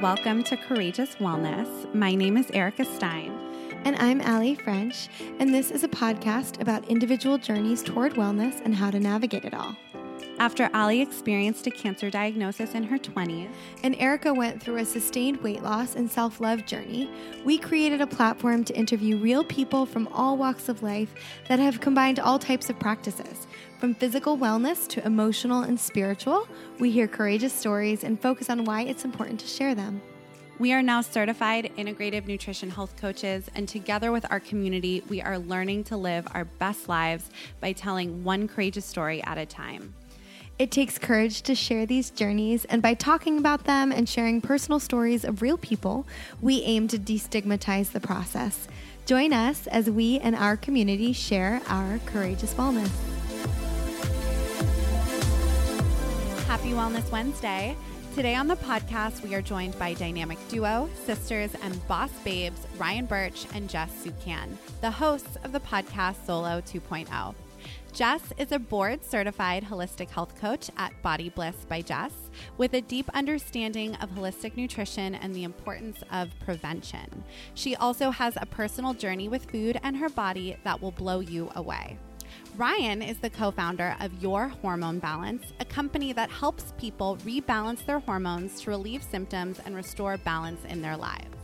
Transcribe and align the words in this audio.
Welcome 0.00 0.44
to 0.44 0.56
Courageous 0.56 1.16
Wellness. 1.16 1.94
My 1.94 2.14
name 2.14 2.38
is 2.38 2.50
Erica 2.52 2.86
Stein. 2.86 3.32
And 3.84 3.96
I'm 3.96 4.22
Allie 4.22 4.54
French, 4.54 5.10
and 5.38 5.52
this 5.52 5.70
is 5.70 5.84
a 5.84 5.88
podcast 5.88 6.58
about 6.62 6.88
individual 6.88 7.36
journeys 7.36 7.82
toward 7.82 8.14
wellness 8.14 8.64
and 8.64 8.74
how 8.74 8.90
to 8.90 8.98
navigate 8.98 9.44
it 9.44 9.52
all. 9.52 9.76
After 10.38 10.70
Allie 10.72 11.02
experienced 11.02 11.66
a 11.66 11.70
cancer 11.70 12.08
diagnosis 12.08 12.74
in 12.74 12.82
her 12.84 12.96
20s, 12.96 13.50
and 13.82 13.94
Erica 13.96 14.32
went 14.32 14.62
through 14.62 14.78
a 14.78 14.86
sustained 14.86 15.36
weight 15.42 15.62
loss 15.62 15.96
and 15.96 16.10
self 16.10 16.40
love 16.40 16.64
journey, 16.64 17.10
we 17.44 17.58
created 17.58 18.00
a 18.00 18.06
platform 18.06 18.64
to 18.64 18.74
interview 18.74 19.18
real 19.18 19.44
people 19.44 19.84
from 19.84 20.08
all 20.08 20.38
walks 20.38 20.70
of 20.70 20.82
life 20.82 21.12
that 21.46 21.58
have 21.58 21.82
combined 21.82 22.18
all 22.18 22.38
types 22.38 22.70
of 22.70 22.78
practices. 22.78 23.46
From 23.80 23.94
physical 23.94 24.36
wellness 24.36 24.86
to 24.88 25.06
emotional 25.06 25.62
and 25.62 25.80
spiritual, 25.80 26.46
we 26.78 26.90
hear 26.90 27.08
courageous 27.08 27.54
stories 27.54 28.04
and 28.04 28.20
focus 28.20 28.50
on 28.50 28.66
why 28.66 28.82
it's 28.82 29.06
important 29.06 29.40
to 29.40 29.46
share 29.46 29.74
them. 29.74 30.02
We 30.58 30.74
are 30.74 30.82
now 30.82 31.00
certified 31.00 31.72
integrative 31.78 32.26
nutrition 32.26 32.68
health 32.68 32.94
coaches, 32.98 33.48
and 33.54 33.66
together 33.66 34.12
with 34.12 34.26
our 34.30 34.38
community, 34.38 35.02
we 35.08 35.22
are 35.22 35.38
learning 35.38 35.84
to 35.84 35.96
live 35.96 36.28
our 36.34 36.44
best 36.44 36.90
lives 36.90 37.30
by 37.60 37.72
telling 37.72 38.22
one 38.22 38.48
courageous 38.48 38.84
story 38.84 39.22
at 39.24 39.38
a 39.38 39.46
time. 39.46 39.94
It 40.58 40.70
takes 40.70 40.98
courage 40.98 41.40
to 41.40 41.54
share 41.54 41.86
these 41.86 42.10
journeys, 42.10 42.66
and 42.66 42.82
by 42.82 42.92
talking 42.92 43.38
about 43.38 43.64
them 43.64 43.92
and 43.92 44.06
sharing 44.06 44.42
personal 44.42 44.78
stories 44.78 45.24
of 45.24 45.40
real 45.40 45.56
people, 45.56 46.06
we 46.42 46.60
aim 46.64 46.86
to 46.88 46.98
destigmatize 46.98 47.92
the 47.92 48.00
process. 48.00 48.68
Join 49.06 49.32
us 49.32 49.66
as 49.68 49.88
we 49.88 50.18
and 50.18 50.36
our 50.36 50.58
community 50.58 51.14
share 51.14 51.62
our 51.66 51.98
courageous 52.04 52.52
wellness. 52.52 52.90
Happy 56.50 56.70
Wellness 56.72 57.08
Wednesday. 57.12 57.76
Today 58.16 58.34
on 58.34 58.48
the 58.48 58.56
podcast, 58.56 59.22
we 59.22 59.36
are 59.36 59.40
joined 59.40 59.78
by 59.78 59.94
dynamic 59.94 60.36
duo, 60.48 60.90
sisters, 61.06 61.52
and 61.62 61.86
boss 61.86 62.10
babes 62.24 62.66
Ryan 62.76 63.06
Birch 63.06 63.46
and 63.54 63.70
Jess 63.70 63.92
Sukan, 64.04 64.56
the 64.80 64.90
hosts 64.90 65.36
of 65.44 65.52
the 65.52 65.60
podcast 65.60 66.16
Solo 66.26 66.60
2.0. 66.62 67.34
Jess 67.92 68.32
is 68.36 68.50
a 68.50 68.58
board 68.58 69.04
certified 69.04 69.62
holistic 69.62 70.10
health 70.10 70.34
coach 70.40 70.72
at 70.76 71.00
Body 71.02 71.28
Bliss 71.28 71.54
by 71.68 71.82
Jess 71.82 72.14
with 72.58 72.74
a 72.74 72.80
deep 72.80 73.08
understanding 73.14 73.94
of 73.96 74.10
holistic 74.10 74.56
nutrition 74.56 75.14
and 75.14 75.32
the 75.32 75.44
importance 75.44 76.02
of 76.10 76.30
prevention. 76.40 77.22
She 77.54 77.76
also 77.76 78.10
has 78.10 78.36
a 78.36 78.46
personal 78.46 78.92
journey 78.92 79.28
with 79.28 79.48
food 79.48 79.78
and 79.84 79.96
her 79.98 80.08
body 80.08 80.56
that 80.64 80.82
will 80.82 80.90
blow 80.90 81.20
you 81.20 81.48
away. 81.54 81.96
Ryan 82.60 83.00
is 83.00 83.16
the 83.16 83.30
co 83.30 83.50
founder 83.50 83.96
of 84.00 84.22
Your 84.22 84.48
Hormone 84.48 84.98
Balance, 84.98 85.54
a 85.60 85.64
company 85.64 86.12
that 86.12 86.28
helps 86.28 86.74
people 86.76 87.16
rebalance 87.24 87.86
their 87.86 88.00
hormones 88.00 88.60
to 88.60 88.68
relieve 88.68 89.02
symptoms 89.02 89.58
and 89.64 89.74
restore 89.74 90.18
balance 90.18 90.62
in 90.66 90.82
their 90.82 90.94
lives. 90.94 91.38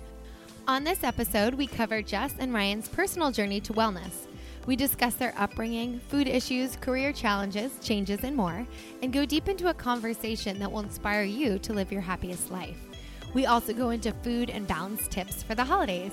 On 0.69 0.85
this 0.85 1.03
episode, 1.03 1.55
we 1.55 1.69
cover 1.69 2.03
Jess 2.03 2.35
and 2.39 2.53
Ryan's 2.53 2.91
personal 2.91 3.31
journey 3.31 3.63
to 3.63 3.73
wellness. 3.73 4.27
We 4.67 4.77
discuss 4.77 5.15
their 5.15 5.33
upbringing, 5.39 6.01
food 6.01 6.29
issues, 6.29 6.77
career 6.77 7.15
challenges, 7.15 7.73
changes, 7.83 8.23
and 8.23 8.37
more, 8.37 8.67
and 9.01 9.11
go 9.11 9.25
deep 9.25 9.49
into 9.49 9.71
a 9.71 9.75
conversation 9.75 10.59
that 10.59 10.71
will 10.71 10.81
inspire 10.81 11.23
you 11.23 11.59
to 11.61 11.73
live 11.73 11.91
your 11.91 12.03
happiest 12.03 12.51
life. 12.51 12.77
We 13.33 13.47
also 13.47 13.73
go 13.73 13.89
into 13.89 14.13
food 14.23 14.51
and 14.51 14.67
balance 14.67 15.09
tips 15.09 15.43
for 15.43 15.55
the 15.55 15.65
holidays. 15.65 16.13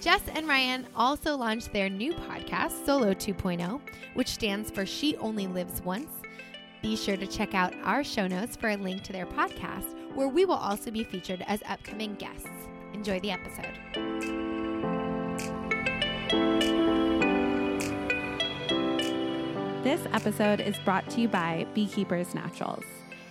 Jess 0.00 0.22
and 0.32 0.46
Ryan 0.46 0.86
also 0.94 1.36
launched 1.36 1.72
their 1.72 1.90
new 1.90 2.12
podcast, 2.12 2.86
Solo 2.86 3.14
2.0, 3.14 3.80
which 4.14 4.28
stands 4.28 4.70
for 4.70 4.86
She 4.86 5.16
Only 5.16 5.48
Lives 5.48 5.82
Once. 5.82 6.10
Be 6.82 6.94
sure 6.94 7.16
to 7.16 7.26
check 7.26 7.52
out 7.52 7.74
our 7.82 8.04
show 8.04 8.28
notes 8.28 8.54
for 8.54 8.68
a 8.68 8.76
link 8.76 9.02
to 9.02 9.12
their 9.12 9.26
podcast, 9.26 9.96
where 10.14 10.28
we 10.28 10.44
will 10.44 10.54
also 10.54 10.92
be 10.92 11.02
featured 11.02 11.42
as 11.48 11.60
upcoming 11.68 12.14
guests. 12.14 12.48
Enjoy 12.92 13.18
the 13.20 13.32
episode. 13.32 13.74
This 19.82 20.00
episode 20.12 20.60
is 20.60 20.78
brought 20.78 21.10
to 21.10 21.20
you 21.20 21.26
by 21.26 21.66
Beekeepers 21.74 22.36
Naturals. 22.36 22.84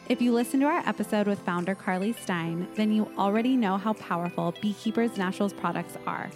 If 0.10 0.22
you 0.22 0.34
listen 0.34 0.60
to 0.62 0.66
our 0.66 0.80
episode 0.86 1.28
with 1.28 1.40
founder 1.40 1.76
Carly 1.76 2.12
Stein, 2.12 2.68
then 2.76 2.92
you 2.92 3.10
already 3.18 3.56
know 3.56 3.78
how 3.78 3.94
powerful 3.94 4.54
Beekeepers 4.62 5.18
Naturals 5.18 5.54
products 5.54 5.98
are. 6.06 6.30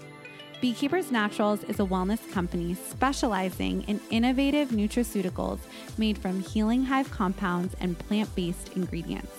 Beekeepers 0.62 1.10
Naturals 1.10 1.64
is 1.64 1.80
a 1.80 1.86
wellness 1.86 2.32
company 2.32 2.76
specializing 2.76 3.82
in 3.88 4.00
innovative 4.12 4.70
nutraceuticals 4.70 5.58
made 5.98 6.20
from 6.20 6.40
healing 6.40 6.86
hive 6.86 7.10
compounds 7.10 7.76
and 7.82 7.98
plant 7.98 8.34
based 8.36 8.70
ingredients. 8.76 9.34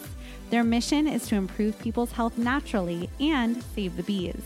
Their 0.50 0.65
mission 0.65 1.06
is 1.06 1.28
to 1.28 1.37
improve 1.37 1.78
people's 1.78 2.10
health 2.10 2.37
naturally 2.37 3.09
and 3.21 3.62
save 3.62 3.97
the 3.97 4.03
bees. 4.03 4.43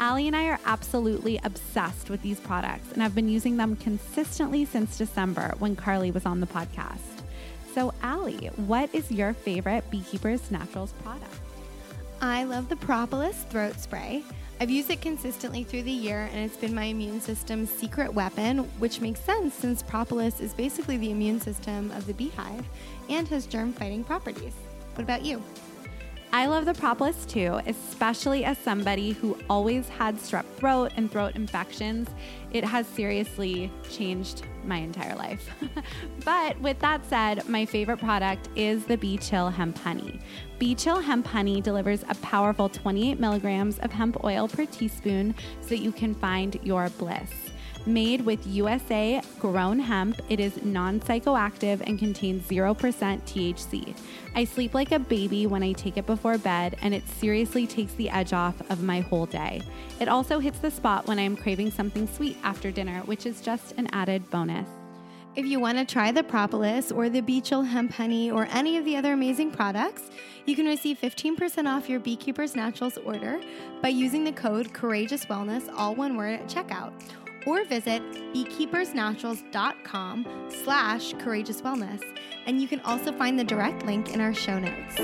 Allie 0.00 0.26
and 0.26 0.34
I 0.34 0.48
are 0.48 0.58
absolutely 0.64 1.38
obsessed 1.44 2.10
with 2.10 2.22
these 2.22 2.40
products 2.40 2.90
and 2.90 3.00
have 3.00 3.14
been 3.14 3.28
using 3.28 3.56
them 3.56 3.76
consistently 3.76 4.64
since 4.64 4.98
December 4.98 5.54
when 5.60 5.76
Carly 5.76 6.10
was 6.10 6.26
on 6.26 6.40
the 6.40 6.48
podcast. 6.48 7.22
So, 7.72 7.94
Allie, 8.02 8.50
what 8.56 8.92
is 8.92 9.12
your 9.12 9.32
favorite 9.32 9.88
Beekeepers 9.92 10.50
Naturals 10.50 10.92
product? 11.04 11.32
I 12.20 12.42
love 12.42 12.68
the 12.68 12.76
Propolis 12.76 13.44
throat 13.44 13.78
spray. 13.78 14.24
I've 14.60 14.70
used 14.70 14.90
it 14.90 15.00
consistently 15.00 15.64
through 15.64 15.82
the 15.82 15.90
year 15.90 16.28
and 16.32 16.40
it's 16.44 16.56
been 16.56 16.74
my 16.74 16.84
immune 16.84 17.20
system's 17.20 17.70
secret 17.70 18.14
weapon, 18.14 18.58
which 18.78 19.00
makes 19.00 19.20
sense 19.20 19.54
since 19.54 19.82
propolis 19.82 20.40
is 20.40 20.54
basically 20.54 20.96
the 20.96 21.10
immune 21.10 21.40
system 21.40 21.90
of 21.92 22.06
the 22.06 22.14
beehive 22.14 22.64
and 23.08 23.26
has 23.28 23.46
germ 23.46 23.72
fighting 23.72 24.04
properties. 24.04 24.54
What 24.94 25.02
about 25.02 25.24
you? 25.24 25.42
I 26.34 26.46
love 26.46 26.64
the 26.64 26.74
propolis 26.74 27.26
too, 27.26 27.60
especially 27.64 28.44
as 28.44 28.58
somebody 28.58 29.12
who 29.12 29.38
always 29.48 29.88
had 29.88 30.16
strep 30.16 30.44
throat 30.56 30.90
and 30.96 31.08
throat 31.08 31.36
infections. 31.36 32.08
It 32.50 32.64
has 32.64 32.88
seriously 32.88 33.70
changed 33.88 34.42
my 34.64 34.78
entire 34.78 35.14
life. 35.14 35.48
but 36.24 36.60
with 36.60 36.80
that 36.80 37.06
said, 37.06 37.48
my 37.48 37.64
favorite 37.64 37.98
product 37.98 38.48
is 38.56 38.84
the 38.84 38.96
Bee 38.96 39.16
Chill 39.16 39.48
Hemp 39.48 39.78
Honey. 39.78 40.20
Bee 40.58 40.74
Chill 40.74 40.98
Hemp 40.98 41.24
Honey 41.24 41.60
delivers 41.60 42.02
a 42.08 42.16
powerful 42.16 42.68
28 42.68 43.20
milligrams 43.20 43.78
of 43.78 43.92
hemp 43.92 44.24
oil 44.24 44.48
per 44.48 44.66
teaspoon 44.66 45.36
so 45.60 45.68
that 45.68 45.78
you 45.78 45.92
can 45.92 46.16
find 46.16 46.58
your 46.64 46.90
bliss. 46.98 47.30
Made 47.86 48.22
with 48.22 48.46
USA 48.46 49.20
grown 49.38 49.78
hemp, 49.78 50.18
it 50.30 50.40
is 50.40 50.62
non 50.64 51.00
psychoactive 51.00 51.82
and 51.86 51.98
contains 51.98 52.48
0% 52.48 52.74
THC. 52.74 53.94
I 54.34 54.44
sleep 54.44 54.72
like 54.72 54.92
a 54.92 54.98
baby 54.98 55.46
when 55.46 55.62
I 55.62 55.72
take 55.72 55.98
it 55.98 56.06
before 56.06 56.38
bed, 56.38 56.78
and 56.80 56.94
it 56.94 57.06
seriously 57.06 57.66
takes 57.66 57.92
the 57.94 58.08
edge 58.08 58.32
off 58.32 58.54
of 58.70 58.82
my 58.82 59.00
whole 59.00 59.26
day. 59.26 59.60
It 60.00 60.08
also 60.08 60.38
hits 60.38 60.60
the 60.60 60.70
spot 60.70 61.06
when 61.06 61.18
I 61.18 61.22
am 61.22 61.36
craving 61.36 61.72
something 61.72 62.08
sweet 62.08 62.38
after 62.42 62.70
dinner, 62.70 63.02
which 63.04 63.26
is 63.26 63.42
just 63.42 63.72
an 63.72 63.88
added 63.92 64.30
bonus. 64.30 64.68
If 65.36 65.44
you 65.44 65.60
want 65.60 65.76
to 65.76 65.84
try 65.84 66.10
the 66.10 66.22
propolis 66.22 66.90
or 66.90 67.10
the 67.10 67.20
Bee 67.20 67.42
Chill 67.42 67.62
hemp 67.62 67.92
honey 67.92 68.30
or 68.30 68.48
any 68.50 68.78
of 68.78 68.86
the 68.86 68.96
other 68.96 69.12
amazing 69.12 69.50
products, 69.50 70.10
you 70.46 70.56
can 70.56 70.64
receive 70.64 70.98
15% 70.98 71.66
off 71.66 71.88
your 71.88 72.00
Beekeepers 72.00 72.56
Naturals 72.56 72.96
order 72.98 73.40
by 73.82 73.88
using 73.88 74.24
the 74.24 74.32
code 74.32 74.72
Courageous 74.72 75.26
Wellness, 75.26 75.70
all 75.76 75.94
one 75.94 76.16
word 76.16 76.40
at 76.40 76.48
checkout 76.48 76.92
or 77.46 77.64
visit 77.64 78.02
beekeepersnaturals.com 78.34 80.50
slash 80.64 81.14
courageous 81.14 81.62
wellness. 81.62 82.02
And 82.46 82.60
you 82.60 82.68
can 82.68 82.80
also 82.80 83.10
find 83.12 83.38
the 83.38 83.44
direct 83.44 83.86
link 83.86 84.12
in 84.12 84.20
our 84.20 84.34
show 84.34 84.58
notes. 84.58 84.98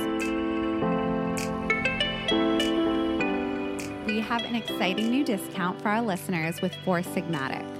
We 4.07 4.21
have 4.21 4.45
an 4.45 4.57
exciting 4.57 5.11
new 5.11 5.25
discount 5.25 5.81
for 5.81 5.89
our 5.89 6.03
listeners 6.03 6.61
with 6.61 6.75
Four 6.85 7.01
Sigmatic. 7.01 7.80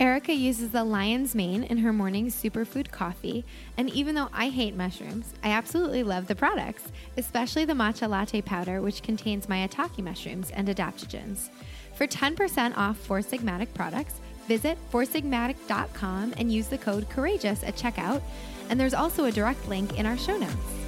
Erica 0.00 0.32
uses 0.32 0.70
the 0.70 0.84
lion's 0.84 1.34
mane 1.34 1.64
in 1.64 1.78
her 1.78 1.92
morning 1.92 2.28
superfood 2.28 2.92
coffee, 2.92 3.44
and 3.76 3.90
even 3.90 4.14
though 4.14 4.28
I 4.32 4.48
hate 4.48 4.76
mushrooms, 4.76 5.34
I 5.42 5.50
absolutely 5.50 6.04
love 6.04 6.28
the 6.28 6.36
products, 6.36 6.92
especially 7.16 7.64
the 7.64 7.72
matcha 7.72 8.08
latte 8.08 8.40
powder, 8.40 8.80
which 8.80 9.02
contains 9.02 9.48
maitake 9.48 9.98
mushrooms 9.98 10.52
and 10.52 10.68
adaptogens. 10.68 11.50
For 11.96 12.06
10% 12.06 12.76
off 12.76 12.96
Four 12.96 13.20
Sigmatic 13.20 13.74
products, 13.74 14.20
visit 14.46 14.78
foursigmatic.com 14.92 16.34
and 16.36 16.52
use 16.52 16.68
the 16.68 16.78
code 16.78 17.08
COURAGEOUS 17.10 17.66
at 17.66 17.74
checkout, 17.74 18.22
and 18.70 18.78
there's 18.78 18.94
also 18.94 19.24
a 19.24 19.32
direct 19.32 19.68
link 19.68 19.98
in 19.98 20.06
our 20.06 20.16
show 20.16 20.38
notes. 20.38 20.87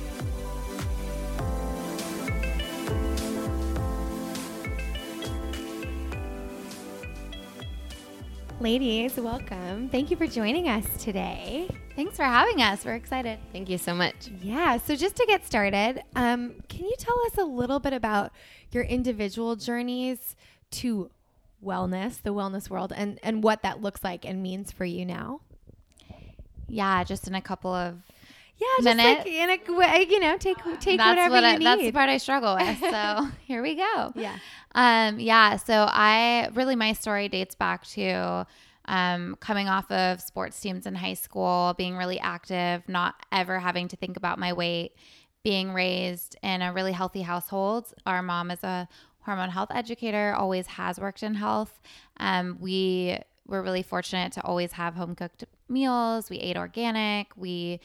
Ladies, 8.61 9.17
welcome. 9.17 9.89
Thank 9.89 10.11
you 10.11 10.19
for 10.19 10.27
joining 10.27 10.69
us 10.69 10.85
today. 11.03 11.67
Thanks 11.97 12.17
for 12.17 12.25
having 12.25 12.61
us. 12.61 12.85
We're 12.85 12.95
excited. 12.95 13.39
Thank 13.55 13.71
you 13.71 13.79
so 13.79 13.95
much. 13.95 14.31
Yeah, 14.43 14.77
so 14.77 14.95
just 14.97 15.17
to 15.17 15.25
get 15.25 15.47
started, 15.47 16.03
um, 16.15 16.57
can 16.69 16.85
you 16.85 16.95
tell 16.99 17.19
us 17.25 17.39
a 17.39 17.45
little 17.45 17.79
bit 17.79 17.95
about 17.95 18.33
your 18.71 18.83
individual 18.83 19.57
journeys 19.57 20.37
to 20.73 21.11
wellness, 21.65 22.21
the 22.21 22.35
wellness 22.35 22.69
world, 22.69 22.93
and, 22.95 23.19
and 23.23 23.43
what 23.43 23.63
that 23.63 23.81
looks 23.81 24.05
like 24.05 24.27
and 24.27 24.43
means 24.43 24.71
for 24.71 24.85
you 24.85 25.07
now? 25.07 25.41
Yeah, 26.69 27.03
just 27.03 27.27
in 27.27 27.35
a 27.35 27.41
couple 27.41 27.73
of 27.73 27.97
yeah, 28.59 28.67
just 28.77 28.85
minutes. 28.85 29.19
like 29.21 29.27
in 29.27 29.49
a 29.49 30.01
you 30.05 30.21
know, 30.21 30.37
take 30.37 30.59
take 30.81 30.99
that's 30.99 31.17
whatever 31.17 31.37
what 31.37 31.45
you 31.45 31.49
I, 31.49 31.57
need. 31.57 31.65
That's 31.65 31.81
the 31.81 31.93
part 31.93 32.11
I 32.11 32.19
struggle 32.19 32.57
with. 32.57 32.79
So 32.91 33.29
here 33.47 33.63
we 33.63 33.77
go. 33.77 34.13
yeah. 34.15 34.37
Um, 34.75 35.19
yeah. 35.19 35.57
So 35.57 35.87
I 35.89 36.51
really 36.55 36.77
my 36.77 36.93
story 36.93 37.29
dates 37.29 37.55
back 37.55 37.87
to 37.89 38.47
um, 38.87 39.37
coming 39.41 39.69
off 39.69 39.91
of 39.91 40.21
sports 40.21 40.59
teams 40.61 40.87
in 40.87 40.95
high 40.95 41.15
school, 41.15 41.75
being 41.77 41.97
really 41.97 42.19
active, 42.19 42.89
not 42.89 43.15
ever 43.33 43.59
having 43.59 43.89
to 43.89 43.97
think 43.97 44.17
about 44.17 44.39
my 44.39 44.53
weight, 44.53 44.93
being 45.43 45.73
raised 45.73 46.37
in 46.43 46.63
a 46.63 46.73
really 46.73 46.93
healthy 46.93 47.23
household. 47.23 47.93
Our 48.07 48.23
mom 48.23 48.51
is 48.51 48.63
a 48.65 48.89
hormone 49.21 49.51
health 49.51 49.71
educator, 49.73 50.35
always 50.35 50.67
has 50.67 50.99
worked 50.99 51.23
in 51.23 51.35
health. 51.35 51.81
Um, 52.19 52.59
we 52.61 53.19
were 53.47 53.63
really 53.63 53.83
fortunate 53.83 54.33
to 54.33 54.43
always 54.45 54.73
have 54.73 54.95
home 54.95 55.15
cooked 55.15 55.45
meals. 55.69 56.31
We 56.31 56.39
ate 56.39 56.57
organic. 56.57 57.37
We 57.37 57.81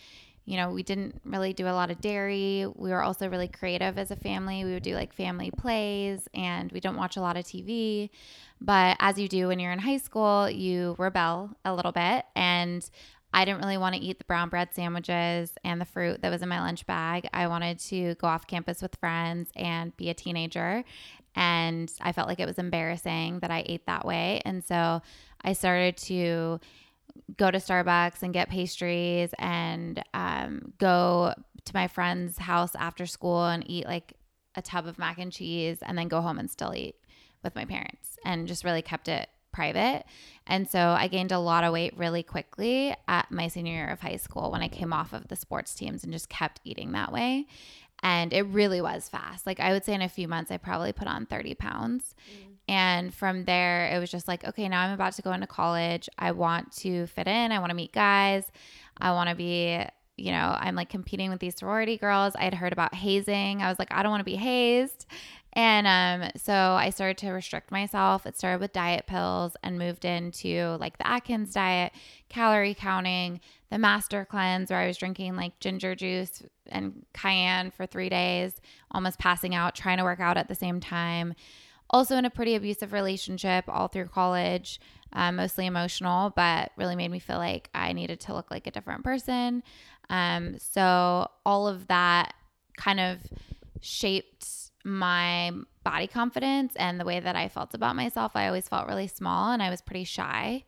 you 0.45 0.57
know, 0.57 0.69
we 0.69 0.83
didn't 0.83 1.19
really 1.25 1.53
do 1.53 1.67
a 1.67 1.73
lot 1.73 1.89
of 1.89 1.99
dairy. 1.99 2.67
We 2.75 2.91
were 2.91 3.01
also 3.01 3.27
really 3.27 3.47
creative 3.47 3.97
as 3.97 4.11
a 4.11 4.15
family. 4.15 4.63
We 4.63 4.73
would 4.73 4.83
do 4.83 4.93
like 4.93 5.11
family 5.11 5.51
plays 5.51 6.27
and 6.35 6.71
we 6.71 6.79
don't 6.79 6.95
watch 6.95 7.17
a 7.17 7.21
lot 7.21 7.35
of 7.35 7.45
TV. 7.45 8.11
But 8.61 8.97
as 8.99 9.17
you 9.17 9.27
do 9.27 9.47
when 9.47 9.59
you're 9.59 9.71
in 9.71 9.79
high 9.79 9.97
school, 9.97 10.47
you 10.49 10.95
rebel 10.99 11.49
a 11.65 11.73
little 11.73 11.91
bit. 11.91 12.25
And 12.35 12.87
I 13.33 13.43
didn't 13.43 13.61
really 13.61 13.77
want 13.77 13.95
to 13.95 14.01
eat 14.01 14.19
the 14.19 14.25
brown 14.25 14.49
bread 14.49 14.69
sandwiches 14.71 15.51
and 15.63 15.81
the 15.81 15.85
fruit 15.85 16.21
that 16.21 16.29
was 16.29 16.43
in 16.43 16.47
my 16.47 16.61
lunch 16.61 16.85
bag. 16.85 17.27
I 17.33 17.47
wanted 17.47 17.79
to 17.79 18.13
go 18.15 18.27
off 18.27 18.45
campus 18.45 18.83
with 18.83 18.95
friends 18.95 19.49
and 19.55 19.97
be 19.97 20.09
a 20.09 20.13
teenager. 20.13 20.83
And 21.35 21.91
I 21.99 22.11
felt 22.11 22.27
like 22.29 22.39
it 22.39 22.45
was 22.45 22.59
embarrassing 22.59 23.39
that 23.39 23.51
I 23.51 23.63
ate 23.65 23.87
that 23.87 24.05
way. 24.05 24.41
And 24.45 24.63
so 24.63 25.01
I 25.41 25.53
started 25.53 25.97
to 25.97 26.59
go 27.37 27.51
to 27.51 27.57
Starbucks 27.57 28.21
and 28.23 28.33
get 28.33 28.49
pastries 28.49 29.31
and 29.39 30.01
um, 30.13 30.73
go 30.77 31.33
to 31.65 31.73
my 31.73 31.87
friend's 31.87 32.37
house 32.37 32.75
after 32.75 33.05
school 33.05 33.45
and 33.45 33.69
eat 33.69 33.85
like 33.85 34.13
a 34.55 34.61
tub 34.61 34.87
of 34.87 34.97
mac 34.97 35.17
and 35.17 35.31
cheese 35.31 35.79
and 35.81 35.97
then 35.97 36.07
go 36.07 36.21
home 36.21 36.39
and 36.39 36.49
still 36.49 36.73
eat 36.73 36.95
with 37.43 37.55
my 37.55 37.65
parents 37.65 38.17
and 38.23 38.47
just 38.47 38.63
really 38.63 38.81
kept 38.81 39.07
it 39.07 39.29
private. 39.55 40.03
And 40.45 40.69
so 40.69 40.79
I 40.79 41.07
gained 41.07 41.31
a 41.31 41.39
lot 41.39 41.63
of 41.63 41.73
weight 41.73 41.97
really 41.97 42.23
quickly 42.23 42.93
at 43.07 43.31
my 43.31 43.47
senior 43.47 43.73
year 43.73 43.87
of 43.87 44.01
high 44.01 44.17
school 44.17 44.51
when 44.51 44.61
I 44.61 44.67
came 44.67 44.91
off 44.91 45.13
of 45.13 45.29
the 45.29 45.35
sports 45.35 45.73
teams 45.73 46.03
and 46.03 46.11
just 46.11 46.29
kept 46.29 46.59
eating 46.65 46.91
that 46.91 47.11
way. 47.11 47.47
And 48.03 48.33
it 48.33 48.43
really 48.43 48.81
was 48.81 49.07
fast. 49.07 49.47
Like 49.47 49.59
I 49.61 49.71
would 49.71 49.85
say 49.85 49.93
in 49.93 50.01
a 50.01 50.09
few 50.09 50.27
months, 50.27 50.51
I 50.51 50.57
probably 50.57 50.91
put 50.91 51.07
on 51.07 51.25
30 51.25 51.55
pounds. 51.55 52.13
Mm. 52.29 52.44
And 52.67 53.13
from 53.13 53.45
there, 53.45 53.87
it 53.87 53.99
was 53.99 54.09
just 54.09 54.27
like, 54.27 54.43
okay, 54.43 54.67
now 54.67 54.81
I'm 54.81 54.93
about 54.93 55.13
to 55.13 55.21
go 55.21 55.31
into 55.31 55.47
college. 55.47 56.09
I 56.17 56.31
want 56.31 56.71
to 56.77 57.05
fit 57.07 57.27
in. 57.27 57.51
I 57.51 57.59
want 57.59 57.69
to 57.69 57.75
meet 57.75 57.91
guys. 57.91 58.45
I 58.97 59.11
want 59.11 59.29
to 59.29 59.35
be, 59.35 59.83
you 60.17 60.31
know, 60.31 60.57
I'm 60.59 60.75
like 60.75 60.89
competing 60.89 61.29
with 61.29 61.39
these 61.39 61.55
sorority 61.55 61.97
girls. 61.97 62.33
I 62.35 62.43
had 62.43 62.55
heard 62.55 62.73
about 62.73 62.95
hazing. 62.95 63.61
I 63.61 63.69
was 63.69 63.77
like, 63.77 63.91
I 63.91 64.01
don't 64.01 64.09
want 64.09 64.21
to 64.21 64.25
be 64.25 64.35
hazed. 64.35 65.05
And 65.53 65.87
um, 65.87 66.31
so 66.35 66.53
I 66.53 66.89
started 66.89 67.17
to 67.19 67.31
restrict 67.31 67.71
myself. 67.71 68.25
It 68.25 68.35
started 68.35 68.59
with 68.59 68.73
diet 68.73 69.05
pills 69.07 69.55
and 69.63 69.79
moved 69.79 70.03
into 70.03 70.75
like 70.81 70.97
the 70.97 71.07
Atkins 71.07 71.53
diet, 71.53 71.93
calorie 72.27 72.73
counting, 72.73 73.39
the 73.69 73.77
master 73.77 74.25
cleanse, 74.25 74.69
where 74.69 74.79
I 74.79 74.87
was 74.87 74.97
drinking 74.97 75.37
like 75.37 75.57
ginger 75.59 75.95
juice 75.95 76.43
and 76.67 77.05
cayenne 77.13 77.71
for 77.71 77.85
three 77.85 78.09
days, 78.09 78.59
almost 78.91 79.19
passing 79.19 79.55
out, 79.55 79.75
trying 79.75 79.97
to 79.97 80.03
work 80.03 80.19
out 80.19 80.35
at 80.35 80.49
the 80.49 80.55
same 80.55 80.81
time 80.81 81.35
also 81.95 82.17
in 82.17 82.25
a 82.25 82.29
pretty 82.29 82.55
abusive 82.55 82.91
relationship 82.91 83.63
all 83.69 83.87
through 83.87 84.07
college, 84.07 84.81
um, 85.13 85.37
mostly 85.37 85.65
emotional, 85.65 86.33
but 86.35 86.71
really 86.75 86.97
made 86.97 87.09
me 87.09 87.19
feel 87.19 87.37
like 87.37 87.69
I 87.73 87.93
needed 87.93 88.19
to 88.21 88.33
look 88.33 88.51
like 88.51 88.67
a 88.67 88.71
different 88.71 89.05
person. 89.05 89.63
Um, 90.09 90.57
so 90.59 91.29
all 91.45 91.69
of 91.69 91.87
that 91.87 92.33
kind 92.75 92.99
of 92.99 93.19
shaped 93.79 94.45
my 94.83 95.53
body 95.85 96.07
confidence 96.07 96.73
and 96.75 96.99
the 96.99 97.05
way 97.05 97.21
that 97.21 97.37
I 97.37 97.47
felt 97.47 97.73
about 97.73 97.95
myself. 97.95 98.33
I 98.35 98.47
always 98.47 98.67
felt 98.67 98.89
really 98.89 99.07
small 99.07 99.53
and 99.53 99.63
I 99.63 99.69
was 99.69 99.79
pretty 99.79 100.03
shy 100.03 100.65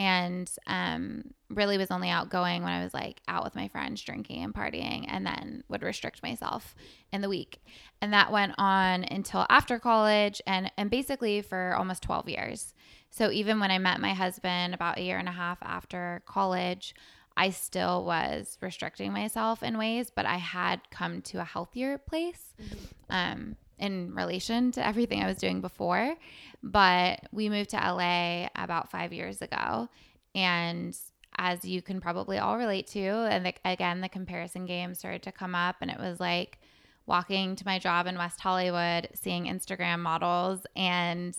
and 0.00 0.50
um, 0.66 1.22
really 1.50 1.76
was 1.76 1.90
only 1.90 2.08
outgoing 2.08 2.62
when 2.62 2.72
I 2.72 2.82
was 2.82 2.94
like 2.94 3.20
out 3.28 3.44
with 3.44 3.54
my 3.54 3.68
friends 3.68 4.00
drinking 4.00 4.42
and 4.42 4.54
partying, 4.54 5.04
and 5.06 5.26
then 5.26 5.62
would 5.68 5.82
restrict 5.82 6.22
myself 6.22 6.74
in 7.12 7.20
the 7.20 7.28
week. 7.28 7.62
And 8.00 8.14
that 8.14 8.32
went 8.32 8.54
on 8.56 9.04
until 9.04 9.44
after 9.50 9.78
college 9.78 10.40
and, 10.46 10.72
and 10.78 10.90
basically 10.90 11.42
for 11.42 11.74
almost 11.76 12.02
12 12.02 12.30
years. 12.30 12.72
So 13.10 13.30
even 13.30 13.60
when 13.60 13.70
I 13.70 13.76
met 13.76 14.00
my 14.00 14.14
husband 14.14 14.72
about 14.72 14.96
a 14.96 15.02
year 15.02 15.18
and 15.18 15.28
a 15.28 15.32
half 15.32 15.58
after 15.60 16.22
college, 16.24 16.94
I 17.36 17.50
still 17.50 18.06
was 18.06 18.56
restricting 18.62 19.12
myself 19.12 19.62
in 19.62 19.76
ways, 19.76 20.10
but 20.10 20.24
I 20.24 20.36
had 20.36 20.80
come 20.90 21.20
to 21.22 21.40
a 21.42 21.44
healthier 21.44 21.98
place. 21.98 22.54
Mm-hmm. 22.58 22.86
Um, 23.10 23.56
in 23.80 24.14
relation 24.14 24.70
to 24.72 24.86
everything 24.86 25.22
I 25.22 25.26
was 25.26 25.38
doing 25.38 25.60
before. 25.60 26.14
But 26.62 27.20
we 27.32 27.48
moved 27.48 27.70
to 27.70 27.76
LA 27.76 28.48
about 28.54 28.90
five 28.90 29.12
years 29.12 29.42
ago. 29.42 29.88
And 30.34 30.96
as 31.38 31.64
you 31.64 31.80
can 31.80 32.00
probably 32.00 32.38
all 32.38 32.58
relate 32.58 32.86
to, 32.88 33.00
and 33.00 33.46
the, 33.46 33.54
again, 33.64 34.02
the 34.02 34.08
comparison 34.08 34.66
game 34.66 34.94
started 34.94 35.22
to 35.22 35.32
come 35.32 35.54
up, 35.54 35.76
and 35.80 35.90
it 35.90 35.98
was 35.98 36.20
like 36.20 36.58
walking 37.06 37.56
to 37.56 37.64
my 37.64 37.78
job 37.78 38.06
in 38.06 38.18
West 38.18 38.40
Hollywood, 38.40 39.08
seeing 39.14 39.46
Instagram 39.46 40.00
models, 40.00 40.60
and 40.76 41.34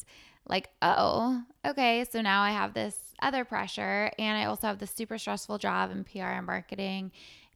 like, 0.48 0.70
oh, 0.82 1.42
okay, 1.66 2.04
so 2.10 2.20
now 2.22 2.42
I 2.42 2.52
have 2.52 2.74
this 2.74 2.98
other 3.22 3.46
pressure, 3.46 4.12
and 4.18 4.38
I 4.38 4.46
also 4.46 4.68
have 4.68 4.80
this 4.80 4.92
super 4.92 5.20
stressful 5.20 5.60
job 5.60 5.92
in 5.92 6.04
PR 6.04 6.34
and 6.34 6.48
marketing, 6.48 7.12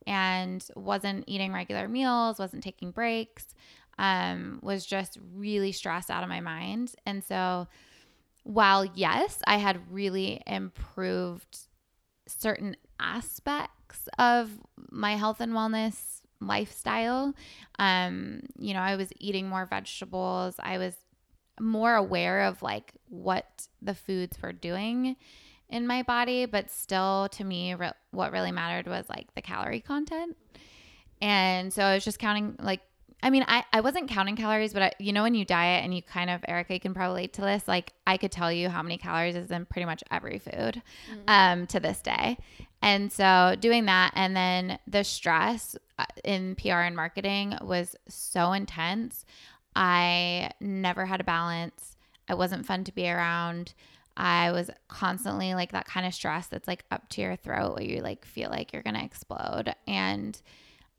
and 0.06 0.64
wasn't 0.76 1.24
eating 1.26 1.52
regular 1.52 1.88
meals, 1.88 2.38
wasn't 2.38 2.64
taking 2.64 2.92
breaks 2.92 3.56
um, 3.98 4.60
was 4.62 4.86
just 4.86 5.18
really 5.34 5.72
stressed 5.72 6.10
out 6.10 6.24
of 6.24 6.30
my 6.30 6.42
mind. 6.42 6.94
And 7.06 7.24
so, 7.24 7.68
while 8.44 8.86
yes, 8.86 9.42
I 9.48 9.58
had 9.58 9.92
really 9.92 10.42
improved 10.46 11.58
certain 12.28 12.76
aspects 13.00 14.08
of 14.20 14.52
my 14.92 15.16
health 15.16 15.42
and 15.42 15.54
wellness 15.54 16.22
lifestyle, 16.42 17.34
um, 17.80 18.42
you 18.58 18.74
know, 18.74 18.82
I 18.82 18.96
was 18.96 19.10
eating 19.20 19.48
more 19.48 19.66
vegetables. 19.66 20.56
I 20.60 20.78
was 20.78 20.96
more 21.60 21.96
aware 21.96 22.44
of 22.44 22.62
like 22.62 22.94
what 23.10 23.68
the 23.82 23.96
foods 23.96 24.38
were 24.42 24.54
doing 24.54 25.16
in 25.70 25.88
my 25.88 26.04
body, 26.04 26.46
but 26.46 26.70
still 26.70 27.30
to 27.32 27.44
me, 27.44 27.74
re- 27.74 27.92
what 28.12 28.32
really 28.32 28.52
mattered 28.52 28.88
was 28.88 29.06
like 29.10 29.34
the 29.34 29.42
calorie 29.42 29.80
content. 29.80 30.38
And 31.22 31.74
so 31.74 31.84
I 31.84 31.96
was 31.96 32.04
just 32.04 32.20
counting 32.20 32.56
like 32.60 32.82
I 33.24 33.30
mean, 33.30 33.44
I, 33.48 33.64
I 33.74 33.82
wasn't 33.82 34.10
counting 34.10 34.36
calories, 34.36 34.74
but 34.74 34.82
I, 34.84 34.92
you 35.00 35.12
know, 35.12 35.24
when 35.24 35.34
you 35.34 35.46
diet 35.46 35.84
and 35.84 35.96
you 35.96 36.02
kind 36.02 36.30
of, 36.30 36.44
Erica, 36.48 36.74
you 36.74 36.80
can 36.80 36.94
probably 36.94 37.14
relate 37.14 37.34
to 37.34 37.42
this. 37.42 37.68
Like, 37.68 37.94
I 38.06 38.18
could 38.18 38.32
tell 38.32 38.52
you 38.52 38.70
how 38.70 38.84
many 38.84 38.98
calories 38.98 39.36
is 39.36 39.50
in 39.50 39.66
pretty 39.66 39.86
much 39.86 40.04
every 40.12 40.38
food 40.38 40.82
mm-hmm. 40.82 41.22
um, 41.28 41.68
to 41.68 41.80
this 41.80 42.02
day. 42.02 42.38
And 42.82 43.12
so 43.12 43.56
doing 43.60 43.86
that, 43.86 44.12
and 44.16 44.36
then 44.36 44.80
the 44.86 45.04
stress 45.04 45.76
uh, 45.98 46.06
in 46.24 46.56
PR 46.56 46.82
and 46.82 46.96
marketing 46.96 47.58
was 47.62 47.96
so 48.08 48.54
intense. 48.54 49.26
I 49.76 50.52
never 50.60 51.06
had 51.06 51.20
a 51.20 51.24
balance. 51.24 51.98
I 52.30 52.36
wasn't 52.36 52.66
fun 52.66 52.84
to 52.84 52.94
be 52.94 53.10
around. 53.10 53.74
I 54.18 54.52
was 54.52 54.70
constantly 54.88 55.56
like 55.56 55.72
that 55.72 55.88
kind 55.88 56.06
of 56.06 56.14
stress 56.14 56.48
that's 56.48 56.68
like 56.68 56.86
up 56.92 57.10
to 57.10 57.22
your 57.22 57.36
throat 57.36 57.76
where 57.76 57.84
you 57.84 58.02
like 58.02 58.24
feel 58.24 58.50
like 58.50 58.72
you're 58.72 58.84
going 58.84 58.96
to 58.96 59.04
explode. 59.04 59.74
And, 59.88 60.40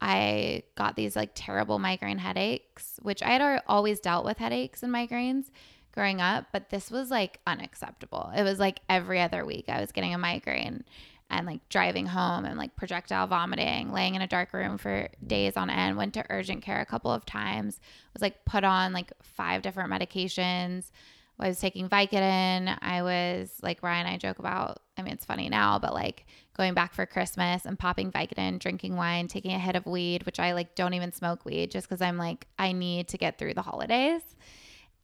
I 0.00 0.62
got 0.76 0.96
these 0.96 1.16
like 1.16 1.30
terrible 1.34 1.78
migraine 1.78 2.18
headaches, 2.18 2.98
which 3.02 3.22
I 3.22 3.30
had 3.30 3.62
always 3.66 4.00
dealt 4.00 4.24
with 4.24 4.38
headaches 4.38 4.82
and 4.82 4.92
migraines 4.92 5.50
growing 5.92 6.20
up, 6.20 6.46
but 6.52 6.68
this 6.68 6.90
was 6.90 7.10
like 7.10 7.40
unacceptable. 7.46 8.30
It 8.36 8.42
was 8.42 8.58
like 8.58 8.80
every 8.88 9.20
other 9.20 9.44
week 9.44 9.64
I 9.68 9.80
was 9.80 9.92
getting 9.92 10.14
a 10.14 10.18
migraine 10.18 10.84
and 11.30 11.46
like 11.46 11.66
driving 11.68 12.06
home 12.06 12.44
and 12.44 12.58
like 12.58 12.76
projectile 12.76 13.26
vomiting, 13.26 13.92
laying 13.92 14.14
in 14.14 14.22
a 14.22 14.26
dark 14.26 14.52
room 14.52 14.78
for 14.78 15.08
days 15.26 15.56
on 15.56 15.70
end, 15.70 15.96
went 15.96 16.14
to 16.14 16.24
urgent 16.30 16.62
care 16.62 16.80
a 16.80 16.86
couple 16.86 17.10
of 17.10 17.24
times, 17.24 17.80
was 18.12 18.22
like 18.22 18.44
put 18.44 18.62
on 18.62 18.92
like 18.92 19.10
five 19.22 19.62
different 19.62 19.90
medications. 19.90 20.90
I 21.38 21.48
was 21.48 21.60
taking 21.60 21.88
Vicodin. 21.88 22.78
I 22.80 23.02
was 23.02 23.50
like 23.62 23.82
Ryan, 23.82 24.06
I 24.06 24.18
joke 24.18 24.38
about, 24.38 24.80
I 24.96 25.02
mean, 25.02 25.14
it's 25.14 25.24
funny 25.24 25.48
now, 25.48 25.78
but 25.78 25.92
like 25.92 26.26
going 26.56 26.74
back 26.74 26.94
for 26.94 27.06
Christmas 27.06 27.64
and 27.64 27.78
popping 27.78 28.10
Vicodin, 28.10 28.58
drinking 28.58 28.96
wine, 28.96 29.28
taking 29.28 29.52
a 29.52 29.58
hit 29.58 29.76
of 29.76 29.86
weed, 29.86 30.24
which 30.24 30.40
I 30.40 30.52
like 30.52 30.74
don't 30.74 30.94
even 30.94 31.12
smoke 31.12 31.44
weed 31.44 31.70
just 31.70 31.88
because 31.88 32.02
I'm 32.02 32.16
like, 32.16 32.46
I 32.58 32.72
need 32.72 33.08
to 33.08 33.18
get 33.18 33.38
through 33.38 33.54
the 33.54 33.62
holidays. 33.62 34.22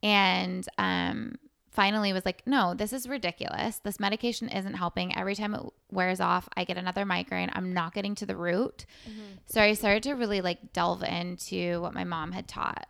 And 0.01 0.67
um, 0.77 1.35
finally 1.71 2.11
was 2.13 2.25
like, 2.25 2.45
no, 2.45 2.73
this 2.73 2.91
is 2.91 3.07
ridiculous. 3.07 3.79
This 3.79 3.99
medication 3.99 4.49
isn't 4.49 4.73
helping. 4.73 5.15
Every 5.15 5.35
time 5.35 5.53
it 5.53 5.61
wears 5.91 6.19
off, 6.19 6.49
I 6.55 6.63
get 6.63 6.77
another 6.77 7.05
migraine. 7.05 7.51
I'm 7.53 7.73
not 7.73 7.93
getting 7.93 8.15
to 8.15 8.25
the 8.25 8.35
root. 8.35 8.85
Mm-hmm. 9.09 9.21
So 9.45 9.61
I 9.61 9.73
started 9.73 10.03
to 10.03 10.13
really 10.13 10.41
like 10.41 10.73
delve 10.73 11.03
into 11.03 11.81
what 11.81 11.93
my 11.93 12.03
mom 12.03 12.31
had 12.31 12.47
taught 12.47 12.87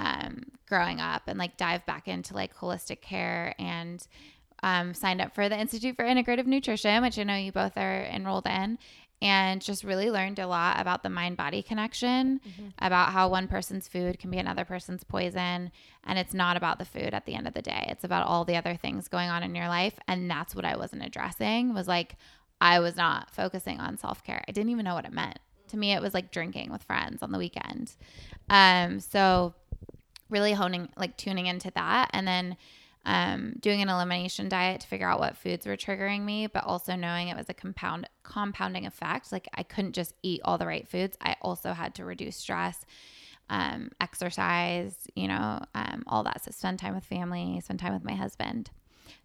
um, 0.00 0.44
growing 0.68 1.00
up 1.00 1.22
and 1.26 1.38
like 1.38 1.56
dive 1.56 1.84
back 1.86 2.08
into 2.08 2.34
like 2.34 2.56
holistic 2.56 3.00
care 3.00 3.54
and 3.58 4.06
um, 4.62 4.94
signed 4.94 5.20
up 5.20 5.34
for 5.34 5.48
the 5.48 5.58
Institute 5.58 5.96
for 5.96 6.04
Integrative 6.04 6.46
Nutrition, 6.46 7.02
which 7.02 7.18
I 7.18 7.22
know 7.24 7.36
you 7.36 7.52
both 7.52 7.76
are 7.76 8.02
enrolled 8.04 8.46
in 8.46 8.78
and 9.20 9.60
just 9.60 9.82
really 9.82 10.10
learned 10.10 10.38
a 10.38 10.46
lot 10.46 10.80
about 10.80 11.02
the 11.02 11.08
mind 11.08 11.36
body 11.36 11.62
connection, 11.62 12.40
mm-hmm. 12.40 12.68
about 12.78 13.12
how 13.12 13.28
one 13.28 13.48
person's 13.48 13.88
food 13.88 14.18
can 14.18 14.30
be 14.30 14.38
another 14.38 14.64
person's 14.64 15.02
poison. 15.02 15.72
And 16.04 16.18
it's 16.18 16.34
not 16.34 16.56
about 16.56 16.78
the 16.78 16.84
food 16.84 17.12
at 17.14 17.26
the 17.26 17.34
end 17.34 17.48
of 17.48 17.54
the 17.54 17.62
day, 17.62 17.86
it's 17.88 18.04
about 18.04 18.26
all 18.26 18.44
the 18.44 18.56
other 18.56 18.76
things 18.76 19.08
going 19.08 19.28
on 19.28 19.42
in 19.42 19.54
your 19.54 19.68
life. 19.68 19.98
And 20.06 20.30
that's 20.30 20.54
what 20.54 20.64
I 20.64 20.76
wasn't 20.76 21.04
addressing 21.04 21.74
was 21.74 21.88
like, 21.88 22.16
I 22.60 22.80
was 22.80 22.96
not 22.96 23.30
focusing 23.30 23.80
on 23.80 23.98
self 23.98 24.22
care. 24.22 24.44
I 24.48 24.52
didn't 24.52 24.70
even 24.70 24.84
know 24.84 24.94
what 24.94 25.04
it 25.04 25.12
meant. 25.12 25.38
To 25.68 25.76
me, 25.76 25.92
it 25.92 26.02
was 26.02 26.14
like 26.14 26.30
drinking 26.30 26.70
with 26.70 26.82
friends 26.82 27.22
on 27.22 27.32
the 27.32 27.38
weekend. 27.38 27.92
Um, 28.48 29.00
so, 29.00 29.54
really 30.30 30.52
honing, 30.52 30.88
like 30.96 31.16
tuning 31.16 31.46
into 31.46 31.70
that. 31.72 32.10
And 32.12 32.26
then 32.26 32.56
um, 33.04 33.54
doing 33.60 33.80
an 33.80 33.88
elimination 33.88 34.48
diet 34.48 34.82
to 34.82 34.86
figure 34.86 35.08
out 35.08 35.20
what 35.20 35.36
foods 35.36 35.66
were 35.66 35.76
triggering 35.76 36.22
me, 36.22 36.46
but 36.46 36.64
also 36.64 36.94
knowing 36.96 37.28
it 37.28 37.36
was 37.36 37.48
a 37.48 37.54
compound 37.54 38.08
compounding 38.22 38.86
effect. 38.86 39.32
Like 39.32 39.48
I 39.54 39.62
couldn't 39.62 39.92
just 39.92 40.14
eat 40.22 40.40
all 40.44 40.58
the 40.58 40.66
right 40.66 40.86
foods. 40.86 41.16
I 41.20 41.36
also 41.40 41.72
had 41.72 41.94
to 41.96 42.04
reduce 42.04 42.36
stress, 42.36 42.84
um, 43.48 43.90
exercise, 44.00 45.06
you 45.14 45.28
know, 45.28 45.60
um, 45.74 46.04
all 46.06 46.22
that. 46.24 46.44
So 46.44 46.50
spend 46.50 46.78
time 46.78 46.94
with 46.94 47.04
family, 47.04 47.60
spend 47.60 47.78
time 47.78 47.94
with 47.94 48.04
my 48.04 48.14
husband. 48.14 48.70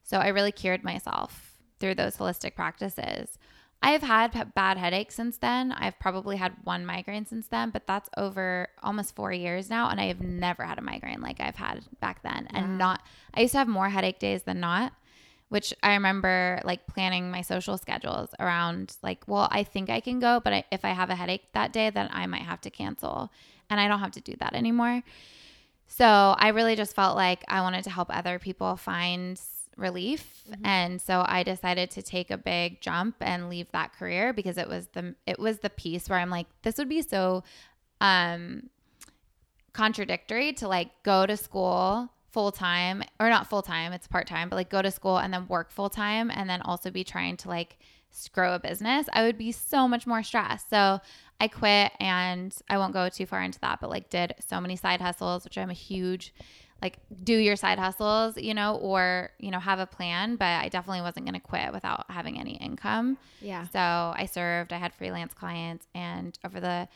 So 0.04 0.18
I 0.18 0.30
really 0.30 0.52
cured 0.52 0.84
myself 0.84 1.58
through 1.80 1.96
those 1.96 2.16
holistic 2.16 2.56
practices. 2.56 3.38
I've 3.84 4.02
had 4.02 4.56
bad 4.56 4.78
headaches 4.78 5.16
since 5.16 5.38
then. 5.38 5.74
I've 5.74 6.00
probably 6.00 6.38
had 6.38 6.54
one 6.64 6.86
migraine 6.86 7.26
since 7.26 7.48
then, 7.48 7.70
but 7.70 7.86
that's 7.86 8.10
over 8.16 8.70
almost 8.82 9.14
four 9.14 9.34
years 9.34 9.70
now. 9.70 9.90
And 9.90 10.00
I 10.00 10.06
have 10.06 10.22
never 10.22 10.64
had 10.64 10.80
a 10.80 10.82
migraine 10.82 11.20
like 11.20 11.42
I've 11.42 11.58
had 11.58 11.84
back 12.00 12.24
then. 12.24 12.48
Wow. 12.52 12.60
And 12.60 12.78
not, 12.78 13.02
I 13.34 13.42
used 13.42 13.52
to 13.52 13.58
have 13.58 13.68
more 13.68 13.90
headache 13.90 14.20
days 14.20 14.44
than 14.44 14.62
not, 14.62 14.94
which 15.50 15.74
I 15.84 15.96
remember 15.96 16.62
like 16.64 16.88
planning 16.88 17.30
my 17.30 17.42
social 17.42 17.78
schedules 17.78 18.30
around 18.40 18.96
like, 19.04 19.28
well, 19.28 19.50
I 19.52 19.64
think 19.64 19.90
I 19.90 20.00
can 20.00 20.22
go, 20.22 20.40
but 20.42 20.54
I, 20.54 20.64
if 20.72 20.86
I 20.86 20.92
have 20.92 21.10
a 21.10 21.16
headache 21.16 21.52
that 21.54 21.74
day, 21.74 21.90
then 21.90 22.10
I 22.12 22.26
might 22.26 22.44
have 22.44 22.62
to 22.62 22.70
cancel. 22.70 23.34
And 23.70 23.82
I 23.82 23.90
don't 23.90 24.00
have 24.00 24.12
to 24.12 24.22
do 24.22 24.34
that 24.40 24.56
anymore. 24.56 25.04
So 25.88 26.06
I 26.06 26.48
really 26.50 26.78
just 26.78 26.96
felt 26.96 27.18
like 27.18 27.44
I 27.50 27.60
wanted 27.62 27.84
to 27.84 27.90
help 27.90 28.16
other 28.16 28.40
people 28.40 28.78
find 28.78 29.40
relief. 29.78 30.44
Mm-hmm. 30.50 30.66
and 30.66 31.02
so 31.02 31.24
i 31.26 31.42
decided 31.42 31.90
to 31.92 32.02
take 32.02 32.30
a 32.30 32.38
big 32.38 32.82
jump 32.82 33.16
and 33.22 33.50
leave 33.50 33.72
that 33.72 33.94
career 33.94 34.34
because 34.34 34.58
it 34.58 34.68
was 34.68 34.88
the 34.88 35.16
it 35.26 35.40
was 35.40 35.60
the 35.60 35.70
piece 35.70 36.10
where 36.10 36.20
i'm 36.20 36.30
like 36.30 36.48
this 36.64 36.78
would 36.78 36.90
be 36.90 37.02
so 37.02 37.44
um 38.02 38.70
contradictory 39.72 40.52
to 40.54 40.68
like 40.68 40.90
go 41.04 41.26
to 41.26 41.38
school 41.38 42.10
full 42.32 42.52
time 42.52 43.04
or 43.20 43.30
not 43.30 43.48
full 43.48 43.62
time 43.62 43.94
it's 43.94 44.08
part 44.08 44.28
time 44.28 44.50
but 44.50 44.58
like 44.58 44.70
go 44.70 44.82
to 44.82 44.92
school 44.92 45.18
and 45.18 45.34
then 45.34 45.48
work 45.48 45.72
full 45.72 45.90
time 45.90 46.30
and 46.30 46.50
then 46.50 46.62
also 46.64 46.92
be 46.92 47.04
trying 47.04 47.38
to 47.38 47.48
like 47.48 47.78
grow 48.32 48.54
a 48.54 48.60
business. 48.60 49.08
I 49.12 49.24
would 49.24 49.40
be 49.40 49.52
so 49.52 49.88
much 49.88 50.06
more 50.06 50.22
stressed. 50.22 50.70
So 50.70 51.00
i 51.40 51.48
quit 51.48 51.92
and 52.00 52.56
i 52.70 52.78
won't 52.78 52.94
go 52.94 53.10
too 53.10 53.26
far 53.26 53.42
into 53.42 53.60
that 53.60 53.80
but 53.82 53.90
like 53.90 54.10
did 54.10 54.34
so 54.48 54.62
many 54.62 54.76
side 54.76 55.02
hustles 55.02 55.44
which 55.44 55.58
i'm 55.58 55.72
a 55.72 55.74
huge 55.74 56.34
like 56.84 57.00
do 57.24 57.36
your 57.36 57.56
side 57.56 57.80
hustles, 57.80 58.38
you 58.38 58.54
know, 58.54 58.76
or, 58.76 59.32
you 59.40 59.50
know, 59.52 59.60
have 59.60 59.80
a 59.80 59.88
plan, 59.88 60.36
but 60.36 60.46
I 60.46 60.68
definitely 60.68 61.02
wasn't 61.02 61.26
going 61.26 61.40
to 61.40 61.40
quit 61.40 61.72
without 61.72 62.06
having 62.10 62.38
any 62.38 62.58
income. 62.58 63.18
Yeah. 63.42 63.66
So 63.68 63.80
I 63.80 64.28
served, 64.30 64.74
I 64.74 64.78
had 64.78 64.94
freelance 64.94 65.34
clients, 65.34 65.88
and 65.96 66.38
over 66.44 66.60
the 66.60 66.90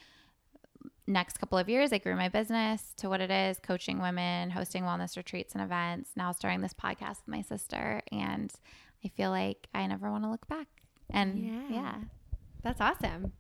next 1.08 1.40
couple 1.40 1.58
of 1.58 1.70
years, 1.70 1.94
I 1.94 2.00
grew 2.00 2.16
my 2.18 2.28
business 2.28 2.94
to 2.98 3.08
what 3.08 3.22
it 3.22 3.32
is 3.32 3.60
coaching 3.64 4.02
women, 4.02 4.50
hosting 4.50 4.84
wellness 4.84 5.16
retreats 5.16 5.54
and 5.54 5.64
events, 5.64 6.12
now 6.18 6.34
starting 6.34 6.60
this 6.60 6.74
podcast 6.74 7.22
with 7.26 7.30
my 7.30 7.42
sister. 7.42 8.02
And 8.12 8.52
I 9.06 9.08
feel 9.08 9.30
like 9.30 9.68
I 9.74 9.88
never 9.88 10.12
want 10.12 10.26
to 10.26 10.30
look 10.30 10.48
back. 10.50 10.68
And 11.10 11.40
yeah. 11.40 11.62
yeah. 11.70 11.96
That's 12.62 12.82
awesome. 12.82 13.32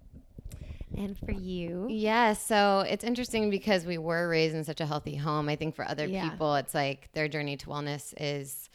And 0.97 1.17
for 1.17 1.31
you? 1.31 1.85
Yeah, 1.89 2.33
so 2.33 2.79
it's 2.87 3.03
interesting 3.03 3.49
because 3.49 3.85
we 3.85 3.97
were 3.97 4.27
raised 4.27 4.55
in 4.55 4.63
such 4.63 4.81
a 4.81 4.85
healthy 4.85 5.15
home. 5.15 5.47
I 5.47 5.55
think 5.55 5.75
for 5.75 5.87
other 5.87 6.05
yeah. 6.05 6.29
people, 6.29 6.55
it's 6.55 6.73
like 6.73 7.09
their 7.13 7.27
journey 7.27 7.55
to 7.57 7.67
wellness 7.67 8.13
is 8.17 8.69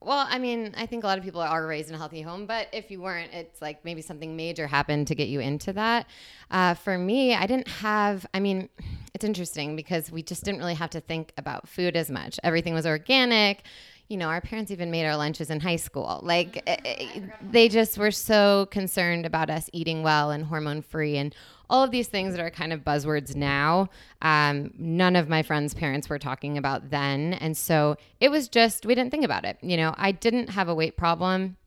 well, 0.00 0.26
I 0.28 0.38
mean, 0.38 0.74
I 0.76 0.86
think 0.86 1.02
a 1.02 1.08
lot 1.08 1.18
of 1.18 1.24
people 1.24 1.40
are 1.40 1.66
raised 1.66 1.88
in 1.88 1.94
a 1.96 1.98
healthy 1.98 2.22
home, 2.22 2.46
but 2.46 2.68
if 2.72 2.90
you 2.90 3.00
weren't, 3.00 3.32
it's 3.32 3.60
like 3.60 3.84
maybe 3.84 4.00
something 4.00 4.36
major 4.36 4.68
happened 4.68 5.08
to 5.08 5.16
get 5.16 5.26
you 5.26 5.40
into 5.40 5.72
that. 5.72 6.06
Uh, 6.50 6.74
for 6.74 6.96
me, 6.96 7.34
I 7.34 7.46
didn't 7.46 7.66
have, 7.66 8.24
I 8.32 8.38
mean, 8.38 8.68
it's 9.12 9.24
interesting 9.24 9.74
because 9.74 10.12
we 10.12 10.22
just 10.22 10.44
didn't 10.44 10.60
really 10.60 10.74
have 10.74 10.90
to 10.90 11.00
think 11.00 11.32
about 11.36 11.68
food 11.68 11.96
as 11.96 12.10
much. 12.10 12.38
Everything 12.44 12.74
was 12.74 12.86
organic 12.86 13.64
you 14.08 14.16
know, 14.16 14.28
our 14.28 14.40
parents 14.40 14.70
even 14.70 14.90
made 14.90 15.04
our 15.04 15.16
lunches 15.16 15.50
in 15.50 15.60
high 15.60 15.76
school. 15.76 16.20
Like 16.22 16.62
eh, 16.66 16.76
eh, 16.84 17.20
they 17.50 17.68
just 17.68 17.98
were 17.98 18.10
so 18.10 18.66
concerned 18.70 19.26
about 19.26 19.50
us 19.50 19.68
eating 19.72 20.02
well 20.02 20.30
and 20.30 20.44
hormone 20.44 20.80
free 20.80 21.18
and 21.18 21.34
all 21.70 21.84
of 21.84 21.90
these 21.90 22.08
things 22.08 22.34
that 22.34 22.40
are 22.40 22.50
kind 22.50 22.72
of 22.72 22.80
buzzwords 22.80 23.36
now. 23.36 23.90
Um, 24.22 24.72
none 24.78 25.16
of 25.16 25.28
my 25.28 25.42
friends' 25.42 25.74
parents 25.74 26.08
were 26.08 26.18
talking 26.18 26.56
about 26.56 26.88
then. 26.88 27.34
And 27.34 27.54
so 27.56 27.96
it 28.20 28.30
was 28.30 28.48
just, 28.48 28.86
we 28.86 28.94
didn't 28.94 29.10
think 29.10 29.24
about 29.24 29.44
it. 29.44 29.58
You 29.60 29.76
know, 29.76 29.94
I 29.98 30.12
didn't 30.12 30.48
have 30.48 30.68
a 30.68 30.74
weight 30.74 30.96
problem, 30.96 31.58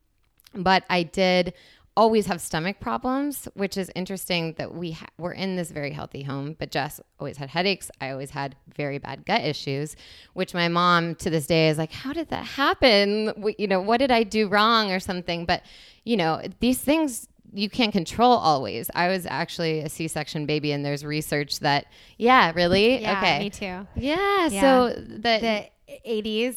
but 0.54 0.84
I 0.90 1.04
did 1.04 1.54
always 1.96 2.26
have 2.26 2.40
stomach 2.40 2.80
problems, 2.80 3.48
which 3.54 3.76
is 3.76 3.90
interesting 3.94 4.54
that 4.54 4.74
we 4.74 4.92
ha- 4.92 5.06
were 5.18 5.32
in 5.32 5.56
this 5.56 5.70
very 5.70 5.90
healthy 5.90 6.22
home, 6.22 6.56
but 6.58 6.70
Jess 6.70 7.00
always 7.20 7.36
had 7.36 7.50
headaches. 7.50 7.90
I 8.00 8.10
always 8.10 8.30
had 8.30 8.56
very 8.74 8.98
bad 8.98 9.26
gut 9.26 9.42
issues, 9.42 9.96
which 10.32 10.54
my 10.54 10.68
mom 10.68 11.14
to 11.16 11.30
this 11.30 11.46
day 11.46 11.68
is 11.68 11.78
like, 11.78 11.92
how 11.92 12.12
did 12.12 12.28
that 12.28 12.44
happen? 12.44 13.54
You 13.58 13.66
know, 13.66 13.80
what 13.80 13.98
did 13.98 14.10
I 14.10 14.22
do 14.22 14.48
wrong 14.48 14.90
or 14.90 15.00
something? 15.00 15.44
But, 15.44 15.62
you 16.04 16.16
know, 16.16 16.42
these 16.60 16.78
things 16.78 17.28
you 17.52 17.68
can't 17.68 17.92
control 17.92 18.32
always. 18.32 18.90
I 18.94 19.08
was 19.08 19.26
actually 19.26 19.80
a 19.80 19.88
C-section 19.88 20.46
baby, 20.46 20.72
and 20.72 20.84
there's 20.84 21.04
research 21.04 21.60
that, 21.60 21.86
yeah, 22.16 22.52
really, 22.54 23.02
yeah, 23.02 23.18
okay, 23.18 23.38
me 23.40 23.50
too. 23.50 23.86
Yeah, 23.94 24.48
yeah. 24.48 24.60
so 24.60 24.88
the, 24.88 25.18
the 25.18 25.66
80s 26.08 26.56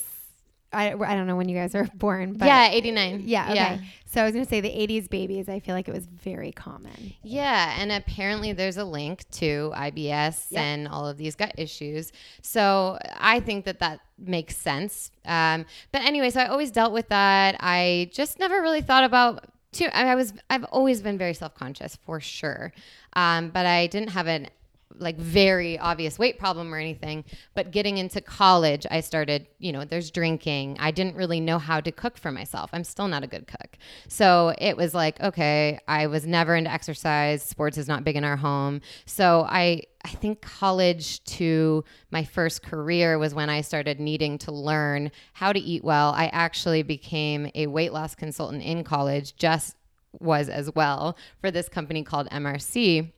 I, 0.76 0.94
I 0.94 1.16
don't 1.16 1.28
know 1.28 1.36
when 1.36 1.50
you 1.50 1.56
guys 1.56 1.74
were 1.74 1.90
born, 1.96 2.34
but 2.34 2.46
yeah, 2.46 2.70
89. 2.70 3.24
Yeah, 3.26 3.46
okay. 3.46 3.56
Yeah. 3.56 3.80
So 4.06 4.22
I 4.22 4.26
was 4.26 4.34
going 4.34 4.46
to 4.46 4.50
say 4.50 4.62
the 4.62 4.70
80s 4.70 5.10
babies, 5.10 5.50
I 5.50 5.60
feel 5.60 5.76
like 5.76 5.88
it 5.88 5.94
was 5.94 6.06
very 6.06 6.52
common. 6.52 7.14
Yeah, 7.24 7.76
and 7.78 7.92
apparently 7.92 8.54
there's 8.54 8.78
a 8.78 8.86
link 8.86 9.30
to 9.32 9.74
IBS 9.76 10.48
yep. 10.52 10.62
and 10.62 10.88
all 10.88 11.08
of 11.08 11.18
these 11.18 11.36
gut 11.36 11.54
issues. 11.58 12.14
So 12.42 12.98
I 13.18 13.40
think 13.40 13.66
that 13.66 13.80
that 13.80 14.00
makes 14.18 14.56
sense. 14.56 15.12
Um, 15.26 15.66
but 15.92 16.02
anyway, 16.02 16.30
so 16.30 16.40
I 16.40 16.48
always 16.48 16.72
dealt 16.72 16.94
with 16.94 17.10
that. 17.10 17.58
I 17.60 18.10
just 18.14 18.40
never 18.40 18.62
really 18.62 18.82
thought 18.82 19.04
about 19.04 19.46
too. 19.72 19.88
I 19.94 20.16
was 20.16 20.34
I've 20.50 20.64
always 20.66 21.02
been 21.02 21.18
very 21.18 21.34
self-conscious 21.34 21.98
for 22.06 22.20
sure. 22.20 22.74
Um, 23.14 23.50
but 23.50 23.66
I 23.66 23.88
didn't 23.88 24.10
have 24.10 24.28
an 24.28 24.48
like 24.98 25.18
very 25.18 25.78
obvious 25.78 26.18
weight 26.18 26.40
problem 26.40 26.74
or 26.74 26.78
anything. 26.78 27.26
But 27.54 27.72
getting 27.72 27.98
into 27.98 28.22
college, 28.22 28.86
I 28.90 29.02
started, 29.02 29.48
you 29.60 29.72
know, 29.72 29.84
there's 29.84 30.12
drinking. 30.12 30.78
I 30.80 30.92
didn't 30.92 31.16
really 31.16 31.40
know 31.40 31.60
how 31.60 31.82
to 31.82 31.92
cook 31.92 32.18
for 32.18 32.32
myself. 32.32 32.70
I'm 32.74 32.84
still 32.84 33.08
not 33.08 33.24
a 33.24 33.28
good 33.28 33.48
cook. 33.48 33.78
So 34.08 34.54
it 34.58 34.78
was 34.78 34.94
like, 34.94 35.20
okay, 35.22 35.80
I 35.88 36.08
was 36.08 36.26
never 36.26 36.56
into 36.56 36.72
exercise. 36.72 37.44
Sports 37.44 37.78
is 37.78 37.88
not 37.88 38.04
big 38.04 38.16
in 38.16 38.24
our 38.24 38.38
home. 38.38 38.82
So 39.06 39.46
I, 39.50 39.84
I 40.04 40.10
think 40.10 40.42
college 40.42 41.24
to 41.26 41.84
my 42.12 42.24
first 42.24 42.64
career 42.64 43.18
was 43.18 43.34
when 43.34 43.50
I 43.50 43.62
started 43.62 44.00
needing 44.00 44.38
to 44.40 44.52
learn 44.52 45.12
how 45.34 45.52
to 45.52 45.60
eat 45.60 45.84
well. 45.84 46.12
I 46.12 46.28
actually 46.28 46.84
became 46.84 47.50
a 47.56 47.68
weight 47.68 47.92
loss 47.92 48.16
consultant 48.16 48.64
in 48.64 48.84
college, 48.84 49.36
just 49.36 49.76
was 50.22 50.48
as 50.48 50.74
well 50.76 51.18
for 51.42 51.52
this 51.52 51.68
company 51.68 52.04
called 52.04 52.30
MRC. 52.30 53.12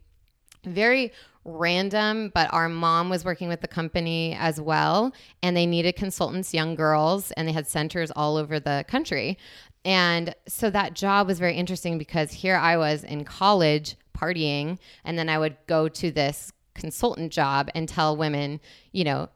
Very 0.68 1.12
random, 1.46 2.30
but 2.36 2.54
our 2.54 2.68
mom 2.68 3.10
was 3.10 3.24
working 3.24 3.48
with 3.48 3.62
the 3.62 3.68
company 3.68 4.36
as 4.40 4.60
well, 4.60 5.14
and 5.42 5.56
they 5.56 5.66
needed 5.66 5.96
consultants, 5.96 6.54
young 6.54 6.76
girls, 6.76 7.32
and 7.32 7.48
they 7.48 7.54
had 7.54 7.66
centers 7.66 8.12
all 8.12 8.36
over 8.36 8.60
the 8.60 8.84
country. 8.88 9.38
And 9.86 10.36
so 10.48 10.70
that 10.70 10.94
job 10.94 11.28
was 11.28 11.40
very 11.40 11.56
interesting 11.56 11.98
because 11.98 12.34
here 12.34 12.58
I 12.58 12.76
was 12.76 13.06
in 13.06 13.24
college 13.24 13.96
partying, 14.16 14.78
and 15.06 15.18
then 15.18 15.30
I 15.30 15.40
would 15.40 15.56
go 15.68 15.88
to 15.88 16.12
this 16.12 16.52
consultant 16.76 17.32
job 17.32 17.70
and 17.74 17.88
tell 17.88 18.18
women, 18.18 18.60
you 18.92 19.06
know, 19.06 19.30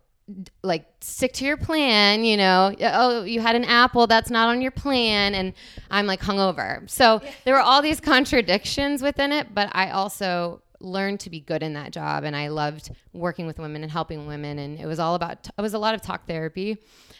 like 0.64 0.86
stick 1.00 1.34
to 1.34 1.46
your 1.46 1.58
plan, 1.58 2.24
you 2.26 2.36
know. 2.38 2.76
Oh, 2.82 3.24
you 3.24 3.40
had 3.40 3.56
an 3.56 3.66
apple 3.66 4.08
that's 4.08 4.30
not 4.30 4.50
on 4.50 4.62
your 4.62 4.72
plan, 4.72 5.34
and 5.34 5.54
I'm 5.90 6.08
like 6.08 6.22
hungover. 6.22 6.90
So 6.90 7.22
there 7.46 7.54
were 7.54 7.62
all 7.62 7.82
these 7.82 8.02
contradictions 8.02 9.02
within 9.02 9.32
it, 9.32 9.54
but 9.56 9.70
I 9.74 9.92
also 9.92 10.62
learned 10.82 11.20
to 11.22 11.30
be 11.30 11.40
good 11.40 11.64
in 11.64 11.74
that 11.74 11.92
job 11.92 12.24
and 12.24 12.36
I 12.36 12.50
loved 12.50 12.92
working 13.14 13.48
with 13.48 13.60
women 13.60 13.84
and 13.84 13.92
helping 13.92 14.28
women 14.28 14.60
and 14.60 14.80
it 14.80 14.86
was 14.86 15.00
all 15.00 15.16
about 15.16 15.48
it 15.58 15.62
was 15.62 15.74
a 15.74 15.80
lot 15.80 15.96
of 15.96 16.02
talk 16.02 16.28
therapy 16.28 16.78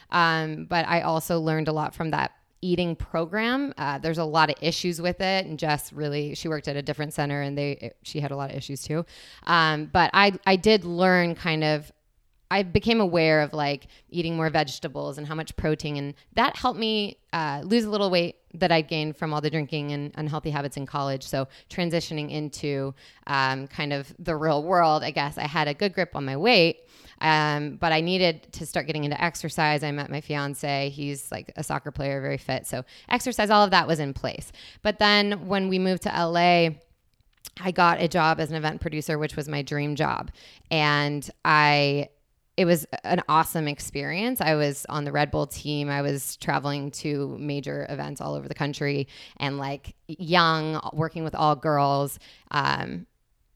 um, 0.10 0.66
but 0.66 0.88
I 0.88 1.02
also 1.02 1.40
learned 1.40 1.68
a 1.68 1.72
lot 1.74 1.96
from 1.96 2.12
that 2.12 2.32
eating 2.62 2.96
program. 2.96 3.74
Uh, 3.78 3.98
there's 3.98 4.20
a 4.20 4.24
lot 4.24 4.50
of 4.50 4.56
issues 4.62 5.02
with 5.02 5.20
it 5.20 5.46
and 5.46 5.58
Jess 5.58 5.92
really 5.92 6.36
she 6.36 6.48
worked 6.48 6.68
at 6.68 6.76
a 6.76 6.82
different 6.82 7.14
center 7.14 7.42
and 7.42 7.58
they 7.58 7.92
she 8.04 8.20
had 8.20 8.32
a 8.32 8.36
lot 8.36 8.52
of 8.52 8.56
issues 8.56 8.84
too. 8.84 9.06
Um, 9.44 9.90
but 9.92 10.12
I 10.14 10.34
I 10.46 10.56
did 10.56 10.86
learn 10.86 11.36
kind 11.36 11.64
of 11.64 11.92
I 12.52 12.64
became 12.64 13.00
aware 13.00 13.42
of 13.42 13.54
like 13.54 13.88
eating 14.10 14.36
more 14.36 14.50
vegetables 14.50 15.18
and 15.18 15.26
how 15.26 15.36
much 15.36 15.56
protein, 15.56 15.96
and 15.96 16.14
that 16.34 16.58
helped 16.58 16.78
me 16.78 17.18
uh, 17.32 17.62
lose 17.64 17.86
a 17.86 17.90
little 17.90 18.10
weight 18.10 18.36
that 18.56 18.74
I'd 18.74 18.90
gained 18.90 19.16
from 19.16 19.34
all 19.34 19.40
the 19.40 19.50
drinking 19.50 19.94
and 19.94 20.12
unhealthy 20.16 20.50
habits 20.50 20.76
in 20.76 20.86
college. 20.86 21.26
So 21.26 21.48
transitioning 21.70 22.30
into 22.30 22.94
um, 23.26 23.68
kind 23.68 23.94
of 23.94 24.14
the 24.20 24.36
real 24.36 24.64
world, 24.64 25.02
I 25.02 25.12
guess 25.12 25.38
I 25.38 25.48
had 25.48 25.70
a 25.70 25.74
good 25.74 25.94
grip 25.94 26.14
on 26.14 26.26
my 26.26 26.36
weight. 26.36 26.82
Um, 27.22 27.78
but 27.78 27.94
I 27.94 28.02
needed 28.02 28.52
to 28.54 28.66
start 28.66 28.86
getting 28.86 29.06
into 29.06 29.24
exercise. 29.24 29.82
I 29.82 29.92
met 29.92 30.10
my 30.10 30.20
fiance. 30.20 30.90
He's 30.90 31.32
like 31.32 31.54
a 31.56 31.64
soccer 31.64 31.92
player, 31.92 32.20
very 32.20 32.38
fit. 32.38 32.68
So 32.68 32.84
exercise, 33.08 33.50
all 33.50 33.64
of 33.64 33.72
that 33.72 33.88
was 33.88 34.00
in 34.00 34.14
place. 34.14 34.52
But 34.82 35.00
then 35.00 35.48
when 35.48 35.70
we 35.70 35.80
moved 35.80 36.04
to 36.04 36.10
LA, 36.10 36.72
I 37.62 37.72
got 37.72 38.02
a 38.02 38.10
job 38.10 38.42
as 38.42 38.50
an 38.50 38.58
event 38.58 38.82
producer, 38.82 39.18
which 39.18 39.38
was 39.38 39.48
my 39.48 39.62
dream 39.62 39.96
job. 39.96 40.32
And 40.70 41.30
I 41.46 42.10
it 42.62 42.66
was 42.66 42.86
an 43.04 43.24
awesome 43.28 43.68
experience. 43.68 44.40
I 44.40 44.54
was 44.54 44.86
on 44.88 45.04
the 45.04 45.12
Red 45.12 45.32
Bull 45.32 45.48
team. 45.48 45.90
I 45.90 46.04
was 46.04 46.38
traveling 46.38 46.92
to 46.92 47.36
major 47.40 47.88
events 47.90 48.22
all 48.22 48.36
over 48.36 48.48
the 48.48 48.54
country 48.54 49.08
and 49.38 49.58
like 49.58 49.96
young, 50.08 50.80
working 50.94 51.24
with 51.24 51.34
all 51.34 51.56
girls, 51.56 52.20
um, 52.52 53.08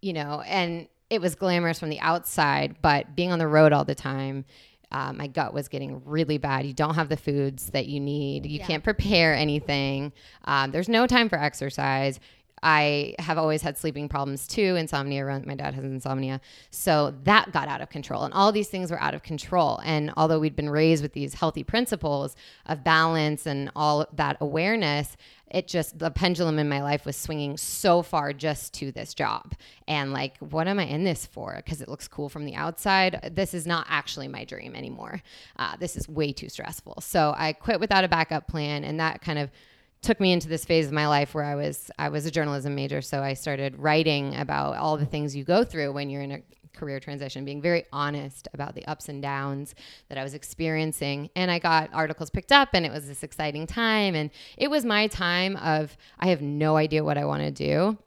you 0.02 0.12
know, 0.12 0.42
and 0.48 0.88
it 1.12 1.22
was 1.22 1.36
glamorous 1.36 1.80
from 1.80 1.92
the 1.92 2.00
outside, 2.00 2.78
but 2.82 3.16
being 3.16 3.32
on 3.32 3.38
the 3.38 3.48
road 3.48 3.74
all 3.74 3.86
the 3.86 3.94
time, 3.94 4.44
uh, 4.92 5.14
my 5.14 5.28
gut 5.28 5.54
was 5.54 5.68
getting 5.68 6.02
really 6.04 6.40
bad. 6.40 6.66
You 6.66 6.74
don't 6.74 6.96
have 6.96 7.10
the 7.10 7.18
foods 7.18 7.68
that 7.72 7.86
you 7.86 8.00
need. 8.00 8.48
You 8.48 8.58
yeah. 8.58 8.66
can't 8.66 8.84
prepare 8.84 9.36
anything. 9.36 10.14
Um, 10.46 10.72
there's 10.72 10.90
no 10.90 11.06
time 11.06 11.30
for 11.30 11.38
exercise. 11.38 12.20
I 12.64 13.16
have 13.20 13.38
always 13.38 13.62
had 13.62 13.78
sleeping 13.78 14.10
problems 14.10 14.48
too, 14.48 14.76
insomnia. 14.76 15.42
My 15.46 15.56
dad 15.56 15.74
has 15.74 15.84
insomnia. 15.84 16.42
So 16.72 17.14
that 17.24 17.52
got 17.52 17.68
out 17.68 17.82
of 17.82 17.90
control. 17.90 18.24
And 18.24 18.34
all 18.34 18.52
these 18.52 18.70
things 18.70 18.90
were 18.90 19.02
out 19.02 19.14
of 19.14 19.24
control. 19.24 19.80
And 19.84 20.12
although 20.18 20.40
we'd 20.40 20.56
been 20.56 20.70
raised 20.70 21.04
with 21.04 21.14
these 21.14 21.36
healthy 21.36 21.64
principles 21.64 22.36
of 22.66 22.84
balance 22.84 23.46
and 23.46 23.72
all 23.76 24.08
that 24.14 24.38
awareness, 24.42 25.16
it 25.52 25.68
just, 25.68 26.00
the 26.00 26.10
pendulum 26.10 26.58
in 26.58 26.68
my 26.68 26.82
life 26.82 27.06
was 27.06 27.16
swinging 27.16 27.56
so 27.56 28.02
far 28.02 28.34
just 28.34 28.74
to 28.76 28.92
this 28.92 29.14
job. 29.14 29.54
And 29.88 30.12
like, 30.12 30.38
what 30.40 30.68
am 30.68 30.80
I 30.80 30.86
in 30.86 31.04
this 31.04 31.26
for? 31.26 31.54
Because 31.58 31.82
it 31.82 31.88
looks 31.88 32.08
cool 32.08 32.30
from 32.30 32.46
the 32.46 32.56
outside. 32.56 33.32
This 33.36 33.54
is 33.54 33.68
not 33.68 33.86
actually 33.88 34.28
my 34.28 34.44
dream 34.44 34.76
anymore. 34.76 35.22
Uh, 35.58 35.76
this 35.78 35.96
is 35.96 36.10
way 36.10 36.34
too 36.34 36.50
stressful. 36.50 37.02
So 37.02 37.36
I 37.38 37.54
quit 37.54 37.80
without 37.80 38.04
a 38.04 38.08
backup 38.08 38.48
plan. 38.48 38.84
And 38.84 39.00
that 39.00 39.22
kind 39.22 39.38
of, 39.38 39.52
took 40.06 40.20
me 40.20 40.32
into 40.32 40.48
this 40.48 40.64
phase 40.64 40.86
of 40.88 40.94
my 40.94 41.08
life 41.08 41.34
where 41.34 41.44
I 41.44 41.56
was 41.56 41.90
I 41.98 42.10
was 42.10 42.26
a 42.26 42.32
journalism 42.32 42.76
major, 42.76 43.02
so 43.02 43.22
I 43.22 43.34
started 43.34 43.78
writing 43.78 44.36
about 44.36 44.78
all 44.78 44.98
the 44.98 45.06
things 45.06 45.36
you 45.36 45.44
go 45.44 45.64
through 45.64 45.92
when 45.94 46.10
you're 46.10 46.22
in 46.22 46.32
a 46.32 46.42
career 46.76 47.00
transition, 47.00 47.46
being 47.46 47.62
very 47.62 47.86
honest 47.92 48.48
about 48.54 48.76
the 48.76 48.86
ups 48.86 49.10
and 49.10 49.22
downs 49.22 49.74
that 50.10 50.18
I 50.18 50.24
was 50.24 50.34
experiencing. 50.34 51.30
And 51.36 51.50
I 51.50 51.58
got 51.58 51.90
articles 51.94 52.30
picked 52.30 52.52
up 52.52 52.70
and 52.74 52.86
it 52.86 52.92
was 52.92 53.08
this 53.08 53.24
exciting 53.24 53.66
time. 53.66 54.14
And 54.14 54.30
it 54.58 54.70
was 54.70 54.86
my 54.86 55.08
time 55.08 55.56
of 55.58 55.98
I 56.20 56.28
have 56.28 56.42
no 56.42 56.76
idea 56.76 57.04
what 57.04 57.18
I 57.18 57.26
want 57.26 57.44
to 57.44 57.52
do 57.52 57.98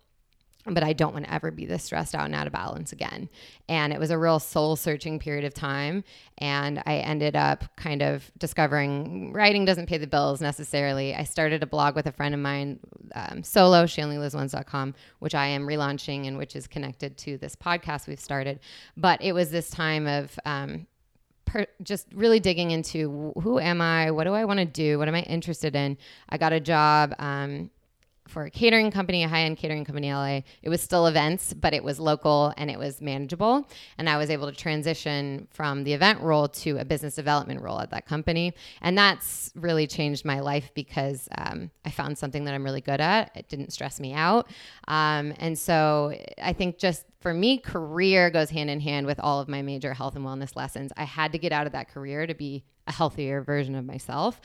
but 0.74 0.82
I 0.82 0.92
don't 0.92 1.12
want 1.12 1.24
to 1.26 1.34
ever 1.34 1.50
be 1.50 1.66
this 1.66 1.84
stressed 1.84 2.14
out 2.14 2.26
and 2.26 2.34
out 2.34 2.46
of 2.46 2.52
balance 2.52 2.92
again. 2.92 3.28
And 3.68 3.92
it 3.92 3.98
was 3.98 4.10
a 4.10 4.18
real 4.18 4.38
soul 4.38 4.76
searching 4.76 5.18
period 5.18 5.44
of 5.44 5.54
time. 5.54 6.04
And 6.38 6.82
I 6.86 6.96
ended 6.96 7.36
up 7.36 7.64
kind 7.76 8.02
of 8.02 8.30
discovering 8.38 9.32
writing 9.32 9.64
doesn't 9.64 9.86
pay 9.86 9.98
the 9.98 10.06
bills 10.06 10.40
necessarily. 10.40 11.14
I 11.14 11.24
started 11.24 11.62
a 11.62 11.66
blog 11.66 11.94
with 11.94 12.06
a 12.06 12.12
friend 12.12 12.34
of 12.34 12.40
mine, 12.40 12.80
um, 13.14 13.42
solo, 13.42 13.84
shanleylives 13.84 14.94
which 15.18 15.34
I 15.34 15.46
am 15.46 15.66
relaunching 15.66 16.26
and 16.26 16.38
which 16.38 16.54
is 16.56 16.66
connected 16.66 17.16
to 17.18 17.38
this 17.38 17.56
podcast 17.56 18.06
we've 18.06 18.20
started. 18.20 18.60
But 18.96 19.22
it 19.22 19.32
was 19.32 19.50
this 19.50 19.70
time 19.70 20.06
of, 20.06 20.38
um, 20.44 20.86
Per, 21.46 21.64
just 21.82 22.06
really 22.12 22.40
digging 22.40 22.72
into 22.72 23.32
who 23.40 23.58
am 23.58 23.80
I? 23.80 24.10
What 24.10 24.24
do 24.24 24.34
I 24.34 24.44
want 24.44 24.58
to 24.58 24.66
do? 24.66 24.98
What 24.98 25.08
am 25.08 25.14
I 25.14 25.22
interested 25.22 25.74
in? 25.74 25.96
I 26.28 26.36
got 26.36 26.52
a 26.52 26.60
job 26.60 27.14
um, 27.18 27.70
for 28.28 28.44
a 28.44 28.50
catering 28.50 28.90
company, 28.90 29.24
a 29.24 29.28
high 29.28 29.42
end 29.42 29.56
catering 29.56 29.84
company 29.84 30.08
in 30.08 30.14
LA. 30.14 30.40
It 30.62 30.68
was 30.68 30.80
still 30.80 31.06
events, 31.06 31.52
but 31.54 31.74
it 31.74 31.82
was 31.82 31.98
local 31.98 32.52
and 32.56 32.70
it 32.70 32.78
was 32.78 33.00
manageable. 33.00 33.68
And 33.96 34.08
I 34.08 34.16
was 34.16 34.30
able 34.30 34.50
to 34.50 34.56
transition 34.56 35.48
from 35.50 35.84
the 35.84 35.92
event 35.92 36.20
role 36.20 36.48
to 36.48 36.78
a 36.78 36.84
business 36.84 37.14
development 37.14 37.62
role 37.62 37.80
at 37.80 37.90
that 37.90 38.06
company. 38.06 38.54
And 38.82 38.96
that's 38.96 39.50
really 39.54 39.86
changed 39.86 40.24
my 40.24 40.40
life 40.40 40.70
because 40.74 41.28
um, 41.36 41.70
I 41.84 41.90
found 41.90 42.18
something 42.18 42.44
that 42.44 42.54
I'm 42.54 42.64
really 42.64 42.80
good 42.80 43.00
at. 43.00 43.32
It 43.34 43.48
didn't 43.48 43.72
stress 43.72 43.98
me 43.98 44.12
out. 44.12 44.48
Um, 44.86 45.34
and 45.38 45.58
so 45.58 46.14
I 46.42 46.52
think 46.52 46.78
just 46.78 47.04
for 47.20 47.34
me, 47.34 47.58
career 47.58 48.30
goes 48.30 48.50
hand 48.50 48.70
in 48.70 48.80
hand 48.80 49.06
with 49.06 49.18
all 49.18 49.40
of 49.40 49.48
my 49.48 49.60
major 49.62 49.92
health 49.92 50.14
and 50.14 50.24
wellness 50.24 50.54
lessons. 50.54 50.92
I 50.96 51.04
had 51.04 51.32
to 51.32 51.38
get 51.38 51.52
out 51.52 51.66
of 51.66 51.72
that 51.72 51.88
career 51.88 52.26
to 52.26 52.34
be 52.34 52.64
a 52.86 52.92
healthier 52.92 53.42
version 53.42 53.74
of 53.74 53.84
myself. 53.84 54.40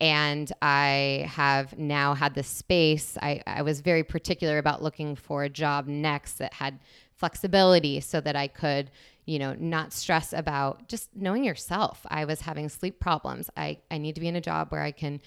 And 0.00 0.52
I 0.60 1.28
have 1.30 1.78
now 1.78 2.14
had 2.14 2.34
the 2.34 2.42
space. 2.42 3.16
I, 3.22 3.42
I 3.46 3.62
was 3.62 3.80
very 3.80 4.02
particular 4.02 4.58
about 4.58 4.82
looking 4.82 5.14
for 5.14 5.44
a 5.44 5.48
job 5.48 5.86
next 5.86 6.34
that 6.34 6.54
had 6.54 6.80
flexibility 7.14 8.00
so 8.00 8.20
that 8.20 8.36
I 8.36 8.48
could, 8.48 8.90
you 9.24 9.38
know, 9.38 9.54
not 9.58 9.92
stress 9.92 10.32
about 10.32 10.88
just 10.88 11.10
knowing 11.14 11.44
yourself. 11.44 12.04
I 12.08 12.24
was 12.24 12.40
having 12.42 12.68
sleep 12.68 13.00
problems. 13.00 13.48
I, 13.56 13.78
I 13.90 13.98
need 13.98 14.16
to 14.16 14.20
be 14.20 14.28
in 14.28 14.36
a 14.36 14.40
job 14.40 14.68
where 14.70 14.82
I 14.82 14.90
can 14.90 15.20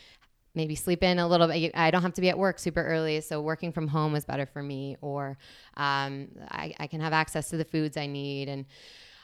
maybe 0.55 0.75
sleep 0.75 1.03
in 1.03 1.19
a 1.19 1.27
little 1.27 1.47
bit. 1.47 1.71
I 1.75 1.91
don't 1.91 2.01
have 2.01 2.13
to 2.13 2.21
be 2.21 2.29
at 2.29 2.37
work 2.37 2.59
super 2.59 2.83
early, 2.83 3.21
so 3.21 3.41
working 3.41 3.71
from 3.71 3.87
home 3.87 4.15
is 4.15 4.25
better 4.25 4.45
for 4.45 4.61
me. 4.63 4.97
Or 5.01 5.37
um, 5.77 6.29
I, 6.49 6.73
I, 6.79 6.87
can 6.87 7.01
have 7.01 7.13
access 7.13 7.49
to 7.49 7.57
the 7.57 7.65
foods 7.65 7.97
I 7.97 8.07
need, 8.07 8.49
and 8.49 8.65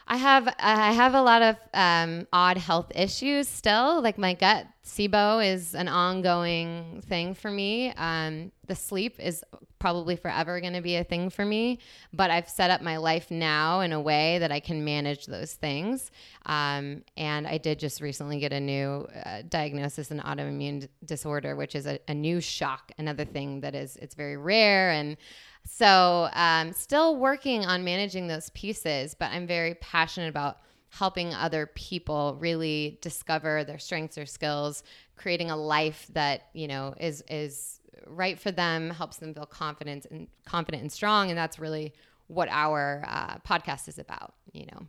I 0.08 0.18
have 0.18 0.54
I 0.60 0.92
have 0.92 1.16
a 1.16 1.22
lot 1.22 1.42
of 1.42 1.56
um, 1.74 2.28
odd 2.32 2.58
health 2.58 2.92
issues 2.94 3.48
still. 3.48 4.02
Like 4.02 4.20
my 4.20 4.36
gut 4.36 4.68
SIBO 4.86 5.44
is 5.44 5.74
an 5.74 5.88
ongoing 5.88 7.02
thing 7.08 7.34
for 7.34 7.50
me. 7.50 7.92
Um, 7.98 8.52
the 8.68 8.76
sleep 8.76 9.16
is 9.20 9.44
probably 9.80 10.16
forever 10.16 10.62
going 10.62 10.74
to 10.74 10.82
be 10.82 10.96
a 10.96 11.04
thing 11.04 11.32
for 11.32 11.44
me. 11.44 11.80
But 12.14 12.30
I've 12.30 12.48
set 12.48 12.70
up 12.70 12.82
my 12.82 12.98
life 12.98 13.32
now 13.32 13.80
in 13.80 13.94
a 13.94 14.02
way 14.02 14.38
that 14.40 14.52
I 14.52 14.60
can 14.60 14.86
manage 14.86 15.26
those 15.26 15.54
things. 15.54 16.12
Um, 16.46 17.04
and 17.18 17.48
I 17.48 17.58
did 17.58 17.80
just 17.80 18.00
recently 18.00 18.40
get 18.40 18.54
a 18.54 18.60
new 18.60 19.08
uh, 19.26 19.42
diagnosis 19.50 20.12
in 20.12 20.20
autoimmune 20.20 20.88
disorder, 21.04 21.56
which 21.56 21.74
is 21.74 21.88
a, 21.88 22.00
a 22.08 22.14
new 22.14 22.40
shock. 22.40 22.92
Another 23.00 23.26
thing 23.26 23.62
that 23.62 23.74
is 23.74 23.96
it's 23.98 24.14
very 24.14 24.38
rare 24.38 24.92
and 24.92 25.18
so, 25.66 26.30
um, 26.34 26.74
still 26.74 27.16
working 27.18 27.66
on 27.66 27.84
managing 27.84 28.28
those 28.28 28.50
pieces, 28.52 29.16
but 29.16 29.32
I'm 29.32 29.48
very 29.48 29.76
passionate 29.76 30.30
about 30.30 30.60
helping 30.90 31.34
other 31.34 31.66
people 31.66 32.38
really 32.40 33.00
discover 33.02 33.64
their 33.64 33.80
strengths 33.80 34.18
or 34.18 34.26
skills, 34.26 34.84
creating 35.18 35.52
a 35.52 35.58
life 35.58 36.08
that 36.14 36.48
you 36.54 36.68
know 36.68 36.94
is 37.00 37.24
is 37.30 37.80
right 38.08 38.40
for 38.40 38.52
them, 38.52 38.92
helps 38.92 39.18
them 39.18 39.34
feel 39.34 39.46
confident 39.46 40.06
and 40.12 40.28
confident 40.46 40.82
and 40.84 40.92
strong, 40.92 41.30
and 41.30 41.38
that's 41.38 41.58
really 41.58 41.94
what 42.28 42.48
our 42.50 43.04
uh, 43.08 43.38
podcast 43.40 43.88
is 43.88 43.98
about. 43.98 44.36
You 44.54 44.68
know, 44.68 44.88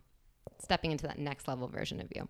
stepping 0.59 0.91
into 0.91 1.07
that 1.07 1.17
next 1.17 1.47
level 1.47 1.67
version 1.67 1.99
of 1.99 2.07
you. 2.15 2.27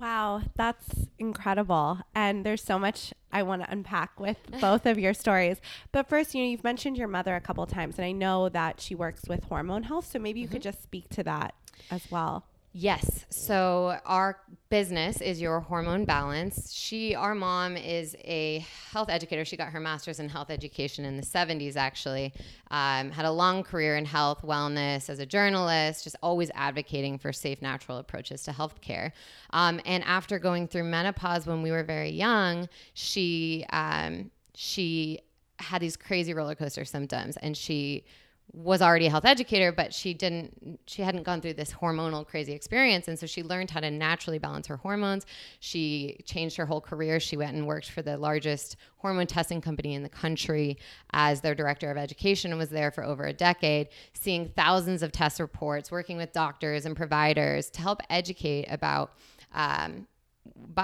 Wow, 0.00 0.42
that's 0.56 1.06
incredible. 1.18 2.00
And 2.12 2.44
there's 2.44 2.62
so 2.62 2.76
much 2.76 3.14
I 3.32 3.44
want 3.44 3.62
to 3.62 3.70
unpack 3.70 4.18
with 4.18 4.36
both 4.60 4.84
of 4.84 4.98
your 4.98 5.14
stories. 5.14 5.58
But 5.92 6.08
first, 6.08 6.34
you 6.34 6.42
know, 6.42 6.50
you've 6.50 6.64
mentioned 6.64 6.96
your 6.96 7.06
mother 7.06 7.36
a 7.36 7.40
couple 7.40 7.64
times, 7.66 7.98
and 7.98 8.04
I 8.04 8.10
know 8.10 8.48
that 8.48 8.80
she 8.80 8.96
works 8.96 9.22
with 9.28 9.44
hormone 9.44 9.84
health. 9.84 10.10
So 10.10 10.18
maybe 10.18 10.40
you 10.40 10.46
mm-hmm. 10.46 10.54
could 10.54 10.62
just 10.62 10.82
speak 10.82 11.08
to 11.10 11.22
that 11.22 11.54
as 11.90 12.10
well. 12.10 12.46
Yes. 12.72 13.26
So 13.42 13.98
our 14.06 14.38
business 14.70 15.20
is 15.20 15.40
your 15.40 15.58
hormone 15.58 16.04
balance. 16.04 16.72
She, 16.72 17.16
our 17.16 17.34
mom, 17.34 17.76
is 17.76 18.14
a 18.22 18.64
health 18.92 19.10
educator. 19.10 19.44
She 19.44 19.56
got 19.56 19.72
her 19.72 19.80
master's 19.80 20.20
in 20.20 20.28
health 20.28 20.48
education 20.48 21.04
in 21.04 21.16
the 21.16 21.24
70s, 21.24 21.74
actually. 21.74 22.32
Um, 22.70 23.10
had 23.10 23.24
a 23.24 23.32
long 23.32 23.64
career 23.64 23.96
in 23.96 24.04
health, 24.04 24.42
wellness 24.42 25.10
as 25.10 25.18
a 25.18 25.26
journalist, 25.26 26.04
just 26.04 26.14
always 26.22 26.52
advocating 26.54 27.18
for 27.18 27.32
safe, 27.32 27.60
natural 27.60 27.98
approaches 27.98 28.44
to 28.44 28.52
healthcare. 28.52 29.10
Um, 29.50 29.80
and 29.86 30.04
after 30.04 30.38
going 30.38 30.68
through 30.68 30.84
menopause 30.84 31.44
when 31.44 31.62
we 31.62 31.72
were 31.72 31.82
very 31.82 32.10
young, 32.10 32.68
she 32.94 33.66
um, 33.70 34.30
she 34.54 35.18
had 35.58 35.82
these 35.82 35.96
crazy 35.96 36.32
roller 36.32 36.54
coaster 36.54 36.84
symptoms, 36.84 37.36
and 37.38 37.56
she 37.56 38.04
was 38.54 38.82
already 38.82 39.06
a 39.06 39.10
health 39.10 39.24
educator, 39.24 39.72
but 39.72 39.94
she 39.94 40.12
didn't, 40.12 40.78
she 40.86 41.00
hadn't 41.00 41.22
gone 41.22 41.40
through 41.40 41.54
this 41.54 41.72
hormonal 41.72 42.26
crazy 42.26 42.52
experience. 42.52 43.08
And 43.08 43.18
so 43.18 43.26
she 43.26 43.42
learned 43.42 43.70
how 43.70 43.80
to 43.80 43.90
naturally 43.90 44.38
balance 44.38 44.66
her 44.66 44.76
hormones. 44.76 45.24
She 45.60 46.20
changed 46.26 46.56
her 46.56 46.66
whole 46.66 46.80
career. 46.80 47.18
She 47.18 47.36
went 47.36 47.56
and 47.56 47.66
worked 47.66 47.90
for 47.90 48.02
the 48.02 48.18
largest 48.18 48.76
hormone 48.98 49.26
testing 49.26 49.62
company 49.62 49.94
in 49.94 50.02
the 50.02 50.08
country 50.08 50.78
as 51.12 51.40
their 51.40 51.54
director 51.54 51.90
of 51.90 51.96
education 51.96 52.52
and 52.52 52.58
was 52.58 52.68
there 52.68 52.90
for 52.90 53.04
over 53.04 53.24
a 53.24 53.32
decade, 53.32 53.88
seeing 54.12 54.50
thousands 54.50 55.02
of 55.02 55.12
test 55.12 55.40
reports, 55.40 55.90
working 55.90 56.18
with 56.18 56.32
doctors 56.32 56.84
and 56.84 56.94
providers 56.94 57.70
to 57.70 57.80
help 57.80 58.02
educate 58.10 58.66
about 58.70 59.14
um, 59.54 60.06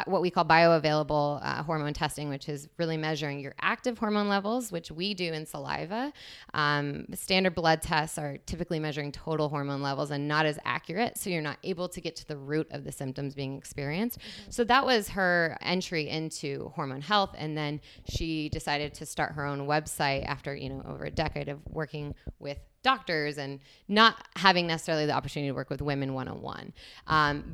what 0.07 0.23
we 0.23 0.31
call 0.31 0.45
bioavailable 0.45 1.41
uh, 1.43 1.63
hormone 1.63 1.93
testing, 1.93 2.29
which 2.29 2.49
is 2.49 2.69
really 2.79 2.97
measuring 2.97 3.41
your 3.41 3.55
active 3.61 3.99
hormone 3.99 4.29
levels, 4.29 4.71
which 4.71 4.91
we 4.91 5.15
do 5.15 5.33
in 5.33 5.47
saliva. 5.47 6.13
Um, 6.55 7.07
standard 7.15 7.55
blood 7.55 7.83
tests 7.83 8.19
are 8.19 8.39
typically 8.47 8.79
measuring 8.79 9.13
total 9.13 9.49
hormone 9.49 9.83
levels 9.83 10.11
and 10.11 10.29
not 10.29 10.47
as 10.47 10.59
accurate, 10.65 11.19
so 11.19 11.31
you're 11.31 11.43
not 11.43 11.59
able 11.65 11.89
to 11.89 12.01
get 12.01 12.17
to 12.17 12.27
the 12.27 12.37
root 12.37 12.69
of 12.71 12.85
the 12.85 12.93
symptoms 12.93 13.35
being 13.35 13.57
experienced. 13.57 14.19
Mm-hmm. 14.19 14.51
So 14.51 14.65
that 14.65 14.85
was 14.85 15.09
her 15.11 15.57
entry 15.61 16.09
into 16.09 16.71
hormone 16.75 17.01
health, 17.01 17.35
and 17.37 17.57
then 17.57 17.81
she 18.09 18.49
decided 18.51 18.95
to 18.95 19.07
start 19.07 19.33
her 19.33 19.45
own 19.45 19.67
website 19.67 20.25
after 20.27 20.55
you 20.55 20.69
know 20.69 20.83
over 20.87 21.05
a 21.05 21.11
decade 21.11 21.49
of 21.49 21.61
working 21.67 22.15
with 22.39 22.59
doctors 22.93 23.39
and 23.39 23.61
not 23.89 24.15
having 24.37 24.67
necessarily 24.67 25.07
the 25.07 25.13
opportunity 25.13 25.49
to 25.51 25.55
work 25.55 25.71
with 25.71 25.83
women 25.83 26.15
one 26.15 26.29
on 26.29 26.41
one. 26.41 26.73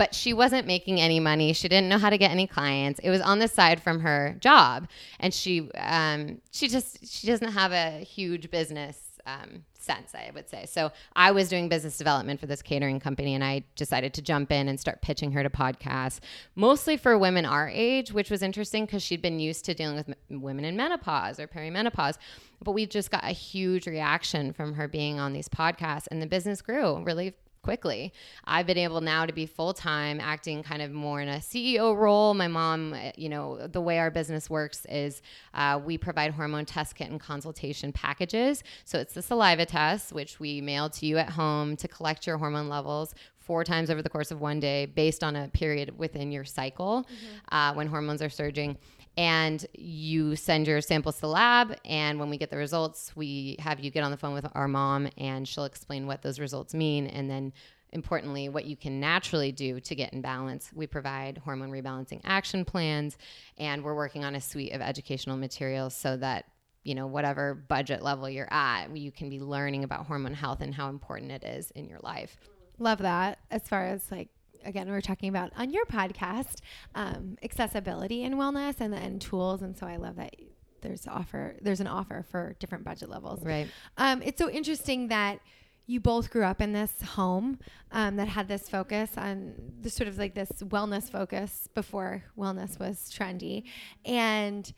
But 0.01 0.15
she 0.15 0.33
wasn't 0.33 0.67
making 0.67 1.01
any 1.01 1.21
money. 1.21 1.53
She 1.53 1.69
didn't 1.69 1.89
know 1.89 1.99
how 1.99 2.11
to 2.11 2.19
get 2.19 2.31
any 2.31 2.47
clients. 2.47 3.01
It 3.03 3.11
was 3.11 3.21
on 3.21 3.39
the 3.39 3.49
side 3.49 3.83
from 3.83 4.01
her 4.01 4.37
job, 4.41 4.89
and 5.19 5.33
she 5.33 5.71
um, 5.73 6.21
she 6.53 6.69
just 6.69 6.91
she 7.13 7.27
doesn't 7.27 7.53
have 7.53 7.73
a 7.73 8.05
huge 8.17 8.51
business 8.51 8.97
um, 9.27 9.65
sense, 9.85 10.15
I 10.15 10.31
would 10.35 10.49
say. 10.49 10.67
So 10.67 10.91
I 11.15 11.31
was 11.31 11.49
doing 11.49 11.69
business 11.69 11.99
development 11.99 12.41
for 12.41 12.47
this 12.47 12.63
catering 12.63 13.01
company, 13.01 13.35
and 13.35 13.45
I 13.45 13.65
decided 13.77 14.15
to 14.15 14.23
jump 14.23 14.51
in 14.51 14.69
and 14.69 14.81
start 14.81 15.03
pitching 15.03 15.33
her 15.33 15.43
to 15.43 15.51
podcasts, 15.51 16.21
mostly 16.55 16.97
for 16.97 17.17
women 17.19 17.45
our 17.45 17.69
age, 17.69 18.13
which 18.13 18.31
was 18.31 18.43
interesting 18.43 18.87
because 18.87 19.03
she'd 19.03 19.23
been 19.23 19.39
used 19.39 19.65
to 19.67 19.75
dealing 19.75 19.97
with 19.97 20.09
m- 20.09 20.41
women 20.41 20.65
in 20.65 20.77
menopause 20.77 21.39
or 21.39 21.47
perimenopause. 21.47 22.17
But 22.63 22.73
we 22.73 22.87
just 22.87 23.11
got 23.11 23.25
a 23.25 23.33
huge 23.33 23.87
reaction 23.87 24.53
from 24.53 24.75
her 24.75 24.89
being 24.89 25.21
on 25.21 25.33
these 25.33 25.49
podcasts, 25.49 26.09
and 26.11 26.21
the 26.21 26.27
business 26.27 26.63
grew 26.63 27.03
really 27.05 27.35
quickly. 27.65 28.13
I've 28.45 28.67
been 28.67 28.79
able 28.79 29.01
now 29.01 29.25
to 29.27 29.33
be 29.33 29.47
full 29.47 29.73
time, 29.73 30.21
acting 30.21 30.63
kind 30.63 30.83
of 30.83 30.93
more 30.93 31.21
in 31.21 31.29
a 31.29 31.39
CEO 31.39 31.97
role. 31.97 32.35
My 32.35 32.47
mom, 32.47 32.95
you 33.17 33.31
know, 33.31 33.67
the 33.67 33.81
way 33.81 33.99
our 33.99 34.11
business 34.11 34.51
works 34.51 34.85
is 34.89 35.23
uh, 35.55 35.81
we 35.83 35.97
provide 35.97 36.33
hormone 36.33 36.67
test 36.67 36.95
kit 36.95 37.11
and 37.11 37.19
consultation 37.19 37.91
packages. 37.91 38.63
So 38.85 38.99
it's 38.99 39.15
the 39.15 39.23
saliva 39.23 39.65
test, 39.65 40.13
which 40.13 40.39
we 40.39 40.61
mail 40.61 40.91
to 40.91 41.07
you 41.07 41.17
at 41.17 41.31
home 41.31 41.77
to 41.77 41.89
collect 41.89 42.27
your 42.27 42.37
hormone 42.37 42.69
levels 42.69 43.15
four 43.39 43.65
times 43.65 43.91
over 43.91 44.03
the 44.03 44.11
course 44.11 44.31
of 44.31 44.41
one 44.41 44.61
day 44.61 44.87
based 44.87 45.25
on 45.25 45.35
a 45.35 45.49
period 45.49 45.99
within 45.99 46.31
your 46.33 46.45
cycle 46.45 47.05
mm-hmm. 47.05 47.55
uh, 47.55 47.75
when 47.75 47.87
hormones 47.87 48.23
are 48.23 48.31
surging 48.31 48.77
and 49.17 49.65
you 49.75 50.35
send 50.37 50.67
your 50.67 50.81
samples 50.81 51.17
to 51.17 51.21
the 51.23 51.29
lab 51.29 51.77
and 51.85 52.19
when 52.19 52.31
we 52.31 52.37
get 52.37 52.51
the 52.51 52.57
results 52.57 53.15
we 53.15 53.57
have 53.61 53.79
you 53.81 53.91
get 53.91 54.03
on 54.03 54.11
the 54.11 54.17
phone 54.17 54.35
with 54.35 54.47
our 54.55 54.67
mom 54.67 55.09
and 55.19 55.47
she'll 55.47 55.65
explain 55.65 56.07
what 56.07 56.23
those 56.23 56.41
results 56.41 56.75
mean. 56.75 57.07
And 57.07 57.31
then 57.31 57.53
importantly 57.93 58.49
what 58.49 58.65
you 58.65 58.77
can 58.77 58.99
naturally 58.99 59.53
do 59.53 59.79
to 59.81 59.95
get 59.95 60.13
in 60.13 60.21
balance. 60.21 60.71
We 60.75 60.87
provide 60.87 61.39
hormone 61.39 61.71
rebalancing 61.71 62.21
action 62.25 62.65
plans 62.65 63.17
and 63.57 63.85
we're 63.85 63.95
working 63.95 64.25
on 64.25 64.35
a 64.35 64.41
suite 64.41 64.73
of 64.73 64.81
educational 64.81 65.37
materials 65.37 65.95
so 65.95 66.17
that 66.17 66.47
you 66.83 66.95
know 66.95 67.07
whatever 67.07 67.55
budget 67.55 68.03
level 68.03 68.29
you're 68.29 68.53
at 68.53 68.95
you 68.97 69.11
can 69.11 69.31
be 69.31 69.41
learning 69.41 69.85
about 69.85 70.07
hormone 70.07 70.35
health 70.35 70.61
and 70.61 70.75
how 70.75 70.89
important 70.89 71.31
it 71.31 71.45
is 71.45 71.71
in 71.73 71.89
your 71.89 72.01
life. 72.03 72.37
Love 72.79 72.99
that. 72.99 73.39
As 73.51 73.69
far 73.69 73.87
as 73.87 74.11
like 74.11 74.29
again, 74.65 74.89
we 74.89 74.95
are 74.95 75.01
talking 75.01 75.29
about 75.29 75.53
on 75.57 75.71
your 75.71 75.85
podcast, 75.87 76.57
um, 76.95 77.37
accessibility 77.43 78.25
and 78.25 78.35
wellness 78.35 78.81
and 78.81 78.93
then 78.93 79.19
tools. 79.19 79.63
And 79.63 79.77
so 79.77 79.87
I 79.87 79.97
love 79.97 80.17
that 80.17 80.35
there's 80.81 81.07
offer, 81.07 81.57
there's 81.63 81.81
an 81.81 81.87
offer 81.87 82.25
for 82.31 82.57
different 82.59 82.85
budget 82.85 83.09
levels. 83.09 83.43
Right. 83.43 83.69
Um, 83.97 84.23
it's 84.23 84.39
so 84.39 84.51
interesting 84.51 85.09
that 85.09 85.41
you 85.87 86.01
both 86.01 86.31
grew 86.31 86.45
up 86.45 86.61
in 86.61 86.73
this 86.73 86.93
home 87.03 87.59
um, 87.93 88.17
that 88.17 88.29
had 88.29 88.49
this 88.49 88.69
focus 88.69 89.13
on 89.17 89.55
the 89.81 89.91
sort 89.91 90.09
of 90.09 90.19
like 90.19 90.35
this 90.35 90.51
wellness 90.61 91.11
focus 91.11 91.69
before 91.75 92.25
wellness 92.39 92.79
was 92.79 93.13
trendy. 93.15 93.65
And 94.05 94.73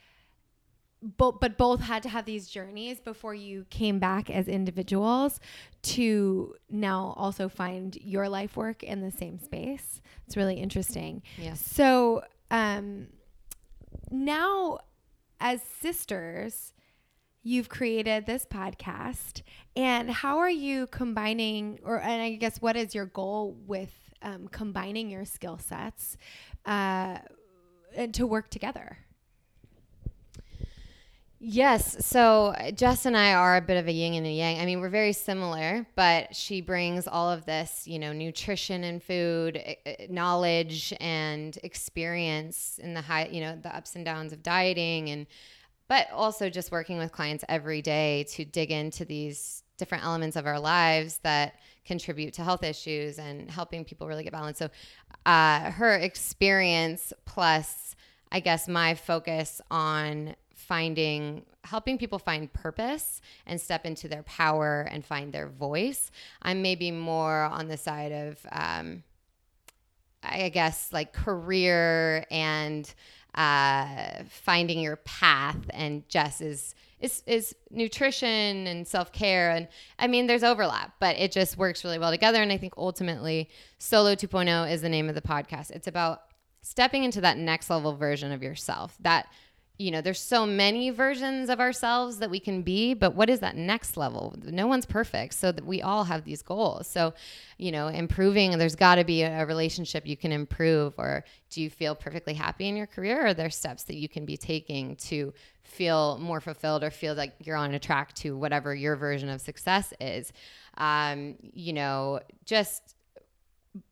both 1.16 1.40
but 1.40 1.56
both 1.56 1.80
had 1.80 2.02
to 2.02 2.08
have 2.08 2.24
these 2.24 2.48
journeys 2.48 3.00
before 3.00 3.34
you 3.34 3.66
came 3.70 3.98
back 3.98 4.28
as 4.30 4.48
individuals 4.48 5.40
to 5.82 6.54
now 6.68 7.14
also 7.16 7.48
find 7.48 7.96
your 7.96 8.28
life 8.28 8.56
work 8.56 8.82
in 8.82 9.00
the 9.00 9.10
same 9.10 9.38
space. 9.38 10.00
It's 10.26 10.36
really 10.36 10.56
interesting. 10.56 11.22
Yeah. 11.38 11.54
So 11.54 12.22
um 12.50 13.08
now 14.10 14.78
as 15.40 15.62
sisters 15.62 16.72
you've 17.42 17.68
created 17.68 18.26
this 18.26 18.44
podcast 18.44 19.42
and 19.76 20.10
how 20.10 20.38
are 20.38 20.50
you 20.50 20.86
combining 20.88 21.78
or 21.84 22.00
and 22.00 22.22
i 22.22 22.34
guess 22.34 22.60
what 22.60 22.76
is 22.76 22.94
your 22.94 23.06
goal 23.06 23.56
with 23.66 23.92
um, 24.22 24.48
combining 24.48 25.10
your 25.10 25.24
skill 25.24 25.58
sets 25.58 26.16
uh, 26.64 27.18
and 27.94 28.14
to 28.14 28.26
work 28.26 28.50
together 28.50 28.98
Yes. 31.48 32.04
So 32.04 32.56
Jess 32.74 33.06
and 33.06 33.16
I 33.16 33.34
are 33.34 33.56
a 33.56 33.60
bit 33.60 33.76
of 33.76 33.86
a 33.86 33.92
yin 33.92 34.14
and 34.14 34.26
a 34.26 34.30
yang. 34.30 34.58
I 34.58 34.66
mean, 34.66 34.80
we're 34.80 34.88
very 34.88 35.12
similar, 35.12 35.86
but 35.94 36.34
she 36.34 36.60
brings 36.60 37.06
all 37.06 37.30
of 37.30 37.46
this, 37.46 37.86
you 37.86 38.00
know, 38.00 38.12
nutrition 38.12 38.82
and 38.82 39.00
food 39.00 39.62
knowledge 40.10 40.92
and 40.98 41.56
experience 41.62 42.80
in 42.82 42.94
the 42.94 43.00
high, 43.00 43.28
you 43.30 43.40
know, 43.40 43.56
the 43.62 43.72
ups 43.72 43.94
and 43.94 44.04
downs 44.04 44.32
of 44.32 44.42
dieting 44.42 45.10
and, 45.10 45.28
but 45.86 46.10
also 46.10 46.50
just 46.50 46.72
working 46.72 46.98
with 46.98 47.12
clients 47.12 47.44
every 47.48 47.80
day 47.80 48.24
to 48.30 48.44
dig 48.44 48.72
into 48.72 49.04
these 49.04 49.62
different 49.78 50.02
elements 50.02 50.34
of 50.34 50.46
our 50.46 50.58
lives 50.58 51.20
that 51.22 51.60
contribute 51.84 52.34
to 52.34 52.42
health 52.42 52.64
issues 52.64 53.20
and 53.20 53.48
helping 53.48 53.84
people 53.84 54.08
really 54.08 54.24
get 54.24 54.32
balanced. 54.32 54.58
So, 54.58 54.68
uh, 55.26 55.70
her 55.70 55.94
experience 55.94 57.12
plus, 57.24 57.94
I 58.32 58.40
guess, 58.40 58.66
my 58.66 58.96
focus 58.96 59.60
on 59.70 60.34
finding 60.66 61.44
helping 61.64 61.98
people 61.98 62.18
find 62.18 62.52
purpose 62.52 63.20
and 63.44 63.60
step 63.60 63.84
into 63.84 64.06
their 64.08 64.22
power 64.22 64.88
and 64.90 65.04
find 65.04 65.32
their 65.32 65.48
voice. 65.48 66.10
I'm 66.42 66.62
maybe 66.62 66.90
more 66.90 67.42
on 67.42 67.68
the 67.68 67.76
side 67.76 68.12
of 68.12 68.46
um, 68.52 69.02
i 70.22 70.48
guess 70.48 70.92
like 70.92 71.12
career 71.12 72.24
and 72.30 72.92
uh, 73.34 74.22
finding 74.30 74.80
your 74.80 74.96
path 74.96 75.58
and 75.70 76.08
jess 76.08 76.40
is 76.40 76.74
is 77.00 77.22
is 77.26 77.54
nutrition 77.70 78.66
and 78.66 78.88
self-care. 78.88 79.50
And 79.50 79.68
i 79.98 80.06
mean 80.06 80.26
there's 80.26 80.42
overlap 80.42 80.94
but 81.00 81.16
it 81.16 81.32
just 81.32 81.58
works 81.58 81.84
really 81.84 81.98
well 81.98 82.10
together. 82.10 82.42
And 82.42 82.50
i 82.52 82.56
think 82.56 82.74
ultimately 82.76 83.50
solo 83.78 84.14
2.0 84.14 84.70
is 84.70 84.82
the 84.82 84.88
name 84.88 85.08
of 85.08 85.14
the 85.14 85.20
podcast. 85.20 85.70
It's 85.70 85.86
about 85.86 86.22
stepping 86.62 87.04
into 87.04 87.20
that 87.20 87.36
next 87.36 87.70
level 87.70 87.94
version 87.94 88.32
of 88.32 88.42
yourself 88.42 88.96
that 89.00 89.28
you 89.78 89.90
know, 89.90 90.00
there's 90.00 90.20
so 90.20 90.46
many 90.46 90.88
versions 90.88 91.50
of 91.50 91.60
ourselves 91.60 92.18
that 92.18 92.30
we 92.30 92.40
can 92.40 92.62
be, 92.62 92.94
but 92.94 93.14
what 93.14 93.28
is 93.28 93.40
that 93.40 93.56
next 93.56 93.98
level? 93.98 94.34
No 94.42 94.66
one's 94.66 94.86
perfect. 94.86 95.34
So 95.34 95.52
that 95.52 95.66
we 95.66 95.82
all 95.82 96.04
have 96.04 96.24
these 96.24 96.40
goals. 96.40 96.86
So, 96.86 97.12
you 97.58 97.70
know, 97.70 97.88
improving, 97.88 98.56
there's 98.56 98.74
got 98.74 98.94
to 98.94 99.04
be 99.04 99.22
a 99.22 99.44
relationship 99.44 100.06
you 100.06 100.16
can 100.16 100.32
improve, 100.32 100.94
or 100.96 101.24
do 101.50 101.60
you 101.60 101.68
feel 101.68 101.94
perfectly 101.94 102.32
happy 102.32 102.68
in 102.68 102.76
your 102.76 102.86
career? 102.86 103.24
Or 103.24 103.26
are 103.26 103.34
there 103.34 103.50
steps 103.50 103.84
that 103.84 103.96
you 103.96 104.08
can 104.08 104.24
be 104.24 104.38
taking 104.38 104.96
to 104.96 105.34
feel 105.62 106.16
more 106.18 106.40
fulfilled 106.40 106.82
or 106.82 106.90
feel 106.90 107.14
like 107.14 107.34
you're 107.40 107.56
on 107.56 107.74
a 107.74 107.78
track 107.78 108.14
to 108.14 108.34
whatever 108.36 108.74
your 108.74 108.96
version 108.96 109.28
of 109.28 109.42
success 109.42 109.92
is? 110.00 110.32
Um, 110.78 111.36
you 111.52 111.74
know, 111.74 112.20
just 112.46 112.94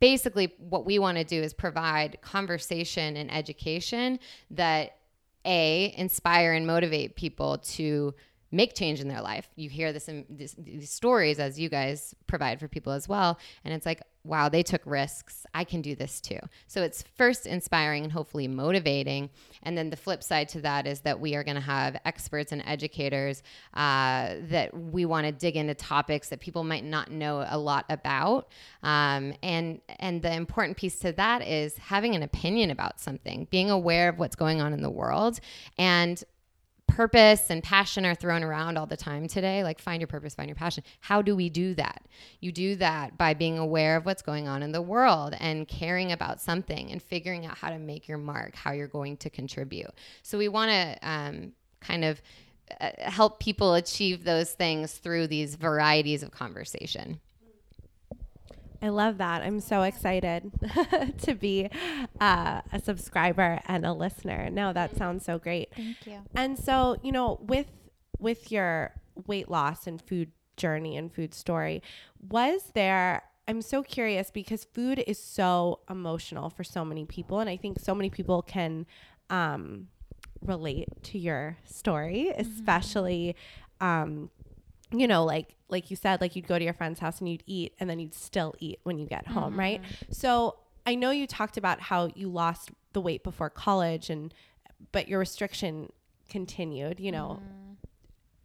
basically 0.01 0.55
what 0.59 0.87
we 0.87 0.99
want 0.99 1.19
to 1.19 1.25
do 1.25 1.43
is 1.43 1.53
provide 1.53 2.17
conversation 2.23 3.19
and 3.19 3.31
education 3.31 4.19
that 4.51 4.97
a 5.45 5.95
inspire 5.97 6.53
and 6.53 6.67
motivate 6.67 7.17
people 7.17 7.59
to 7.59 8.15
make 8.55 8.75
change 8.75 9.01
in 9.01 9.09
their 9.09 9.21
life. 9.21 9.49
You 9.57 9.69
hear 9.69 9.93
this, 9.93 10.09
this, 10.31 10.55
these 10.57 10.91
stories 10.91 11.39
as 11.39 11.59
you 11.59 11.69
guys 11.69 12.15
provide 12.27 12.61
for 12.61 12.69
people 12.69 12.93
as 12.93 13.09
well, 13.09 13.39
and 13.65 13.75
it's 13.75 13.87
like, 13.87 14.03
wow, 14.27 14.49
they 14.49 14.63
took 14.63 14.81
risks. 14.87 15.47
I 15.53 15.65
can 15.65 15.83
do 15.83 15.95
this 15.95 16.19
too. 16.19 16.39
So 16.67 16.83
it's 16.83 17.05
first 17.19 17.47
inspiring 17.47 18.05
and 18.05 18.13
hopefully 18.13 18.49
motivating, 18.49 19.29
and 19.63 19.77
then 19.77 19.91
the 19.91 19.97
flip 19.97 20.23
side 20.23 20.49
to 20.51 20.61
that 20.63 20.87
is 20.87 21.01
that 21.01 21.21
we 21.21 21.35
are 21.35 21.45
going 21.45 21.57
to 21.57 21.61
have 21.61 22.01
experts 22.07 22.53
and 22.53 22.63
educators 22.65 23.43
uh, 23.75 24.37
that 24.49 24.71
we 24.73 25.05
want 25.05 25.27
to 25.27 25.33
dig 25.33 25.57
into 25.57 25.75
topics 25.75 26.31
that 26.31 26.41
people 26.41 26.65
might 26.65 26.85
not 26.85 27.11
know 27.11 27.45
a 27.49 27.59
lot 27.59 27.85
about, 27.91 28.49
um, 28.83 29.35
and 29.43 29.81
and 29.99 30.23
the 30.23 30.33
important 30.33 30.77
piece 30.77 30.99
to 31.01 31.13
that 31.13 31.43
is 31.43 31.77
having 31.77 32.15
an 32.15 32.23
opinion 32.23 32.71
about 32.71 33.01
something, 33.01 33.47
being 33.51 33.71
aware 33.71 34.09
of 34.09 34.19
what's 34.19 34.37
going 34.37 34.63
on 34.63 34.73
in 34.73 34.81
the 34.81 34.91
world, 34.91 35.41
and 35.77 36.25
purpose 36.95 37.51
and 37.51 37.63
passion 37.63 38.07
are 38.07 38.15
thrown 38.15 38.45
around 38.45 38.79
all 38.79 38.87
the 38.87 38.97
time 38.97 39.27
today. 39.27 39.65
Like, 39.65 39.81
find 39.81 40.01
your 40.01 40.07
purpose, 40.07 40.35
find 40.35 40.49
your 40.49 40.55
passion. 40.55 40.85
How 41.01 41.23
do 41.23 41.35
we 41.35 41.51
do 41.51 41.75
that? 41.75 42.07
You 42.41 42.53
do 42.53 42.77
that 42.77 43.19
by 43.19 43.35
being 43.35 43.59
aware 43.59 43.97
of 43.97 44.07
what's 44.07 44.23
going 44.23 44.47
on 44.47 44.63
in 44.63 44.71
the 44.71 44.81
world 44.81 45.35
and 45.41 45.67
caring 45.67 46.13
about 46.13 46.41
something 46.41 46.93
and 46.93 47.03
figuring 47.03 47.47
out 47.47 47.59
how 47.59 47.71
to 47.71 47.79
make 47.79 48.07
your 48.07 48.19
mark, 48.19 48.55
how 48.55 48.73
you're 48.73 48.87
going 48.87 49.17
to 49.19 49.31
contribute. 49.31 49.91
So, 50.23 50.39
we 50.39 50.49
want 50.49 50.71
to 50.71 51.09
um, 51.09 51.53
kind 51.81 52.05
of 52.05 52.23
uh, 52.81 52.91
help 52.99 53.41
people 53.41 53.75
achieve 53.75 54.25
those 54.25 54.53
things 54.53 54.93
through 54.93 55.27
these 55.27 55.57
varieties 55.57 56.23
of 56.23 56.31
conversation. 56.31 57.21
I 58.85 58.91
love 58.91 59.17
that. 59.17 59.41
I'm 59.41 59.61
so 59.61 59.83
excited 59.83 60.53
to 61.23 61.35
be 61.35 61.71
uh, 62.21 62.61
a 62.71 62.81
subscriber 62.83 63.61
and 63.67 63.87
a 63.87 63.95
listener. 63.95 64.51
No, 64.51 64.75
that 64.75 64.95
sounds 64.95 65.25
so 65.25 65.39
great. 65.39 65.71
Thank 65.75 66.07
you. 66.07 66.21
And 66.35 66.59
so, 66.59 66.99
you 67.03 67.11
know, 67.11 67.41
with 67.41 67.69
with 68.19 68.53
your 68.53 68.93
weight 69.27 69.49
loss 69.49 69.87
and 69.87 70.03
food 70.03 70.33
journey 70.59 70.99
and 70.99 71.11
food 71.11 71.33
story, 71.33 71.83
was 72.21 72.73
there 72.75 73.23
I'm 73.49 73.63
so 73.63 73.83
curious 73.83 74.31
because 74.31 74.65
food 74.65 75.03
is 75.07 75.19
so 75.19 75.81
emotional 75.89 76.51
for 76.51 76.63
so 76.63 76.85
many 76.85 77.07
people 77.07 77.41
and 77.41 77.49
I 77.49 77.57
think 77.57 77.81
so 77.81 77.95
many 77.95 78.11
people 78.11 78.43
can 78.43 78.85
um, 79.31 79.89
relate 80.43 80.89
to 81.05 81.19
your 81.19 81.57
story, 81.65 82.35
especially 82.37 83.35
um, 83.81 84.29
you 84.93 85.09
know, 85.09 85.25
like 85.25 85.57
like 85.75 85.91
you 85.91 85.97
said, 85.97 86.21
like 86.21 86.37
you'd 86.37 86.47
go 86.47 86.57
to 86.57 86.65
your 86.65 86.73
friend's 86.73 87.01
house 87.01 87.19
and 87.19 87.29
you'd 87.29 87.43
eat 87.47 87.75
and 87.81 87.91
then 87.91 87.99
you'd 87.99 88.15
still 88.15 88.55
eat 88.61 88.79
when 88.85 88.97
you 88.97 89.07
get 89.07 89.27
home, 89.27 89.59
right? 89.59 89.83
Mm-hmm. 89.83 90.13
So 90.13 90.57
I 90.87 90.95
know 90.95 91.11
you 91.11 91.27
talked 91.27 91.57
about 91.57 91.81
how 91.81 92.11
you 92.15 92.29
lost 92.29 92.71
the 92.93 93.01
weight 93.01 93.25
before 93.25 93.51
college 93.51 94.09
and 94.09 94.33
but 94.93 95.09
your 95.09 95.19
restriction 95.19 95.93
continued, 96.29 97.01
you 97.01 97.11
know, 97.11 97.41
mm-hmm. 97.43 97.73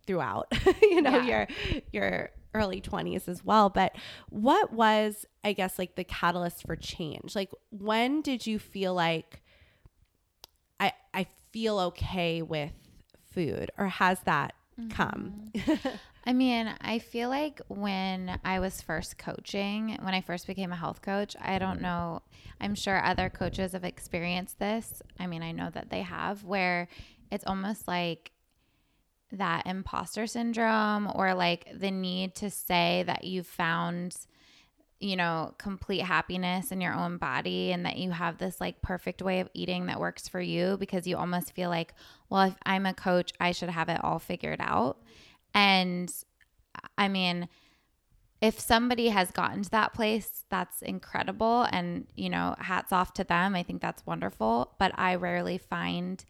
throughout, 0.07 0.51
you 0.81 1.01
know, 1.03 1.19
your 1.21 1.47
your 1.93 2.31
early 2.55 2.81
20s 2.81 3.27
as 3.29 3.45
well. 3.45 3.69
But 3.69 3.95
what 4.29 4.73
was, 4.73 5.27
I 5.43 5.53
guess, 5.53 5.77
like 5.77 5.95
the 5.95 6.03
catalyst 6.03 6.65
for 6.65 6.75
change? 6.75 7.35
Like 7.35 7.51
when 7.69 8.21
did 8.23 8.47
you 8.47 8.57
feel 8.57 8.95
like 8.95 9.43
I 10.79 10.93
I 11.13 11.27
feel 11.51 11.77
okay 11.79 12.41
with 12.41 12.73
food 13.31 13.69
or 13.77 13.85
has 13.85 14.19
that 14.21 14.55
mm-hmm. 14.79 14.89
come? 14.89 15.51
I 16.25 16.34
mean, 16.34 16.73
I 16.82 16.99
feel 16.99 17.29
like 17.29 17.62
when 17.69 18.39
I 18.43 18.60
was 18.60 18.82
first 18.82 19.17
coaching, 19.17 19.97
when 20.01 20.13
I 20.13 20.21
first 20.21 20.47
became 20.47 20.71
a 20.71 20.75
health 20.75 21.01
coach, 21.01 21.36
I 21.39 21.60
don't 21.60 21.75
mm-hmm. 21.75 21.84
know, 21.84 22.21
I'm 22.60 22.75
sure 22.75 23.03
other 23.03 23.29
coaches 23.29 23.71
have 23.71 23.84
experienced 23.84 24.60
this. 24.60 25.01
I 25.19 25.27
mean, 25.27 25.43
I 25.43 25.51
know 25.51 25.69
that 25.73 25.89
they 25.89 26.01
have, 26.01 26.43
where 26.43 26.88
it's 27.32 27.45
almost 27.45 27.88
like 27.88 28.32
that 29.32 29.65
imposter 29.67 30.27
syndrome 30.27 31.10
or 31.13 31.34
like 31.34 31.67
the 31.73 31.91
need 31.91 32.36
to 32.36 32.49
say 32.49 33.03
that 33.05 33.23
you 33.23 33.43
found 33.43 34.15
you 34.99 35.15
know 35.15 35.53
complete 35.58 36.01
happiness 36.01 36.71
in 36.71 36.82
your 36.82 36.93
own 36.93 37.17
body 37.17 37.71
and 37.71 37.86
that 37.86 37.97
you 37.97 38.12
have 38.12 38.38
this 38.38 38.60
like 38.60 38.82
perfect 38.82 39.21
way 39.21 39.39
of 39.39 39.49
eating 39.53 39.86
that 39.86 39.99
works 39.99 40.27
for 40.27 40.41
you 40.41 40.77
because 40.77 41.08
you 41.08 41.15
almost 41.15 41.53
feel 41.53 41.69
like 41.69 41.93
well 42.29 42.41
if 42.41 42.55
I'm 42.65 42.86
a 42.86 42.93
coach 42.93 43.32
I 43.39 43.51
should 43.51 43.69
have 43.69 43.88
it 43.88 44.03
all 44.03 44.19
figured 44.19 44.60
out 44.60 44.97
and 45.53 46.12
I 46.97 47.07
mean 47.07 47.49
if 48.41 48.57
somebody 48.57 49.09
has 49.09 49.31
gotten 49.31 49.63
to 49.63 49.69
that 49.71 49.93
place 49.93 50.45
that's 50.49 50.81
incredible 50.81 51.67
and 51.71 52.07
you 52.15 52.29
know 52.29 52.55
hats 52.59 52.91
off 52.91 53.13
to 53.15 53.23
them 53.23 53.55
I 53.55 53.63
think 53.63 53.81
that's 53.81 54.05
wonderful 54.05 54.75
but 54.79 54.91
I 54.97 55.15
rarely 55.15 55.57
find 55.57 56.23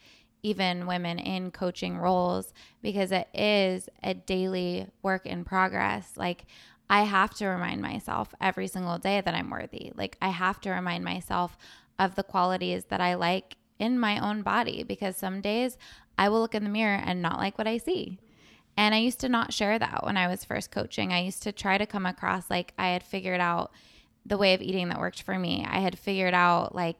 even 0.43 0.87
women 0.87 1.19
in 1.19 1.51
coaching 1.51 1.97
roles 1.97 2.53
because 2.81 3.11
it 3.11 3.27
is 3.33 3.89
a 4.03 4.13
daily 4.13 4.87
work 5.01 5.25
in 5.25 5.43
progress. 5.43 6.13
Like, 6.15 6.45
I 6.89 7.03
have 7.03 7.33
to 7.35 7.47
remind 7.47 7.81
myself 7.81 8.33
every 8.41 8.67
single 8.67 8.97
day 8.97 9.21
that 9.21 9.35
I'm 9.35 9.49
worthy. 9.49 9.91
Like, 9.95 10.17
I 10.21 10.29
have 10.29 10.59
to 10.61 10.71
remind 10.71 11.03
myself 11.03 11.57
of 11.97 12.15
the 12.15 12.23
qualities 12.23 12.85
that 12.85 13.01
I 13.01 13.15
like 13.15 13.57
in 13.77 13.99
my 13.99 14.19
own 14.19 14.41
body 14.41 14.83
because 14.83 15.17
some 15.17 15.41
days 15.41 15.77
I 16.17 16.29
will 16.29 16.41
look 16.41 16.55
in 16.55 16.63
the 16.63 16.69
mirror 16.69 17.01
and 17.03 17.21
not 17.21 17.37
like 17.37 17.57
what 17.57 17.67
I 17.67 17.77
see. 17.77 18.19
And 18.79 18.95
I 18.95 18.99
used 18.99 19.19
to 19.19 19.29
not 19.29 19.51
share 19.51 19.77
that 19.77 20.05
when 20.05 20.15
I 20.15 20.29
was 20.29 20.45
first 20.45 20.71
coaching. 20.71 21.11
I 21.11 21.19
used 21.19 21.43
to 21.43 21.51
try 21.51 21.77
to 21.77 21.85
come 21.85 22.05
across 22.05 22.49
like 22.49 22.73
I 22.77 22.91
had 22.91 23.03
figured 23.03 23.41
out 23.41 23.73
the 24.25 24.37
way 24.37 24.53
of 24.53 24.61
eating 24.61 24.87
that 24.87 25.01
worked 25.01 25.21
for 25.21 25.37
me. 25.37 25.67
I 25.69 25.79
had 25.79 25.99
figured 25.99 26.33
out 26.33 26.73
like 26.73 26.95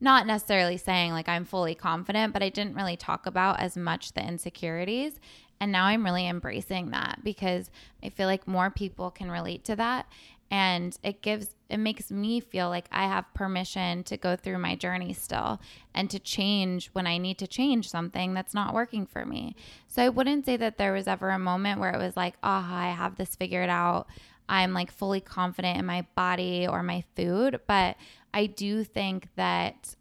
not 0.00 0.28
necessarily 0.28 0.76
saying 0.76 1.10
like 1.10 1.28
I'm 1.28 1.44
fully 1.44 1.74
confident, 1.74 2.32
but 2.32 2.44
I 2.44 2.50
didn't 2.50 2.76
really 2.76 2.96
talk 2.96 3.26
about 3.26 3.58
as 3.58 3.76
much 3.76 4.12
the 4.12 4.24
insecurities. 4.24 5.18
And 5.58 5.72
now 5.72 5.86
I'm 5.86 6.04
really 6.04 6.28
embracing 6.28 6.90
that 6.90 7.24
because 7.24 7.68
I 8.00 8.10
feel 8.10 8.28
like 8.28 8.46
more 8.46 8.70
people 8.70 9.10
can 9.10 9.28
relate 9.28 9.64
to 9.64 9.74
that. 9.74 10.06
And 10.54 10.96
it 11.02 11.20
gives, 11.20 11.48
it 11.68 11.78
makes 11.78 12.12
me 12.12 12.38
feel 12.38 12.68
like 12.68 12.86
I 12.92 13.08
have 13.08 13.34
permission 13.34 14.04
to 14.04 14.16
go 14.16 14.36
through 14.36 14.58
my 14.58 14.76
journey 14.76 15.12
still 15.12 15.60
and 15.92 16.08
to 16.10 16.20
change 16.20 16.90
when 16.92 17.08
I 17.08 17.18
need 17.18 17.38
to 17.38 17.48
change 17.48 17.90
something 17.90 18.34
that's 18.34 18.54
not 18.54 18.72
working 18.72 19.04
for 19.04 19.26
me. 19.26 19.56
So 19.88 20.00
I 20.00 20.10
wouldn't 20.10 20.46
say 20.46 20.56
that 20.58 20.78
there 20.78 20.92
was 20.92 21.08
ever 21.08 21.30
a 21.30 21.40
moment 21.40 21.80
where 21.80 21.90
it 21.90 21.98
was 21.98 22.16
like, 22.16 22.34
ah, 22.44 22.70
oh, 22.70 22.76
I 22.76 22.90
have 22.90 23.16
this 23.16 23.34
figured 23.34 23.68
out. 23.68 24.06
I'm 24.48 24.72
like 24.72 24.92
fully 24.92 25.20
confident 25.20 25.76
in 25.76 25.86
my 25.86 26.06
body 26.14 26.68
or 26.68 26.84
my 26.84 27.02
food. 27.16 27.58
But 27.66 27.96
I 28.32 28.46
do 28.46 28.84
think 28.84 29.30
that 29.34 29.96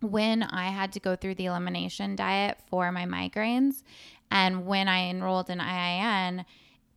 when 0.00 0.42
I 0.42 0.68
had 0.68 0.90
to 0.92 1.00
go 1.00 1.16
through 1.16 1.34
the 1.34 1.44
elimination 1.44 2.16
diet 2.16 2.56
for 2.70 2.90
my 2.92 3.04
migraines 3.04 3.82
and 4.30 4.64
when 4.64 4.88
I 4.88 5.10
enrolled 5.10 5.50
in 5.50 5.58
IIN, 5.58 6.46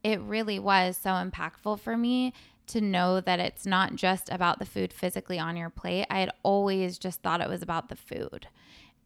it 0.01 0.21
really 0.21 0.59
was 0.59 0.97
so 0.97 1.09
impactful 1.09 1.81
for 1.81 1.97
me 1.97 2.33
to 2.69 2.81
know 2.81 3.21
that 3.21 3.39
it's 3.39 3.65
not 3.65 3.95
just 3.95 4.29
about 4.29 4.59
the 4.59 4.65
food 4.65 4.93
physically 4.93 5.39
on 5.39 5.57
your 5.57 5.69
plate. 5.69 6.05
I 6.09 6.19
had 6.19 6.31
always 6.43 6.97
just 6.97 7.21
thought 7.21 7.41
it 7.41 7.49
was 7.49 7.61
about 7.61 7.89
the 7.89 7.95
food. 7.95 8.47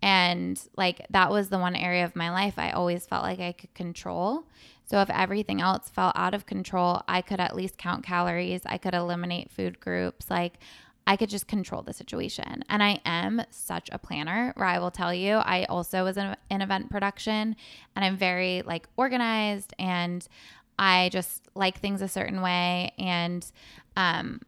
And 0.01 0.61
like 0.75 1.05
that 1.11 1.31
was 1.31 1.49
the 1.49 1.57
one 1.57 1.75
area 1.75 2.03
of 2.03 2.15
my 2.15 2.29
life 2.29 2.55
I 2.57 2.71
always 2.71 3.05
felt 3.05 3.23
like 3.23 3.39
I 3.39 3.53
could 3.53 3.73
control. 3.73 4.43
So 4.85 4.99
if 4.99 5.09
everything 5.09 5.61
else 5.61 5.89
felt 5.89 6.17
out 6.17 6.33
of 6.33 6.45
control, 6.45 7.01
I 7.07 7.21
could 7.21 7.39
at 7.39 7.55
least 7.55 7.77
count 7.77 8.03
calories, 8.03 8.61
I 8.65 8.77
could 8.77 8.93
eliminate 8.93 9.49
food 9.49 9.79
groups. 9.79 10.29
Like 10.29 10.55
I 11.07 11.15
could 11.15 11.29
just 11.29 11.47
control 11.47 11.81
the 11.81 11.93
situation. 11.93 12.63
And 12.69 12.83
I 12.83 12.99
am 13.05 13.41
such 13.49 13.89
a 13.91 13.97
planner 13.97 14.53
where 14.55 14.67
I 14.67 14.79
will 14.79 14.91
tell 14.91 15.13
you, 15.13 15.35
I 15.35 15.65
also 15.65 16.03
was 16.03 16.17
in, 16.17 16.35
in 16.49 16.61
event 16.61 16.89
production 16.89 17.55
and 17.95 18.05
I'm 18.05 18.17
very 18.17 18.61
like 18.61 18.87
organized 18.97 19.73
and 19.79 20.27
I 20.83 21.07
just 21.13 21.41
like 21.55 21.79
things 21.79 22.01
a 22.01 22.09
certain 22.09 22.41
way 22.41 22.91
and 22.99 23.49
um, 23.95 24.41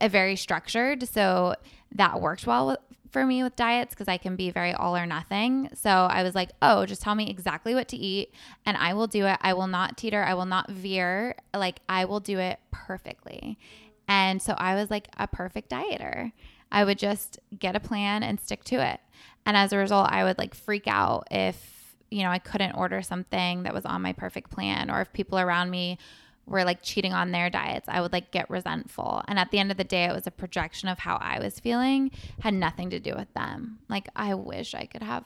a 0.00 0.08
very 0.08 0.36
structured. 0.36 1.08
So 1.08 1.56
that 1.96 2.20
worked 2.20 2.46
well 2.46 2.68
with, 2.68 2.78
for 3.10 3.26
me 3.26 3.42
with 3.42 3.56
diets 3.56 3.92
because 3.92 4.06
I 4.06 4.18
can 4.18 4.36
be 4.36 4.52
very 4.52 4.72
all 4.72 4.96
or 4.96 5.06
nothing. 5.06 5.68
So 5.74 5.90
I 5.90 6.22
was 6.22 6.36
like, 6.36 6.50
oh, 6.62 6.86
just 6.86 7.02
tell 7.02 7.16
me 7.16 7.28
exactly 7.28 7.74
what 7.74 7.88
to 7.88 7.96
eat 7.96 8.32
and 8.64 8.76
I 8.76 8.94
will 8.94 9.08
do 9.08 9.26
it. 9.26 9.36
I 9.40 9.52
will 9.52 9.66
not 9.66 9.96
teeter. 9.96 10.22
I 10.22 10.34
will 10.34 10.46
not 10.46 10.70
veer. 10.70 11.34
Like 11.52 11.80
I 11.88 12.04
will 12.04 12.20
do 12.20 12.38
it 12.38 12.60
perfectly. 12.70 13.58
And 14.06 14.40
so 14.40 14.54
I 14.58 14.76
was 14.76 14.90
like 14.90 15.08
a 15.18 15.26
perfect 15.26 15.70
dieter. 15.70 16.30
I 16.70 16.84
would 16.84 16.98
just 16.98 17.40
get 17.58 17.74
a 17.74 17.80
plan 17.80 18.22
and 18.22 18.38
stick 18.38 18.62
to 18.64 18.76
it. 18.76 19.00
And 19.44 19.56
as 19.56 19.72
a 19.72 19.76
result, 19.76 20.08
I 20.12 20.22
would 20.22 20.38
like 20.38 20.54
freak 20.54 20.86
out 20.86 21.26
if, 21.32 21.79
you 22.10 22.22
know, 22.22 22.30
I 22.30 22.38
couldn't 22.38 22.72
order 22.72 23.02
something 23.02 23.62
that 23.62 23.74
was 23.74 23.84
on 23.84 24.02
my 24.02 24.12
perfect 24.12 24.50
plan 24.50 24.90
or 24.90 25.00
if 25.00 25.12
people 25.12 25.38
around 25.38 25.70
me 25.70 25.98
were 26.46 26.64
like 26.64 26.82
cheating 26.82 27.12
on 27.12 27.30
their 27.30 27.48
diets, 27.48 27.88
I 27.88 28.00
would 28.00 28.12
like 28.12 28.32
get 28.32 28.50
resentful. 28.50 29.22
And 29.28 29.38
at 29.38 29.50
the 29.50 29.58
end 29.58 29.70
of 29.70 29.76
the 29.76 29.84
day, 29.84 30.04
it 30.04 30.12
was 30.12 30.26
a 30.26 30.32
projection 30.32 30.88
of 30.88 30.98
how 30.98 31.16
I 31.16 31.38
was 31.38 31.60
feeling, 31.60 32.10
had 32.40 32.54
nothing 32.54 32.90
to 32.90 32.98
do 32.98 33.14
with 33.16 33.32
them. 33.34 33.78
Like, 33.88 34.08
I 34.16 34.34
wish 34.34 34.74
I 34.74 34.86
could 34.86 35.02
have 35.02 35.24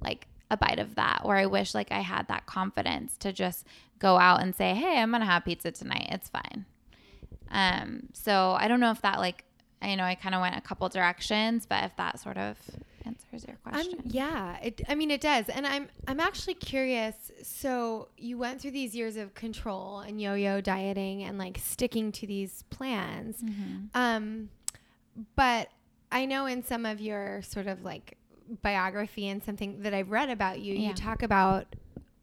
like 0.00 0.26
a 0.50 0.56
bite 0.56 0.80
of 0.80 0.96
that, 0.96 1.22
or 1.24 1.36
I 1.36 1.46
wish 1.46 1.74
like 1.74 1.92
I 1.92 2.00
had 2.00 2.26
that 2.28 2.46
confidence 2.46 3.16
to 3.18 3.32
just 3.32 3.66
go 4.00 4.18
out 4.18 4.42
and 4.42 4.54
say, 4.54 4.74
hey, 4.74 4.98
I'm 4.98 5.12
gonna 5.12 5.24
have 5.24 5.44
pizza 5.44 5.70
tonight. 5.70 6.08
It's 6.10 6.28
fine. 6.28 6.66
Um, 7.50 8.08
so 8.12 8.56
I 8.58 8.66
don't 8.66 8.80
know 8.80 8.90
if 8.90 9.00
that 9.02 9.20
like 9.20 9.44
you 9.82 9.96
know 9.96 10.04
I 10.04 10.16
kind 10.16 10.34
of 10.34 10.40
went 10.40 10.56
a 10.56 10.60
couple 10.60 10.88
directions, 10.88 11.66
but 11.66 11.84
if 11.84 11.96
that 11.96 12.18
sort 12.18 12.36
of 12.36 12.58
answers 13.06 13.44
your 13.46 13.56
question. 13.56 13.96
I'm, 14.04 14.10
yeah, 14.10 14.58
it, 14.62 14.80
I 14.88 14.94
mean 14.94 15.10
it 15.10 15.20
does, 15.20 15.48
and 15.48 15.66
I'm 15.66 15.88
I'm 16.08 16.20
actually 16.20 16.54
curious. 16.54 17.14
So 17.42 18.08
you 18.16 18.38
went 18.38 18.60
through 18.60 18.70
these 18.72 18.94
years 18.94 19.16
of 19.16 19.34
control 19.34 20.00
and 20.00 20.20
yo-yo 20.20 20.60
dieting 20.60 21.22
and 21.22 21.36
like 21.38 21.58
sticking 21.58 22.12
to 22.12 22.26
these 22.26 22.64
plans, 22.70 23.42
Mm-hmm. 23.42 23.86
um, 23.94 24.48
but 25.36 25.68
I 26.10 26.24
know 26.26 26.46
in 26.46 26.64
some 26.64 26.86
of 26.86 27.00
your 27.00 27.42
sort 27.42 27.66
of 27.66 27.82
like 27.82 28.16
biography 28.62 29.28
and 29.28 29.42
something 29.42 29.82
that 29.82 29.94
I've 29.94 30.10
read 30.10 30.30
about 30.30 30.60
you, 30.60 30.74
Yeah. 30.74 30.88
you 30.88 30.94
talk 30.94 31.22
about 31.22 31.74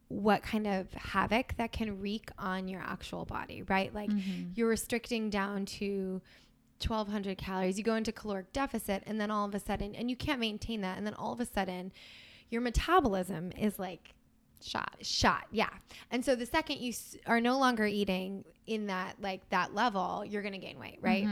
what 0.08 0.44
kind 0.44 0.68
of 0.68 0.92
havoc 0.94 1.56
that 1.58 1.72
can 1.72 2.00
wreak 2.02 2.30
on 2.38 2.68
your 2.68 2.82
actual 2.82 3.26
body, 3.26 3.64
right? 3.64 3.94
Like 3.94 4.10
Mm-hmm. 4.10 4.50
you're 4.56 4.68
restricting 4.70 5.30
down 5.30 5.66
to 5.66 6.22
1200 6.88 7.38
calories. 7.38 7.78
You 7.78 7.84
go 7.84 7.96
into 7.96 8.12
caloric 8.12 8.52
deficit 8.54 9.04
and 9.06 9.20
then 9.20 9.32
all 9.32 9.46
of 9.48 9.54
a 9.56 9.60
sudden 9.60 9.96
and 9.96 10.10
you 10.10 10.16
can't 10.16 10.40
maintain 10.40 10.82
that 10.82 10.98
and 10.98 11.06
then 11.06 11.14
all 11.16 11.34
of 11.34 11.40
a 11.40 11.46
sudden 11.46 11.92
your 12.50 12.62
metabolism 12.62 13.52
is 13.58 13.80
like 13.80 14.14
Shot. 14.64 14.96
shot 15.02 15.46
yeah 15.50 15.70
and 16.12 16.24
so 16.24 16.36
the 16.36 16.46
second 16.46 16.82
you 16.82 16.90
s- 16.90 17.18
are 17.26 17.42
no 17.42 17.58
longer 17.58 17.88
eating 17.88 18.46
in 18.68 18.86
that 18.88 19.16
like 19.20 19.50
that 19.50 19.74
level 19.74 20.24
you're 20.24 20.44
gonna 20.44 20.60
gain 20.60 20.78
weight 20.78 21.00
right 21.02 21.24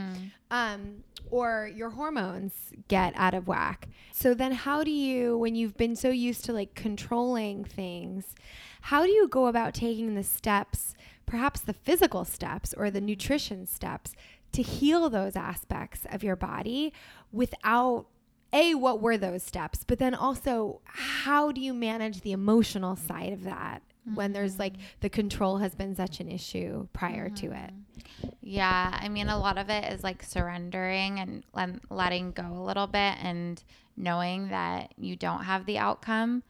um 0.50 1.04
or 1.30 1.70
your 1.76 1.92
hormones 1.92 2.54
get 2.88 3.14
out 3.16 3.36
of 3.36 3.48
whack 3.48 3.88
so 4.12 4.34
then 4.34 4.52
how 4.52 4.84
do 4.84 4.90
you 4.90 5.38
when 5.38 5.54
you've 5.54 5.78
been 5.78 5.96
so 5.96 6.10
used 6.10 6.44
to 6.46 6.54
like 6.54 6.74
controlling 6.74 7.64
things 7.64 8.34
how 8.82 9.04
do 9.06 9.12
you 9.12 9.28
go 9.28 9.46
about 9.46 9.76
taking 9.76 10.16
the 10.16 10.24
steps 10.24 10.96
perhaps 11.28 11.60
the 11.60 11.74
physical 11.74 12.26
steps 12.26 12.74
or 12.74 12.90
the 12.90 13.00
nutrition 13.02 13.68
steps 13.68 14.14
to 14.52 14.62
heal 14.62 15.10
those 15.10 15.36
aspects 15.36 16.06
of 16.12 16.24
your 16.24 16.36
body 16.36 16.94
without 17.32 18.06
a 18.52 18.74
what 18.74 19.00
were 19.00 19.16
those 19.16 19.44
steps 19.44 19.84
but 19.84 20.00
then 20.00 20.16
also 20.16 20.82
how 20.86 21.52
do 21.52 21.62
you 21.62 21.72
manage 21.72 22.22
the 22.22 22.32
emotional 22.32 22.96
side 22.96 23.32
of 23.32 23.44
that 23.44 23.84
when 24.14 24.34
there's 24.34 24.60
like 24.60 24.74
mm-hmm. 24.74 24.84
the 25.02 25.10
control 25.10 25.58
has 25.58 25.76
been 25.76 25.96
such 25.96 26.20
an 26.20 26.30
issue 26.30 26.88
prior 26.94 27.30
to 27.30 27.48
mm-hmm. 27.48 27.64
it? 27.64 28.34
Yeah, 28.42 28.98
I 29.00 29.10
mean, 29.10 29.30
a 29.30 29.38
lot 29.38 29.58
of 29.58 29.70
it 29.70 29.92
is 29.94 30.04
like 30.04 30.24
surrendering 30.24 31.20
and 31.20 31.44
letting 31.90 32.32
go 32.32 32.46
a 32.46 32.64
little 32.64 32.88
bit 32.88 33.16
and 33.22 33.62
knowing 33.96 34.50
that 34.50 34.94
you 34.98 35.16
don't 35.16 35.44
have 35.44 35.66
the 35.66 35.78
outcome 35.78 36.44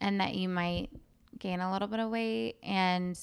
and 0.00 0.20
that 0.20 0.34
you 0.34 0.48
might 0.48 0.90
gain 1.38 1.60
a 1.60 1.72
little 1.72 1.88
bit 1.88 2.00
of 2.00 2.10
weight 2.10 2.56
and 2.62 3.18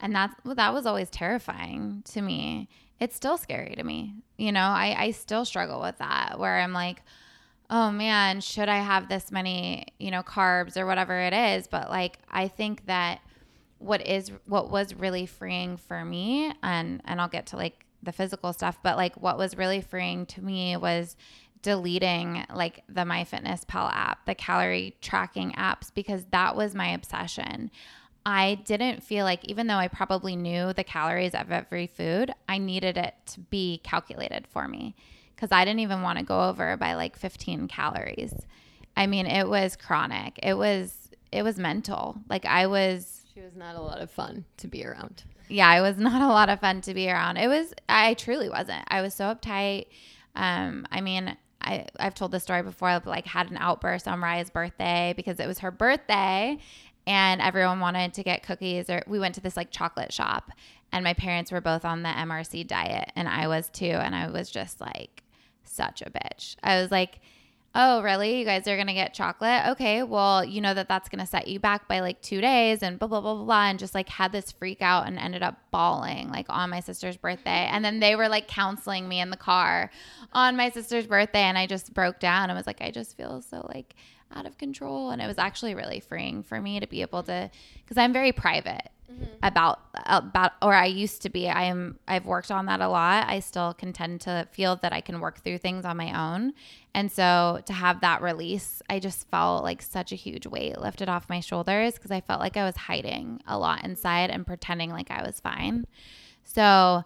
and 0.00 0.14
that's 0.14 0.34
well, 0.44 0.54
that 0.54 0.74
was 0.74 0.86
always 0.86 1.10
terrifying 1.10 2.02
to 2.06 2.20
me. 2.20 2.68
It's 3.02 3.16
still 3.16 3.36
scary 3.36 3.74
to 3.74 3.82
me. 3.82 4.14
You 4.36 4.52
know, 4.52 4.60
I 4.60 4.94
I 4.96 5.10
still 5.10 5.44
struggle 5.44 5.80
with 5.80 5.98
that 5.98 6.38
where 6.38 6.60
I'm 6.60 6.72
like, 6.72 7.02
"Oh 7.68 7.90
man, 7.90 8.40
should 8.40 8.68
I 8.68 8.78
have 8.78 9.08
this 9.08 9.32
many, 9.32 9.86
you 9.98 10.12
know, 10.12 10.22
carbs 10.22 10.76
or 10.76 10.86
whatever 10.86 11.18
it 11.18 11.32
is?" 11.32 11.66
But 11.66 11.90
like 11.90 12.20
I 12.30 12.46
think 12.46 12.86
that 12.86 13.20
what 13.78 14.06
is 14.06 14.30
what 14.46 14.70
was 14.70 14.94
really 14.94 15.26
freeing 15.26 15.78
for 15.78 16.04
me 16.04 16.52
and 16.62 17.02
and 17.04 17.20
I'll 17.20 17.26
get 17.26 17.46
to 17.46 17.56
like 17.56 17.84
the 18.04 18.12
physical 18.12 18.52
stuff 18.52 18.78
but 18.84 18.96
like 18.96 19.16
what 19.16 19.36
was 19.36 19.56
really 19.56 19.80
freeing 19.80 20.24
to 20.26 20.42
me 20.42 20.76
was 20.76 21.16
deleting 21.62 22.44
like 22.54 22.84
the 22.88 23.02
MyFitnessPal 23.02 23.92
app, 23.92 24.26
the 24.26 24.34
calorie 24.34 24.96
tracking 25.00 25.52
apps 25.52 25.92
because 25.92 26.24
that 26.30 26.54
was 26.56 26.74
my 26.74 26.88
obsession. 26.88 27.70
I 28.24 28.54
didn't 28.64 29.02
feel 29.02 29.24
like 29.24 29.44
even 29.44 29.66
though 29.66 29.76
I 29.76 29.88
probably 29.88 30.36
knew 30.36 30.72
the 30.72 30.84
calories 30.84 31.34
of 31.34 31.50
every 31.50 31.86
food, 31.88 32.32
I 32.48 32.58
needed 32.58 32.96
it 32.96 33.14
to 33.26 33.40
be 33.40 33.80
calculated 33.82 34.46
for 34.46 34.68
me 34.68 34.94
cuz 35.36 35.50
I 35.50 35.64
didn't 35.64 35.80
even 35.80 36.02
want 36.02 36.18
to 36.18 36.24
go 36.24 36.48
over 36.48 36.76
by 36.76 36.94
like 36.94 37.16
15 37.16 37.66
calories. 37.68 38.34
I 38.96 39.06
mean, 39.06 39.26
it 39.26 39.48
was 39.48 39.74
chronic. 39.76 40.38
It 40.42 40.54
was 40.54 41.10
it 41.32 41.42
was 41.42 41.58
mental. 41.58 42.18
Like 42.28 42.44
I 42.44 42.66
was 42.66 43.24
She 43.34 43.40
was 43.40 43.56
not 43.56 43.74
a 43.74 43.80
lot 43.80 44.00
of 44.00 44.10
fun 44.10 44.44
to 44.58 44.68
be 44.68 44.84
around. 44.84 45.24
yeah, 45.48 45.74
it 45.74 45.80
was 45.80 45.96
not 46.10 46.22
a 46.22 46.28
lot 46.28 46.48
of 46.48 46.60
fun 46.60 46.80
to 46.82 46.94
be 46.94 47.10
around. 47.10 47.38
It 47.38 47.48
was, 47.48 47.74
I 47.88 48.14
truly 48.14 48.48
wasn't. 48.48 48.84
I 48.88 49.00
was 49.02 49.14
so 49.14 49.34
uptight. 49.34 49.86
Um, 50.36 50.86
I 50.90 51.00
mean, 51.00 51.36
I, 51.60 51.86
I've 51.98 52.14
told 52.14 52.32
this 52.32 52.42
story 52.42 52.62
before, 52.62 52.88
but 53.00 53.06
like 53.06 53.26
had 53.26 53.50
an 53.50 53.56
outburst 53.58 54.06
on 54.08 54.20
Raya's 54.20 54.50
birthday 54.50 55.12
because 55.16 55.40
it 55.40 55.46
was 55.46 55.60
her 55.60 55.70
birthday 55.70 56.58
and 57.06 57.40
everyone 57.40 57.80
wanted 57.80 58.14
to 58.14 58.22
get 58.22 58.42
cookies 58.42 58.88
or 58.88 59.02
we 59.06 59.18
went 59.18 59.34
to 59.34 59.40
this 59.40 59.56
like 59.56 59.70
chocolate 59.70 60.12
shop 60.12 60.52
and 60.92 61.02
my 61.02 61.14
parents 61.14 61.50
were 61.50 61.60
both 61.60 61.84
on 61.84 62.02
the 62.02 62.10
MRC 62.10 62.66
diet 62.66 63.10
and 63.16 63.28
I 63.28 63.48
was 63.48 63.68
too. 63.70 63.86
And 63.86 64.14
I 64.14 64.30
was 64.30 64.50
just 64.50 64.80
like 64.80 65.22
such 65.64 66.02
a 66.02 66.10
bitch. 66.10 66.56
I 66.62 66.80
was 66.80 66.90
like, 66.90 67.20
oh, 67.74 68.02
really? 68.02 68.38
You 68.38 68.44
guys 68.44 68.68
are 68.68 68.76
going 68.76 68.88
to 68.88 68.92
get 68.92 69.14
chocolate? 69.14 69.62
Okay, 69.68 70.02
well, 70.02 70.44
you 70.44 70.60
know 70.60 70.74
that 70.74 70.88
that's 70.88 71.08
going 71.08 71.20
to 71.20 71.26
set 71.26 71.48
you 71.48 71.58
back 71.58 71.88
by 71.88 72.00
like 72.00 72.20
two 72.20 72.42
days 72.42 72.82
and 72.82 72.98
blah, 72.98 73.08
blah, 73.08 73.22
blah, 73.22 73.34
blah, 73.34 73.44
blah. 73.44 73.64
And 73.64 73.78
just 73.78 73.94
like 73.94 74.10
had 74.10 74.32
this 74.32 74.52
freak 74.52 74.82
out 74.82 75.06
and 75.06 75.18
ended 75.18 75.42
up 75.42 75.58
bawling 75.70 76.28
like 76.28 76.44
on 76.50 76.68
my 76.68 76.80
sister's 76.80 77.16
birthday. 77.16 77.66
And 77.70 77.82
then 77.82 78.00
they 78.00 78.14
were 78.14 78.28
like 78.28 78.46
counseling 78.46 79.08
me 79.08 79.20
in 79.20 79.30
the 79.30 79.38
car 79.38 79.90
on 80.34 80.58
my 80.58 80.68
sister's 80.68 81.06
birthday. 81.06 81.40
And 81.40 81.56
I 81.56 81.66
just 81.66 81.94
broke 81.94 82.20
down 82.20 82.50
and 82.50 82.56
was 82.56 82.66
like, 82.66 82.82
I 82.82 82.90
just 82.90 83.16
feel 83.16 83.40
so 83.40 83.66
like 83.72 83.94
out 84.34 84.46
of 84.46 84.58
control. 84.58 85.10
And 85.10 85.20
it 85.20 85.26
was 85.26 85.38
actually 85.38 85.74
really 85.74 86.00
freeing 86.00 86.42
for 86.42 86.60
me 86.60 86.80
to 86.80 86.86
be 86.86 87.02
able 87.02 87.22
to, 87.24 87.50
because 87.82 87.98
I'm 87.98 88.12
very 88.12 88.32
private 88.32 88.90
mm-hmm. 89.10 89.24
about 89.42 89.80
about 90.06 90.52
or 90.60 90.74
I 90.74 90.86
used 90.86 91.22
to 91.22 91.30
be. 91.30 91.48
I 91.48 91.64
am 91.64 91.98
I've 92.08 92.26
worked 92.26 92.50
on 92.50 92.66
that 92.66 92.80
a 92.80 92.88
lot. 92.88 93.28
I 93.28 93.40
still 93.40 93.74
contend 93.74 94.22
to 94.22 94.46
feel 94.52 94.76
that 94.76 94.92
I 94.92 95.00
can 95.00 95.20
work 95.20 95.42
through 95.42 95.58
things 95.58 95.84
on 95.84 95.96
my 95.96 96.34
own. 96.34 96.52
And 96.94 97.10
so 97.10 97.60
to 97.66 97.72
have 97.72 98.00
that 98.00 98.22
release, 98.22 98.82
I 98.90 98.98
just 98.98 99.28
felt 99.30 99.64
like 99.64 99.82
such 99.82 100.12
a 100.12 100.16
huge 100.16 100.46
weight 100.46 100.78
lifted 100.78 101.08
off 101.08 101.28
my 101.28 101.40
shoulders 101.40 101.94
because 101.94 102.10
I 102.10 102.20
felt 102.20 102.40
like 102.40 102.56
I 102.56 102.64
was 102.64 102.76
hiding 102.76 103.40
a 103.46 103.58
lot 103.58 103.84
inside 103.84 104.30
and 104.30 104.46
pretending 104.46 104.90
like 104.90 105.10
I 105.10 105.22
was 105.22 105.40
fine. 105.40 105.86
So 106.44 107.04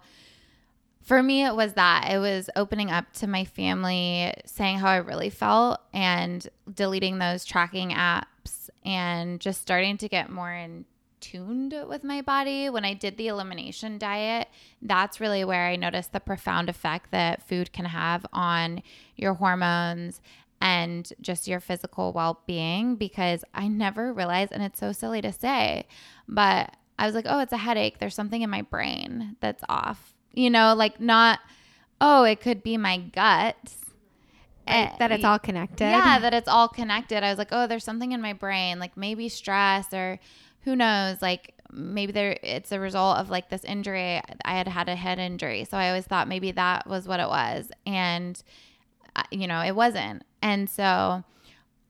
for 1.07 1.23
me, 1.23 1.45
it 1.45 1.55
was 1.55 1.73
that. 1.73 2.09
It 2.11 2.19
was 2.19 2.49
opening 2.57 2.91
up 2.91 3.13
to 3.13 3.27
my 3.27 3.45
family, 3.45 4.33
saying 4.45 4.79
how 4.79 4.89
I 4.89 4.97
really 4.97 5.29
felt, 5.29 5.79
and 5.93 6.45
deleting 6.71 7.17
those 7.17 7.45
tracking 7.45 7.91
apps, 7.91 8.69
and 8.83 9.39
just 9.39 9.61
starting 9.61 9.97
to 9.99 10.09
get 10.09 10.29
more 10.29 10.51
in 10.51 10.83
tuned 11.21 11.73
with 11.87 12.03
my 12.03 12.21
body. 12.21 12.69
When 12.69 12.83
I 12.83 12.93
did 12.93 13.15
the 13.15 13.29
elimination 13.29 13.97
diet, 13.97 14.49
that's 14.81 15.21
really 15.21 15.45
where 15.45 15.67
I 15.67 15.77
noticed 15.77 16.11
the 16.11 16.19
profound 16.19 16.67
effect 16.67 17.11
that 17.11 17.47
food 17.47 17.71
can 17.71 17.85
have 17.85 18.25
on 18.33 18.83
your 19.15 19.35
hormones 19.35 20.19
and 20.59 21.09
just 21.21 21.47
your 21.47 21.61
physical 21.61 22.11
well 22.11 22.41
being 22.45 22.97
because 22.97 23.45
I 23.53 23.69
never 23.69 24.11
realized, 24.11 24.51
and 24.51 24.61
it's 24.61 24.79
so 24.79 24.91
silly 24.91 25.21
to 25.21 25.31
say, 25.31 25.87
but 26.27 26.75
I 26.99 27.05
was 27.05 27.15
like, 27.15 27.25
oh, 27.29 27.39
it's 27.39 27.53
a 27.53 27.57
headache. 27.57 27.99
There's 27.99 28.15
something 28.15 28.41
in 28.41 28.49
my 28.49 28.63
brain 28.63 29.37
that's 29.39 29.63
off. 29.69 30.13
You 30.37 30.51
know, 30.51 30.75
like 30.75 31.01
not, 31.01 31.39
oh, 31.99 32.23
it 32.23 32.41
could 32.41 32.61
be 32.61 32.77
my 32.77 32.97
gut. 32.99 33.55
Eh, 34.67 34.89
that 34.99 35.11
it's 35.11 35.23
all 35.23 35.39
connected 35.39 35.85
yeah, 35.85 36.19
that 36.19 36.33
it's 36.33 36.47
all 36.47 36.67
connected. 36.67 37.23
I 37.23 37.29
was 37.29 37.39
like, 37.39 37.47
oh, 37.51 37.65
there's 37.65 37.83
something 37.83 38.11
in 38.11 38.21
my 38.21 38.33
brain, 38.33 38.77
like 38.79 38.95
maybe 38.95 39.29
stress 39.29 39.91
or 39.93 40.19
who 40.61 40.75
knows, 40.75 41.23
like 41.23 41.55
maybe 41.71 42.11
there 42.11 42.37
it's 42.43 42.71
a 42.71 42.79
result 42.79 43.17
of 43.17 43.31
like 43.31 43.49
this 43.49 43.63
injury. 43.63 44.21
I 44.45 44.57
had 44.57 44.67
had 44.67 44.89
a 44.89 44.95
head 44.95 45.17
injury, 45.17 45.63
so 45.63 45.75
I 45.75 45.87
always 45.87 46.05
thought 46.05 46.27
maybe 46.27 46.51
that 46.51 46.85
was 46.85 47.07
what 47.07 47.19
it 47.19 47.29
was, 47.29 47.71
and 47.87 48.39
uh, 49.15 49.23
you 49.31 49.47
know, 49.47 49.61
it 49.61 49.75
wasn't. 49.75 50.23
And 50.43 50.69
so 50.69 51.23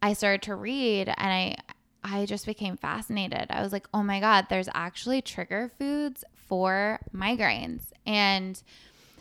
I 0.01 0.13
started 0.13 0.43
to 0.43 0.55
read, 0.55 1.10
and 1.10 1.17
I 1.17 1.55
I 2.01 2.25
just 2.25 2.45
became 2.45 2.77
fascinated. 2.77 3.47
I 3.49 3.62
was 3.62 3.73
like, 3.73 3.88
oh 3.93 4.03
my 4.03 4.21
god, 4.21 4.45
there's 4.49 4.69
actually 4.73 5.21
trigger 5.21 5.69
foods 5.77 6.23
for 6.47 6.99
migraines, 7.13 7.91
and 8.05 8.62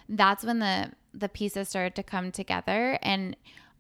that's 0.08 0.44
when 0.44 0.58
the 0.60 0.92
the 1.12 1.28
pieces 1.28 1.68
started 1.68 1.94
to 1.94 2.02
come 2.02 2.30
together 2.30 2.98
and 3.00 3.34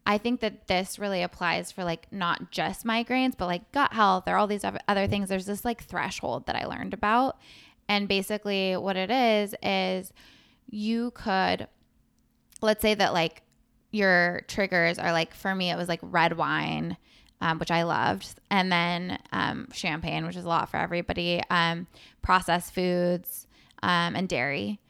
I 0.06 0.18
think 0.18 0.40
that 0.40 0.68
this 0.68 1.00
really 1.00 1.22
applies 1.22 1.72
for 1.72 1.82
like 1.82 2.06
not 2.12 2.52
just 2.52 2.86
migraines, 2.86 3.36
but 3.36 3.46
like 3.46 3.72
gut 3.72 3.92
health 3.92 4.28
or 4.28 4.36
all 4.36 4.46
these 4.46 4.64
oth- 4.64 4.78
other 4.86 5.08
things. 5.08 5.28
There's 5.28 5.46
this 5.46 5.64
like 5.64 5.82
threshold 5.82 6.46
that 6.46 6.54
I 6.54 6.64
learned 6.64 6.94
about. 6.94 7.38
And 7.88 8.06
basically, 8.06 8.76
what 8.76 8.96
it 8.96 9.10
is, 9.10 9.54
is 9.62 10.12
you 10.70 11.10
could, 11.10 11.66
let's 12.62 12.82
say 12.82 12.94
that 12.94 13.12
like 13.12 13.42
your 13.90 14.42
triggers 14.46 14.98
are 14.98 15.12
like, 15.12 15.34
for 15.34 15.54
me, 15.54 15.70
it 15.70 15.76
was 15.76 15.88
like 15.88 16.00
red 16.02 16.36
wine, 16.36 16.96
um, 17.40 17.58
which 17.58 17.70
I 17.70 17.82
loved, 17.82 18.40
and 18.50 18.70
then 18.72 19.18
um, 19.32 19.68
champagne, 19.72 20.26
which 20.26 20.36
is 20.36 20.44
a 20.44 20.48
lot 20.48 20.70
for 20.70 20.78
everybody, 20.78 21.42
um, 21.50 21.86
processed 22.22 22.74
foods, 22.74 23.46
um, 23.82 24.16
and 24.16 24.28
dairy. 24.28 24.80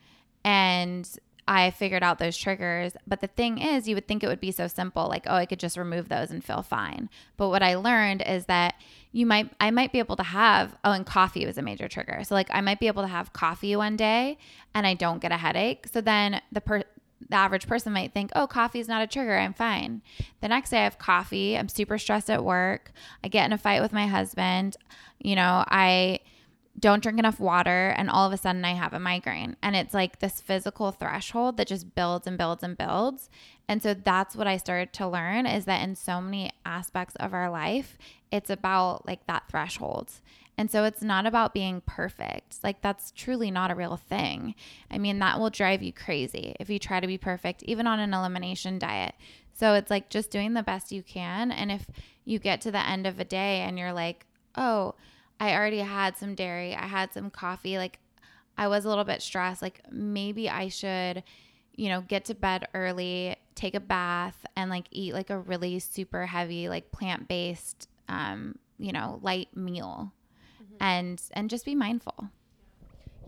And 0.44 1.08
I 1.48 1.70
figured 1.70 2.02
out 2.02 2.18
those 2.18 2.36
triggers. 2.36 2.92
But 3.06 3.20
the 3.20 3.28
thing 3.28 3.58
is, 3.58 3.88
you 3.88 3.94
would 3.94 4.08
think 4.08 4.22
it 4.22 4.28
would 4.28 4.40
be 4.40 4.50
so 4.50 4.66
simple, 4.66 5.08
like, 5.08 5.26
oh, 5.26 5.34
I 5.34 5.46
could 5.46 5.60
just 5.60 5.76
remove 5.76 6.08
those 6.08 6.30
and 6.30 6.44
feel 6.44 6.62
fine. 6.62 7.08
But 7.36 7.50
what 7.50 7.62
I 7.62 7.76
learned 7.76 8.22
is 8.22 8.46
that 8.46 8.74
you 9.12 9.26
might, 9.26 9.50
I 9.60 9.70
might 9.70 9.92
be 9.92 9.98
able 9.98 10.16
to 10.16 10.22
have, 10.22 10.76
oh, 10.84 10.92
and 10.92 11.06
coffee 11.06 11.46
was 11.46 11.56
a 11.56 11.62
major 11.62 11.88
trigger. 11.88 12.22
So, 12.24 12.34
like, 12.34 12.48
I 12.50 12.60
might 12.60 12.80
be 12.80 12.88
able 12.88 13.02
to 13.02 13.08
have 13.08 13.32
coffee 13.32 13.76
one 13.76 13.96
day 13.96 14.38
and 14.74 14.86
I 14.86 14.94
don't 14.94 15.20
get 15.22 15.32
a 15.32 15.36
headache. 15.36 15.86
So 15.92 16.00
then 16.00 16.40
the 16.52 16.60
per, 16.60 16.82
the 17.28 17.36
average 17.36 17.66
person 17.66 17.92
might 17.92 18.12
think, 18.12 18.30
oh, 18.34 18.46
coffee 18.46 18.80
is 18.80 18.88
not 18.88 19.02
a 19.02 19.06
trigger. 19.06 19.36
I'm 19.36 19.54
fine. 19.54 20.02
The 20.40 20.48
next 20.48 20.70
day 20.70 20.78
I 20.78 20.84
have 20.84 20.98
coffee. 20.98 21.56
I'm 21.56 21.68
super 21.68 21.98
stressed 21.98 22.30
at 22.30 22.44
work. 22.44 22.92
I 23.24 23.28
get 23.28 23.46
in 23.46 23.52
a 23.52 23.58
fight 23.58 23.82
with 23.82 23.92
my 23.92 24.06
husband. 24.06 24.76
You 25.18 25.34
know, 25.34 25.64
I 25.66 26.20
don't 26.78 27.02
drink 27.02 27.18
enough 27.18 27.40
water 27.40 27.94
and 27.96 28.10
all 28.10 28.26
of 28.26 28.32
a 28.32 28.36
sudden 28.36 28.64
I 28.64 28.74
have 28.74 28.92
a 28.92 29.00
migraine. 29.00 29.56
And 29.62 29.74
it's 29.74 29.94
like 29.94 30.18
this 30.18 30.40
physical 30.40 30.92
threshold 30.92 31.56
that 31.56 31.68
just 31.68 31.94
builds 31.94 32.26
and 32.26 32.36
builds 32.36 32.62
and 32.62 32.76
builds. 32.76 33.30
And 33.68 33.82
so 33.82 33.94
that's 33.94 34.36
what 34.36 34.46
I 34.46 34.58
started 34.58 34.92
to 34.94 35.08
learn 35.08 35.46
is 35.46 35.64
that 35.64 35.82
in 35.82 35.94
so 35.94 36.20
many 36.20 36.52
aspects 36.64 37.16
of 37.16 37.32
our 37.32 37.50
life, 37.50 37.96
it's 38.30 38.50
about 38.50 39.06
like 39.06 39.26
that 39.26 39.48
threshold. 39.48 40.12
And 40.58 40.70
so 40.70 40.84
it's 40.84 41.02
not 41.02 41.26
about 41.26 41.52
being 41.52 41.82
perfect. 41.84 42.64
Like 42.64 42.80
that's 42.80 43.10
truly 43.10 43.50
not 43.50 43.70
a 43.70 43.74
real 43.74 43.96
thing. 43.96 44.54
I 44.90 44.98
mean, 44.98 45.18
that 45.18 45.38
will 45.38 45.50
drive 45.50 45.82
you 45.82 45.92
crazy 45.92 46.56
if 46.58 46.70
you 46.70 46.78
try 46.78 47.00
to 47.00 47.06
be 47.06 47.18
perfect, 47.18 47.62
even 47.64 47.86
on 47.86 48.00
an 48.00 48.14
elimination 48.14 48.78
diet. 48.78 49.14
So 49.52 49.74
it's 49.74 49.90
like 49.90 50.08
just 50.08 50.30
doing 50.30 50.54
the 50.54 50.62
best 50.62 50.92
you 50.92 51.02
can. 51.02 51.50
And 51.50 51.70
if 51.70 51.86
you 52.24 52.38
get 52.38 52.60
to 52.62 52.70
the 52.70 52.86
end 52.86 53.06
of 53.06 53.20
a 53.20 53.24
day 53.24 53.60
and 53.60 53.78
you're 53.78 53.92
like, 53.92 54.26
oh, 54.54 54.94
I 55.38 55.54
already 55.54 55.80
had 55.80 56.16
some 56.16 56.34
dairy, 56.34 56.74
I 56.74 56.86
had 56.86 57.12
some 57.12 57.30
coffee, 57.30 57.76
like 57.76 57.98
I 58.56 58.68
was 58.68 58.84
a 58.84 58.88
little 58.88 59.04
bit 59.04 59.20
stressed, 59.22 59.60
like 59.60 59.80
maybe 59.90 60.48
I 60.48 60.68
should, 60.68 61.22
you 61.74 61.90
know, 61.90 62.00
get 62.00 62.24
to 62.26 62.34
bed 62.34 62.68
early, 62.72 63.36
take 63.54 63.74
a 63.74 63.80
bath, 63.80 64.46
and 64.56 64.70
like 64.70 64.86
eat 64.90 65.12
like 65.12 65.28
a 65.28 65.38
really 65.38 65.78
super 65.78 66.24
heavy, 66.24 66.70
like 66.70 66.90
plant 66.90 67.28
based, 67.28 67.88
um, 68.08 68.56
you 68.78 68.92
know, 68.92 69.20
light 69.22 69.54
meal. 69.54 70.12
Mm-hmm. 70.76 70.84
And 70.84 71.22
and 71.32 71.50
just 71.50 71.64
be 71.64 71.74
mindful. 71.74 72.30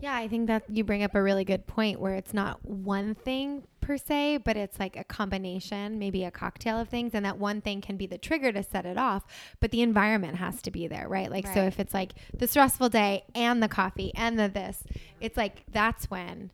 Yeah, 0.01 0.15
I 0.15 0.29
think 0.29 0.47
that 0.47 0.63
you 0.69 0.85
bring 0.85 1.03
up 1.03 1.13
a 1.13 1.21
really 1.21 1.43
good 1.43 1.67
point 1.67 1.99
where 1.99 2.15
it's 2.15 2.33
not 2.33 2.63
one 2.63 3.15
thing 3.15 3.63
per 3.81 3.97
se, 3.97 4.37
but 4.37 4.55
it's 4.55 4.79
like 4.79 4.95
a 4.95 5.03
combination, 5.03 5.99
maybe 5.99 6.23
a 6.23 6.31
cocktail 6.31 6.79
of 6.79 6.87
things. 6.87 7.13
And 7.13 7.25
that 7.25 7.37
one 7.37 7.59
thing 7.59 7.81
can 7.81 7.97
be 7.97 8.05
the 8.05 8.17
trigger 8.17 8.53
to 8.53 8.63
set 8.63 8.85
it 8.85 8.97
off, 8.97 9.25
but 9.59 9.71
the 9.71 9.81
environment 9.81 10.37
has 10.37 10.61
to 10.61 10.71
be 10.71 10.87
there, 10.87 11.09
right? 11.09 11.29
Like, 11.29 11.47
so 11.47 11.63
if 11.63 11.81
it's 11.81 11.93
like 11.93 12.13
the 12.33 12.47
stressful 12.47 12.87
day 12.87 13.25
and 13.35 13.61
the 13.61 13.67
coffee 13.67 14.13
and 14.15 14.39
the 14.39 14.47
this, 14.47 14.83
it's 15.19 15.35
like 15.35 15.63
that's 15.69 16.09
when, 16.09 16.51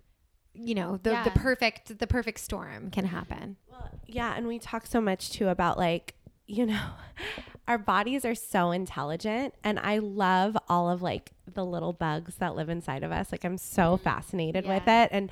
you 0.55 0.73
know, 0.73 0.97
the, 1.03 1.21
the 1.23 1.31
perfect, 1.31 1.99
the 1.99 2.07
perfect 2.07 2.39
storm 2.39 2.89
can 2.89 3.05
happen. 3.05 3.57
Well, 3.69 3.91
yeah, 4.07 4.33
and 4.35 4.47
we 4.47 4.57
talk 4.57 4.87
so 4.87 4.99
much 4.99 5.29
too 5.29 5.49
about 5.49 5.77
like, 5.77 6.15
you 6.47 6.65
know, 6.65 6.81
our 7.67 7.77
bodies 7.77 8.25
are 8.25 8.35
so 8.35 8.71
intelligent 8.71 9.53
and 9.63 9.79
I 9.79 9.97
love 9.97 10.55
all 10.69 10.89
of 10.89 11.01
like 11.01 11.31
the 11.51 11.65
little 11.65 11.93
bugs 11.93 12.35
that 12.35 12.55
live 12.55 12.69
inside 12.69 13.03
of 13.03 13.11
us. 13.11 13.31
Like 13.31 13.43
I'm 13.43 13.57
so 13.57 13.95
mm-hmm. 13.95 14.03
fascinated 14.03 14.67
with 14.67 14.83
it 14.87 15.09
and 15.11 15.31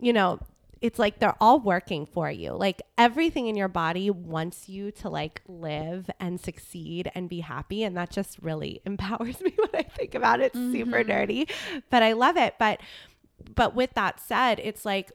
you 0.00 0.12
know, 0.12 0.38
it's 0.80 0.98
like 0.98 1.18
they're 1.18 1.36
all 1.40 1.60
working 1.60 2.04
for 2.04 2.30
you. 2.30 2.52
Like 2.52 2.82
everything 2.98 3.46
in 3.46 3.56
your 3.56 3.68
body 3.68 4.10
wants 4.10 4.68
you 4.68 4.90
to 4.92 5.08
like 5.08 5.40
live 5.46 6.10
and 6.20 6.40
succeed 6.40 7.10
and 7.14 7.28
be 7.28 7.40
happy 7.40 7.82
and 7.84 7.96
that 7.96 8.10
just 8.10 8.38
really 8.40 8.80
empowers 8.86 9.40
me 9.40 9.54
when 9.56 9.70
I 9.74 9.82
think 9.82 10.14
about 10.14 10.40
it. 10.40 10.52
It's 10.54 10.54
super 10.54 11.04
mm-hmm. 11.04 11.10
nerdy, 11.10 11.50
but 11.90 12.02
I 12.02 12.12
love 12.12 12.36
it. 12.36 12.54
But 12.58 12.80
but 13.54 13.74
with 13.74 13.92
that 13.94 14.20
said, 14.20 14.58
it's 14.62 14.84
like 14.84 15.12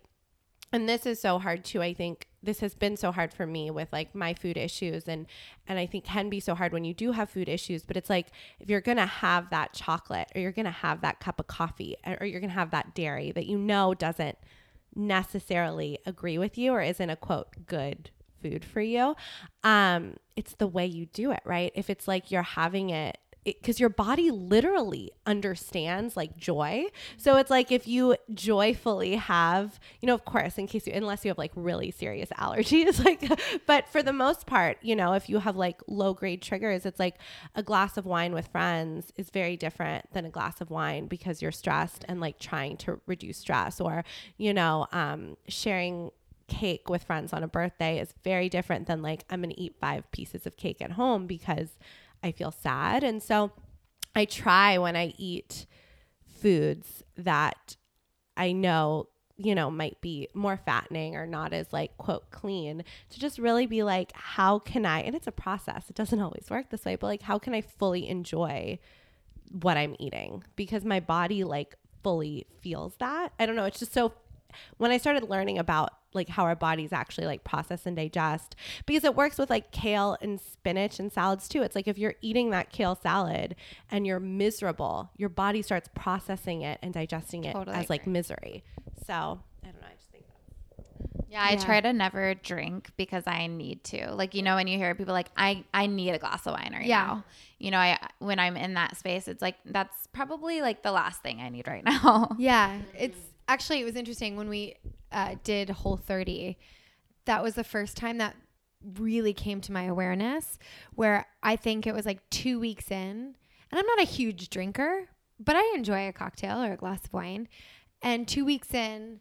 and 0.71 0.87
this 0.87 1.05
is 1.05 1.19
so 1.19 1.39
hard 1.39 1.63
too 1.63 1.81
i 1.81 1.93
think 1.93 2.27
this 2.41 2.59
has 2.59 2.73
been 2.73 2.95
so 2.95 3.11
hard 3.11 3.33
for 3.33 3.45
me 3.45 3.69
with 3.69 3.91
like 3.91 4.13
my 4.15 4.33
food 4.33 4.57
issues 4.57 5.07
and 5.07 5.25
and 5.67 5.79
i 5.79 5.85
think 5.85 6.03
can 6.03 6.29
be 6.29 6.39
so 6.39 6.55
hard 6.55 6.71
when 6.71 6.83
you 6.85 6.93
do 6.93 7.11
have 7.11 7.29
food 7.29 7.49
issues 7.49 7.83
but 7.83 7.97
it's 7.97 8.09
like 8.09 8.27
if 8.59 8.69
you're 8.69 8.81
gonna 8.81 9.05
have 9.05 9.49
that 9.49 9.73
chocolate 9.73 10.27
or 10.35 10.41
you're 10.41 10.51
gonna 10.51 10.71
have 10.71 11.01
that 11.01 11.19
cup 11.19 11.39
of 11.39 11.47
coffee 11.47 11.95
or 12.19 12.25
you're 12.25 12.41
gonna 12.41 12.53
have 12.53 12.71
that 12.71 12.93
dairy 12.95 13.31
that 13.31 13.45
you 13.45 13.57
know 13.57 13.93
doesn't 13.93 14.37
necessarily 14.95 15.99
agree 16.05 16.37
with 16.37 16.57
you 16.57 16.71
or 16.71 16.81
isn't 16.81 17.09
a 17.09 17.15
quote 17.15 17.47
good 17.67 18.09
food 18.41 18.63
for 18.63 18.81
you 18.81 19.15
um 19.63 20.15
it's 20.39 20.55
the 20.55 20.67
way 20.67 20.85
you 20.85 21.05
do 21.07 21.31
it 21.31 21.41
right? 21.43 21.73
If 21.75 21.89
it's 21.89 22.07
like 22.07 22.31
you're 22.31 22.41
having 22.41 22.91
it 22.91 23.17
because 23.59 23.79
your 23.79 23.89
body 23.89 24.31
literally 24.31 25.11
understands 25.25 26.17
like 26.17 26.37
joy. 26.37 26.85
So 27.17 27.37
it's 27.37 27.49
like 27.49 27.71
if 27.71 27.87
you 27.87 28.15
joyfully 28.33 29.15
have, 29.15 29.79
you 30.01 30.07
know, 30.07 30.13
of 30.13 30.25
course, 30.25 30.57
in 30.57 30.67
case 30.67 30.87
you, 30.87 30.93
unless 30.93 31.23
you 31.23 31.29
have 31.29 31.37
like 31.37 31.51
really 31.55 31.91
serious 31.91 32.29
allergies, 32.37 33.03
like, 33.03 33.39
but 33.65 33.87
for 33.87 34.03
the 34.03 34.13
most 34.13 34.45
part, 34.45 34.77
you 34.81 34.95
know, 34.95 35.13
if 35.13 35.29
you 35.29 35.39
have 35.39 35.55
like 35.55 35.81
low 35.87 36.13
grade 36.13 36.41
triggers, 36.41 36.85
it's 36.85 36.99
like 36.99 37.15
a 37.55 37.63
glass 37.63 37.97
of 37.97 38.05
wine 38.05 38.33
with 38.33 38.47
friends 38.47 39.11
is 39.17 39.29
very 39.29 39.57
different 39.57 40.11
than 40.13 40.25
a 40.25 40.29
glass 40.29 40.61
of 40.61 40.69
wine 40.69 41.07
because 41.07 41.41
you're 41.41 41.51
stressed 41.51 42.05
and 42.07 42.19
like 42.19 42.39
trying 42.39 42.77
to 42.77 42.99
reduce 43.05 43.37
stress 43.37 43.79
or, 43.79 44.03
you 44.37 44.53
know, 44.53 44.87
um, 44.91 45.37
sharing 45.47 46.11
cake 46.49 46.89
with 46.89 47.03
friends 47.03 47.31
on 47.31 47.43
a 47.43 47.47
birthday 47.47 47.99
is 47.99 48.13
very 48.23 48.49
different 48.49 48.87
than 48.87 49.01
like 49.01 49.23
I'm 49.29 49.41
going 49.41 49.53
to 49.53 49.61
eat 49.61 49.75
five 49.79 50.11
pieces 50.11 50.45
of 50.45 50.57
cake 50.57 50.81
at 50.81 50.93
home 50.93 51.27
because 51.27 51.77
I 52.23 52.31
feel 52.31 52.51
sad. 52.51 53.03
And 53.03 53.21
so 53.21 53.51
I 54.15 54.25
try 54.25 54.77
when 54.77 54.95
I 54.95 55.13
eat 55.17 55.65
foods 56.41 57.03
that 57.17 57.75
I 58.35 58.51
know, 58.51 59.07
you 59.37 59.55
know, 59.55 59.69
might 59.71 60.01
be 60.01 60.27
more 60.33 60.57
fattening 60.57 61.15
or 61.15 61.25
not 61.25 61.53
as 61.53 61.71
like 61.71 61.97
quote 61.97 62.29
clean 62.31 62.83
to 63.09 63.19
just 63.19 63.39
really 63.39 63.65
be 63.65 63.83
like, 63.83 64.11
how 64.13 64.59
can 64.59 64.85
I, 64.85 65.01
and 65.01 65.15
it's 65.15 65.27
a 65.27 65.31
process, 65.31 65.89
it 65.89 65.95
doesn't 65.95 66.19
always 66.19 66.47
work 66.49 66.69
this 66.69 66.85
way, 66.85 66.95
but 66.95 67.07
like, 67.07 67.21
how 67.21 67.39
can 67.39 67.53
I 67.53 67.61
fully 67.61 68.07
enjoy 68.07 68.79
what 69.51 69.77
I'm 69.77 69.95
eating? 69.99 70.43
Because 70.55 70.83
my 70.85 70.99
body 70.99 71.43
like 71.43 71.75
fully 72.03 72.47
feels 72.61 72.95
that. 72.99 73.29
I 73.39 73.45
don't 73.45 73.55
know. 73.55 73.65
It's 73.65 73.79
just 73.79 73.93
so 73.93 74.13
when 74.77 74.91
I 74.91 74.97
started 74.97 75.29
learning 75.29 75.57
about 75.57 75.91
like 76.13 76.27
how 76.29 76.43
our 76.43 76.55
bodies 76.55 76.91
actually 76.91 77.27
like 77.27 77.43
process 77.43 77.85
and 77.85 77.95
digest 77.95 78.55
because 78.87 79.03
it 79.03 79.13
works 79.15 79.37
with 79.37 79.49
like 79.49 79.71
kale 79.71 80.17
and 80.21 80.41
spinach 80.41 80.99
and 80.99 81.11
salads 81.11 81.47
too. 81.47 81.61
It's 81.61 81.75
like 81.75 81.87
if 81.87 81.97
you're 81.99 82.15
eating 82.21 82.49
that 82.49 82.71
kale 82.71 82.95
salad 82.95 83.55
and 83.91 84.07
you're 84.07 84.19
miserable, 84.19 85.11
your 85.17 85.29
body 85.29 85.61
starts 85.61 85.87
processing 85.93 86.61
it 86.63 86.79
and 86.81 86.93
digesting 86.93 87.43
it 87.43 87.53
Totally 87.53 87.75
as 87.77 87.89
like 87.89 88.07
misery. 88.07 88.63
So 89.05 89.13
I 89.13 89.67
don't 89.67 89.81
know. 89.81 89.87
I 89.87 89.95
just 89.97 90.09
think 90.11 90.25
that. 90.27 91.25
Yeah, 91.29 91.43
I 91.43 91.51
Yeah. 91.51 91.63
try 91.63 91.79
to 91.81 91.93
never 91.93 92.33
drink 92.33 92.89
because 92.97 93.25
I 93.27 93.45
need 93.45 93.83
to. 93.85 94.11
Like, 94.15 94.33
you 94.33 94.41
know, 94.41 94.55
when 94.55 94.65
you 94.67 94.79
hear 94.79 94.95
people 94.95 95.13
like, 95.13 95.29
I, 95.37 95.63
I 95.73 95.85
need 95.85 96.09
a 96.11 96.17
glass 96.17 96.47
of 96.47 96.53
wine 96.53 96.71
right 96.73 96.87
Yeah. 96.87 97.05
now. 97.05 97.23
You 97.59 97.69
know, 97.71 97.77
I 97.77 97.99
when 98.19 98.39
I'm 98.39 98.57
in 98.57 98.73
that 98.75 98.97
space, 98.97 99.27
it's 99.27 99.41
like 99.43 99.57
that's 99.65 100.07
probably 100.07 100.61
like 100.61 100.81
the 100.81 100.91
last 100.91 101.21
thing 101.21 101.39
I 101.39 101.49
need 101.49 101.67
right 101.67 101.83
now. 101.85 102.35
Yeah, 102.39 102.69
mm-hmm. 102.71 102.81
it's 102.97 103.17
actually 103.49 103.81
it 103.81 103.85
was 103.85 103.95
interesting 103.95 104.37
when 104.37 104.47
we 104.47 104.75
uh, 105.11 105.35
did 105.43 105.69
Whole 105.69 105.97
30. 105.97 106.57
That 107.25 107.43
was 107.43 107.55
the 107.55 107.63
first 107.63 107.97
time 107.97 108.19
that 108.19 108.35
really 108.97 109.33
came 109.33 109.59
to 109.59 109.73
my 109.73 109.83
awareness 109.83 110.57
where 110.95 111.25
I 111.43 111.57
think 111.57 111.85
it 111.85 111.93
was 111.93 112.05
like 112.05 112.29
2 112.29 112.59
weeks 112.59 112.91
in. 112.91 113.35
And 113.71 113.79
I'm 113.79 113.85
not 113.85 114.01
a 114.01 114.05
huge 114.05 114.49
drinker, 114.49 115.09
but 115.39 115.55
I 115.55 115.73
enjoy 115.75 116.07
a 116.07 116.13
cocktail 116.13 116.63
or 116.63 116.73
a 116.73 116.77
glass 116.77 117.03
of 117.03 117.11
wine. 117.11 117.49
And 118.01 118.27
2 118.27 118.45
weeks 118.45 118.73
in, 118.73 119.19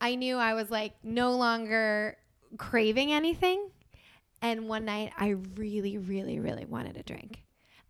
I 0.00 0.16
knew 0.16 0.36
I 0.36 0.54
was 0.54 0.70
like 0.70 0.92
no 1.02 1.32
longer 1.32 2.18
craving 2.58 3.12
anything. 3.12 3.70
And 4.42 4.68
one 4.68 4.84
night 4.84 5.12
I 5.16 5.30
really 5.56 5.98
really 5.98 6.38
really 6.38 6.64
wanted 6.64 6.96
a 6.96 7.02
drink 7.02 7.42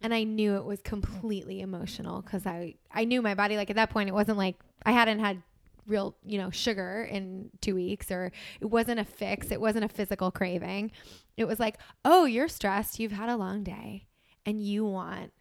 and 0.03 0.15
I 0.15 0.25
knew 0.25 0.57
it 0.57 0.65
was 0.65 0.81
completely 0.81 1.61
emotional 1.61 2.23
because 2.23 2.47
I 2.47 2.75
I 2.93 3.05
knew 3.05 3.23
my 3.23 3.35
body 3.35 3.57
like 3.57 3.71
at 3.71 3.77
that 3.77 3.91
point 3.91 4.09
it 4.09 4.13
wasn't 4.13 4.39
like 4.39 4.57
I 4.85 4.93
hadn't 4.93 5.19
had 5.19 5.43
real 5.87 6.17
you 6.25 6.39
know 6.39 6.51
sugar 6.51 7.09
in 7.11 7.51
two 7.61 7.75
weeks 7.75 8.11
or 8.11 8.31
it 8.61 8.67
wasn't 8.67 9.01
a 9.01 9.05
fix 9.05 9.51
it 9.51 9.61
wasn't 9.61 9.85
a 9.85 9.89
physical 9.89 10.31
craving. 10.31 10.93
It 11.37 11.47
was 11.47 11.59
like 11.59 11.79
oh 12.05 12.25
you're 12.25 12.49
stressed. 12.49 13.01
You've 13.01 13.13
had 13.13 13.29
a 13.29 13.37
long 13.37 13.63
day 13.63 14.07
and 14.47 14.61
you 14.61 14.85
want 14.85 15.33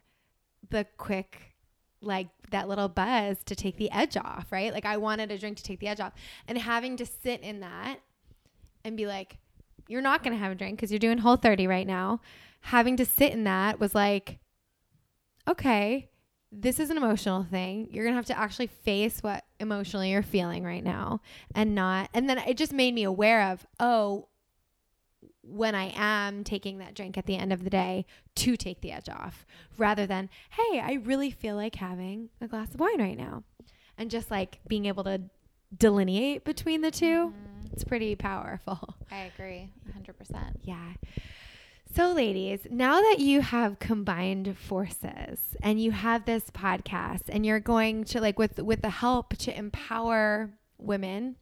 the 0.70 0.86
quick 0.96 1.54
like 2.00 2.28
that 2.50 2.68
little 2.68 2.88
buzz 2.88 3.38
to 3.44 3.54
take 3.54 3.76
the 3.76 3.90
edge 3.90 4.16
off 4.16 4.50
right? 4.50 4.72
Like 4.72 4.86
I 4.86 4.96
wanted 4.96 5.30
a 5.30 5.38
drink 5.38 5.56
to 5.58 5.62
take 5.62 5.80
the 5.80 5.88
edge 5.88 6.00
off. 6.00 6.14
And 6.46 6.58
having 6.58 6.96
to 6.96 7.06
sit 7.06 7.40
in 7.42 7.60
that 7.60 8.00
and 8.84 8.96
be 8.96 9.06
like 9.06 9.38
you're 9.86 10.02
not 10.02 10.22
going 10.22 10.36
to 10.36 10.38
have 10.38 10.52
a 10.52 10.54
drink 10.54 10.76
because 10.76 10.90
you're 10.90 10.98
doing 10.98 11.18
whole 11.18 11.36
30 11.36 11.66
right 11.66 11.86
now 11.86 12.20
having 12.60 12.96
to 12.96 13.04
sit 13.04 13.32
in 13.32 13.44
that 13.44 13.80
was 13.80 13.94
like 13.94 14.38
okay, 15.48 16.10
this 16.50 16.80
is 16.80 16.90
an 16.90 16.96
emotional 16.96 17.44
thing. 17.44 17.88
You're 17.90 18.04
going 18.04 18.14
to 18.14 18.18
have 18.18 18.26
to 18.26 18.38
actually 18.38 18.68
face 18.68 19.22
what 19.22 19.44
emotionally 19.60 20.10
you're 20.10 20.22
feeling 20.22 20.64
right 20.64 20.84
now 20.84 21.20
and 21.54 21.74
not. 21.74 22.08
And 22.14 22.28
then 22.28 22.38
it 22.38 22.56
just 22.56 22.72
made 22.72 22.94
me 22.94 23.04
aware 23.04 23.50
of, 23.50 23.66
oh, 23.78 24.28
when 25.42 25.74
I 25.74 25.92
am 25.96 26.44
taking 26.44 26.78
that 26.78 26.94
drink 26.94 27.16
at 27.16 27.26
the 27.26 27.36
end 27.36 27.52
of 27.52 27.64
the 27.64 27.70
day 27.70 28.06
to 28.36 28.56
take 28.56 28.80
the 28.80 28.92
edge 28.92 29.08
off 29.08 29.46
rather 29.78 30.06
than, 30.06 30.28
hey, 30.50 30.80
I 30.80 31.00
really 31.04 31.30
feel 31.30 31.56
like 31.56 31.76
having 31.76 32.28
a 32.40 32.48
glass 32.48 32.74
of 32.74 32.80
wine 32.80 33.00
right 33.00 33.16
now. 33.16 33.44
And 33.96 34.10
just 34.10 34.30
like 34.30 34.60
being 34.68 34.86
able 34.86 35.04
to 35.04 35.22
delineate 35.76 36.44
between 36.44 36.80
the 36.80 36.90
2 36.90 37.04
mm-hmm. 37.04 37.66
it's 37.72 37.84
pretty 37.84 38.14
powerful. 38.14 38.96
I 39.10 39.30
agree 39.34 39.70
100%. 39.98 40.52
Yeah. 40.62 40.92
So, 41.94 42.12
ladies, 42.12 42.66
now 42.70 43.00
that 43.00 43.16
you 43.18 43.40
have 43.40 43.78
combined 43.78 44.56
forces 44.58 45.56
and 45.62 45.80
you 45.80 45.90
have 45.90 46.26
this 46.26 46.50
podcast 46.50 47.22
and 47.28 47.44
you're 47.44 47.60
going 47.60 48.04
to 48.04 48.20
like 48.20 48.38
with 48.38 48.58
with 48.58 48.82
the 48.82 48.90
help 48.90 49.36
to 49.38 49.56
empower 49.56 50.50
women 50.76 51.36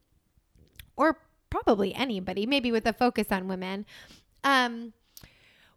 or 0.95 1.19
probably 1.49 1.93
anybody, 1.93 2.45
maybe 2.45 2.71
with 2.71 2.85
a 2.87 2.93
focus 2.93 3.27
on 3.31 3.47
women, 3.47 3.85
um, 4.43 4.93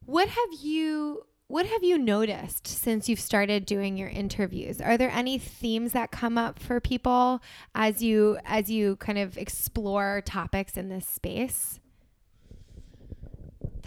what 0.07 0.29
have 0.29 0.61
you 0.63 1.25
what 1.49 1.67
have 1.67 1.83
you 1.83 1.99
noticed 1.99 2.69
since 2.69 3.09
you've 3.09 3.19
started 3.19 3.67
doing 3.67 3.97
your 3.97 4.09
interviews? 4.09 4.81
Are 4.81 4.97
there 4.97 5.11
any 5.11 5.37
themes 5.37 5.93
that 5.93 6.13
come 6.13 6.39
up 6.39 6.61
for 6.61 6.79
people 6.79 7.43
as 7.75 8.03
you 8.03 8.39
as 8.45 8.71
you 8.71 8.97
kind 8.97 9.19
of 9.19 9.37
explore 9.37 10.23
topics 10.25 10.77
in 10.77 10.89
this 10.89 11.09
space? 11.09 11.81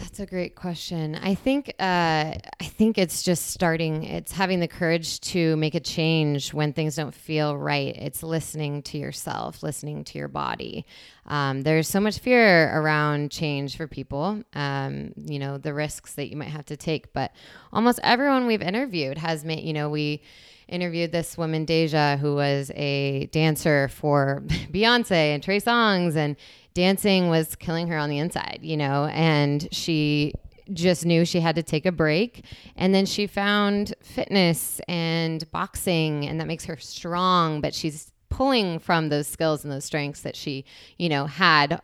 That's 0.04 0.20
a 0.20 0.26
great 0.26 0.54
question. 0.54 1.14
I 1.14 1.34
think 1.34 1.70
uh, 1.80 2.34
I 2.34 2.64
think 2.64 2.98
it's 2.98 3.22
just 3.22 3.52
starting. 3.52 4.04
It's 4.04 4.32
having 4.32 4.60
the 4.60 4.68
courage 4.68 5.18
to 5.32 5.56
make 5.56 5.74
a 5.74 5.80
change 5.80 6.52
when 6.52 6.74
things 6.74 6.94
don't 6.94 7.14
feel 7.14 7.56
right. 7.56 7.96
It's 7.96 8.22
listening 8.22 8.82
to 8.82 8.98
yourself, 8.98 9.62
listening 9.62 10.04
to 10.04 10.18
your 10.18 10.28
body. 10.28 10.84
Um, 11.26 11.62
there's 11.62 11.88
so 11.88 12.00
much 12.00 12.18
fear 12.18 12.70
around 12.78 13.30
change 13.30 13.78
for 13.78 13.88
people. 13.88 14.42
Um, 14.52 15.14
you 15.16 15.38
know 15.38 15.56
the 15.56 15.72
risks 15.72 16.14
that 16.16 16.28
you 16.28 16.36
might 16.36 16.50
have 16.50 16.66
to 16.66 16.76
take, 16.76 17.14
but 17.14 17.32
almost 17.72 17.98
everyone 18.02 18.46
we've 18.46 18.62
interviewed 18.62 19.16
has 19.16 19.42
made. 19.42 19.64
You 19.64 19.72
know 19.72 19.88
we 19.88 20.20
interviewed 20.68 21.12
this 21.12 21.36
woman 21.38 21.64
Deja 21.64 22.16
who 22.18 22.34
was 22.34 22.70
a 22.74 23.26
dancer 23.32 23.88
for 23.88 24.42
Beyonce 24.70 25.34
and 25.34 25.42
Trey 25.42 25.60
Songz 25.60 26.14
and 26.14 26.36
dancing 26.74 27.28
was 27.28 27.54
killing 27.56 27.88
her 27.88 27.96
on 27.96 28.10
the 28.10 28.18
inside, 28.18 28.60
you 28.62 28.76
know, 28.76 29.06
and 29.06 29.68
she 29.72 30.34
just 30.72 31.04
knew 31.04 31.24
she 31.24 31.40
had 31.40 31.56
to 31.56 31.62
take 31.62 31.86
a 31.86 31.92
break. 31.92 32.44
And 32.76 32.94
then 32.94 33.06
she 33.06 33.26
found 33.26 33.94
fitness 34.02 34.80
and 34.88 35.48
boxing, 35.50 36.26
and 36.26 36.40
that 36.40 36.46
makes 36.46 36.64
her 36.64 36.76
strong, 36.76 37.60
but 37.60 37.74
she's 37.74 38.12
pulling 38.28 38.78
from 38.78 39.08
those 39.08 39.28
skills 39.28 39.64
and 39.64 39.72
those 39.72 39.84
strengths 39.84 40.22
that 40.22 40.34
she, 40.34 40.64
you 40.98 41.08
know, 41.08 41.26
had 41.26 41.80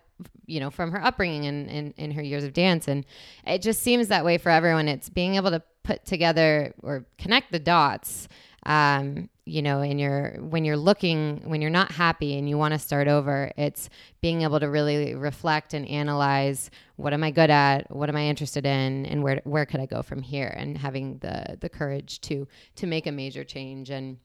you 0.47 0.59
know 0.59 0.69
from 0.69 0.91
her 0.91 1.03
upbringing 1.03 1.47
and 1.47 1.71
in, 1.71 1.95
in, 1.97 2.11
her 2.11 2.23
years 2.23 2.43
of 2.43 2.53
dance 2.53 2.89
and 2.89 3.07
it 3.47 3.63
just 3.63 3.81
seems 3.81 4.09
that 4.09 4.25
way 4.25 4.37
for 4.37 4.51
everyone 4.51 4.89
it's 4.89 5.09
being 5.09 5.37
able 5.37 5.51
to 5.51 5.63
put 5.85 6.05
together 6.05 6.75
or 6.83 7.07
connect 7.19 7.53
the 7.53 7.59
dots 7.59 8.29
um, 8.67 9.31
you 9.51 9.63
know, 9.63 9.81
and 9.81 10.01
you're 10.01 10.37
when 10.41 10.65
you're 10.65 10.77
looking 10.77 11.43
when 11.45 11.61
you're 11.61 11.71
not 11.71 11.91
happy 11.91 12.39
and 12.39 12.49
you 12.49 12.57
want 12.57 12.73
to 12.73 12.79
start 12.79 13.09
over, 13.09 13.51
it's 13.57 13.91
being 14.21 14.43
able 14.43 14.61
to 14.61 14.69
really 14.69 15.15
reflect 15.15 15.75
and 15.75 15.87
analyze 15.89 16.71
what 16.97 17.13
am 17.13 17.25
I 17.25 17.31
good 17.33 17.51
at, 17.51 17.95
what 17.95 18.09
am 18.09 18.17
I 18.17 18.27
interested 18.27 18.65
in, 18.65 19.07
and 19.07 19.23
where 19.23 19.41
where 19.45 19.67
could 19.67 19.81
I 19.81 19.87
go 19.87 20.03
from 20.03 20.23
here, 20.23 20.55
and 20.57 20.79
having 20.79 21.19
the 21.19 21.57
the 21.61 21.69
courage 21.69 22.21
to 22.23 22.47
to 22.77 22.87
make 22.87 23.07
a 23.07 23.13
major 23.13 23.43
change. 23.43 23.91
And 23.91 24.19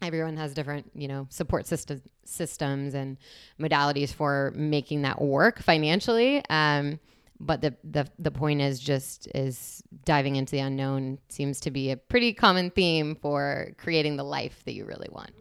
everyone 0.00 0.36
has 0.36 0.54
different 0.54 0.90
you 0.94 1.08
know 1.08 1.26
support 1.28 1.66
system, 1.66 2.00
systems 2.24 2.94
and 2.94 3.18
modalities 3.60 4.12
for 4.12 4.52
making 4.54 5.02
that 5.02 5.20
work 5.20 5.60
financially. 5.60 6.42
Um, 6.48 7.00
but 7.44 7.60
the, 7.60 7.74
the 7.82 8.06
the 8.18 8.30
point 8.30 8.60
is 8.60 8.78
just 8.78 9.28
is 9.34 9.82
diving 10.04 10.36
into 10.36 10.52
the 10.52 10.60
unknown 10.60 11.18
seems 11.28 11.60
to 11.60 11.70
be 11.70 11.90
a 11.90 11.96
pretty 11.96 12.32
common 12.32 12.70
theme 12.70 13.16
for 13.16 13.72
creating 13.78 14.16
the 14.16 14.24
life 14.24 14.62
that 14.64 14.74
you 14.74 14.84
really 14.84 15.08
want. 15.10 15.32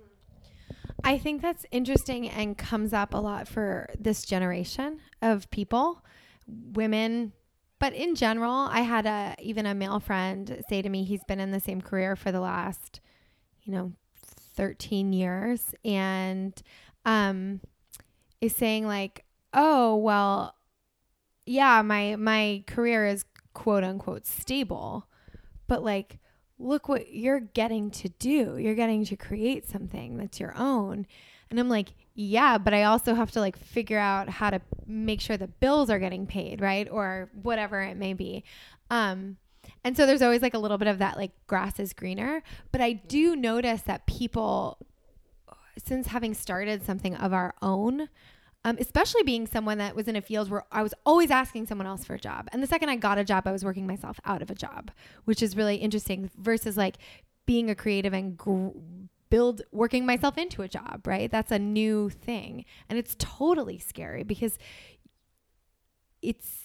I 1.03 1.17
think 1.17 1.41
that's 1.41 1.65
interesting 1.71 2.29
and 2.29 2.57
comes 2.57 2.91
up 2.91 3.13
a 3.13 3.17
lot 3.17 3.47
for 3.47 3.87
this 3.97 4.25
generation 4.25 4.99
of 5.21 5.49
people, 5.51 6.03
women, 6.47 7.33
but 7.79 7.93
in 7.93 8.15
general, 8.15 8.51
I 8.51 8.81
had 8.81 9.05
a 9.05 9.35
even 9.39 9.65
a 9.65 9.75
male 9.75 9.99
friend 9.99 10.63
say 10.67 10.81
to 10.81 10.89
me 10.89 11.03
he's 11.03 11.23
been 11.23 11.39
in 11.39 11.51
the 11.51 11.59
same 11.59 11.81
career 11.81 12.15
for 12.15 12.31
the 12.31 12.41
last, 12.41 12.99
you 13.63 13.73
know, 13.73 13.93
13 14.55 15.13
years 15.13 15.73
and 15.85 16.61
um 17.05 17.61
is 18.41 18.55
saying 18.55 18.87
like, 18.87 19.23
"Oh, 19.53 19.95
well, 19.95 20.55
yeah, 21.45 21.81
my 21.81 22.15
my 22.15 22.63
career 22.67 23.05
is 23.05 23.25
quote 23.53 23.83
unquote 23.83 24.25
stable, 24.25 25.07
but 25.67 25.83
like 25.83 26.19
look 26.59 26.87
what 26.87 27.13
you're 27.13 27.39
getting 27.39 27.89
to 27.89 28.09
do. 28.09 28.57
You're 28.57 28.75
getting 28.75 29.03
to 29.05 29.15
create 29.15 29.67
something 29.67 30.17
that's 30.17 30.39
your 30.39 30.55
own. 30.55 31.07
And 31.49 31.59
I'm 31.59 31.69
like, 31.69 31.89
yeah, 32.13 32.57
but 32.57 32.73
I 32.73 32.83
also 32.83 33.15
have 33.15 33.31
to 33.31 33.39
like 33.39 33.57
figure 33.57 33.97
out 33.97 34.29
how 34.29 34.51
to 34.51 34.61
make 34.85 35.21
sure 35.21 35.37
the 35.37 35.47
bills 35.47 35.89
are 35.89 35.99
getting 35.99 36.27
paid, 36.27 36.61
right? 36.61 36.87
Or 36.89 37.29
whatever 37.41 37.81
it 37.81 37.97
may 37.97 38.13
be. 38.13 38.43
Um 38.89 39.37
and 39.83 39.97
so 39.97 40.05
there's 40.05 40.21
always 40.21 40.41
like 40.41 40.53
a 40.53 40.59
little 40.59 40.77
bit 40.77 40.87
of 40.87 40.99
that 40.99 41.17
like 41.17 41.31
grass 41.47 41.79
is 41.79 41.93
greener, 41.93 42.43
but 42.71 42.81
I 42.81 42.93
do 42.93 43.35
notice 43.35 43.81
that 43.83 44.05
people 44.05 44.77
since 45.83 46.07
having 46.07 46.33
started 46.33 46.83
something 46.83 47.15
of 47.15 47.33
our 47.33 47.55
own, 47.61 48.09
um, 48.63 48.77
especially 48.79 49.23
being 49.23 49.47
someone 49.47 49.77
that 49.79 49.95
was 49.95 50.07
in 50.07 50.15
a 50.15 50.21
field 50.21 50.49
where 50.51 50.63
I 50.71 50.83
was 50.83 50.93
always 51.05 51.31
asking 51.31 51.65
someone 51.67 51.87
else 51.87 52.03
for 52.05 52.13
a 52.13 52.19
job. 52.19 52.47
And 52.51 52.61
the 52.61 52.67
second 52.67 52.89
I 52.89 52.95
got 52.95 53.17
a 53.17 53.23
job, 53.23 53.47
I 53.47 53.51
was 53.51 53.65
working 53.65 53.87
myself 53.87 54.19
out 54.23 54.41
of 54.41 54.49
a 54.51 54.55
job, 54.55 54.91
which 55.25 55.41
is 55.41 55.57
really 55.57 55.77
interesting 55.77 56.29
versus 56.37 56.77
like 56.77 56.97
being 57.47 57.69
a 57.69 57.75
creative 57.75 58.13
and 58.13 58.37
gr- 58.37 58.69
build 59.31 59.61
working 59.71 60.05
myself 60.05 60.37
into 60.37 60.61
a 60.61 60.67
job, 60.67 61.07
right? 61.07 61.31
That's 61.31 61.51
a 61.51 61.57
new 61.59 62.09
thing. 62.09 62.65
And 62.87 62.99
it's 62.99 63.15
totally 63.17 63.79
scary 63.79 64.23
because 64.23 64.57
it's 66.21 66.57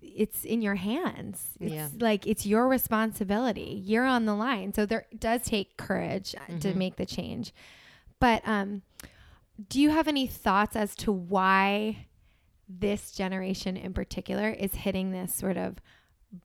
it's 0.00 0.44
in 0.44 0.62
your 0.62 0.76
hands. 0.76 1.56
It's 1.60 1.72
Yeah. 1.74 1.88
like 1.98 2.26
it's 2.26 2.46
your 2.46 2.68
responsibility. 2.68 3.82
You're 3.84 4.04
on 4.04 4.26
the 4.26 4.34
line. 4.34 4.72
So 4.72 4.86
there 4.86 5.06
does 5.18 5.42
take 5.42 5.76
courage 5.76 6.34
uh, 6.36 6.58
to 6.60 6.72
Mhm. 6.72 6.76
make 6.76 6.96
the 6.96 7.06
change. 7.06 7.52
But 8.20 8.46
um 8.46 8.82
do 9.68 9.80
you 9.80 9.90
have 9.90 10.08
any 10.08 10.26
thoughts 10.26 10.76
as 10.76 10.94
to 10.96 11.12
why 11.12 12.06
this 12.68 13.12
generation 13.12 13.76
in 13.76 13.92
particular 13.92 14.50
is 14.50 14.74
hitting 14.74 15.10
this 15.10 15.34
sort 15.34 15.56
of 15.56 15.76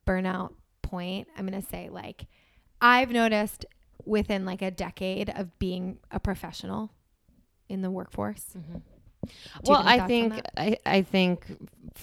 burnout 0.07 0.53
point? 0.81 1.27
I'm 1.37 1.45
going 1.45 1.61
to 1.61 1.67
say 1.67 1.89
like 1.89 2.25
I've 2.81 3.11
noticed 3.11 3.65
within 4.05 4.45
like 4.45 4.61
a 4.61 4.71
decade 4.71 5.29
of 5.29 5.57
being 5.59 5.99
a 6.11 6.19
professional 6.19 6.91
in 7.69 7.81
the 7.81 7.91
workforce. 7.91 8.45
Mm-hmm. 8.57 8.77
You 9.25 9.31
Well, 9.69 9.81
I 9.85 10.05
think? 10.05 10.41
I, 10.57 10.77
I 10.85 11.01
think 11.01 11.45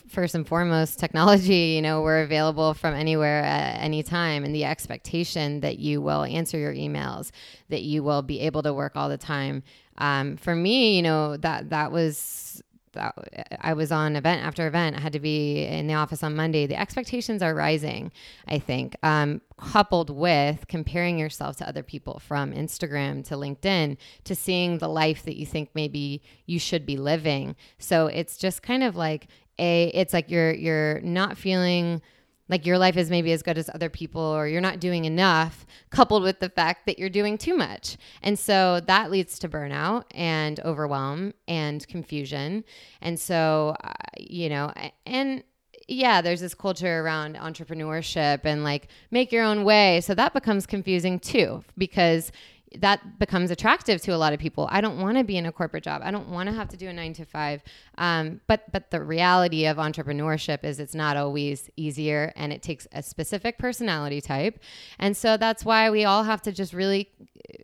first 0.09 0.35
and 0.35 0.47
foremost, 0.47 0.99
technology. 0.99 1.75
You 1.75 1.83
know, 1.83 2.01
we're 2.01 2.23
available 2.23 2.73
from 2.75 2.95
anywhere 2.95 3.43
at 3.43 3.83
any 3.83 4.03
time, 4.03 4.45
and 4.45 4.55
the 4.55 4.65
expectation 4.65 5.61
that 5.61 5.79
you 5.79 6.01
will 6.01 6.25
answer 6.25 6.59
your 6.59 6.73
emails, 6.73 7.31
that 7.69 7.83
you 7.83 8.03
will 8.03 8.23
be 8.23 8.41
able 8.41 8.63
to 8.63 8.73
work 8.73 8.97
all 8.97 9.09
the 9.09 9.19
time. 9.19 9.63
Um, 10.01 10.37
for 10.37 10.55
me, 10.55 10.97
you 10.97 11.03
know 11.03 11.37
that 11.37 11.71
that 11.71 11.93
was 11.93 12.63
that 12.93 13.15
I 13.61 13.75
was 13.75 13.93
on 13.93 14.17
event 14.17 14.45
after 14.45 14.67
event. 14.67 14.97
I 14.97 15.01
had 15.01 15.13
to 15.13 15.21
be 15.21 15.65
in 15.65 15.87
the 15.87 15.95
office 15.95 16.23
on 16.23 16.35
Monday. 16.35 16.67
The 16.67 16.79
expectations 16.79 17.43
are 17.43 17.55
rising, 17.55 18.11
I 18.49 18.59
think, 18.59 18.97
um, 19.03 19.41
coupled 19.59 20.11
with 20.11 20.67
comparing 20.69 21.19
yourself 21.19 21.57
to 21.59 21.69
other 21.69 21.83
people 21.83 22.19
from 22.19 22.53
Instagram 22.53 23.25
to 23.29 23.35
LinkedIn 23.35 23.97
to 24.25 24.35
seeing 24.35 24.79
the 24.79 24.89
life 24.89 25.23
that 25.25 25.37
you 25.37 25.47
think 25.47 25.71
maybe 25.75 26.23
you 26.47 26.59
should 26.59 26.85
be 26.85 26.97
living. 26.97 27.55
So 27.79 28.07
it's 28.09 28.37
just 28.37 28.63
kind 28.63 28.83
of 28.83 28.97
like 28.97 29.29
a, 29.59 29.89
it's 29.89 30.13
like 30.13 30.31
you're 30.31 30.53
you're 30.53 31.01
not 31.03 31.37
feeling 31.37 32.03
like 32.51 32.67
your 32.67 32.77
life 32.77 32.97
is 32.97 33.09
maybe 33.09 33.33
as 33.33 33.43
good 33.43 33.57
as 33.57 33.71
other 33.73 33.89
people 33.89 34.21
or 34.21 34.47
you're 34.49 34.61
not 34.61 34.81
doing 34.81 35.05
enough 35.07 35.65
coupled 35.91 36.25
with 36.25 36.41
the 36.41 36.51
fact 36.51 36.85
that 36.85 36.99
you're 36.99 37.09
doing 37.09 37.39
too 37.39 37.57
much. 37.57 37.97
And 38.23 38.39
so 38.39 38.81
that 38.87 39.11
leads 39.11 39.39
to 39.39 39.49
burnout 39.49 40.05
and 40.11 40.59
overwhelm 40.61 41.33
and 41.47 41.87
confusion. 41.87 42.65
And 43.01 43.19
so 43.19 43.77
uh, 43.83 43.93
you 44.19 44.49
know 44.49 44.73
and 45.07 45.45
yeah 45.89 46.21
there's 46.21 46.41
this 46.41 46.55
culture 46.55 47.01
around 47.01 47.37
entrepreneurship 47.37 48.41
and 48.45 48.65
like 48.65 48.89
make 49.11 49.31
your 49.31 49.45
own 49.45 49.65
way. 49.65 50.01
So 50.01 50.15
that 50.15 50.35
becomes 50.35 50.67
confusing 50.67 51.21
too 51.21 51.65
because 51.79 52.33
that 52.79 53.19
becomes 53.19 53.51
attractive 53.51 54.01
to 54.03 54.15
a 54.15 54.17
lot 54.17 54.33
of 54.33 54.39
people. 54.39 54.69
I 54.71 54.81
don't 54.81 55.01
want 55.01 55.19
to 55.19 55.25
be 55.25 55.37
in 55.37 55.47
a 55.47 55.53
corporate 55.53 55.83
job. 55.83 56.03
I 56.05 56.11
don't 56.11 56.29
want 56.29 56.49
to 56.49 56.55
have 56.55 56.69
to 56.69 56.77
do 56.77 56.89
a 56.89 56.93
nine 56.93 57.13
to 57.15 57.25
five. 57.25 57.63
Um, 57.99 58.41
but 58.47 58.71
but 58.73 58.91
the 58.91 59.03
reality 59.03 59.67
of 59.67 59.77
entrepreneurship 59.77 60.65
is 60.65 60.79
it's 60.79 60.95
not 60.95 61.17
always 61.17 61.69
easier, 61.77 62.33
and 62.37 62.53
it 62.53 62.63
takes 62.63 62.87
a 62.93 63.03
specific 63.03 63.59
personality 63.59 64.21
type. 64.21 64.61
And 64.99 65.17
so 65.17 65.37
that's 65.37 65.65
why 65.65 65.91
we 65.91 66.05
all 66.05 66.25
have 66.25 66.43
to 66.43 66.53
just 66.53 66.73
really 66.73 67.11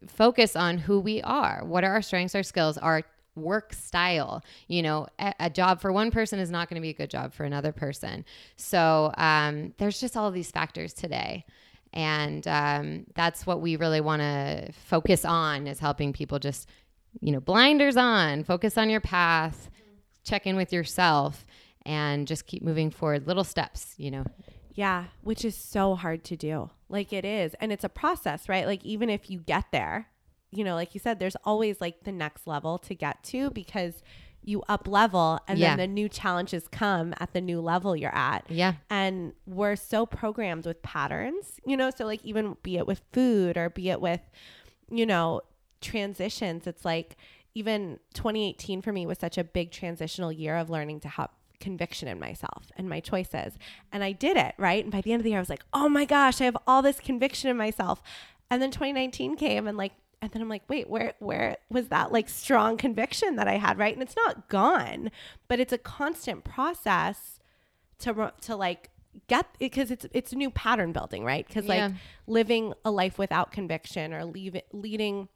focus 0.09 0.57
on 0.57 0.79
who 0.79 0.99
we 0.99 1.23
are. 1.23 1.63
What 1.65 1.85
are 1.85 1.93
our 1.93 2.03
strengths, 2.03 2.35
our 2.35 2.43
skills, 2.43 2.77
our 2.79 3.05
work 3.37 3.73
style. 3.75 4.43
You 4.67 4.83
know, 4.83 5.07
a, 5.19 5.35
a 5.41 5.51
job 5.51 5.81
for 5.81 5.93
one 5.93 6.11
person 6.11 6.39
is 6.39 6.51
not 6.51 6.69
going 6.69 6.77
to 6.77 6.83
be 6.83 6.91
a 6.91 6.95
good 6.95 7.11
job 7.11 7.33
for 7.33 7.45
another 7.45 7.71
person. 7.71 8.25
So 8.57 9.13
um, 9.17 9.75
there's 9.79 10.01
just 10.01 10.17
all 10.17 10.31
these 10.31 10.51
factors 10.51 10.93
today. 10.93 11.45
And 11.97 12.47
um, 12.47 13.07
that's 13.15 13.47
what 13.47 13.63
we 13.63 13.77
really 13.77 14.03
want 14.03 14.21
to 14.21 14.71
focus 14.73 15.25
on 15.25 15.67
is 15.67 15.81
helping 15.81 16.13
people 16.13 16.39
just, 16.39 16.69
you 17.23 17.33
know, 17.33 17.41
blinders 17.41 17.97
on, 17.97 18.45
focus 18.45 18.77
on 18.77 18.91
your 18.91 19.01
path, 19.01 19.71
check 20.23 20.47
in 20.47 20.57
with 20.57 20.75
yourself, 20.75 21.47
and 21.87 22.29
just 22.29 22.47
keep 22.47 22.63
moving 22.63 22.91
forward. 22.91 23.27
Little 23.27 23.45
steps, 23.45 23.95
you 23.97 24.11
know. 24.11 24.27
Yeah, 24.75 25.05
which 25.23 25.43
is 25.43 25.57
so 25.57 25.95
hard 25.95 26.23
to 26.25 26.37
do. 26.37 26.69
Like 26.91 27.15
it 27.15 27.25
is. 27.25 27.55
And 27.63 27.73
it's 27.73 27.85
a 27.85 27.89
process, 27.89 28.47
right? 28.47 28.67
Like 28.67 28.85
even 28.85 29.09
if 29.09 29.31
you 29.31 29.39
get 29.39 29.65
there, 29.73 30.09
you 30.51 30.65
know, 30.65 30.75
like 30.75 30.93
you 30.93 31.01
said, 31.01 31.19
there's 31.19 31.37
always 31.45 31.81
like 31.81 32.05
the 32.05 32.13
next 32.13 32.47
level 32.47 32.77
to 32.77 32.95
get 32.95 33.25
to 33.25 33.51
because 33.53 34.03
you 34.47 34.63
up 34.69 34.87
level 34.89 35.39
and 35.49 35.59
Yeah. 35.59 35.77
then 35.77 35.79
the 35.91 35.93
new 35.93 36.09
challenges 36.09 36.69
come 36.69 37.13
at 37.21 37.33
the 37.35 37.41
new 37.41 37.61
level 37.61 37.95
you're 37.97 38.15
at. 38.15 38.45
Yeah. 38.49 38.75
And 38.89 39.33
we're 39.47 39.77
so 39.77 40.07
programmed 40.07 40.65
with 40.65 40.81
patterns, 40.83 41.61
you 41.67 41.77
know, 41.77 41.91
so 41.91 42.07
like 42.07 42.25
even 42.25 42.57
be 42.63 42.79
it 42.79 42.87
with 42.87 43.03
food 43.13 43.57
or 43.59 43.69
be 43.69 43.91
it 43.91 44.01
with, 44.01 44.21
you 44.91 45.05
know, 45.05 45.43
transitions, 45.81 46.67
it's 46.67 46.85
like 46.85 47.17
even 47.55 47.99
2018 48.15 48.83
for 48.83 48.93
me 48.93 49.07
was 49.07 49.19
such 49.19 49.39
a 49.39 49.45
big 49.45 49.71
transitional 49.71 50.31
year 50.33 50.57
of 50.57 50.69
learning 50.71 51.01
to 51.01 51.09
have 51.09 51.31
conviction 51.59 52.07
in 52.07 52.19
myself 52.21 52.71
and 52.77 52.89
my 52.89 53.01
choices. 53.01 53.55
And 53.93 54.05
I 54.05 54.13
did 54.13 54.37
it, 54.37 54.55
right? 54.59 54.83
And 54.85 54.93
by 54.93 55.01
the 55.01 55.13
end 55.13 55.21
of 55.21 55.25
the 55.25 55.31
year, 55.31 55.39
I 55.39 55.41
was 55.41 55.49
like, 55.49 55.65
oh 55.73 55.89
my 55.89 56.05
gosh, 56.05 56.41
I 56.41 56.45
have 56.45 56.57
all 56.67 56.83
this 56.83 57.01
conviction 57.01 57.49
in 57.49 57.57
myself. 57.57 58.03
And 58.51 58.61
then 58.61 58.71
2019 58.71 59.37
came 59.37 59.67
and 59.67 59.77
like, 59.77 59.93
and 60.23 60.31
then 60.31 60.43
I'm 60.43 60.49
like, 60.49 60.63
wait, 60.69 60.89
where 60.89 61.15
where 61.19 61.59
was 61.71 61.89
that 61.89 62.13
like 62.13 62.29
strong 62.29 62.77
conviction 62.77 63.37
that 63.37 63.49
I 63.49 63.59
had, 63.59 63.79
right? 63.79 63.93
And 63.93 64.03
it's 64.03 64.17
not 64.17 64.49
gone, 64.49 65.11
but 65.49 65.61
it's 65.61 65.73
a 65.73 65.79
constant 65.79 66.45
process 66.45 67.39
to 67.99 68.33
to 68.43 68.57
like 68.57 68.91
get 69.29 69.47
because 69.59 69.91
it's 69.91 70.07
it's 70.13 70.33
new 70.33 70.51
pattern 70.51 70.93
building, 70.93 71.25
right? 71.25 71.47
Because 71.47 71.67
Yeah. 71.67 71.87
like 71.87 71.95
living 72.27 72.75
a 72.85 72.91
life 72.91 73.19
without 73.19 73.53
conviction 73.53 74.13
or 74.13 74.25
leave 74.25 74.57
leading 74.73 75.29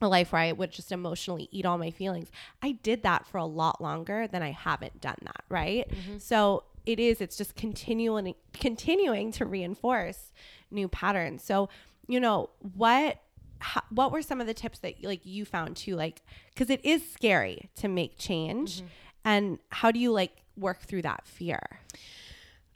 a 0.00 0.08
life 0.08 0.32
where 0.32 0.42
I 0.42 0.52
would 0.52 0.70
just 0.70 0.92
emotionally 0.92 1.48
eat 1.50 1.66
all 1.66 1.78
my 1.78 1.90
feelings. 1.90 2.30
I 2.62 2.72
did 2.72 3.02
that 3.02 3.26
for 3.26 3.38
a 3.38 3.44
lot 3.44 3.80
longer 3.80 4.28
than 4.28 4.42
I 4.42 4.52
haven't 4.52 5.00
done 5.00 5.18
that, 5.22 5.44
right? 5.48 5.88
Mm-hmm. 5.90 6.18
So 6.18 6.64
it 6.86 7.00
is 7.00 7.20
it's 7.20 7.36
just 7.36 7.56
continuing 7.56 8.34
continuing 8.52 9.32
to 9.32 9.44
reinforce 9.46 10.32
new 10.70 10.88
patterns. 10.88 11.42
So, 11.42 11.68
you 12.06 12.20
know, 12.20 12.50
what 12.76 13.20
how, 13.60 13.82
what 13.90 14.12
were 14.12 14.22
some 14.22 14.40
of 14.40 14.46
the 14.46 14.54
tips 14.54 14.78
that 14.80 15.02
like 15.02 15.20
you 15.24 15.44
found 15.44 15.76
too 15.76 15.96
like 15.96 16.22
cuz 16.54 16.70
it 16.70 16.84
is 16.84 17.10
scary 17.10 17.70
to 17.76 17.88
make 17.88 18.18
change 18.18 18.82
and 19.24 19.58
how 19.70 19.90
do 19.90 19.98
you 19.98 20.12
like 20.12 20.32
work 20.56 20.80
through 20.80 21.02
that 21.02 21.26
fear? 21.26 21.80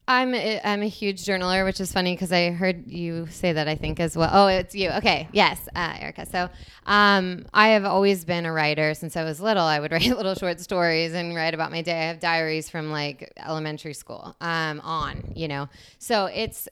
I'm 0.09 0.35
a, 0.35 0.61
I'm 0.65 0.83
a 0.83 0.89
huge 0.89 1.25
journaler, 1.25 1.65
which 1.65 1.81
is 1.81 1.93
funny 1.93 2.15
because 2.15 2.33
I 2.33 2.51
heard 2.51 2.91
you 2.91 3.29
say 3.29 3.53
that 3.53 3.69
I 3.69 3.77
think 3.77 4.01
as 4.01 4.17
well. 4.17 4.31
Oh, 4.33 4.47
it's 4.49 4.75
you. 4.75 4.91
Okay, 4.91 5.29
yes, 5.33 5.69
uh, 5.77 5.95
Erica. 6.01 6.27
So 6.27 6.51
um, 6.87 7.47
I 7.55 7.69
have 7.69 7.85
always 7.85 8.25
been 8.25 8.45
a 8.45 8.53
writer 8.53 8.95
since 8.95 9.17
I 9.17 9.23
was 9.23 9.41
little. 9.41 9.63
I 9.63 9.79
would 9.79 9.93
write 9.93 10.09
little 10.09 10.35
short 10.35 10.61
stories 10.61 11.15
and 11.15 11.37
write 11.37 11.55
about 11.55 11.71
my 11.71 11.83
day. 11.83 11.93
I 11.93 12.07
have 12.09 12.19
diaries 12.19 12.69
from 12.69 12.91
like 12.91 13.33
elementary 13.39 13.95
school 13.95 14.35
um, 14.41 14.81
on, 14.81 15.33
you 15.37 15.47
know. 15.47 15.69
So 15.99 16.27
it's 16.27 16.69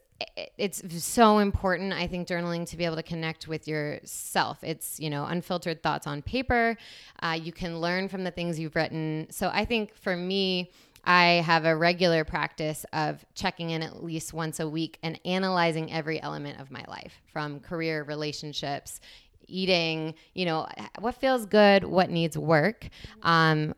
it's 0.59 0.83
so 1.03 1.39
important 1.39 1.93
i 1.93 2.07
think 2.07 2.29
journaling 2.29 2.69
to 2.69 2.77
be 2.77 2.85
able 2.85 2.97
to 2.97 3.03
connect 3.03 3.49
with 3.49 3.67
yourself 3.67 4.59
it's 4.63 5.01
you 5.01 5.11
know 5.11 5.25
unfiltered 5.25 5.83
thoughts 5.83 6.07
on 6.07 6.23
paper 6.23 6.77
uh, 7.23 7.39
you 7.41 7.53
can 7.53 7.81
learn 7.81 8.09
from 8.09 8.25
the 8.25 8.31
things 8.31 8.59
you've 8.59 8.77
written 8.77 9.27
so 9.31 9.51
i 9.53 9.65
think 9.65 9.95
for 9.97 10.17
me 10.17 10.71
I 11.05 11.43
have 11.47 11.65
a 11.65 11.75
regular 11.75 12.25
practice 12.25 12.85
of 12.93 13.25
checking 13.35 13.71
in 13.71 13.83
at 13.83 14.05
least 14.05 14.35
once 14.35 14.61
a 14.61 14.69
week 14.69 14.99
and 15.03 15.19
analyzing 15.25 15.91
every 15.91 16.21
element 16.21 16.61
of 16.61 16.71
my 16.71 16.85
life 16.89 17.23
from 17.33 17.61
career, 17.61 18.03
relationships, 18.03 19.01
eating, 19.47 20.15
you 20.35 20.45
know, 20.45 20.67
what 20.99 21.15
feels 21.17 21.47
good, 21.47 21.85
what 21.85 22.11
needs 22.11 22.37
work. 22.37 22.89
Um, 23.23 23.75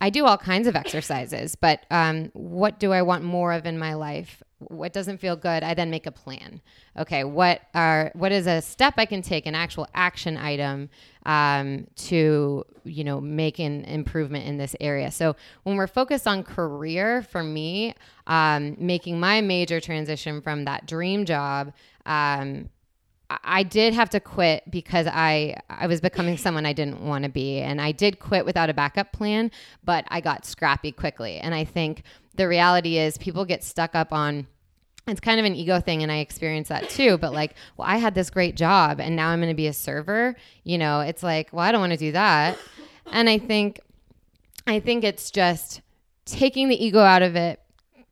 I 0.00 0.10
do 0.10 0.24
all 0.26 0.38
kinds 0.38 0.66
of 0.66 0.76
exercises, 0.76 1.54
but 1.56 1.84
um, 1.90 2.30
what 2.32 2.78
do 2.78 2.92
I 2.92 3.02
want 3.02 3.22
more 3.22 3.52
of 3.52 3.66
in 3.66 3.78
my 3.78 3.94
life? 3.94 4.42
What 4.60 4.92
doesn't 4.92 5.18
feel 5.18 5.36
good? 5.36 5.62
I 5.62 5.74
then 5.74 5.90
make 5.90 6.06
a 6.06 6.12
plan. 6.12 6.60
Okay, 6.98 7.24
what 7.24 7.62
are 7.74 8.10
what 8.14 8.30
is 8.30 8.46
a 8.46 8.60
step 8.60 8.94
I 8.98 9.06
can 9.06 9.22
take, 9.22 9.46
an 9.46 9.54
actual 9.54 9.88
action 9.94 10.36
item 10.36 10.90
um, 11.26 11.86
to 12.08 12.64
you 12.84 13.04
know 13.04 13.20
make 13.20 13.58
an 13.58 13.84
improvement 13.86 14.46
in 14.46 14.58
this 14.58 14.76
area? 14.80 15.10
So 15.10 15.34
when 15.62 15.76
we're 15.76 15.86
focused 15.86 16.26
on 16.26 16.42
career, 16.44 17.22
for 17.22 17.42
me, 17.42 17.94
um, 18.26 18.76
making 18.78 19.18
my 19.18 19.40
major 19.40 19.80
transition 19.80 20.42
from 20.42 20.64
that 20.66 20.86
dream 20.86 21.24
job. 21.24 21.72
Um, 22.06 22.68
I- 23.30 23.38
I 23.44 23.62
did 23.62 23.94
have 23.94 24.10
to 24.10 24.20
quit 24.20 24.68
because 24.70 25.06
I 25.06 25.56
I 25.70 25.86
was 25.86 26.00
becoming 26.00 26.36
someone 26.44 26.66
I 26.66 26.72
didn't 26.72 27.00
want 27.00 27.22
to 27.24 27.30
be 27.30 27.60
and 27.60 27.80
I 27.80 27.92
did 27.92 28.18
quit 28.18 28.44
without 28.44 28.68
a 28.70 28.74
backup 28.74 29.12
plan 29.12 29.52
but 29.84 30.04
I 30.08 30.20
got 30.20 30.44
scrappy 30.44 30.90
quickly 30.90 31.36
and 31.38 31.54
I 31.54 31.62
think 31.64 32.02
the 32.40 32.48
reality 32.48 32.96
is 32.96 33.18
people 33.18 33.44
get 33.44 33.62
stuck 33.62 33.94
up 33.94 34.14
on 34.14 34.46
it's 35.06 35.20
kind 35.20 35.38
of 35.38 35.44
an 35.44 35.54
ego 35.54 35.78
thing 35.78 36.02
and 36.02 36.10
I 36.10 36.20
experience 36.20 36.68
that 36.68 36.88
too 36.88 37.18
but 37.18 37.34
like 37.34 37.54
well 37.76 37.86
I 37.86 37.98
had 37.98 38.14
this 38.14 38.30
great 38.30 38.56
job 38.56 38.98
and 38.98 39.14
now 39.14 39.28
I'm 39.28 39.40
going 39.40 39.50
to 39.50 39.54
be 39.54 39.66
a 39.66 39.74
server 39.74 40.34
you 40.64 40.78
know? 40.78 41.00
It's 41.00 41.22
like 41.22 41.52
well 41.52 41.62
I 41.62 41.70
don't 41.70 41.82
want 41.82 41.92
to 41.92 41.98
do 41.98 42.12
that. 42.12 42.56
And 43.12 43.28
I 43.28 43.36
think 43.36 43.80
I 44.66 44.80
think 44.80 45.04
it's 45.04 45.30
just 45.30 45.82
taking 46.24 46.70
the 46.70 46.82
ego 46.82 47.00
out 47.00 47.20
of 47.20 47.36
it 47.36 47.60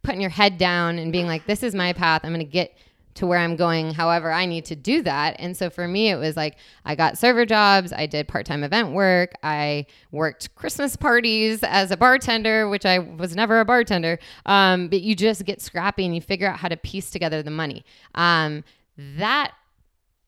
putting 0.03 0.21
your 0.21 0.29
head 0.29 0.59
down 0.59 0.99
and 0.99 1.11
being 1.11 1.27
like 1.27 1.47
this 1.47 1.63
is 1.63 1.75
my 1.75 1.95
path. 1.95 2.21
I'm 2.23 2.31
going 2.31 2.45
to 2.45 2.53
get 2.53 2.77
to 3.19 3.27
where 3.27 3.39
I'm 3.39 3.57
going, 3.57 3.93
however, 3.93 4.31
I 4.31 4.47
need 4.47 4.65
to 4.67 4.77
do 4.77 5.03
that. 5.03 5.37
And 5.39 5.57
so 5.57 5.71
for 5.71 5.89
me, 5.89 6.09
it 6.09 6.17
was 6.17 6.37
like 6.37 6.57
I 6.85 6.95
got 6.95 7.19
server 7.19 7.45
jobs, 7.45 7.93
I 7.93 8.07
did 8.07 8.29
part 8.29 8.47
time 8.47 8.63
event 8.63 8.93
work, 8.93 9.33
I 9.43 9.87
worked 10.13 10.55
Christmas 10.55 10.97
parties 10.97 11.63
as 11.65 11.91
a 11.91 11.97
bartender, 11.97 12.69
which 12.69 12.87
I 12.87 13.01
was 13.01 13.35
never 13.35 13.59
a 13.59 13.65
bartender. 13.65 14.19
Um, 14.47 14.89
but 14.89 15.01
you 15.01 15.17
just 15.17 15.45
get 15.45 15.61
scrappy 15.61 16.05
and 16.05 16.15
you 16.15 16.21
figure 16.21 16.49
out 16.49 16.59
how 16.59 16.69
to 16.69 16.77
piece 16.77 17.11
together 17.11 17.43
the 17.43 17.51
money. 17.51 17.85
Um, 18.15 18.63
that 18.97 19.53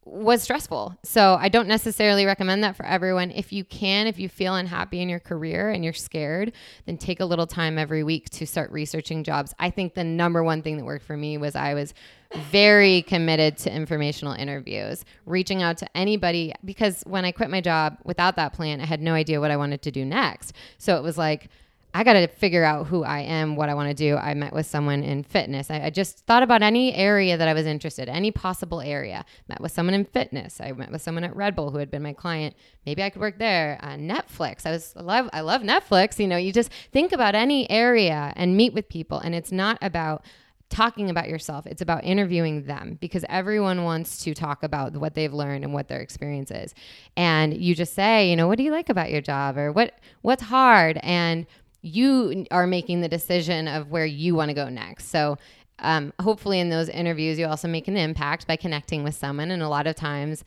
was 0.04 0.42
stressful. 0.42 0.96
So 1.04 1.36
I 1.38 1.48
don't 1.48 1.68
necessarily 1.68 2.24
recommend 2.26 2.64
that 2.64 2.74
for 2.74 2.84
everyone. 2.84 3.30
If 3.30 3.52
you 3.52 3.64
can, 3.64 4.06
if 4.06 4.18
you 4.18 4.28
feel 4.28 4.56
unhappy 4.56 5.00
in 5.00 5.08
your 5.08 5.20
career 5.20 5.70
and 5.70 5.84
you're 5.84 5.92
scared, 5.92 6.52
then 6.86 6.96
take 6.96 7.20
a 7.20 7.24
little 7.24 7.46
time 7.46 7.78
every 7.78 8.02
week 8.02 8.30
to 8.30 8.46
start 8.46 8.72
researching 8.72 9.22
jobs. 9.22 9.54
I 9.58 9.70
think 9.70 9.94
the 9.94 10.02
number 10.02 10.42
one 10.42 10.62
thing 10.62 10.78
that 10.78 10.84
worked 10.84 11.04
for 11.04 11.16
me 11.16 11.38
was 11.38 11.54
I 11.54 11.74
was 11.74 11.94
very 12.34 13.02
committed 13.02 13.56
to 13.58 13.74
informational 13.74 14.32
interviews, 14.34 15.04
reaching 15.26 15.62
out 15.62 15.78
to 15.78 15.96
anybody 15.96 16.52
because 16.64 17.02
when 17.06 17.24
I 17.24 17.32
quit 17.32 17.50
my 17.50 17.60
job 17.60 17.98
without 18.04 18.36
that 18.36 18.52
plan, 18.52 18.80
I 18.80 18.86
had 18.86 19.00
no 19.00 19.14
idea 19.14 19.40
what 19.40 19.50
I 19.50 19.56
wanted 19.56 19.82
to 19.82 19.90
do 19.90 20.04
next. 20.04 20.52
So 20.78 20.96
it 20.96 21.02
was 21.02 21.18
like 21.18 21.48
I 21.92 22.04
got 22.04 22.12
to 22.12 22.28
figure 22.28 22.62
out 22.62 22.86
who 22.86 23.02
I 23.02 23.20
am, 23.20 23.56
what 23.56 23.68
I 23.68 23.74
want 23.74 23.88
to 23.88 23.94
do. 23.94 24.16
I 24.16 24.34
met 24.34 24.52
with 24.52 24.66
someone 24.66 25.02
in 25.02 25.24
fitness. 25.24 25.70
I, 25.70 25.86
I, 25.86 25.90
just 25.90 26.24
thought 26.24 26.44
about 26.44 26.62
any 26.62 26.94
area 26.94 27.36
that 27.36 27.48
I 27.48 27.52
was 27.52 27.66
interested, 27.66 28.08
any 28.08 28.30
possible 28.30 28.80
area. 28.80 29.24
Met 29.48 29.60
with 29.60 29.72
someone 29.72 29.94
in 29.94 30.04
fitness. 30.04 30.60
I 30.60 30.70
met 30.70 30.92
with 30.92 31.02
someone 31.02 31.24
at 31.24 31.34
Red 31.34 31.56
Bull 31.56 31.72
who 31.72 31.78
had 31.78 31.90
been 31.90 32.02
my 32.02 32.12
client. 32.12 32.54
Maybe 32.86 33.02
I 33.02 33.10
could 33.10 33.20
work 33.20 33.38
there. 33.38 33.78
Uh, 33.82 33.96
Netflix. 33.96 34.66
I 34.66 34.70
was 34.70 34.94
I 34.96 35.02
love 35.02 35.30
I 35.32 35.40
love 35.40 35.62
Netflix. 35.62 36.20
You 36.20 36.28
know, 36.28 36.36
you 36.36 36.52
just 36.52 36.70
think 36.92 37.10
about 37.10 37.34
any 37.34 37.68
area 37.68 38.32
and 38.36 38.56
meet 38.56 38.72
with 38.72 38.88
people, 38.88 39.18
and 39.18 39.34
it's 39.34 39.50
not 39.50 39.76
about 39.82 40.24
talking 40.70 41.10
about 41.10 41.28
yourself. 41.28 41.66
It's 41.66 41.82
about 41.82 42.04
interviewing 42.04 42.64
them 42.64 42.96
because 43.00 43.24
everyone 43.28 43.84
wants 43.84 44.22
to 44.24 44.34
talk 44.34 44.62
about 44.62 44.96
what 44.96 45.14
they've 45.14 45.32
learned 45.32 45.64
and 45.64 45.74
what 45.74 45.88
their 45.88 46.00
experience 46.00 46.50
is. 46.50 46.74
And 47.16 47.54
you 47.54 47.74
just 47.74 47.94
say, 47.94 48.30
you 48.30 48.36
know, 48.36 48.48
what 48.48 48.56
do 48.56 48.62
you 48.62 48.70
like 48.70 48.88
about 48.88 49.10
your 49.10 49.20
job 49.20 49.58
or 49.58 49.72
what 49.72 49.98
what's 50.22 50.42
hard 50.42 50.98
and 51.02 51.46
you 51.82 52.46
are 52.50 52.66
making 52.66 53.00
the 53.00 53.08
decision 53.08 53.66
of 53.68 53.90
where 53.90 54.04
you 54.04 54.34
want 54.34 54.50
to 54.50 54.54
go 54.54 54.68
next. 54.68 55.08
So, 55.08 55.38
um, 55.78 56.12
hopefully, 56.20 56.60
in 56.60 56.68
those 56.68 56.90
interviews, 56.90 57.38
you 57.38 57.46
also 57.46 57.66
make 57.66 57.88
an 57.88 57.96
impact 57.96 58.46
by 58.46 58.56
connecting 58.56 59.02
with 59.02 59.14
someone. 59.14 59.50
And 59.50 59.62
a 59.62 59.68
lot 59.68 59.86
of 59.86 59.96
times, 59.96 60.44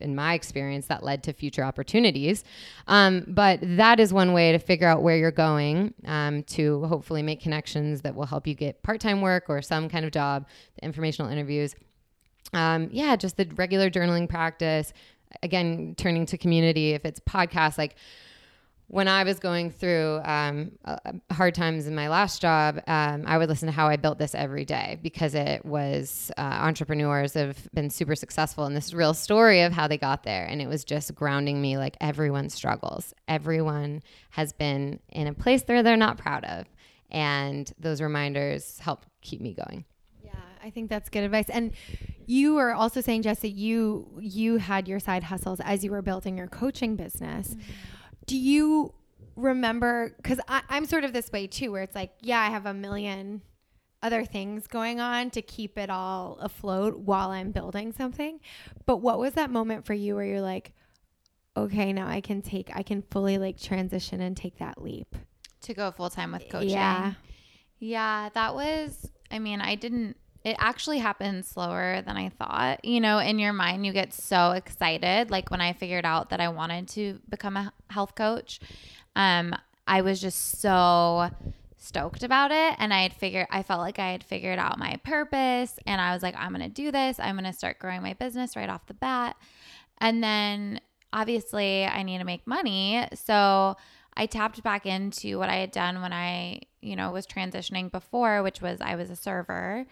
in 0.00 0.14
my 0.14 0.34
experience, 0.34 0.86
that 0.86 1.02
led 1.02 1.22
to 1.24 1.32
future 1.32 1.62
opportunities. 1.62 2.44
Um, 2.86 3.24
but 3.26 3.58
that 3.62 4.00
is 4.00 4.12
one 4.12 4.32
way 4.32 4.52
to 4.52 4.58
figure 4.58 4.88
out 4.88 5.02
where 5.02 5.16
you're 5.16 5.30
going 5.30 5.94
um, 6.06 6.42
to 6.44 6.84
hopefully 6.84 7.22
make 7.22 7.40
connections 7.40 8.02
that 8.02 8.14
will 8.14 8.26
help 8.26 8.46
you 8.46 8.54
get 8.54 8.82
part 8.82 9.00
time 9.00 9.20
work 9.20 9.44
or 9.48 9.62
some 9.62 9.88
kind 9.88 10.04
of 10.04 10.12
job, 10.12 10.46
the 10.76 10.84
informational 10.84 11.30
interviews. 11.30 11.74
Um, 12.52 12.88
yeah, 12.92 13.16
just 13.16 13.36
the 13.36 13.46
regular 13.56 13.90
journaling 13.90 14.28
practice. 14.28 14.92
Again, 15.42 15.94
turning 15.96 16.26
to 16.26 16.38
community. 16.38 16.92
If 16.92 17.04
it's 17.04 17.20
podcasts, 17.20 17.78
like 17.78 17.96
when 18.88 19.08
I 19.08 19.24
was 19.24 19.40
going 19.40 19.70
through 19.70 20.20
um, 20.24 20.70
uh, 20.84 20.96
hard 21.32 21.54
times 21.54 21.86
in 21.88 21.94
my 21.94 22.08
last 22.08 22.40
job, 22.40 22.80
um, 22.86 23.24
I 23.26 23.36
would 23.36 23.48
listen 23.48 23.66
to 23.66 23.72
How 23.72 23.88
I 23.88 23.96
Built 23.96 24.18
This 24.18 24.34
every 24.34 24.64
day 24.64 24.98
because 25.02 25.34
it 25.34 25.64
was 25.64 26.30
uh, 26.36 26.40
entrepreneurs 26.40 27.34
have 27.34 27.68
been 27.74 27.90
super 27.90 28.14
successful 28.14 28.64
in 28.66 28.74
this 28.74 28.94
real 28.94 29.12
story 29.12 29.62
of 29.62 29.72
how 29.72 29.88
they 29.88 29.98
got 29.98 30.22
there. 30.22 30.44
And 30.44 30.62
it 30.62 30.68
was 30.68 30.84
just 30.84 31.14
grounding 31.16 31.60
me 31.60 31.78
like 31.78 31.96
everyone 32.00 32.48
struggles. 32.48 33.12
Everyone 33.26 34.02
has 34.30 34.52
been 34.52 35.00
in 35.08 35.26
a 35.26 35.34
place 35.34 35.64
where 35.66 35.82
they're 35.82 35.96
not 35.96 36.16
proud 36.16 36.44
of. 36.44 36.66
And 37.10 37.72
those 37.78 38.00
reminders 38.00 38.78
help 38.78 39.04
keep 39.20 39.40
me 39.40 39.54
going. 39.54 39.84
Yeah, 40.22 40.32
I 40.62 40.70
think 40.70 40.90
that's 40.90 41.08
good 41.08 41.24
advice. 41.24 41.48
And 41.48 41.72
you 42.26 42.54
were 42.54 42.72
also 42.72 43.00
saying, 43.00 43.22
Jesse, 43.22 43.48
you 43.48 44.18
you 44.20 44.58
had 44.58 44.86
your 44.86 44.98
side 45.00 45.24
hustles 45.24 45.60
as 45.60 45.84
you 45.84 45.90
were 45.90 46.02
building 46.02 46.36
your 46.36 46.48
coaching 46.48 46.94
business. 46.94 47.56
Do 48.26 48.36
you 48.36 48.94
remember? 49.36 50.14
Because 50.16 50.40
I'm 50.48 50.86
sort 50.86 51.04
of 51.04 51.12
this 51.12 51.30
way 51.32 51.46
too, 51.46 51.72
where 51.72 51.82
it's 51.82 51.94
like, 51.94 52.12
yeah, 52.20 52.40
I 52.40 52.50
have 52.50 52.66
a 52.66 52.74
million 52.74 53.42
other 54.02 54.24
things 54.24 54.66
going 54.66 55.00
on 55.00 55.30
to 55.30 55.42
keep 55.42 55.78
it 55.78 55.90
all 55.90 56.38
afloat 56.40 56.98
while 56.98 57.30
I'm 57.30 57.50
building 57.50 57.92
something. 57.92 58.40
But 58.84 58.98
what 58.98 59.18
was 59.18 59.34
that 59.34 59.50
moment 59.50 59.86
for 59.86 59.94
you 59.94 60.14
where 60.14 60.24
you're 60.24 60.40
like, 60.40 60.72
okay, 61.56 61.92
now 61.92 62.06
I 62.06 62.20
can 62.20 62.42
take, 62.42 62.70
I 62.74 62.82
can 62.82 63.02
fully 63.10 63.38
like 63.38 63.58
transition 63.58 64.20
and 64.20 64.36
take 64.36 64.58
that 64.58 64.80
leap? 64.82 65.16
to 65.66 65.74
go 65.74 65.90
full 65.90 66.10
time 66.10 66.32
with 66.32 66.48
coaching. 66.48 66.70
Yeah. 66.70 67.14
Yeah, 67.78 68.30
that 68.34 68.54
was, 68.54 69.10
I 69.30 69.38
mean, 69.38 69.60
I 69.60 69.74
didn't, 69.74 70.16
it 70.46 70.54
actually 70.60 70.98
happened 70.98 71.44
slower 71.44 72.02
than 72.06 72.16
I 72.16 72.28
thought. 72.28 72.84
You 72.84 73.00
know, 73.00 73.18
in 73.18 73.40
your 73.40 73.52
mind, 73.52 73.84
you 73.84 73.92
get 73.92 74.14
so 74.14 74.52
excited. 74.52 75.28
Like 75.28 75.50
when 75.50 75.60
I 75.60 75.72
figured 75.72 76.04
out 76.04 76.30
that 76.30 76.40
I 76.40 76.50
wanted 76.50 76.86
to 76.90 77.18
become 77.28 77.56
a 77.56 77.72
health 77.90 78.14
coach, 78.14 78.60
um, 79.16 79.56
I 79.88 80.02
was 80.02 80.20
just 80.20 80.60
so 80.60 81.30
stoked 81.78 82.22
about 82.22 82.52
it 82.52 82.76
and 82.78 82.94
I 82.94 83.02
had 83.02 83.12
figured 83.12 83.48
I 83.50 83.64
felt 83.64 83.80
like 83.80 83.98
I 83.98 84.12
had 84.12 84.22
figured 84.22 84.60
out 84.60 84.78
my 84.78 85.00
purpose 85.02 85.80
and 85.84 86.00
I 86.00 86.14
was 86.14 86.22
like 86.22 86.36
I'm 86.36 86.50
going 86.50 86.62
to 86.62 86.68
do 86.68 86.92
this. 86.92 87.18
I'm 87.18 87.34
going 87.34 87.44
to 87.44 87.52
start 87.52 87.80
growing 87.80 88.02
my 88.02 88.12
business 88.12 88.54
right 88.54 88.70
off 88.70 88.86
the 88.86 88.94
bat. 88.94 89.36
And 89.98 90.22
then 90.22 90.80
obviously 91.12 91.86
I 91.86 92.04
need 92.04 92.18
to 92.18 92.24
make 92.24 92.46
money. 92.46 93.04
So 93.14 93.76
I 94.16 94.26
tapped 94.26 94.62
back 94.62 94.86
into 94.86 95.38
what 95.38 95.50
I 95.50 95.56
had 95.56 95.72
done 95.72 96.00
when 96.00 96.12
I, 96.12 96.60
you 96.80 96.96
know, 96.96 97.10
was 97.10 97.26
transitioning 97.26 97.90
before, 97.90 98.42
which 98.42 98.62
was 98.62 98.80
I 98.80 98.94
was 98.94 99.10
a 99.10 99.16
server. 99.16 99.86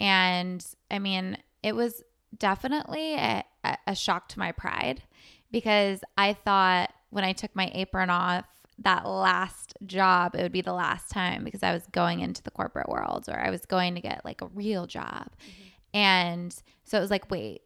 And 0.00 0.64
I 0.90 0.98
mean, 0.98 1.38
it 1.62 1.74
was 1.74 2.02
definitely 2.36 3.14
a, 3.14 3.44
a 3.86 3.94
shock 3.94 4.28
to 4.28 4.38
my 4.38 4.52
pride 4.52 5.02
because 5.50 6.00
I 6.16 6.34
thought 6.34 6.92
when 7.10 7.24
I 7.24 7.32
took 7.32 7.54
my 7.54 7.70
apron 7.74 8.10
off 8.10 8.44
that 8.80 9.06
last 9.06 9.74
job, 9.86 10.34
it 10.34 10.42
would 10.42 10.52
be 10.52 10.60
the 10.60 10.72
last 10.72 11.10
time 11.10 11.42
because 11.44 11.62
I 11.62 11.72
was 11.72 11.86
going 11.90 12.20
into 12.20 12.42
the 12.42 12.50
corporate 12.50 12.88
world 12.88 13.24
or 13.28 13.38
I 13.38 13.50
was 13.50 13.66
going 13.66 13.94
to 13.96 14.00
get 14.00 14.24
like 14.24 14.40
a 14.40 14.46
real 14.48 14.86
job. 14.86 15.30
Mm-hmm. 15.30 15.68
And 15.94 16.62
so 16.84 16.98
it 16.98 17.00
was 17.00 17.10
like, 17.10 17.30
wait, 17.30 17.62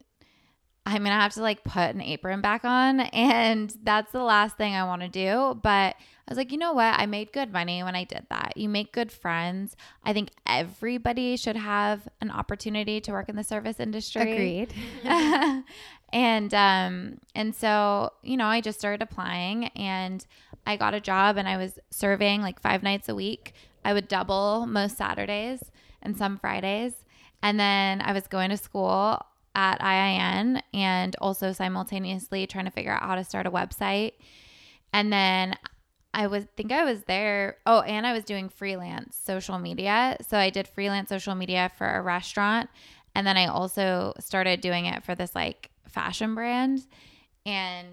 I'm 0.86 1.04
going 1.04 1.14
to 1.14 1.20
have 1.20 1.34
to 1.34 1.42
like 1.42 1.64
put 1.64 1.94
an 1.94 2.00
apron 2.00 2.40
back 2.40 2.64
on. 2.64 3.00
And 3.00 3.72
that's 3.82 4.12
the 4.12 4.22
last 4.22 4.56
thing 4.56 4.74
I 4.74 4.84
want 4.84 5.02
to 5.02 5.08
do. 5.08 5.60
But 5.62 5.96
I 6.26 6.30
was 6.30 6.38
like, 6.38 6.52
you 6.52 6.58
know 6.58 6.72
what? 6.72 6.94
I 6.98 7.06
made 7.06 7.32
good 7.32 7.52
money 7.52 7.82
when 7.82 7.96
I 7.96 8.04
did 8.04 8.26
that. 8.30 8.56
You 8.56 8.68
make 8.68 8.92
good 8.92 9.10
friends. 9.10 9.76
I 10.04 10.12
think 10.12 10.30
everybody 10.46 11.36
should 11.36 11.56
have 11.56 12.08
an 12.20 12.30
opportunity 12.30 13.00
to 13.00 13.12
work 13.12 13.28
in 13.28 13.36
the 13.36 13.44
service 13.44 13.80
industry. 13.80 14.32
Agreed. 14.32 14.74
and 16.12 16.54
um 16.54 17.18
and 17.34 17.54
so, 17.54 18.12
you 18.22 18.36
know, 18.36 18.46
I 18.46 18.60
just 18.60 18.78
started 18.78 19.02
applying 19.02 19.66
and 19.68 20.24
I 20.64 20.76
got 20.76 20.94
a 20.94 21.00
job 21.00 21.36
and 21.38 21.48
I 21.48 21.56
was 21.56 21.78
serving 21.90 22.40
like 22.40 22.60
5 22.60 22.82
nights 22.84 23.08
a 23.08 23.14
week. 23.14 23.52
I 23.84 23.92
would 23.92 24.06
double 24.06 24.66
most 24.66 24.96
Saturdays 24.96 25.72
and 26.02 26.16
some 26.16 26.38
Fridays. 26.38 26.94
And 27.42 27.58
then 27.58 28.00
I 28.00 28.12
was 28.12 28.28
going 28.28 28.50
to 28.50 28.56
school 28.56 29.20
at 29.54 29.80
IIN 29.80 30.62
and 30.72 31.16
also 31.20 31.52
simultaneously 31.52 32.46
trying 32.46 32.64
to 32.64 32.70
figure 32.70 32.92
out 32.92 33.02
how 33.02 33.16
to 33.16 33.24
start 33.24 33.46
a 33.46 33.50
website. 33.50 34.12
And 34.92 35.12
then 35.12 35.56
I 36.14 36.26
was 36.26 36.44
think 36.56 36.72
I 36.72 36.84
was 36.84 37.04
there. 37.04 37.56
Oh, 37.64 37.80
and 37.80 38.06
I 38.06 38.12
was 38.12 38.24
doing 38.24 38.48
freelance 38.48 39.16
social 39.16 39.58
media. 39.58 40.16
So 40.28 40.36
I 40.36 40.50
did 40.50 40.68
freelance 40.68 41.08
social 41.08 41.34
media 41.34 41.70
for 41.76 41.88
a 41.88 42.02
restaurant 42.02 42.68
and 43.14 43.26
then 43.26 43.36
I 43.36 43.46
also 43.46 44.14
started 44.18 44.60
doing 44.60 44.86
it 44.86 45.04
for 45.04 45.14
this 45.14 45.34
like 45.34 45.70
fashion 45.86 46.34
brand 46.34 46.86
and 47.44 47.88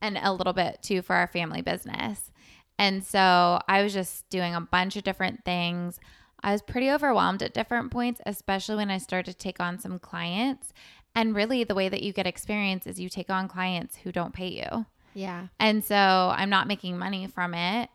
and 0.00 0.18
a 0.18 0.32
little 0.32 0.52
bit 0.52 0.78
too 0.82 1.02
for 1.02 1.14
our 1.16 1.26
family 1.26 1.62
business. 1.62 2.30
And 2.78 3.02
so 3.04 3.60
I 3.68 3.82
was 3.82 3.94
just 3.94 4.28
doing 4.28 4.54
a 4.54 4.60
bunch 4.60 4.96
of 4.96 5.04
different 5.04 5.44
things. 5.44 5.98
I 6.42 6.52
was 6.52 6.60
pretty 6.60 6.90
overwhelmed 6.90 7.42
at 7.42 7.54
different 7.54 7.90
points, 7.90 8.20
especially 8.26 8.76
when 8.76 8.90
I 8.90 8.98
started 8.98 9.32
to 9.32 9.38
take 9.38 9.58
on 9.58 9.78
some 9.78 9.98
clients. 9.98 10.74
And 11.14 11.34
really, 11.34 11.64
the 11.64 11.74
way 11.74 11.88
that 11.88 12.02
you 12.02 12.12
get 12.12 12.26
experience 12.26 12.86
is 12.86 13.00
you 13.00 13.08
take 13.08 13.30
on 13.30 13.48
clients 13.48 13.96
who 13.96 14.12
don't 14.12 14.34
pay 14.34 14.48
you. 14.48 14.84
Yeah. 15.16 15.48
And 15.58 15.82
so 15.82 15.96
I'm 15.96 16.50
not 16.50 16.68
making 16.68 16.98
money 16.98 17.26
from 17.26 17.54
it. 17.54 17.88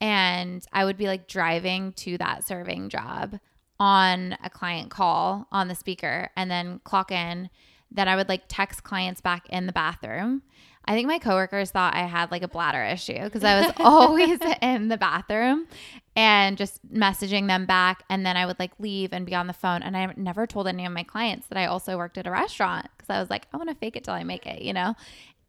And 0.00 0.64
I 0.72 0.84
would 0.84 0.98
be 0.98 1.06
like 1.06 1.26
driving 1.26 1.92
to 1.94 2.18
that 2.18 2.46
serving 2.46 2.90
job 2.90 3.40
on 3.80 4.36
a 4.44 4.50
client 4.50 4.90
call 4.90 5.48
on 5.50 5.68
the 5.68 5.74
speaker 5.74 6.30
and 6.36 6.50
then 6.50 6.80
clock 6.84 7.10
in. 7.10 7.48
Then 7.90 8.08
I 8.08 8.16
would 8.16 8.28
like 8.28 8.42
text 8.48 8.82
clients 8.82 9.20
back 9.20 9.48
in 9.48 9.66
the 9.66 9.72
bathroom 9.72 10.42
I 10.88 10.94
think 10.94 11.08
my 11.08 11.18
coworkers 11.18 11.70
thought 11.70 11.94
I 11.94 12.04
had 12.04 12.30
like 12.30 12.42
a 12.42 12.48
bladder 12.48 12.82
issue 12.82 13.22
because 13.24 13.42
I 13.42 13.60
was 13.60 13.72
always 13.80 14.38
in 14.62 14.88
the 14.88 14.96
bathroom 14.96 15.66
and 16.14 16.56
just 16.56 16.80
messaging 16.92 17.48
them 17.48 17.66
back. 17.66 18.04
And 18.08 18.24
then 18.24 18.36
I 18.36 18.46
would 18.46 18.58
like 18.58 18.72
leave 18.78 19.12
and 19.12 19.26
be 19.26 19.34
on 19.34 19.48
the 19.48 19.52
phone. 19.52 19.82
And 19.82 19.96
I 19.96 20.12
never 20.16 20.46
told 20.46 20.68
any 20.68 20.86
of 20.86 20.92
my 20.92 21.02
clients 21.02 21.48
that 21.48 21.58
I 21.58 21.66
also 21.66 21.96
worked 21.96 22.18
at 22.18 22.26
a 22.26 22.30
restaurant 22.30 22.86
because 22.96 23.10
I 23.10 23.18
was 23.18 23.30
like, 23.30 23.48
I 23.52 23.56
want 23.56 23.68
to 23.68 23.74
fake 23.74 23.96
it 23.96 24.04
till 24.04 24.14
I 24.14 24.22
make 24.22 24.46
it, 24.46 24.62
you 24.62 24.72
know? 24.72 24.94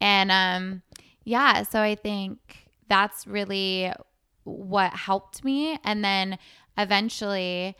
And 0.00 0.32
um, 0.32 0.82
yeah, 1.28 1.62
so 1.62 1.82
I 1.82 1.94
think 1.94 2.38
that's 2.88 3.26
really 3.26 3.92
what 4.44 4.94
helped 4.94 5.44
me. 5.44 5.78
And 5.84 6.02
then 6.02 6.38
eventually, 6.78 7.76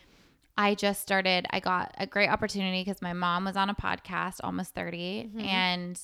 I 0.58 0.74
just 0.74 1.00
started, 1.00 1.46
I 1.48 1.60
got 1.60 1.94
a 1.96 2.06
great 2.06 2.28
opportunity 2.28 2.84
because 2.84 3.00
my 3.00 3.14
mom 3.14 3.46
was 3.46 3.56
on 3.56 3.70
a 3.70 3.74
podcast, 3.74 4.40
almost 4.44 4.74
30, 4.74 5.30
mm-hmm. 5.34 5.40
and 5.40 6.00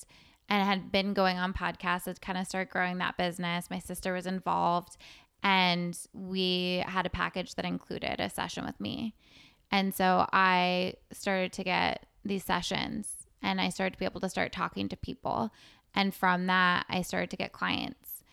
and 0.47 0.63
had 0.63 0.91
been 0.91 1.13
going 1.13 1.37
on 1.37 1.53
podcasts 1.53 2.05
to 2.05 2.15
kind 2.15 2.37
of 2.37 2.47
start 2.47 2.69
growing 2.69 2.97
that 2.99 3.17
business. 3.17 3.69
My 3.69 3.79
sister 3.79 4.13
was 4.13 4.27
involved 4.27 4.97
and 5.43 5.97
we 6.13 6.83
had 6.87 7.07
a 7.07 7.09
package 7.09 7.55
that 7.55 7.65
included 7.65 8.19
a 8.19 8.29
session 8.29 8.63
with 8.63 8.79
me. 8.79 9.15
And 9.71 9.93
so 9.93 10.27
I 10.31 10.93
started 11.11 11.51
to 11.53 11.63
get 11.63 12.05
these 12.23 12.43
sessions 12.43 13.25
and 13.41 13.61
I 13.61 13.69
started 13.69 13.93
to 13.93 13.99
be 13.99 14.05
able 14.05 14.21
to 14.21 14.29
start 14.29 14.51
talking 14.51 14.89
to 14.89 14.97
people. 14.97 15.51
And 15.95 16.13
from 16.13 16.47
that, 16.47 16.85
I 16.89 17.01
started 17.01 17.31
to 17.31 17.37
get 17.37 17.53
clients. 17.53 18.23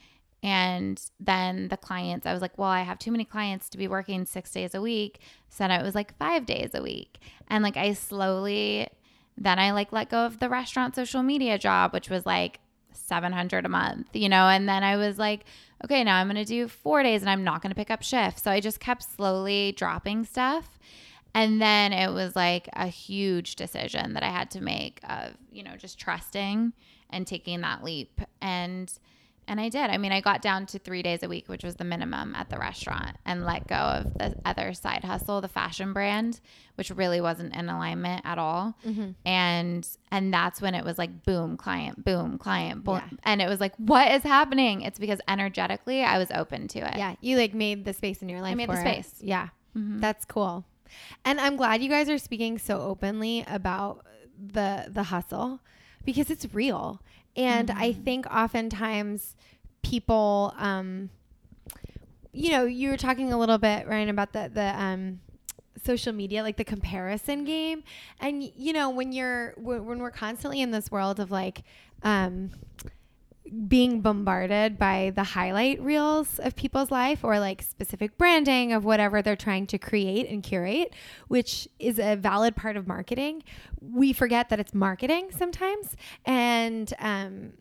And 0.43 1.01
then 1.21 1.69
the 1.69 1.77
clients, 1.77 2.27
I 2.27 2.33
was 2.33 2.43
like, 2.43 2.59
well, 2.59 2.69
I 2.69 2.83
have 2.83 2.99
too 2.99 3.13
many 3.13 3.25
clients 3.25 3.69
to 3.71 3.79
be 3.79 3.87
working 3.87 4.25
six 4.27 4.51
days 4.51 4.75
a 4.75 4.81
week. 4.81 5.21
So 5.49 5.65
then 5.65 5.71
it 5.71 5.85
was 5.85 5.95
like 5.95 6.19
five 6.19 6.45
days 6.45 6.71
a 6.75 6.83
week. 6.83 7.19
And 7.49 7.63
like 7.63 7.77
I 7.77 7.93
slowly 7.93 8.89
then 9.37 9.59
I 9.59 9.73
like 9.73 9.93
let 9.93 10.11
go 10.11 10.27
of 10.27 10.39
the 10.39 10.49
restaurant 10.49 10.95
social 10.95 11.23
media 11.23 11.59
job, 11.59 11.93
which 11.93 12.11
was 12.11 12.27
like 12.27 12.61
700 12.93 13.65
a 13.65 13.69
month, 13.69 14.09
you 14.13 14.29
know, 14.29 14.49
and 14.49 14.69
then 14.69 14.85
I 14.85 14.97
was 14.97 15.19
like, 15.19 15.45
okay, 15.85 16.05
now 16.05 16.17
I'm 16.17 16.27
going 16.27 16.37
to 16.37 16.45
do 16.45 16.69
4 16.69 17.03
days 17.03 17.23
and 17.23 17.31
I'm 17.31 17.45
not 17.45 17.63
going 17.63 17.71
to 17.71 17.77
pick 17.77 17.91
up 17.91 18.03
shifts. 18.03 18.43
So 18.43 18.51
I 18.51 18.61
just 18.61 18.81
kept 18.81 19.03
slowly 19.03 19.73
dropping 19.73 20.25
stuff. 20.25 20.79
And 21.35 21.63
then 21.63 21.95
it 21.95 22.13
was 22.13 22.37
like 22.37 22.69
a 22.75 22.87
huge 22.87 23.57
decision 23.57 24.13
that 24.13 24.23
I 24.23 24.29
had 24.29 24.51
to 24.51 24.61
make 24.61 25.01
of, 25.09 25.33
you 25.51 25.63
know, 25.63 25.77
just 25.77 25.99
trusting 25.99 26.75
and 27.13 27.27
taking 27.27 27.61
that 27.61 27.85
leap. 27.85 28.21
And 28.41 28.93
and 29.49 29.61
I 29.61 29.69
did. 29.69 29.91
I 29.91 29.99
mean, 29.99 30.13
I 30.13 30.21
got 30.21 30.41
down 30.41 30.67
to 30.67 30.79
three 30.79 31.03
days 31.03 31.23
a 31.23 31.29
week, 31.29 31.49
which 31.49 31.65
was 31.65 31.75
the 31.75 31.85
minimum 31.85 32.35
at 32.35 32.49
the 32.49 32.59
restaurant, 32.59 33.17
and 33.27 33.45
let 33.45 33.67
go 33.67 33.75
of 33.75 34.15
the 34.15 34.37
other 34.45 34.73
side 34.73 35.05
hustle, 35.05 35.41
the 35.41 35.49
fashion 35.49 35.93
brand, 35.93 36.41
which 36.77 36.91
really 36.91 37.21
wasn't 37.21 37.55
in 37.55 37.69
alignment 37.69 38.23
at 38.25 38.39
all. 38.39 38.77
Mm-hmm. 38.87 39.11
And 39.27 39.89
and 40.11 40.33
that's 40.33 40.63
when 40.63 40.75
it 40.75 40.85
was 40.85 40.97
like 40.97 41.25
boom, 41.25 41.57
client, 41.57 42.05
boom, 42.05 42.39
client, 42.39 42.85
boom, 42.85 43.03
yeah. 43.11 43.19
and 43.25 43.43
it 43.43 43.49
was 43.49 43.61
like, 43.61 43.75
what 43.77 44.11
is 44.13 44.23
happening? 44.23 44.83
It's 44.83 44.99
because 44.99 45.21
energetically, 45.27 46.03
I 46.03 46.19
was 46.19 46.31
open 46.33 46.69
to 46.69 46.79
it. 46.79 46.97
Yeah, 46.97 47.17
you 47.21 47.37
like 47.37 47.55
made 47.55 47.85
the 47.85 47.93
space 47.93 48.23
in 48.23 48.29
your 48.29 48.41
life. 48.41 48.53
I 48.53 48.55
made 48.55 48.71
the 48.71 48.81
space. 48.81 49.13
It. 49.21 49.27
Yeah, 49.27 49.49
mm-hmm. 49.77 49.99
that's 49.99 50.25
cool. 50.25 50.65
And 51.25 51.41
I'm 51.41 51.57
glad 51.57 51.83
you 51.83 51.89
guys 51.89 52.09
are 52.09 52.19
speaking 52.19 52.59
so 52.59 52.81
openly 52.81 53.45
about 53.49 54.07
the 54.39 54.87
the 54.89 55.05
hustle 55.05 55.61
because 56.05 56.31
it's 56.31 56.47
real 56.55 57.01
and 57.37 57.69
mm-hmm. 57.69 57.79
I 57.79 57.93
think 57.93 58.27
oftentimes 58.27 59.37
people, 59.83 60.55
um, 60.59 61.11
you 62.33 62.51
know, 62.51 62.65
you 62.65 62.91
were 62.91 62.97
talking 62.97 63.33
a 63.33 63.39
little 63.39 63.59
bit, 63.59 63.87
Ryan, 63.87 64.09
about 64.09 64.33
the, 64.33 64.51
the, 64.53 64.81
um, 64.81 65.21
social 65.85 66.13
media 66.13 66.45
like 66.45 66.57
the 66.57 66.65
comparison 66.65 67.45
game 67.45 67.83
and 68.21 68.45
you 68.57 68.73
know 68.73 68.89
when 68.89 69.11
you're 69.11 69.53
when, 69.57 69.85
when 69.85 69.99
we're 69.99 70.13
constantly 70.13 70.61
in 70.61 70.71
this 70.71 70.93
world 70.93 71.19
of 71.19 71.33
like 71.33 71.65
um 72.05 72.51
being 73.67 74.01
bombarded 74.01 74.79
by 74.79 75.13
the 75.15 75.25
highlight 75.25 75.81
reels 75.81 76.39
of 76.39 76.55
people's 76.55 76.91
life 76.91 77.25
or 77.25 77.41
like 77.41 77.61
specific 77.63 78.17
branding 78.17 78.73
of 78.73 78.85
whatever 78.85 79.21
they're 79.21 79.37
trying 79.37 79.67
to 79.67 79.79
create 79.79 80.29
and 80.29 80.43
curate, 80.43 80.95
which 81.29 81.69
is 81.79 81.99
a 81.99 82.15
valid 82.15 82.55
part 82.55 82.77
of 82.77 82.87
marketing. 82.87 83.43
We 83.81 84.13
forget 84.13 84.49
that 84.51 84.61
it's 84.61 84.73
marketing 84.73 85.31
sometimes. 85.37 85.97
And, 86.25 86.93
um, 86.99 87.55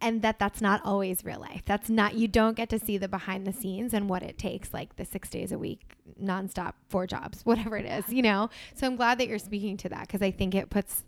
and 0.00 0.20
that 0.22 0.40
that's 0.40 0.60
not 0.60 0.80
always 0.84 1.24
real 1.24 1.38
life. 1.38 1.62
That's 1.64 1.88
not 1.88 2.16
you 2.16 2.26
don't 2.26 2.56
get 2.56 2.68
to 2.70 2.78
see 2.78 2.98
the 2.98 3.06
behind 3.06 3.46
the 3.46 3.52
scenes 3.52 3.94
and 3.94 4.08
what 4.08 4.24
it 4.24 4.36
takes, 4.36 4.74
like 4.74 4.96
the 4.96 5.04
six 5.04 5.30
days 5.30 5.52
a 5.52 5.58
week, 5.58 5.94
nonstop, 6.20 6.72
four 6.88 7.06
jobs, 7.06 7.42
whatever 7.44 7.76
it 7.76 7.86
is, 7.86 8.12
you 8.12 8.22
know. 8.22 8.50
So 8.74 8.86
I'm 8.88 8.96
glad 8.96 9.18
that 9.18 9.28
you're 9.28 9.38
speaking 9.38 9.76
to 9.78 9.88
that 9.90 10.08
because 10.08 10.20
I 10.20 10.32
think 10.32 10.56
it 10.56 10.70
puts 10.70 11.04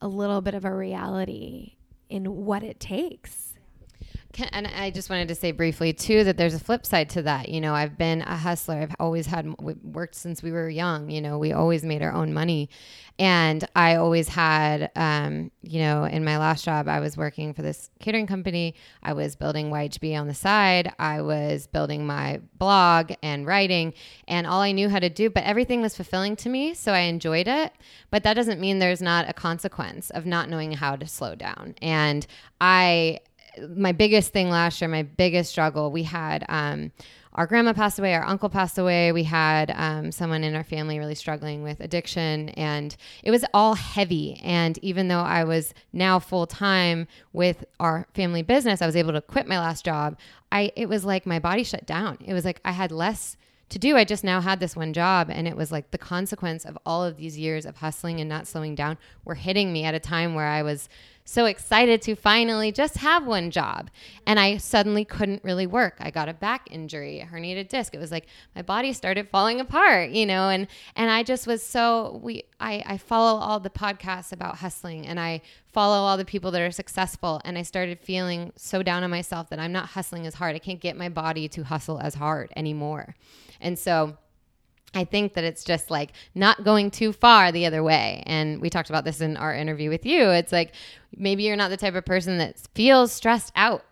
a 0.00 0.06
little 0.06 0.40
bit 0.40 0.54
of 0.54 0.64
a 0.64 0.72
reality 0.72 1.76
in 2.08 2.44
what 2.44 2.62
it 2.62 2.80
takes. 2.80 3.55
And 4.52 4.66
I 4.66 4.90
just 4.90 5.10
wanted 5.10 5.28
to 5.28 5.34
say 5.34 5.52
briefly 5.52 5.92
too 5.92 6.24
that 6.24 6.36
there's 6.36 6.54
a 6.54 6.58
flip 6.58 6.84
side 6.84 7.08
to 7.10 7.22
that. 7.22 7.48
You 7.48 7.60
know, 7.60 7.74
I've 7.74 7.96
been 7.96 8.22
a 8.22 8.36
hustler. 8.36 8.76
I've 8.76 8.94
always 9.00 9.26
had 9.26 9.54
worked 9.58 10.14
since 10.14 10.42
we 10.42 10.52
were 10.52 10.68
young. 10.68 11.10
You 11.10 11.20
know, 11.20 11.38
we 11.38 11.52
always 11.52 11.82
made 11.82 12.02
our 12.02 12.12
own 12.12 12.32
money, 12.32 12.68
and 13.18 13.66
I 13.74 13.96
always 13.96 14.28
had. 14.28 14.90
Um, 14.96 15.50
you 15.62 15.80
know, 15.80 16.04
in 16.04 16.24
my 16.24 16.38
last 16.38 16.64
job, 16.64 16.86
I 16.88 17.00
was 17.00 17.16
working 17.16 17.52
for 17.52 17.62
this 17.62 17.90
catering 17.98 18.26
company. 18.26 18.74
I 19.02 19.14
was 19.14 19.34
building 19.34 19.70
YHB 19.70 20.18
on 20.18 20.28
the 20.28 20.34
side. 20.34 20.92
I 20.98 21.22
was 21.22 21.66
building 21.66 22.06
my 22.06 22.40
blog 22.58 23.12
and 23.22 23.46
writing, 23.46 23.94
and 24.28 24.46
all 24.46 24.60
I 24.60 24.72
knew 24.72 24.88
how 24.88 25.00
to 25.00 25.10
do. 25.10 25.28
But 25.28 25.44
everything 25.44 25.82
was 25.82 25.96
fulfilling 25.96 26.36
to 26.36 26.48
me, 26.48 26.74
so 26.74 26.92
I 26.92 27.00
enjoyed 27.00 27.48
it. 27.48 27.72
But 28.10 28.22
that 28.22 28.34
doesn't 28.34 28.60
mean 28.60 28.78
there's 28.78 29.02
not 29.02 29.28
a 29.28 29.32
consequence 29.32 30.10
of 30.10 30.26
not 30.26 30.48
knowing 30.48 30.72
how 30.72 30.96
to 30.96 31.06
slow 31.06 31.34
down. 31.34 31.74
And 31.82 32.26
I 32.60 33.20
my 33.74 33.92
biggest 33.92 34.32
thing 34.32 34.50
last 34.50 34.80
year, 34.80 34.88
my 34.88 35.02
biggest 35.02 35.50
struggle, 35.50 35.90
we 35.90 36.02
had 36.02 36.44
um, 36.48 36.92
our 37.36 37.46
grandma 37.46 37.74
passed 37.74 37.98
away, 37.98 38.14
our 38.14 38.24
uncle 38.24 38.48
passed 38.48 38.78
away. 38.78 39.12
We 39.12 39.24
had 39.24 39.70
um, 39.76 40.10
someone 40.10 40.42
in 40.42 40.54
our 40.54 40.64
family 40.64 40.98
really 40.98 41.14
struggling 41.14 41.62
with 41.62 41.80
addiction, 41.80 42.48
and 42.50 42.96
it 43.22 43.30
was 43.30 43.44
all 43.52 43.74
heavy. 43.74 44.40
And 44.42 44.78
even 44.78 45.08
though 45.08 45.20
I 45.20 45.44
was 45.44 45.74
now 45.92 46.18
full 46.18 46.46
time 46.46 47.06
with 47.34 47.64
our 47.78 48.06
family 48.14 48.42
business, 48.42 48.80
I 48.80 48.86
was 48.86 48.96
able 48.96 49.12
to 49.12 49.20
quit 49.20 49.46
my 49.46 49.58
last 49.58 49.84
job. 49.84 50.18
I 50.50 50.72
it 50.76 50.88
was 50.88 51.04
like 51.04 51.26
my 51.26 51.38
body 51.38 51.62
shut 51.62 51.84
down. 51.84 52.18
It 52.24 52.32
was 52.32 52.44
like 52.46 52.60
I 52.64 52.72
had 52.72 52.90
less 52.90 53.36
to 53.68 53.78
do. 53.78 53.96
I 53.96 54.04
just 54.04 54.24
now 54.24 54.40
had 54.40 54.60
this 54.60 54.76
one 54.76 54.92
job, 54.92 55.28
and 55.30 55.48
it 55.48 55.56
was 55.56 55.72
like 55.72 55.90
the 55.90 55.98
consequence 55.98 56.64
of 56.64 56.78
all 56.86 57.04
of 57.04 57.16
these 57.16 57.36
years 57.38 57.66
of 57.66 57.76
hustling 57.76 58.20
and 58.20 58.28
not 58.28 58.46
slowing 58.46 58.74
down 58.74 58.98
were 59.24 59.34
hitting 59.34 59.72
me 59.72 59.84
at 59.84 59.94
a 59.94 60.00
time 60.00 60.34
where 60.34 60.46
I 60.46 60.62
was 60.62 60.88
so 61.28 61.46
excited 61.46 62.00
to 62.00 62.14
finally 62.14 62.70
just 62.70 62.98
have 62.98 63.26
one 63.26 63.50
job. 63.50 63.90
And 64.26 64.38
I 64.38 64.56
suddenly 64.58 65.04
couldn't 65.04 65.42
really 65.42 65.66
work. 65.66 65.96
I 65.98 66.10
got 66.10 66.28
a 66.28 66.34
back 66.34 66.68
injury, 66.70 67.20
a 67.20 67.26
herniated 67.26 67.68
disc. 67.68 67.94
It 67.94 67.98
was 67.98 68.12
like 68.12 68.26
my 68.54 68.62
body 68.62 68.92
started 68.92 69.28
falling 69.28 69.60
apart, 69.60 70.10
you 70.10 70.24
know, 70.24 70.48
and 70.48 70.68
and 70.94 71.10
I 71.10 71.24
just 71.24 71.46
was 71.46 71.62
so 71.62 72.20
we 72.22 72.44
I, 72.60 72.82
I 72.86 72.98
follow 72.98 73.40
all 73.40 73.58
the 73.58 73.70
podcasts 73.70 74.32
about 74.32 74.58
hustling 74.58 75.06
and 75.06 75.18
I 75.18 75.42
follow 75.72 75.96
all 75.96 76.16
the 76.16 76.24
people 76.24 76.52
that 76.52 76.62
are 76.62 76.70
successful 76.70 77.40
and 77.44 77.58
I 77.58 77.62
started 77.62 77.98
feeling 78.00 78.52
so 78.56 78.82
down 78.82 79.02
on 79.02 79.10
myself 79.10 79.50
that 79.50 79.58
I'm 79.58 79.72
not 79.72 79.86
hustling 79.86 80.26
as 80.26 80.34
hard. 80.34 80.54
I 80.54 80.60
can't 80.60 80.80
get 80.80 80.96
my 80.96 81.08
body 81.08 81.48
to 81.48 81.64
hustle 81.64 81.98
as 81.98 82.14
hard 82.14 82.52
anymore. 82.56 83.16
And 83.60 83.78
so 83.78 84.16
I 84.94 85.04
think 85.04 85.34
that 85.34 85.44
it's 85.44 85.64
just 85.64 85.90
like 85.90 86.12
not 86.34 86.64
going 86.64 86.90
too 86.90 87.12
far 87.12 87.52
the 87.52 87.66
other 87.66 87.82
way. 87.82 88.22
And 88.26 88.60
we 88.60 88.70
talked 88.70 88.88
about 88.88 89.04
this 89.04 89.20
in 89.20 89.36
our 89.36 89.54
interview 89.54 89.90
with 89.90 90.06
you. 90.06 90.30
It's 90.30 90.52
like 90.52 90.74
maybe 91.16 91.42
you're 91.42 91.56
not 91.56 91.70
the 91.70 91.76
type 91.76 91.94
of 91.94 92.04
person 92.04 92.38
that 92.38 92.60
feels 92.74 93.12
stressed 93.12 93.52
out. 93.56 93.84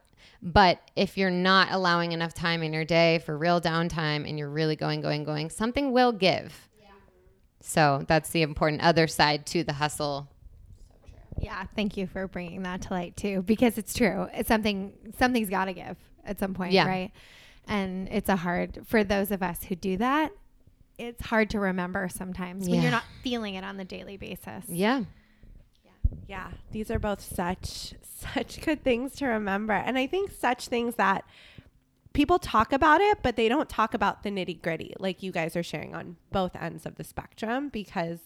But 0.43 0.79
if 0.95 1.17
you're 1.17 1.31
not 1.31 1.69
allowing 1.71 2.13
enough 2.13 2.35
time 2.35 2.63
in 2.63 2.73
your 2.75 2.85
day 2.85 3.19
for 3.25 3.37
real 3.37 3.63
downtime 3.63 4.29
and 4.29 4.39
you're 4.39 4.51
really 4.51 4.77
going, 4.77 5.01
going, 5.01 5.25
going, 5.25 5.49
something 5.49 5.93
will 5.93 6.13
give. 6.13 6.69
Yeah. 6.81 6.91
So 7.61 8.05
that's 8.09 8.29
the 8.31 8.43
important 8.43 8.83
other 8.83 9.07
side 9.07 9.47
to 9.47 9.65
the 9.65 9.73
hustle. 9.73 10.29
Yeah, 11.39 11.65
thank 11.75 11.97
you 11.97 12.07
for 12.07 12.29
bringing 12.29 12.63
that 12.63 12.83
to 12.83 12.93
light 12.93 13.17
too, 13.17 13.43
because 13.43 13.79
it's 13.79 13.95
true. 13.95 14.29
It's 14.35 14.49
something 14.49 14.93
something's 15.19 15.51
got 15.51 15.65
to 15.65 15.73
give 15.73 15.97
at 16.25 16.39
some 16.39 16.55
point, 16.55 16.73
yeah. 16.73 16.87
right? 16.87 17.11
And 17.67 18.09
it's 18.11 18.29
a 18.29 18.37
hard 18.37 18.81
for 18.87 19.03
those 19.03 19.31
of 19.31 19.43
us 19.43 19.65
who 19.65 19.75
do 19.75 19.97
that 19.97 20.33
it's 20.99 21.23
hard 21.23 21.51
to 21.51 21.61
remember 21.61 22.09
sometimes 22.09 22.69
when 22.69 22.83
you're 22.83 22.91
not 22.91 23.05
feeling 23.23 23.55
it 23.55 23.65
on 23.65 23.77
the 23.77 23.85
daily 23.85 24.17
basis. 24.17 24.65
Yeah. 24.69 25.05
Yeah, 26.29 26.49
these 26.71 26.91
are 26.91 26.99
both 26.99 27.21
such 27.21 27.95
such 28.03 28.61
good 28.61 28.83
things 28.85 29.15
to 29.17 29.27
remember. 29.27 29.73
And 29.73 29.99
I 29.99 30.07
think 30.07 30.31
such 30.31 30.69
things 30.69 30.95
that 30.95 31.25
people 32.13 32.39
talk 32.39 32.73
about 32.73 33.01
it, 33.01 33.19
but 33.23 33.37
they 33.37 33.49
don't 33.49 33.69
talk 33.69 33.93
about 33.93 34.23
the 34.23 34.31
nitty-gritty 34.31 34.95
like 34.99 35.23
you 35.23 35.33
guys 35.33 35.57
are 35.57 35.63
sharing 35.63 35.95
on 35.95 36.17
both 36.31 36.55
ends 36.57 36.87
of 36.87 36.95
the 36.95 37.05
spectrum 37.05 37.69
because 37.69 38.21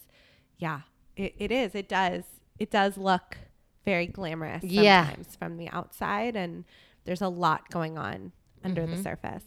yeah, 0.57 0.81
it, 1.17 1.33
it 1.39 1.51
is. 1.51 1.73
It 1.73 1.89
does 1.89 2.23
it 2.59 2.69
does 2.69 2.97
look 2.97 3.37
very 3.85 4.05
glamorous 4.05 4.61
sometimes 4.61 5.27
yeah. 5.31 5.37
from 5.39 5.57
the 5.57 5.69
outside 5.69 6.35
and 6.35 6.65
there's 7.05 7.21
a 7.21 7.29
lot 7.29 7.69
going 7.69 7.97
on 7.97 8.33
under 8.63 8.83
mm-hmm. 8.83 8.95
the 8.95 9.03
surface. 9.03 9.43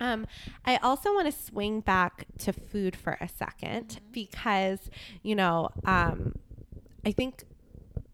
Um, 0.00 0.26
I 0.64 0.76
also 0.76 1.12
want 1.12 1.26
to 1.26 1.42
swing 1.42 1.80
back 1.80 2.26
to 2.38 2.52
food 2.52 2.96
for 2.96 3.18
a 3.20 3.26
2nd 3.26 3.60
mm-hmm. 3.62 4.04
because, 4.12 4.90
you 5.22 5.34
know, 5.34 5.68
um, 5.84 6.34
I 7.04 7.12
think 7.12 7.44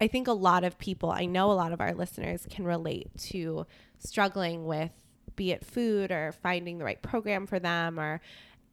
I 0.00 0.08
think 0.08 0.28
a 0.28 0.32
lot 0.32 0.62
of 0.62 0.78
people, 0.78 1.10
I 1.10 1.24
know 1.24 1.50
a 1.50 1.54
lot 1.54 1.72
of 1.72 1.80
our 1.80 1.94
listeners 1.94 2.46
can 2.50 2.66
relate 2.66 3.08
to 3.28 3.66
struggling 3.98 4.66
with 4.66 4.90
be 5.36 5.52
it 5.52 5.64
food 5.64 6.10
or 6.10 6.32
finding 6.32 6.78
the 6.78 6.84
right 6.84 7.00
program 7.00 7.46
for 7.46 7.58
them 7.58 7.98
or 7.98 8.20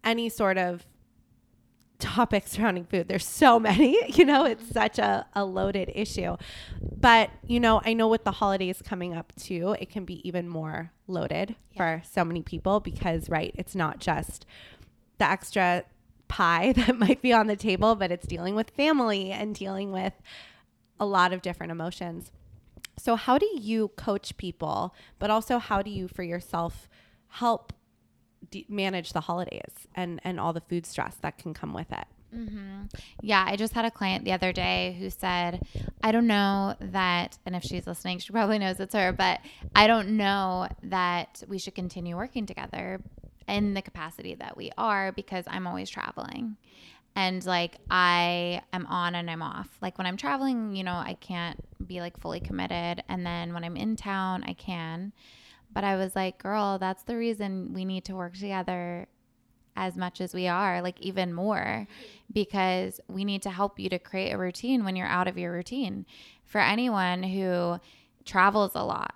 any 0.04 0.30
sort 0.30 0.58
of 0.58 0.86
topics 2.00 2.52
surrounding 2.52 2.86
food. 2.86 3.08
There's 3.08 3.26
so 3.26 3.60
many, 3.70 3.98
you 4.14 4.26
know, 4.26 4.46
it's 4.46 4.70
such 4.70 5.00
a, 5.00 5.26
a 5.34 5.46
loaded 5.46 5.92
issue. 5.94 6.38
But, 6.82 7.32
you 7.46 7.60
know, 7.60 7.82
I 7.86 7.94
know 7.94 8.08
with 8.08 8.24
the 8.24 8.32
holidays 8.32 8.82
coming 8.84 9.14
up 9.16 9.34
too, 9.36 9.76
it 9.80 9.90
can 9.90 10.06
be 10.06 10.28
even 10.28 10.48
more 10.48 10.92
loaded 11.08 11.56
yeah. 11.72 11.78
for 11.78 12.04
so 12.08 12.24
many 12.24 12.42
people 12.42 12.80
because, 12.80 13.30
right, 13.30 13.54
it's 13.56 13.76
not 13.76 14.00
just 14.00 14.46
the 15.18 15.26
extra 15.26 15.84
pie 16.28 16.72
that 16.76 16.98
might 16.98 17.22
be 17.22 17.34
on 17.34 17.48
the 17.48 17.56
table, 17.56 17.96
but 17.96 18.12
it's 18.12 18.28
dealing 18.28 18.56
with 18.56 18.70
family 18.72 19.32
and 19.32 19.56
dealing 19.56 19.92
with 19.92 20.14
a 21.00 21.06
lot 21.06 21.34
of 21.34 21.42
different 21.42 21.72
emotions. 21.72 22.32
So, 22.98 23.16
how 23.16 23.38
do 23.38 23.50
you 23.54 23.90
coach 23.90 24.38
people, 24.38 24.94
but 25.18 25.32
also 25.32 25.58
how 25.58 25.82
do 25.82 25.90
you 25.90 26.08
for 26.08 26.22
yourself 26.22 26.88
help 27.28 27.74
manage 28.70 29.14
the 29.14 29.22
holidays 29.22 29.88
and 29.96 30.20
and 30.24 30.40
all 30.40 30.54
the 30.54 30.62
food 30.62 30.86
stress 30.86 31.16
that 31.22 31.38
can 31.38 31.54
come 31.54 31.74
with 31.74 31.92
it. 31.92 32.08
Mm-hmm. 32.36 32.86
Yeah, 33.22 33.46
I 33.48 33.56
just 33.56 33.74
had 33.74 33.86
a 33.86 33.92
client 33.92 34.26
the 34.26 34.32
other 34.32 34.52
day 34.52 34.96
who 35.00 35.10
said, 35.10 35.62
I 36.02 36.12
don't 36.12 36.28
know 36.28 36.76
that, 36.80 37.38
and 37.46 37.56
if 37.56 37.64
she's 37.64 37.86
listening, 37.86 38.20
she 38.20 38.34
probably 38.34 38.58
knows 38.58 38.80
it's 38.80 38.96
her, 38.96 39.12
but 39.12 39.40
I 39.76 39.88
don't 39.88 40.18
know 40.18 40.68
that 40.84 41.44
we 41.48 41.60
should 41.60 41.76
continue 41.76 42.16
working 42.18 42.46
together 42.46 43.02
in 43.48 43.74
the 43.74 43.82
capacity 43.82 44.36
that 44.36 44.58
we 44.58 44.72
are 44.78 45.12
because 45.12 45.46
I'm 45.48 45.68
always 45.68 45.90
traveling. 45.90 46.58
And 47.16 47.46
like 47.46 47.78
I 47.92 48.62
am 48.72 48.88
on 48.88 49.14
and 49.14 49.30
I'm 49.30 49.44
off. 49.44 49.70
Like 49.82 49.98
when 49.98 50.08
I'm 50.08 50.18
traveling, 50.18 50.76
you 50.76 50.84
know, 50.84 50.94
I 50.94 51.16
can't 51.20 51.64
be 51.86 52.00
like 52.00 52.20
fully 52.20 52.40
committed. 52.40 53.04
And 53.08 53.24
then 53.24 53.54
when 53.54 53.64
I'm 53.64 53.78
in 53.78 53.96
town, 53.96 54.44
I 54.44 54.54
can. 54.54 55.14
But 55.74 55.84
I 55.84 55.96
was 55.96 56.16
like, 56.16 56.42
girl, 56.42 56.78
that's 56.78 57.04
the 57.04 57.18
reason 57.18 57.74
we 57.74 57.86
need 57.86 58.06
to 58.06 58.16
work 58.16 58.34
together 58.34 59.08
as 59.76 59.96
much 59.96 60.22
as 60.22 60.34
we 60.34 60.48
are, 60.48 60.82
like 60.82 61.00
even 61.02 61.34
more, 61.34 61.88
because 62.32 63.02
we 63.08 63.26
need 63.26 63.42
to 63.42 63.50
help 63.50 63.80
you 63.80 63.90
to 63.90 64.00
create 64.00 64.32
a 64.32 64.38
routine 64.38 64.86
when 64.86 64.96
you're 64.96 65.08
out 65.08 65.28
of 65.28 65.38
your 65.38 65.52
routine. 65.52 66.06
For 66.46 66.62
anyone 66.62 67.24
who 67.24 67.80
travels 68.26 68.74
a 68.76 68.84
lot, 68.84 69.16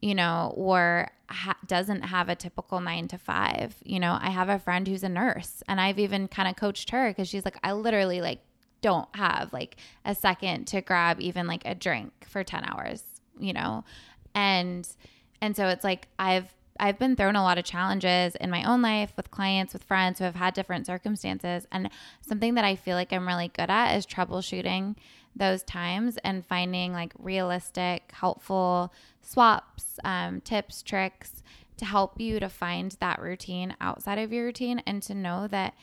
you 0.00 0.14
know, 0.14 0.54
or 0.56 1.10
ha- 1.28 1.58
doesn't 1.66 2.02
have 2.02 2.28
a 2.28 2.34
typical 2.34 2.80
nine 2.80 3.08
to 3.08 3.18
five, 3.18 3.76
you 3.84 4.00
know, 4.00 4.18
I 4.20 4.30
have 4.30 4.48
a 4.48 4.58
friend 4.58 4.88
who's 4.88 5.04
a 5.04 5.08
nurse 5.08 5.62
and 5.68 5.80
I've 5.80 5.98
even 5.98 6.28
kind 6.28 6.48
of 6.48 6.56
coached 6.56 6.90
her 6.90 7.10
because 7.10 7.28
she's 7.28 7.44
like, 7.44 7.58
I 7.62 7.72
literally 7.72 8.22
like 8.22 8.40
don't 8.80 9.14
have 9.14 9.52
like 9.52 9.76
a 10.04 10.14
second 10.14 10.66
to 10.68 10.80
grab 10.80 11.20
even 11.20 11.46
like 11.46 11.62
a 11.66 11.74
drink 11.74 12.12
for 12.26 12.42
10 12.42 12.64
hours, 12.64 13.02
you 13.38 13.52
know, 13.52 13.84
and 14.34 14.88
and 15.40 15.56
so 15.56 15.68
it's 15.68 15.84
like 15.84 16.08
I've 16.18 16.52
I've 16.80 16.98
been 16.98 17.14
thrown 17.14 17.36
a 17.36 17.42
lot 17.42 17.58
of 17.58 17.64
challenges 17.64 18.34
in 18.36 18.50
my 18.50 18.64
own 18.64 18.80
life 18.80 19.12
with 19.16 19.30
clients, 19.30 19.74
with 19.74 19.84
friends 19.84 20.18
who 20.18 20.24
have 20.24 20.34
had 20.34 20.54
different 20.54 20.86
circumstances. 20.86 21.66
And 21.70 21.90
something 22.22 22.54
that 22.54 22.64
I 22.64 22.74
feel 22.74 22.96
like 22.96 23.12
I'm 23.12 23.28
really 23.28 23.48
good 23.48 23.68
at 23.68 23.96
is 23.96 24.06
troubleshooting 24.06 24.96
those 25.36 25.62
times 25.62 26.16
and 26.24 26.44
finding 26.46 26.94
like 26.94 27.12
realistic, 27.18 28.10
helpful 28.12 28.94
swaps, 29.20 29.98
um, 30.04 30.40
tips, 30.40 30.82
tricks 30.82 31.42
to 31.76 31.84
help 31.84 32.18
you 32.18 32.40
to 32.40 32.48
find 32.48 32.96
that 33.00 33.20
routine 33.20 33.76
outside 33.80 34.18
of 34.18 34.32
your 34.32 34.46
routine 34.46 34.82
and 34.86 35.02
to 35.02 35.14
know 35.14 35.46
that 35.48 35.74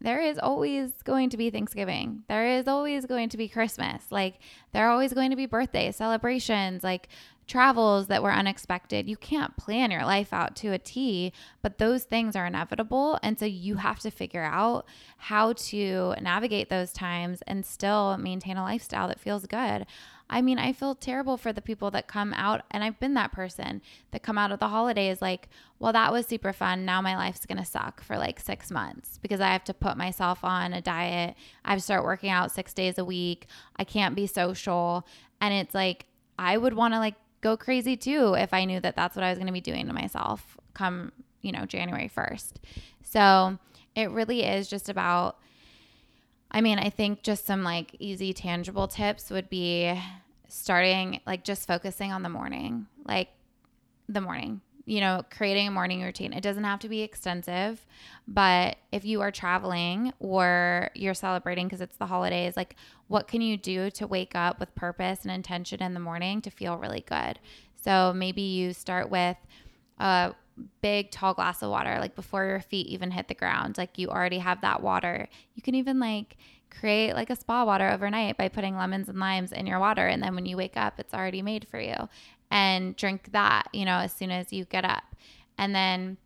there 0.00 0.20
is 0.20 0.38
always 0.38 0.92
going 1.04 1.30
to 1.30 1.36
be 1.36 1.50
Thanksgiving. 1.50 2.24
There 2.28 2.46
is 2.46 2.68
always 2.68 3.06
going 3.06 3.28
to 3.30 3.36
be 3.36 3.48
Christmas. 3.48 4.04
Like, 4.10 4.38
there 4.72 4.86
are 4.86 4.90
always 4.90 5.12
going 5.12 5.30
to 5.30 5.36
be 5.36 5.46
birthday 5.46 5.92
celebrations. 5.92 6.82
Like, 6.82 7.08
travels 7.46 8.06
that 8.06 8.22
were 8.22 8.32
unexpected. 8.32 9.08
You 9.08 9.16
can't 9.16 9.56
plan 9.56 9.90
your 9.90 10.04
life 10.04 10.32
out 10.32 10.56
to 10.56 10.72
a 10.72 10.78
T, 10.78 11.32
but 11.62 11.78
those 11.78 12.04
things 12.04 12.36
are 12.36 12.46
inevitable. 12.46 13.18
And 13.22 13.38
so 13.38 13.44
you 13.44 13.76
have 13.76 14.00
to 14.00 14.10
figure 14.10 14.42
out 14.42 14.86
how 15.18 15.52
to 15.52 16.14
navigate 16.20 16.68
those 16.68 16.92
times 16.92 17.42
and 17.46 17.64
still 17.66 18.16
maintain 18.16 18.56
a 18.56 18.62
lifestyle 18.62 19.08
that 19.08 19.20
feels 19.20 19.46
good. 19.46 19.86
I 20.30 20.40
mean, 20.40 20.58
I 20.58 20.72
feel 20.72 20.94
terrible 20.94 21.36
for 21.36 21.52
the 21.52 21.60
people 21.60 21.90
that 21.90 22.08
come 22.08 22.32
out, 22.32 22.62
and 22.70 22.82
I've 22.82 22.98
been 22.98 23.12
that 23.14 23.32
person 23.32 23.82
that 24.10 24.22
come 24.22 24.38
out 24.38 24.52
of 24.52 24.58
the 24.58 24.68
holidays 24.68 25.20
like, 25.20 25.50
well, 25.78 25.92
that 25.92 26.12
was 26.12 26.26
super 26.26 26.54
fun. 26.54 26.86
Now 26.86 27.02
my 27.02 27.14
life's 27.14 27.44
going 27.44 27.58
to 27.58 27.64
suck 27.64 28.02
for 28.02 28.16
like 28.16 28.40
six 28.40 28.70
months 28.70 29.18
because 29.20 29.40
I 29.40 29.48
have 29.48 29.64
to 29.64 29.74
put 29.74 29.98
myself 29.98 30.42
on 30.42 30.72
a 30.72 30.80
diet. 30.80 31.36
I 31.62 31.76
start 31.76 32.04
working 32.04 32.30
out 32.30 32.52
six 32.52 32.72
days 32.72 32.96
a 32.96 33.04
week. 33.04 33.48
I 33.76 33.84
can't 33.84 34.16
be 34.16 34.26
social. 34.26 35.06
And 35.42 35.52
it's 35.52 35.74
like, 35.74 36.06
I 36.38 36.56
would 36.56 36.72
want 36.72 36.94
to 36.94 36.98
like 36.98 37.16
go 37.44 37.56
crazy 37.58 37.96
too 37.96 38.34
if 38.34 38.54
I 38.54 38.64
knew 38.64 38.80
that 38.80 38.96
that's 38.96 39.14
what 39.14 39.22
I 39.22 39.28
was 39.28 39.38
going 39.38 39.46
to 39.46 39.52
be 39.52 39.60
doing 39.60 39.86
to 39.86 39.92
myself 39.92 40.56
come, 40.72 41.12
you 41.42 41.52
know, 41.52 41.66
January 41.66 42.10
1st. 42.14 42.54
So 43.02 43.58
it 43.94 44.10
really 44.10 44.42
is 44.42 44.66
just 44.66 44.88
about, 44.88 45.36
I 46.50 46.62
mean, 46.62 46.78
I 46.78 46.88
think 46.88 47.22
just 47.22 47.46
some 47.46 47.62
like 47.62 47.94
easy, 47.98 48.32
tangible 48.32 48.88
tips 48.88 49.30
would 49.30 49.50
be 49.50 49.94
starting, 50.48 51.20
like 51.26 51.44
just 51.44 51.68
focusing 51.68 52.12
on 52.12 52.22
the 52.22 52.30
morning, 52.30 52.86
like 53.04 53.28
the 54.08 54.22
morning 54.22 54.62
you 54.86 55.00
know, 55.00 55.22
creating 55.30 55.68
a 55.68 55.70
morning 55.70 56.02
routine. 56.02 56.32
It 56.32 56.42
doesn't 56.42 56.64
have 56.64 56.80
to 56.80 56.88
be 56.88 57.00
extensive, 57.00 57.84
but 58.28 58.76
if 58.92 59.04
you 59.04 59.20
are 59.22 59.30
traveling 59.30 60.12
or 60.18 60.90
you're 60.94 61.14
celebrating 61.14 61.66
because 61.66 61.80
it's 61.80 61.96
the 61.96 62.06
holidays, 62.06 62.56
like 62.56 62.76
what 63.08 63.26
can 63.28 63.40
you 63.40 63.56
do 63.56 63.90
to 63.92 64.06
wake 64.06 64.34
up 64.34 64.60
with 64.60 64.74
purpose 64.74 65.22
and 65.22 65.30
intention 65.30 65.82
in 65.82 65.94
the 65.94 66.00
morning 66.00 66.40
to 66.42 66.50
feel 66.50 66.76
really 66.76 67.04
good? 67.06 67.38
So 67.76 68.12
maybe 68.14 68.42
you 68.42 68.72
start 68.72 69.10
with 69.10 69.36
a 69.98 70.34
big 70.82 71.10
tall 71.10 71.34
glass 71.34 71.62
of 71.62 71.70
water 71.70 71.98
like 71.98 72.14
before 72.14 72.44
your 72.44 72.60
feet 72.60 72.86
even 72.86 73.10
hit 73.10 73.26
the 73.26 73.34
ground 73.34 73.76
like 73.76 73.98
you 73.98 74.08
already 74.08 74.38
have 74.38 74.60
that 74.60 74.82
water 74.82 75.28
you 75.54 75.62
can 75.62 75.74
even 75.74 75.98
like 75.98 76.36
create 76.70 77.14
like 77.14 77.30
a 77.30 77.36
spa 77.36 77.64
water 77.64 77.88
overnight 77.90 78.36
by 78.36 78.48
putting 78.48 78.76
lemons 78.76 79.08
and 79.08 79.18
limes 79.18 79.52
in 79.52 79.66
your 79.66 79.78
water 79.78 80.06
and 80.06 80.22
then 80.22 80.34
when 80.34 80.46
you 80.46 80.56
wake 80.56 80.76
up 80.76 80.98
it's 80.98 81.14
already 81.14 81.42
made 81.42 81.66
for 81.68 81.80
you 81.80 82.08
and 82.50 82.96
drink 82.96 83.32
that 83.32 83.68
you 83.72 83.84
know 83.84 83.98
as 83.98 84.12
soon 84.12 84.30
as 84.30 84.52
you 84.52 84.64
get 84.64 84.84
up 84.84 85.16
and 85.58 85.74
then 85.74 86.16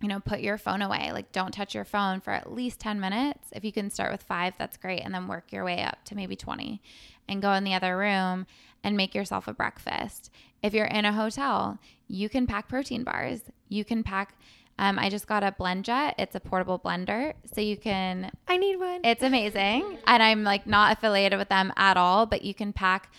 you 0.00 0.08
know 0.08 0.20
put 0.20 0.40
your 0.40 0.58
phone 0.58 0.82
away 0.82 1.10
like 1.12 1.30
don't 1.32 1.52
touch 1.52 1.74
your 1.74 1.84
phone 1.84 2.20
for 2.20 2.32
at 2.32 2.52
least 2.52 2.80
10 2.80 3.00
minutes 3.00 3.48
if 3.52 3.64
you 3.64 3.72
can 3.72 3.90
start 3.90 4.12
with 4.12 4.22
5 4.22 4.54
that's 4.58 4.76
great 4.76 5.00
and 5.00 5.14
then 5.14 5.28
work 5.28 5.52
your 5.52 5.64
way 5.64 5.82
up 5.82 6.04
to 6.04 6.14
maybe 6.14 6.36
20 6.36 6.80
and 7.28 7.42
go 7.42 7.52
in 7.52 7.64
the 7.64 7.74
other 7.74 7.96
room 7.96 8.46
and 8.82 8.96
make 8.96 9.14
yourself 9.14 9.48
a 9.48 9.54
breakfast 9.54 10.30
if 10.62 10.74
you're 10.74 10.84
in 10.86 11.04
a 11.04 11.12
hotel 11.12 11.78
you 12.08 12.28
can 12.28 12.46
pack 12.46 12.68
protein 12.68 13.04
bars 13.04 13.40
you 13.68 13.84
can 13.84 14.02
pack 14.02 14.36
um, 14.78 14.98
I 14.98 15.08
just 15.08 15.26
got 15.26 15.44
a 15.44 15.52
BlendJet. 15.52 16.14
It's 16.18 16.34
a 16.34 16.40
portable 16.40 16.78
blender, 16.78 17.34
so 17.52 17.60
you 17.60 17.76
can. 17.76 18.30
I 18.48 18.56
need 18.56 18.76
one. 18.76 19.02
It's 19.04 19.22
amazing, 19.22 19.98
and 20.06 20.22
I'm 20.22 20.42
like 20.42 20.66
not 20.66 20.96
affiliated 20.96 21.38
with 21.38 21.48
them 21.48 21.72
at 21.76 21.96
all. 21.96 22.26
But 22.26 22.42
you 22.42 22.54
can 22.54 22.72
pack 22.72 23.12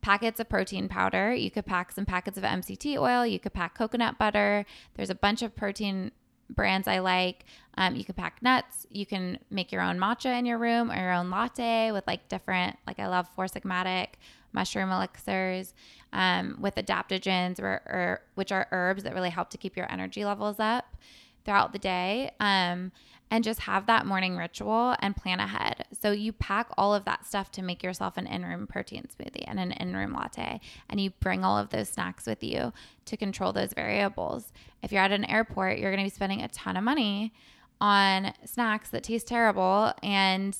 packets 0.00 0.40
of 0.40 0.48
protein 0.48 0.88
powder. 0.88 1.34
You 1.34 1.50
could 1.50 1.66
pack 1.66 1.92
some 1.92 2.06
packets 2.06 2.38
of 2.38 2.44
MCT 2.44 2.98
oil. 2.98 3.26
You 3.26 3.38
could 3.38 3.52
pack 3.52 3.74
coconut 3.76 4.18
butter. 4.18 4.64
There's 4.94 5.10
a 5.10 5.14
bunch 5.14 5.42
of 5.42 5.54
protein 5.56 6.12
brands 6.50 6.88
I 6.88 6.98
like. 7.00 7.44
Um, 7.76 7.94
you 7.94 8.04
can 8.04 8.14
pack 8.14 8.42
nuts. 8.42 8.86
You 8.90 9.06
can 9.06 9.38
make 9.50 9.70
your 9.70 9.82
own 9.82 9.98
matcha 9.98 10.38
in 10.38 10.46
your 10.46 10.58
room 10.58 10.90
or 10.90 10.96
your 10.96 11.12
own 11.12 11.30
latte 11.30 11.92
with 11.92 12.06
like 12.06 12.28
different, 12.28 12.76
like 12.86 12.98
I 12.98 13.06
love 13.06 13.28
Four 13.34 13.46
Sigmatic 13.46 14.08
mushroom 14.52 14.90
elixirs 14.90 15.74
um, 16.12 16.56
with 16.58 16.74
adaptogens, 16.76 17.60
or, 17.60 17.82
or, 17.86 18.22
which 18.34 18.50
are 18.50 18.66
herbs 18.72 19.02
that 19.02 19.14
really 19.14 19.30
help 19.30 19.50
to 19.50 19.58
keep 19.58 19.76
your 19.76 19.90
energy 19.92 20.24
levels 20.24 20.58
up 20.58 20.96
throughout 21.44 21.72
the 21.72 21.78
day. 21.78 22.30
Um, 22.40 22.92
and 23.30 23.44
just 23.44 23.60
have 23.60 23.86
that 23.86 24.06
morning 24.06 24.36
ritual 24.36 24.96
and 25.00 25.16
plan 25.16 25.40
ahead. 25.40 25.84
So 26.00 26.12
you 26.12 26.32
pack 26.32 26.68
all 26.78 26.94
of 26.94 27.04
that 27.04 27.26
stuff 27.26 27.50
to 27.52 27.62
make 27.62 27.82
yourself 27.82 28.16
an 28.16 28.26
in-room 28.26 28.66
protein 28.66 29.06
smoothie 29.06 29.44
and 29.46 29.60
an 29.60 29.72
in-room 29.72 30.12
latte 30.12 30.60
and 30.88 31.00
you 31.00 31.10
bring 31.20 31.44
all 31.44 31.58
of 31.58 31.70
those 31.70 31.88
snacks 31.88 32.26
with 32.26 32.42
you 32.42 32.72
to 33.04 33.16
control 33.16 33.52
those 33.52 33.72
variables. 33.72 34.52
If 34.82 34.92
you're 34.92 35.02
at 35.02 35.12
an 35.12 35.24
airport, 35.24 35.78
you're 35.78 35.90
going 35.92 36.04
to 36.04 36.10
be 36.10 36.14
spending 36.14 36.42
a 36.42 36.48
ton 36.48 36.76
of 36.76 36.84
money 36.84 37.32
on 37.80 38.32
snacks 38.44 38.88
that 38.90 39.02
taste 39.02 39.28
terrible 39.28 39.92
and 40.02 40.56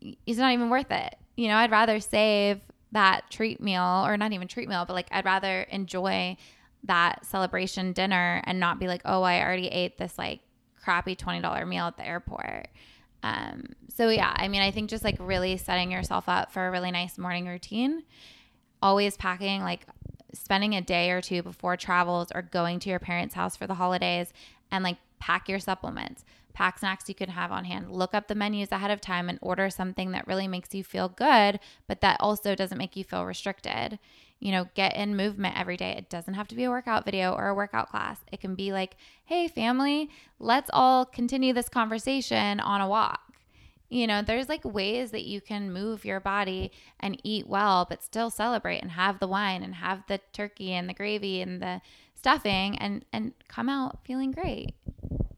it's 0.00 0.38
not 0.38 0.52
even 0.52 0.70
worth 0.70 0.90
it. 0.90 1.16
You 1.36 1.48
know, 1.48 1.56
I'd 1.56 1.70
rather 1.70 2.00
save 2.00 2.60
that 2.92 3.30
treat 3.30 3.60
meal 3.60 4.04
or 4.06 4.16
not 4.16 4.32
even 4.32 4.48
treat 4.48 4.68
meal, 4.68 4.84
but 4.86 4.94
like 4.94 5.08
I'd 5.10 5.24
rather 5.24 5.62
enjoy 5.62 6.36
that 6.84 7.26
celebration 7.26 7.92
dinner 7.92 8.40
and 8.44 8.60
not 8.60 8.78
be 8.78 8.86
like, 8.86 9.02
oh, 9.04 9.22
I 9.22 9.42
already 9.42 9.68
ate 9.68 9.98
this 9.98 10.16
like 10.16 10.40
crappy 10.86 11.16
$20 11.16 11.66
meal 11.66 11.86
at 11.86 11.96
the 11.96 12.06
airport. 12.06 12.68
Um, 13.24 13.64
so 13.96 14.08
yeah, 14.08 14.32
I 14.36 14.46
mean, 14.46 14.62
I 14.62 14.70
think 14.70 14.88
just 14.88 15.02
like 15.02 15.16
really 15.18 15.56
setting 15.56 15.90
yourself 15.90 16.28
up 16.28 16.52
for 16.52 16.68
a 16.68 16.70
really 16.70 16.92
nice 16.92 17.18
morning 17.18 17.48
routine, 17.48 18.04
always 18.80 19.16
packing 19.16 19.62
like 19.62 19.84
spending 20.32 20.74
a 20.74 20.80
day 20.80 21.10
or 21.10 21.20
two 21.20 21.42
before 21.42 21.76
travels 21.76 22.28
or 22.32 22.42
going 22.42 22.78
to 22.80 22.90
your 22.90 23.00
parents' 23.00 23.34
house 23.34 23.56
for 23.56 23.66
the 23.66 23.74
holidays 23.74 24.32
and 24.70 24.84
like 24.84 24.98
pack 25.18 25.48
your 25.48 25.58
supplements 25.58 26.24
pack 26.56 26.78
snacks 26.78 27.06
you 27.06 27.14
can 27.14 27.28
have 27.28 27.52
on 27.52 27.66
hand. 27.66 27.92
Look 27.92 28.14
up 28.14 28.28
the 28.28 28.34
menus 28.34 28.72
ahead 28.72 28.90
of 28.90 28.98
time 28.98 29.28
and 29.28 29.38
order 29.42 29.68
something 29.68 30.12
that 30.12 30.26
really 30.26 30.48
makes 30.48 30.74
you 30.74 30.82
feel 30.82 31.10
good, 31.10 31.60
but 31.86 32.00
that 32.00 32.16
also 32.18 32.54
doesn't 32.54 32.78
make 32.78 32.96
you 32.96 33.04
feel 33.04 33.26
restricted. 33.26 33.98
You 34.38 34.52
know, 34.52 34.68
get 34.74 34.96
in 34.96 35.16
movement 35.16 35.58
every 35.58 35.76
day. 35.76 35.94
It 35.96 36.10
doesn't 36.10 36.34
have 36.34 36.48
to 36.48 36.54
be 36.54 36.64
a 36.64 36.70
workout 36.70 37.04
video 37.04 37.32
or 37.32 37.48
a 37.48 37.54
workout 37.54 37.88
class. 37.90 38.18
It 38.30 38.40
can 38.40 38.54
be 38.54 38.72
like, 38.72 38.96
hey, 39.24 39.48
family, 39.48 40.10
let's 40.38 40.70
all 40.72 41.06
continue 41.06 41.52
this 41.52 41.68
conversation 41.68 42.60
on 42.60 42.80
a 42.80 42.88
walk. 42.88 43.20
You 43.88 44.06
know, 44.06 44.20
there's 44.20 44.48
like 44.48 44.64
ways 44.64 45.12
that 45.12 45.24
you 45.24 45.40
can 45.40 45.72
move 45.72 46.04
your 46.04 46.20
body 46.20 46.72
and 46.98 47.20
eat 47.22 47.46
well, 47.46 47.86
but 47.88 48.02
still 48.02 48.30
celebrate 48.30 48.80
and 48.80 48.90
have 48.90 49.20
the 49.20 49.28
wine 49.28 49.62
and 49.62 49.76
have 49.76 50.02
the 50.08 50.20
turkey 50.32 50.72
and 50.72 50.88
the 50.88 50.94
gravy 50.94 51.40
and 51.40 51.62
the 51.62 51.80
stuffing 52.14 52.76
and 52.78 53.04
and 53.12 53.32
come 53.48 53.68
out 53.68 54.00
feeling 54.04 54.32
great. 54.32 54.74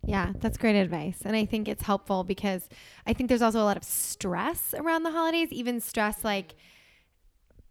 Yeah, 0.07 0.32
that's 0.40 0.57
great 0.57 0.76
advice. 0.76 1.20
And 1.26 1.36
I 1.36 1.44
think 1.44 1.68
it's 1.68 1.82
helpful 1.82 2.24
because 2.24 2.66
I 3.07 3.12
think 3.12 3.28
there's 3.28 3.42
also 3.42 3.61
a 3.61 3.68
lot 3.68 3.76
of 3.76 3.84
stress 3.84 4.72
around 4.72 5.03
the 5.03 5.11
holidays, 5.11 5.51
even 5.53 5.82
stress 5.82 6.24
like 6.24 6.55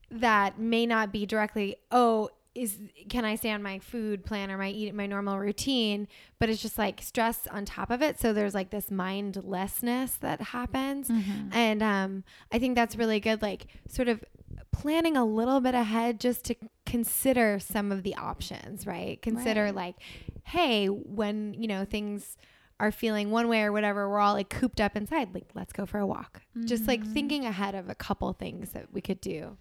that 0.09 0.59
may 0.59 0.85
not 0.85 1.11
be 1.11 1.25
directly, 1.25 1.75
oh, 1.91 2.29
is 2.55 2.79
can 3.07 3.23
I 3.23 3.35
stay 3.35 3.51
on 3.51 3.61
my 3.61 3.77
food 3.77 4.25
plan 4.25 4.49
or 4.49 4.57
my 4.57 4.69
eat 4.69 4.93
my 4.95 5.05
normal 5.05 5.37
routine, 5.37 6.07
but 6.39 6.49
it's 6.49 6.61
just 6.61 6.77
like 6.77 7.01
stress 7.03 7.47
on 7.51 7.65
top 7.65 7.91
of 7.91 8.01
it. 8.01 8.19
So 8.19 8.33
there's 8.33 8.55
like 8.55 8.71
this 8.71 8.89
mindlessness 8.89 10.15
that 10.15 10.41
happens. 10.41 11.07
Mm-hmm. 11.07 11.49
And 11.53 11.83
um 11.83 12.23
I 12.51 12.57
think 12.57 12.75
that's 12.75 12.95
really 12.95 13.19
good 13.19 13.43
like 13.43 13.67
sort 13.87 14.07
of 14.07 14.23
planning 14.71 15.17
a 15.17 15.25
little 15.25 15.59
bit 15.59 15.75
ahead 15.75 16.19
just 16.19 16.45
to 16.45 16.55
consider 16.85 17.59
some 17.59 17.91
of 17.91 18.03
the 18.03 18.15
options, 18.15 18.85
right? 18.85 19.21
Consider 19.21 19.65
right. 19.65 19.75
like, 19.75 19.95
hey, 20.43 20.87
when, 20.87 21.53
you 21.55 21.67
know, 21.67 21.85
things 21.85 22.37
are 22.79 22.91
feeling 22.91 23.31
one 23.31 23.47
way 23.47 23.63
or 23.63 23.71
whatever, 23.71 24.07
we're 24.07 24.19
all 24.19 24.33
like 24.33 24.49
cooped 24.49 24.79
up 24.79 24.95
inside, 24.95 25.33
like, 25.33 25.47
let's 25.55 25.73
go 25.73 25.85
for 25.85 25.97
a 25.99 26.05
walk. 26.05 26.41
Mm-hmm. 26.55 26.67
Just 26.67 26.87
like 26.87 27.01
mm-hmm. 27.01 27.13
thinking 27.13 27.45
ahead 27.45 27.75
of 27.75 27.89
a 27.89 27.95
couple 27.95 28.31
things 28.33 28.71
that 28.71 28.93
we 28.93 29.01
could 29.01 29.19
do. 29.19 29.57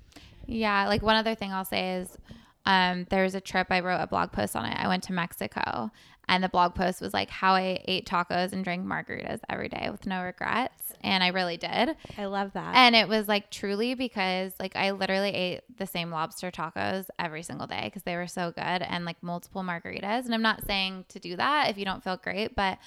Yeah. 0.47 0.87
Like 0.87 1.03
one 1.03 1.17
other 1.17 1.35
thing 1.35 1.53
I'll 1.53 1.65
say 1.65 1.97
is 1.97 2.17
um, 2.65 3.07
there 3.11 3.23
was 3.23 3.35
a 3.35 3.41
trip, 3.41 3.69
I 3.71 3.81
wrote 3.81 4.01
a 4.01 4.07
blog 4.07 4.33
post 4.33 4.57
on 4.57 4.67
it. 4.67 4.77
I 4.77 4.89
went 4.89 5.05
to 5.05 5.13
Mexico 5.13 5.91
and 6.29 6.43
the 6.43 6.49
blog 6.49 6.75
post 6.75 7.01
was 7.01 7.15
like 7.15 7.31
how 7.31 7.55
I 7.55 7.81
ate 7.85 8.07
tacos 8.07 8.53
and 8.53 8.65
drank 8.65 8.85
margaritas 8.85 9.41
every 9.49 9.69
day 9.69 9.89
with 9.91 10.07
no 10.07 10.23
regrets. 10.23 10.93
And 11.03 11.23
I 11.23 11.29
really 11.29 11.57
did. 11.57 11.97
I 12.19 12.25
love 12.25 12.53
that. 12.55 12.75
And 12.75 12.97
it 12.97 13.09
was 13.09 13.29
like 13.29 13.51
truly 13.51 13.95
because 13.95 14.53
like 14.59 14.75
I 14.75 14.91
literally 14.91 15.31
ate 15.31 15.61
the 15.79 15.87
same 15.87 16.11
lobster 16.11 16.51
tacos 16.51 17.07
every 17.19 17.45
single 17.45 17.69
day 17.69 17.83
because 17.85 18.03
they 18.03 18.17
were 18.17 18.27
so 18.27 18.51
good 18.51 18.83
and 18.83 19.05
like 19.05 19.23
multiple 19.23 19.63
margaritas. 19.63 20.25
And 20.25 20.35
I'm 20.35 20.43
not 20.43 20.67
saying 20.67 21.05
to 21.11 21.21
do 21.21 21.37
that 21.37 21.71
if 21.71 21.79
you 21.79 21.85
don't 21.85 22.03
feel 22.03 22.17
great, 22.17 22.57
but 22.57 22.79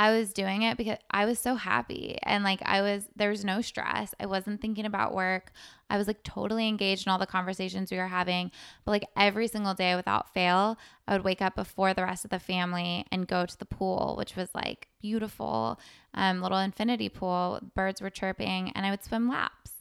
I 0.00 0.12
was 0.12 0.32
doing 0.32 0.62
it 0.62 0.78
because 0.78 0.96
I 1.10 1.26
was 1.26 1.38
so 1.38 1.56
happy 1.56 2.16
and 2.22 2.42
like 2.42 2.62
I 2.64 2.80
was 2.80 3.04
there 3.16 3.28
was 3.28 3.44
no 3.44 3.60
stress. 3.60 4.14
I 4.18 4.24
wasn't 4.24 4.62
thinking 4.62 4.86
about 4.86 5.12
work. 5.14 5.52
I 5.90 5.98
was 5.98 6.06
like 6.06 6.22
totally 6.22 6.66
engaged 6.68 7.06
in 7.06 7.12
all 7.12 7.18
the 7.18 7.26
conversations 7.26 7.90
we 7.90 7.98
were 7.98 8.06
having. 8.06 8.50
But 8.86 8.92
like 8.92 9.04
every 9.14 9.46
single 9.46 9.74
day 9.74 9.94
without 9.96 10.32
fail, 10.32 10.78
I 11.06 11.12
would 11.12 11.22
wake 11.22 11.42
up 11.42 11.54
before 11.54 11.92
the 11.92 12.04
rest 12.04 12.24
of 12.24 12.30
the 12.30 12.38
family 12.38 13.04
and 13.12 13.28
go 13.28 13.44
to 13.44 13.58
the 13.58 13.66
pool, 13.66 14.14
which 14.16 14.36
was 14.36 14.48
like 14.54 14.88
beautiful, 15.02 15.78
um, 16.14 16.40
little 16.40 16.56
infinity 16.56 17.10
pool. 17.10 17.60
Birds 17.74 18.00
were 18.00 18.08
chirping 18.08 18.72
and 18.74 18.86
I 18.86 18.90
would 18.90 19.04
swim 19.04 19.28
laps. 19.28 19.72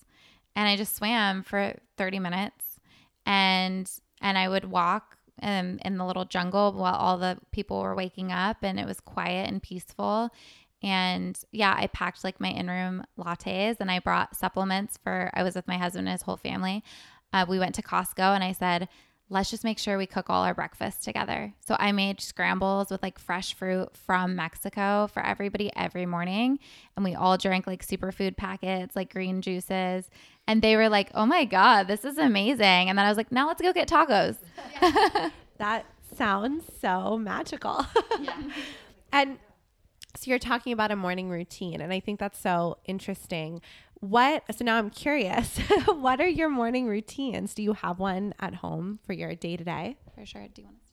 And 0.53 0.67
I 0.67 0.75
just 0.75 0.97
swam 0.97 1.43
for 1.43 1.75
30 1.97 2.19
minutes 2.19 2.81
and 3.25 3.89
and 4.19 4.37
I 4.37 4.49
would 4.49 4.65
walk 4.65 5.15
um, 5.41 5.79
in 5.83 5.97
the 5.97 6.05
little 6.05 6.25
jungle 6.25 6.71
while 6.73 6.95
all 6.95 7.17
the 7.17 7.37
people 7.51 7.81
were 7.81 7.95
waking 7.95 8.31
up 8.31 8.57
and 8.61 8.79
it 8.79 8.85
was 8.85 8.99
quiet 8.99 9.49
and 9.49 9.61
peaceful. 9.61 10.29
And 10.81 11.37
yeah, 11.51 11.75
I 11.77 11.87
packed 11.87 12.23
like 12.23 12.39
my 12.39 12.49
in 12.49 12.69
room 12.69 13.03
lattes 13.17 13.77
and 13.79 13.91
I 13.91 13.99
brought 13.99 14.35
supplements 14.35 14.97
for, 15.03 15.29
I 15.33 15.43
was 15.43 15.55
with 15.55 15.67
my 15.67 15.77
husband 15.77 16.07
and 16.07 16.13
his 16.13 16.21
whole 16.21 16.37
family. 16.37 16.83
Uh, 17.33 17.45
we 17.47 17.59
went 17.59 17.75
to 17.75 17.81
Costco 17.81 18.33
and 18.33 18.43
I 18.43 18.53
said, 18.53 18.87
let's 19.29 19.51
just 19.51 19.63
make 19.63 19.77
sure 19.77 19.97
we 19.97 20.07
cook 20.07 20.29
all 20.29 20.43
our 20.43 20.55
breakfast 20.55 21.03
together. 21.03 21.53
So 21.65 21.75
I 21.77 21.91
made 21.91 22.19
scrambles 22.19 22.89
with 22.89 23.03
like 23.03 23.19
fresh 23.19 23.53
fruit 23.53 23.95
from 23.95 24.35
Mexico 24.35 25.07
for 25.13 25.23
everybody 25.23 25.71
every 25.75 26.05
morning. 26.05 26.59
And 26.95 27.05
we 27.05 27.13
all 27.13 27.37
drank 27.37 27.67
like 27.67 27.85
superfood 27.85 28.37
packets, 28.37 28.95
like 28.95 29.13
green 29.13 29.41
juices. 29.41 30.09
And 30.49 30.63
they 30.63 30.75
were 30.75 30.89
like, 30.89 31.11
oh 31.13 31.27
my 31.27 31.45
God, 31.45 31.87
this 31.87 32.03
is 32.03 32.17
amazing. 32.17 32.89
And 32.89 32.97
then 32.97 33.05
I 33.05 33.09
was 33.09 33.17
like, 33.17 33.31
now 33.31 33.47
let's 33.47 33.61
go 33.61 33.71
get 33.71 33.87
tacos. 33.87 34.35
that 35.59 35.85
sounds 36.15 36.63
so 36.81 37.19
magical. 37.19 37.85
yeah. 38.19 38.35
and 39.13 39.37
so 40.17 40.27
you're 40.27 40.39
talking 40.39 40.73
about 40.73 40.89
a 40.89 40.95
morning 40.95 41.29
routine. 41.29 41.81
And 41.81 41.93
I 41.93 41.99
think 41.99 42.19
that's 42.19 42.39
so 42.39 42.79
interesting. 42.85 43.61
What, 43.99 44.43
so 44.57 44.65
now 44.65 44.79
I'm 44.79 44.89
curious, 44.89 45.59
what 45.85 46.19
are 46.19 46.27
your 46.27 46.49
morning 46.49 46.87
routines? 46.87 47.53
Do 47.53 47.61
you 47.61 47.73
have 47.73 47.99
one 47.99 48.33
at 48.39 48.55
home 48.55 48.97
for 49.05 49.13
your 49.13 49.35
day 49.35 49.55
to 49.55 49.63
day? 49.63 49.97
For 50.15 50.25
sure. 50.25 50.47
Do 50.51 50.63
you 50.63 50.67
want 50.67 50.83
to? 50.87 50.88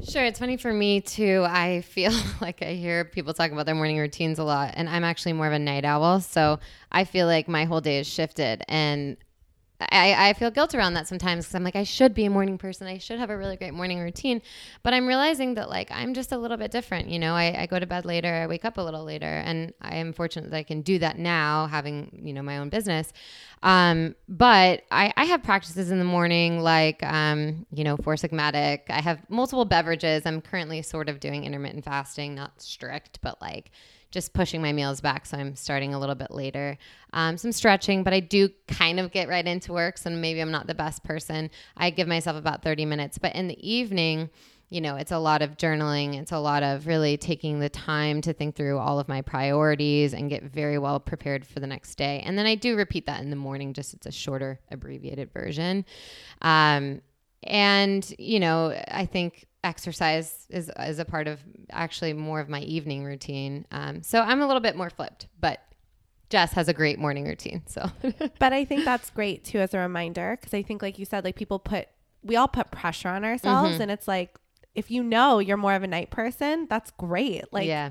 Sure. 0.00 0.24
It's 0.24 0.38
funny 0.38 0.56
for 0.56 0.72
me 0.72 1.00
too. 1.00 1.44
I 1.48 1.80
feel 1.82 2.12
like 2.40 2.62
I 2.62 2.74
hear 2.74 3.04
people 3.04 3.34
talk 3.34 3.50
about 3.50 3.66
their 3.66 3.74
morning 3.74 3.98
routines 3.98 4.38
a 4.38 4.44
lot, 4.44 4.74
and 4.74 4.88
I'm 4.88 5.04
actually 5.04 5.32
more 5.32 5.46
of 5.46 5.52
a 5.52 5.58
night 5.58 5.84
owl. 5.84 6.20
So 6.20 6.60
I 6.92 7.04
feel 7.04 7.26
like 7.26 7.48
my 7.48 7.64
whole 7.64 7.80
day 7.80 7.98
is 7.98 8.06
shifted. 8.06 8.62
And 8.68 9.16
I, 9.80 10.30
I 10.30 10.32
feel 10.32 10.50
guilt 10.50 10.74
around 10.74 10.94
that 10.94 11.06
sometimes 11.06 11.44
because 11.44 11.54
I'm 11.54 11.62
like, 11.62 11.76
I 11.76 11.84
should 11.84 12.12
be 12.12 12.24
a 12.24 12.30
morning 12.30 12.58
person. 12.58 12.88
I 12.88 12.98
should 12.98 13.18
have 13.18 13.30
a 13.30 13.36
really 13.36 13.56
great 13.56 13.74
morning 13.74 14.00
routine. 14.00 14.42
But 14.82 14.92
I'm 14.92 15.06
realizing 15.06 15.54
that 15.54 15.68
like 15.68 15.90
I'm 15.92 16.14
just 16.14 16.32
a 16.32 16.38
little 16.38 16.56
bit 16.56 16.72
different. 16.72 17.08
You 17.08 17.18
know, 17.20 17.34
I, 17.34 17.62
I 17.62 17.66
go 17.66 17.78
to 17.78 17.86
bed 17.86 18.04
later, 18.04 18.32
I 18.32 18.46
wake 18.48 18.64
up 18.64 18.78
a 18.78 18.80
little 18.80 19.04
later, 19.04 19.26
and 19.26 19.72
I 19.80 19.96
am 19.96 20.12
fortunate 20.12 20.50
that 20.50 20.56
I 20.56 20.62
can 20.64 20.82
do 20.82 20.98
that 20.98 21.18
now, 21.18 21.68
having, 21.68 22.20
you 22.22 22.32
know, 22.32 22.42
my 22.42 22.58
own 22.58 22.70
business. 22.70 23.12
Um, 23.62 24.16
but 24.28 24.82
I, 24.90 25.12
I 25.16 25.24
have 25.26 25.42
practices 25.42 25.90
in 25.90 25.98
the 25.98 26.04
morning, 26.04 26.60
like, 26.60 27.02
um, 27.04 27.66
you 27.72 27.84
know, 27.84 27.96
Four 27.96 28.14
Sigmatic. 28.14 28.82
I 28.88 29.00
have 29.00 29.20
multiple 29.28 29.64
beverages. 29.64 30.26
I'm 30.26 30.40
currently 30.40 30.82
sort 30.82 31.08
of 31.08 31.20
doing 31.20 31.44
intermittent 31.44 31.84
fasting, 31.84 32.34
not 32.34 32.60
strict, 32.60 33.20
but 33.20 33.40
like, 33.40 33.70
just 34.10 34.32
pushing 34.32 34.62
my 34.62 34.72
meals 34.72 35.00
back. 35.00 35.26
So 35.26 35.36
I'm 35.36 35.54
starting 35.54 35.94
a 35.94 35.98
little 35.98 36.14
bit 36.14 36.30
later. 36.30 36.78
Um, 37.12 37.36
some 37.36 37.52
stretching, 37.52 38.02
but 38.02 38.12
I 38.12 38.20
do 38.20 38.48
kind 38.66 39.00
of 39.00 39.10
get 39.12 39.28
right 39.28 39.46
into 39.46 39.72
work. 39.72 39.98
So 39.98 40.10
maybe 40.10 40.40
I'm 40.40 40.50
not 40.50 40.66
the 40.66 40.74
best 40.74 41.04
person. 41.04 41.50
I 41.76 41.90
give 41.90 42.08
myself 42.08 42.36
about 42.36 42.62
30 42.62 42.86
minutes. 42.86 43.18
But 43.18 43.34
in 43.34 43.48
the 43.48 43.68
evening, 43.68 44.30
you 44.70 44.80
know, 44.80 44.96
it's 44.96 45.12
a 45.12 45.18
lot 45.18 45.40
of 45.40 45.56
journaling. 45.56 46.18
It's 46.20 46.32
a 46.32 46.38
lot 46.38 46.62
of 46.62 46.86
really 46.86 47.16
taking 47.16 47.58
the 47.58 47.70
time 47.70 48.20
to 48.22 48.32
think 48.32 48.54
through 48.54 48.78
all 48.78 48.98
of 49.00 49.08
my 49.08 49.22
priorities 49.22 50.12
and 50.12 50.28
get 50.28 50.42
very 50.42 50.78
well 50.78 51.00
prepared 51.00 51.46
for 51.46 51.60
the 51.60 51.66
next 51.66 51.94
day. 51.94 52.22
And 52.24 52.38
then 52.38 52.46
I 52.46 52.54
do 52.54 52.76
repeat 52.76 53.06
that 53.06 53.22
in 53.22 53.30
the 53.30 53.36
morning, 53.36 53.72
just 53.72 53.94
it's 53.94 54.06
a 54.06 54.12
shorter, 54.12 54.60
abbreviated 54.70 55.32
version. 55.32 55.86
Um, 56.42 57.00
and, 57.44 58.12
you 58.18 58.40
know, 58.40 58.78
I 58.88 59.06
think 59.06 59.46
exercise 59.64 60.46
is 60.50 60.70
is 60.78 60.98
a 60.98 61.04
part 61.04 61.26
of 61.26 61.40
actually 61.70 62.12
more 62.12 62.40
of 62.40 62.48
my 62.48 62.60
evening 62.60 63.04
routine. 63.04 63.66
Um, 63.70 64.02
so 64.02 64.20
I'm 64.20 64.40
a 64.40 64.46
little 64.46 64.60
bit 64.60 64.76
more 64.76 64.90
flipped, 64.90 65.26
but 65.40 65.60
Jess 66.30 66.52
has 66.52 66.68
a 66.68 66.74
great 66.74 66.98
morning 66.98 67.24
routine. 67.26 67.62
So, 67.66 67.90
but 68.38 68.52
I 68.52 68.64
think 68.64 68.84
that's 68.84 69.10
great 69.10 69.44
too 69.44 69.58
as 69.58 69.74
a 69.74 69.78
reminder 69.78 70.36
because 70.38 70.54
I 70.54 70.62
think, 70.62 70.82
like 70.82 70.98
you 70.98 71.04
said, 71.04 71.24
like 71.24 71.36
people 71.36 71.58
put 71.58 71.88
we 72.22 72.36
all 72.36 72.48
put 72.48 72.70
pressure 72.70 73.08
on 73.08 73.24
ourselves, 73.24 73.74
mm-hmm. 73.74 73.82
and 73.82 73.90
it's 73.90 74.08
like 74.08 74.38
if 74.74 74.90
you 74.90 75.02
know 75.02 75.38
you're 75.38 75.56
more 75.56 75.74
of 75.74 75.82
a 75.82 75.86
night 75.86 76.10
person, 76.10 76.66
that's 76.68 76.90
great. 76.92 77.44
Like, 77.52 77.66
yeah, 77.66 77.90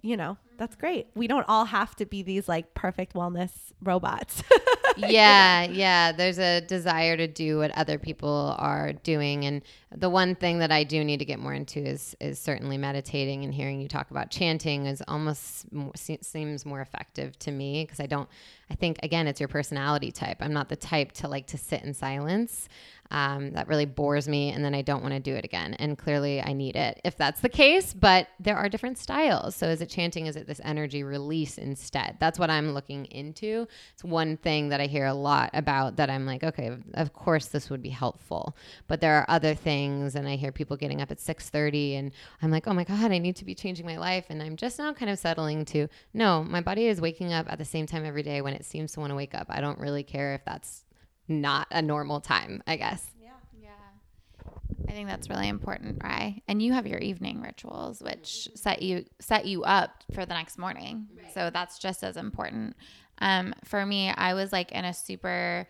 you 0.00 0.16
know, 0.16 0.36
that's 0.56 0.76
great. 0.76 1.08
We 1.14 1.26
don't 1.26 1.44
all 1.48 1.64
have 1.66 1.94
to 1.96 2.06
be 2.06 2.22
these 2.22 2.48
like 2.48 2.74
perfect 2.74 3.14
wellness 3.14 3.52
robots. 3.82 4.42
yeah, 4.96 5.64
yeah. 5.64 6.12
There's 6.12 6.38
a 6.38 6.60
desire 6.60 7.16
to 7.16 7.26
do 7.26 7.58
what 7.58 7.70
other 7.72 7.98
people 7.98 8.56
are 8.58 8.92
doing, 8.92 9.44
and 9.44 9.62
the 9.94 10.10
one 10.10 10.34
thing 10.34 10.58
that 10.58 10.70
I 10.70 10.84
do 10.84 11.02
need 11.02 11.18
to 11.18 11.24
get 11.24 11.38
more 11.38 11.54
into 11.54 11.80
is 11.80 12.14
is 12.20 12.38
certainly 12.38 12.76
meditating. 12.76 13.44
And 13.44 13.54
hearing 13.54 13.80
you 13.80 13.88
talk 13.88 14.10
about 14.10 14.30
chanting 14.30 14.86
is 14.86 15.02
almost 15.08 15.66
seems 15.96 16.66
more 16.66 16.80
effective 16.80 17.38
to 17.40 17.50
me 17.50 17.84
because 17.84 18.00
I 18.00 18.06
don't. 18.06 18.28
I 18.70 18.74
think 18.74 18.98
again, 19.02 19.26
it's 19.26 19.40
your 19.40 19.48
personality 19.48 20.12
type. 20.12 20.38
I'm 20.40 20.52
not 20.52 20.68
the 20.68 20.76
type 20.76 21.12
to 21.12 21.28
like 21.28 21.46
to 21.48 21.58
sit 21.58 21.82
in 21.84 21.94
silence. 21.94 22.68
Um, 23.10 23.52
that 23.52 23.68
really 23.68 23.86
bores 23.86 24.28
me, 24.28 24.50
and 24.50 24.62
then 24.62 24.74
I 24.74 24.82
don't 24.82 25.00
want 25.00 25.14
to 25.14 25.20
do 25.20 25.34
it 25.34 25.42
again. 25.42 25.72
And 25.74 25.96
clearly, 25.96 26.42
I 26.42 26.52
need 26.52 26.76
it 26.76 27.00
if 27.04 27.16
that's 27.16 27.40
the 27.40 27.48
case. 27.48 27.94
But 27.94 28.28
there 28.38 28.56
are 28.56 28.68
different 28.68 28.98
styles. 28.98 29.56
So, 29.56 29.66
is 29.68 29.80
it 29.80 29.88
chanting? 29.88 30.26
Is 30.26 30.36
it 30.36 30.46
this 30.46 30.60
energy 30.62 31.02
release 31.02 31.56
instead? 31.56 32.18
That's 32.20 32.38
what 32.38 32.50
I'm 32.50 32.74
looking 32.74 33.06
into. 33.06 33.66
It's 33.94 34.04
one 34.04 34.36
thing 34.36 34.68
that 34.68 34.82
I 34.82 34.86
hear 34.86 35.06
a 35.06 35.14
lot 35.14 35.48
about 35.54 35.96
that 35.96 36.10
I'm 36.10 36.26
like, 36.26 36.44
okay, 36.44 36.76
of 36.94 37.14
course 37.14 37.46
this 37.46 37.70
would 37.70 37.82
be 37.82 37.88
helpful. 37.88 38.54
But 38.88 39.00
there 39.00 39.14
are 39.14 39.24
other 39.28 39.54
things, 39.54 39.77
and 39.86 40.28
I 40.28 40.36
hear 40.36 40.52
people 40.52 40.76
getting 40.76 41.00
up 41.00 41.10
at 41.10 41.18
6:30, 41.18 41.94
and 41.98 42.12
I'm 42.42 42.50
like, 42.50 42.66
oh 42.66 42.74
my 42.74 42.84
god, 42.84 43.12
I 43.12 43.18
need 43.18 43.36
to 43.36 43.44
be 43.44 43.54
changing 43.54 43.86
my 43.86 43.96
life. 43.96 44.26
And 44.28 44.42
I'm 44.42 44.56
just 44.56 44.78
now 44.78 44.92
kind 44.92 45.10
of 45.10 45.18
settling 45.18 45.64
to 45.66 45.88
no, 46.12 46.44
my 46.44 46.60
body 46.60 46.86
is 46.86 47.00
waking 47.00 47.32
up 47.32 47.50
at 47.50 47.58
the 47.58 47.64
same 47.64 47.86
time 47.86 48.04
every 48.04 48.22
day 48.22 48.40
when 48.40 48.54
it 48.54 48.64
seems 48.64 48.92
to 48.92 49.00
want 49.00 49.10
to 49.10 49.16
wake 49.16 49.34
up. 49.34 49.46
I 49.48 49.60
don't 49.60 49.78
really 49.78 50.02
care 50.02 50.34
if 50.34 50.44
that's 50.44 50.84
not 51.28 51.68
a 51.70 51.82
normal 51.82 52.20
time, 52.20 52.62
I 52.66 52.76
guess. 52.76 53.06
Yeah. 53.20 53.30
Yeah. 53.62 54.50
I 54.88 54.92
think 54.92 55.08
that's 55.08 55.28
really 55.28 55.48
important, 55.48 56.02
right? 56.02 56.42
And 56.48 56.62
you 56.62 56.72
have 56.72 56.86
your 56.86 56.98
evening 56.98 57.42
rituals 57.42 58.02
which 58.02 58.48
set 58.54 58.82
you 58.82 59.04
set 59.20 59.46
you 59.46 59.64
up 59.64 60.02
for 60.14 60.24
the 60.24 60.34
next 60.34 60.58
morning. 60.58 61.08
Right. 61.16 61.32
So 61.34 61.50
that's 61.50 61.78
just 61.78 62.02
as 62.02 62.16
important. 62.16 62.76
Um, 63.20 63.54
for 63.64 63.84
me, 63.84 64.10
I 64.10 64.34
was 64.34 64.52
like 64.52 64.72
in 64.72 64.84
a 64.84 64.94
super 64.94 65.66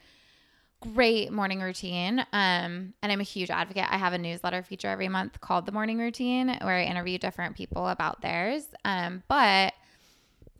great 0.81 1.33
morning 1.33 1.61
routine. 1.61 2.21
Um, 2.33 2.95
and 3.03 3.13
I'm 3.13 3.21
a 3.21 3.25
huge 3.25 3.51
advocate. 3.51 3.87
I 3.89 3.97
have 3.97 4.13
a 4.13 4.19
newsletter 4.19 4.63
feature 4.63 4.89
every 4.89 5.09
month 5.09 5.41
called 5.41 5.67
The 5.67 5.73
Morning 5.73 5.99
Routine 5.99 6.49
where 6.63 6.77
I 6.77 6.85
interview 6.85 7.19
different 7.19 7.57
people 7.57 7.89
about 7.89 8.21
theirs. 8.21 8.65
Um, 8.85 9.23
but 9.29 9.75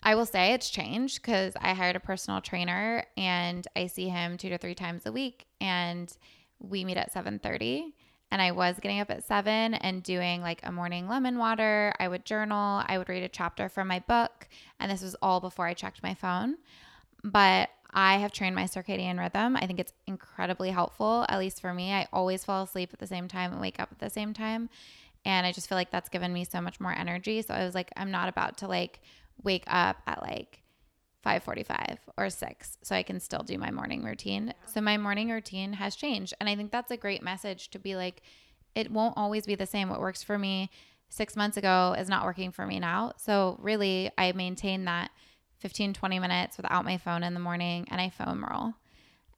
I 0.03 0.15
will 0.15 0.27
say 0.27 0.53
it's 0.53 0.71
changed 0.71 1.23
because 1.23 1.55
I 1.61 1.75
hired 1.75 1.97
a 1.97 2.01
personal 2.01 2.41
trainer 2.41 3.05
and 3.17 3.67
I 3.77 3.87
see 3.87 4.09
him 4.09 4.37
two 4.37 4.49
to 4.49 4.59
three 4.59 4.75
times 4.75 5.07
a 5.07 5.13
week 5.13 5.47
and 5.61 6.13
we 6.61 6.85
meet 6.85 6.97
at 6.97 7.13
7:30 7.13 7.93
and 8.31 8.43
I 8.43 8.53
was 8.53 8.79
getting 8.81 9.01
up 9.01 9.11
at 9.11 9.25
7 9.25 9.75
and 9.75 10.03
doing 10.03 10.43
like 10.43 10.61
a 10.63 10.73
morning 10.73 11.09
lemon 11.09 11.39
water. 11.39 11.95
I 11.99 12.09
would 12.09 12.25
journal, 12.25 12.83
I 12.87 12.99
would 12.99 13.09
read 13.09 13.23
a 13.23 13.29
chapter 13.29 13.69
from 13.69 13.89
my 13.89 14.01
book, 14.01 14.49
and 14.79 14.91
this 14.91 15.03
was 15.03 15.17
all 15.23 15.41
before 15.41 15.67
I 15.67 15.75
checked 15.75 16.03
my 16.03 16.15
phone. 16.15 16.57
But 17.25 17.71
I 17.91 18.19
have 18.19 18.33
trained 18.33 18.55
my 18.55 18.65
circadian 18.65 19.19
rhythm. 19.19 19.57
I 19.57 19.67
think 19.67 19.81
it's 19.81 19.93
incredibly 20.07 20.71
helpful, 20.71 21.25
at 21.29 21.39
least 21.39 21.61
for 21.61 21.73
me. 21.73 21.93
I 21.93 22.07
always 22.13 22.45
fall 22.45 22.65
asleep 22.65 22.91
at 22.93 22.99
the 22.99 23.07
same 23.07 23.29
time 23.29 23.53
and 23.53 23.61
wake 23.61 23.81
up 23.81 23.91
at 23.91 23.99
the 23.99 24.11
same 24.11 24.35
time. 24.35 24.69
And 25.25 25.47
I 25.47 25.53
just 25.53 25.69
feel 25.69 25.77
like 25.77 25.91
that's 25.91 26.09
given 26.09 26.33
me 26.33 26.45
so 26.45 26.61
much 26.61 26.81
more 26.81 26.93
energy. 26.93 27.43
So 27.43 27.55
I 27.55 27.65
was 27.65 27.75
like, 27.75 27.91
I'm 27.97 28.11
not 28.11 28.29
about 28.29 28.59
to 28.59 28.69
like 28.69 29.01
wake 29.43 29.65
up 29.67 29.97
at 30.07 30.23
like 30.23 30.63
5:45 31.25 31.99
or 32.17 32.31
6 32.31 32.79
so 32.83 32.95
I 32.95 33.03
can 33.03 33.21
still 33.21 33.43
do 33.43 33.59
my 33.59 33.71
morning 33.71 34.05
routine. 34.05 34.55
So 34.67 34.81
my 34.81 34.97
morning 34.97 35.31
routine 35.31 35.75
has 35.75 35.97
changed 35.97 36.35
and 36.41 36.49
I 36.49 36.57
think 36.57 36.71
that's 36.71 36.91
a 36.91 36.97
great 36.97 37.23
message 37.23 37.71
to 37.71 37.79
be 37.79 37.97
like 37.97 38.23
it 38.75 38.91
won't 38.91 39.17
always 39.17 39.45
be 39.45 39.55
the 39.55 39.67
same 39.67 39.89
what 39.89 40.01
works 40.01 40.23
for 40.23 40.39
me 40.39 40.71
6 41.09 41.37
months 41.37 41.57
ago 41.57 41.95
is 41.99 42.09
not 42.09 42.25
working 42.25 42.53
for 42.53 42.67
me 42.67 42.79
now. 42.79 43.13
So 43.17 43.59
really 43.61 44.11
I 44.17 44.33
maintain 44.33 44.85
that 44.85 45.11
15 45.59 45.95
20 45.95 46.19
minutes 46.19 46.57
without 46.57 46.85
my 46.85 46.97
phone 46.97 47.23
in 47.23 47.35
the 47.35 47.41
morning 47.41 47.87
and 47.91 48.01
I 48.01 48.11
foam 48.11 48.45
roll. 48.45 48.75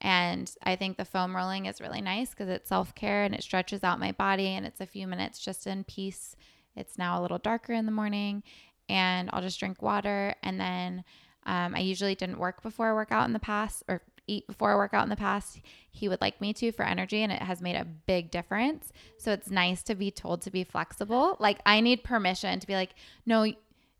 And 0.01 0.51
I 0.62 0.77
think 0.77 0.97
the 0.97 1.05
foam 1.05 1.37
rolling 1.37 1.66
is 1.66 1.81
really 1.81 2.01
nice 2.01 2.31
because 2.31 2.49
it's 2.49 2.68
self 2.68 2.95
care 2.95 3.25
and 3.25 3.35
it 3.35 3.43
stretches 3.43 3.85
out 3.85 4.01
my 4.01 4.12
body 4.12 4.49
and 4.49 4.64
it's 4.64 4.81
a 4.81 4.87
few 4.87 5.07
minutes 5.07 5.39
just 5.39 5.66
in 5.66 5.85
peace. 5.85 6.37
It's 6.75 6.97
now 6.97 7.21
a 7.21 7.23
little 7.23 7.39
darker 7.39 7.73
in 7.73 7.87
the 7.87 7.93
morning 7.93 8.43
and 8.89 9.29
I'll 9.33 9.43
just 9.43 9.61
drink 9.61 9.83
water. 9.83 10.35
And 10.43 10.59
then 10.59 11.05
um, 11.47 11.75
I 11.75 11.81
usually 11.81 12.14
didn't 12.14 12.39
work 12.39 12.62
before 12.62 12.91
I 12.91 12.95
work 12.95 13.12
out 13.12 13.27
in 13.27 13.33
the 13.33 13.39
past 13.39 13.83
or 13.89 14.03
eat 14.27 14.47
before 14.47 14.73
I 14.73 14.77
work 14.77 14.95
out 14.95 15.05
in 15.05 15.11
the 15.11 15.16
past. 15.16 15.61
He 15.91 16.09
would 16.09 16.21
like 16.21 16.41
me 16.41 16.53
to 16.55 16.73
for 16.73 16.85
energy, 16.85 17.23
and 17.23 17.33
it 17.33 17.43
has 17.43 17.61
made 17.61 17.77
a 17.77 17.85
big 17.85 18.31
difference. 18.31 18.93
So 19.18 19.33
it's 19.33 19.51
nice 19.51 19.83
to 19.85 19.95
be 19.95 20.11
told 20.11 20.43
to 20.43 20.51
be 20.51 20.64
flexible. 20.64 21.37
Like 21.41 21.61
I 21.66 21.81
need 21.81 22.05
permission 22.05 22.59
to 22.61 22.66
be 22.66 22.75
like, 22.75 22.95
no, 23.27 23.53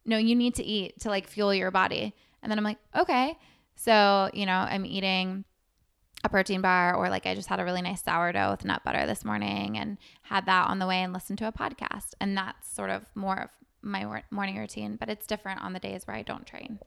no, 0.05 0.17
you 0.17 0.35
need 0.35 0.55
to 0.57 0.65
eat 0.65 1.01
to 1.01 1.09
like 1.09 1.29
fuel 1.29 1.55
your 1.55 1.71
body. 1.71 2.15
And 2.43 2.51
then 2.51 2.59
I'm 2.59 2.65
like, 2.65 2.79
okay. 2.97 3.37
So, 3.77 4.31
you 4.33 4.47
know, 4.47 4.53
I'm 4.53 4.85
eating 4.85 5.45
a 6.23 6.29
protein 6.29 6.61
bar 6.61 6.95
or 6.95 7.09
like 7.09 7.27
I 7.27 7.35
just 7.35 7.49
had 7.49 7.61
a 7.61 7.65
really 7.65 7.83
nice 7.83 8.03
sourdough 8.03 8.51
with 8.51 8.65
nut 8.65 8.83
butter 8.85 9.07
this 9.07 9.25
morning 9.25 9.79
and 9.79 9.97
had 10.23 10.47
that 10.47 10.69
on 10.69 10.79
the 10.79 10.87
way 10.87 11.03
and 11.03 11.13
listened 11.13 11.39
to 11.39 11.49
a 11.49 11.53
podcast. 11.53 12.13
And 12.21 12.37
that's 12.37 12.71
sort 12.71 12.91
of 12.91 13.05
more 13.15 13.39
of 13.39 13.51
my 13.83 14.23
morning 14.31 14.59
routine, 14.59 14.97
but 14.97 15.09
it's 15.09 15.27
different 15.27 15.63
on 15.63 15.73
the 15.73 15.79
days 15.79 16.07
where 16.07 16.17
I 16.17 16.23
don't 16.23 16.47
train. 16.47 16.79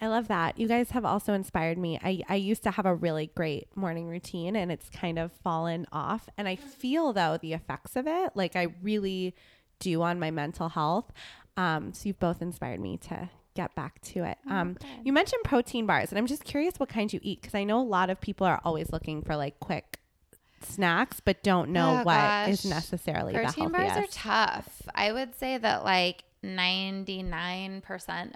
I 0.00 0.08
love 0.08 0.28
that. 0.28 0.58
You 0.58 0.68
guys 0.68 0.90
have 0.90 1.04
also 1.04 1.32
inspired 1.32 1.78
me. 1.78 1.98
I, 2.02 2.20
I 2.28 2.34
used 2.34 2.64
to 2.64 2.72
have 2.72 2.84
a 2.84 2.94
really 2.94 3.30
great 3.34 3.68
morning 3.76 4.08
routine 4.08 4.56
and 4.56 4.70
it's 4.72 4.90
kind 4.90 5.18
of 5.18 5.32
fallen 5.32 5.86
off. 5.92 6.28
And 6.36 6.48
I 6.48 6.56
feel, 6.56 7.12
though, 7.12 7.38
the 7.40 7.52
effects 7.52 7.96
of 7.96 8.06
it. 8.06 8.32
Like 8.34 8.56
I 8.56 8.74
really 8.82 9.34
do 9.78 10.02
on 10.02 10.18
my 10.18 10.30
mental 10.30 10.68
health. 10.68 11.12
Um, 11.56 11.92
so 11.92 12.08
you've 12.08 12.18
both 12.18 12.42
inspired 12.42 12.80
me 12.80 12.96
to 13.08 13.30
get 13.54 13.74
back 13.74 14.00
to 14.02 14.24
it. 14.24 14.38
Oh, 14.48 14.54
um, 14.54 14.76
you 15.04 15.12
mentioned 15.12 15.42
protein 15.44 15.86
bars, 15.86 16.10
and 16.10 16.18
I'm 16.18 16.26
just 16.26 16.44
curious 16.44 16.74
what 16.78 16.88
kind 16.88 17.12
you 17.12 17.20
eat 17.22 17.40
because 17.40 17.54
I 17.54 17.64
know 17.64 17.80
a 17.80 17.82
lot 17.82 18.10
of 18.10 18.20
people 18.20 18.46
are 18.46 18.60
always 18.64 18.92
looking 18.92 19.22
for 19.22 19.36
like 19.36 19.60
quick 19.60 20.00
snacks, 20.62 21.20
but 21.20 21.42
don't 21.42 21.70
know 21.70 22.00
oh, 22.00 22.04
what 22.04 22.16
gosh. 22.16 22.48
is 22.48 22.64
necessarily 22.64 23.34
protein 23.34 23.70
the 23.70 23.78
healthiest. 23.78 23.94
bars 23.94 24.04
are 24.04 24.56
tough. 24.56 24.82
I 24.94 25.12
would 25.12 25.34
say 25.36 25.58
that 25.58 25.84
like 25.84 26.24
99% 26.42 27.82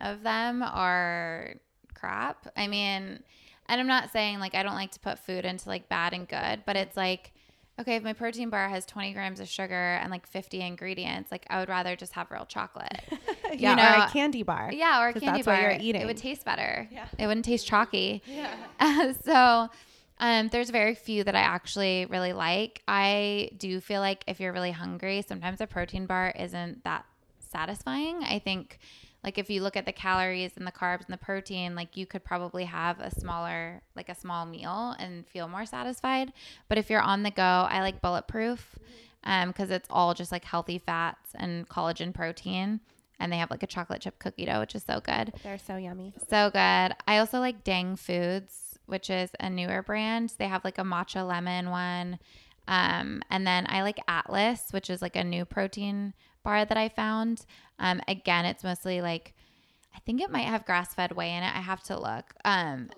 of 0.00 0.22
them 0.22 0.62
are 0.62 1.54
crap. 1.94 2.46
I 2.56 2.68
mean, 2.68 3.22
and 3.68 3.80
I'm 3.80 3.86
not 3.86 4.12
saying 4.12 4.38
like 4.38 4.54
I 4.54 4.62
don't 4.62 4.74
like 4.74 4.92
to 4.92 5.00
put 5.00 5.18
food 5.18 5.44
into 5.44 5.68
like 5.68 5.88
bad 5.88 6.12
and 6.12 6.28
good, 6.28 6.62
but 6.64 6.76
it's 6.76 6.97
like, 6.97 7.32
okay, 7.80 7.96
if 7.96 8.02
my 8.02 8.12
protein 8.12 8.50
bar 8.50 8.68
has 8.68 8.84
20 8.86 9.12
grams 9.12 9.40
of 9.40 9.48
sugar 9.48 9.98
and 10.02 10.10
like 10.10 10.26
50 10.26 10.60
ingredients, 10.60 11.30
like 11.30 11.46
I 11.48 11.60
would 11.60 11.68
rather 11.68 11.96
just 11.96 12.12
have 12.12 12.30
real 12.30 12.46
chocolate. 12.46 13.00
yeah, 13.52 13.70
you 13.70 13.76
know? 13.76 14.02
or 14.02 14.06
a 14.06 14.10
candy 14.10 14.42
bar. 14.42 14.70
Yeah, 14.72 15.02
or 15.02 15.09
a 15.09 15.14
candy 15.14 15.42
bar. 15.42 15.60
you're 15.60 15.80
eating. 15.80 16.02
It 16.02 16.06
would 16.06 16.16
taste 16.16 16.44
better. 16.44 16.88
Yeah. 16.90 17.06
It 17.18 17.26
wouldn't 17.26 17.44
taste 17.44 17.66
chalky. 17.66 18.22
Yeah. 18.26 19.12
so, 19.24 19.68
um, 20.20 20.48
there's 20.48 20.70
very 20.70 20.94
few 20.94 21.22
that 21.24 21.36
I 21.36 21.40
actually 21.40 22.06
really 22.06 22.32
like. 22.32 22.82
I 22.88 23.50
do 23.56 23.80
feel 23.80 24.00
like 24.00 24.24
if 24.26 24.40
you're 24.40 24.52
really 24.52 24.72
hungry, 24.72 25.22
sometimes 25.26 25.60
a 25.60 25.66
protein 25.66 26.06
bar 26.06 26.32
isn't 26.36 26.82
that 26.84 27.05
satisfying. 27.38 28.24
I 28.24 28.40
think 28.40 28.78
like 29.24 29.39
if 29.39 29.51
you 29.51 29.62
look 29.62 29.77
at 29.77 29.85
the 29.85 29.93
calories 29.93 30.53
and 30.57 30.66
the 30.66 30.73
carbs 30.73 31.05
and 31.05 31.12
the 31.12 31.19
protein, 31.19 31.74
like 31.74 31.97
you 31.97 32.07
could 32.07 32.24
probably 32.24 32.65
have 32.65 33.01
a 33.01 33.11
smaller, 33.11 33.82
like 33.97 34.09
a 34.09 34.15
small 34.15 34.47
meal 34.47 34.95
and 34.99 35.27
feel 35.27 35.49
more 35.49 35.66
satisfied. 35.66 36.32
But 36.69 36.78
if 36.78 36.89
you're 36.89 37.01
on 37.01 37.24
the 37.24 37.31
go, 37.31 37.43
I 37.43 37.81
like 37.81 38.01
bulletproof 38.01 38.78
um 39.24 39.49
because 39.49 39.70
it's 39.70 39.89
all 39.90 40.15
just 40.15 40.31
like 40.31 40.45
healthy 40.45 40.78
fats 40.78 41.31
and 41.35 41.69
collagen 41.69 42.15
protein. 42.15 42.81
And 43.19 43.32
they 43.32 43.39
have 43.39 43.51
like 43.51 43.65
a 43.65 43.66
chocolate 43.66 44.01
chip 44.01 44.20
cookie 44.20 44.45
dough, 44.45 44.61
which 44.61 44.77
is 44.77 44.85
so 44.85 45.01
good. 45.01 45.32
They're 45.43 45.59
so 45.59 45.77
yummy. 45.77 46.12
So 46.31 46.51
good. 46.51 46.95
I 47.09 47.19
also 47.19 47.40
like 47.40 47.65
Dang 47.65 47.97
Foods, 47.97 48.78
which 48.86 49.11
is 49.11 49.31
a 49.40 49.51
newer 49.51 49.82
brand. 49.82 50.35
They 50.39 50.47
have 50.47 50.65
like 50.65 50.78
a 50.78 50.82
matcha 50.82 51.27
lemon 51.27 51.70
one. 51.70 52.20
Um, 52.69 53.23
and 53.31 53.45
then 53.45 53.66
I 53.69 53.82
like 53.82 53.99
Atlas, 54.07 54.69
which 54.70 54.89
is 54.90 55.03
like 55.03 55.16
a 55.16 55.24
new 55.24 55.45
protein 55.45 56.15
bar 56.48 56.64
that 56.64 56.78
I 56.78 56.88
found. 56.88 57.44
Um, 57.78 58.00
again, 58.08 58.46
it's 58.46 58.64
mostly 58.64 59.02
like, 59.02 59.34
I 59.94 59.98
think 60.00 60.22
it 60.22 60.30
might 60.30 60.46
have 60.46 60.64
grass 60.64 60.94
fed 60.94 61.12
whey 61.12 61.30
in 61.36 61.42
it. 61.42 61.54
I 61.54 61.60
have 61.60 61.82
to 61.84 62.00
look. 62.00 62.32
Um, 62.42 62.88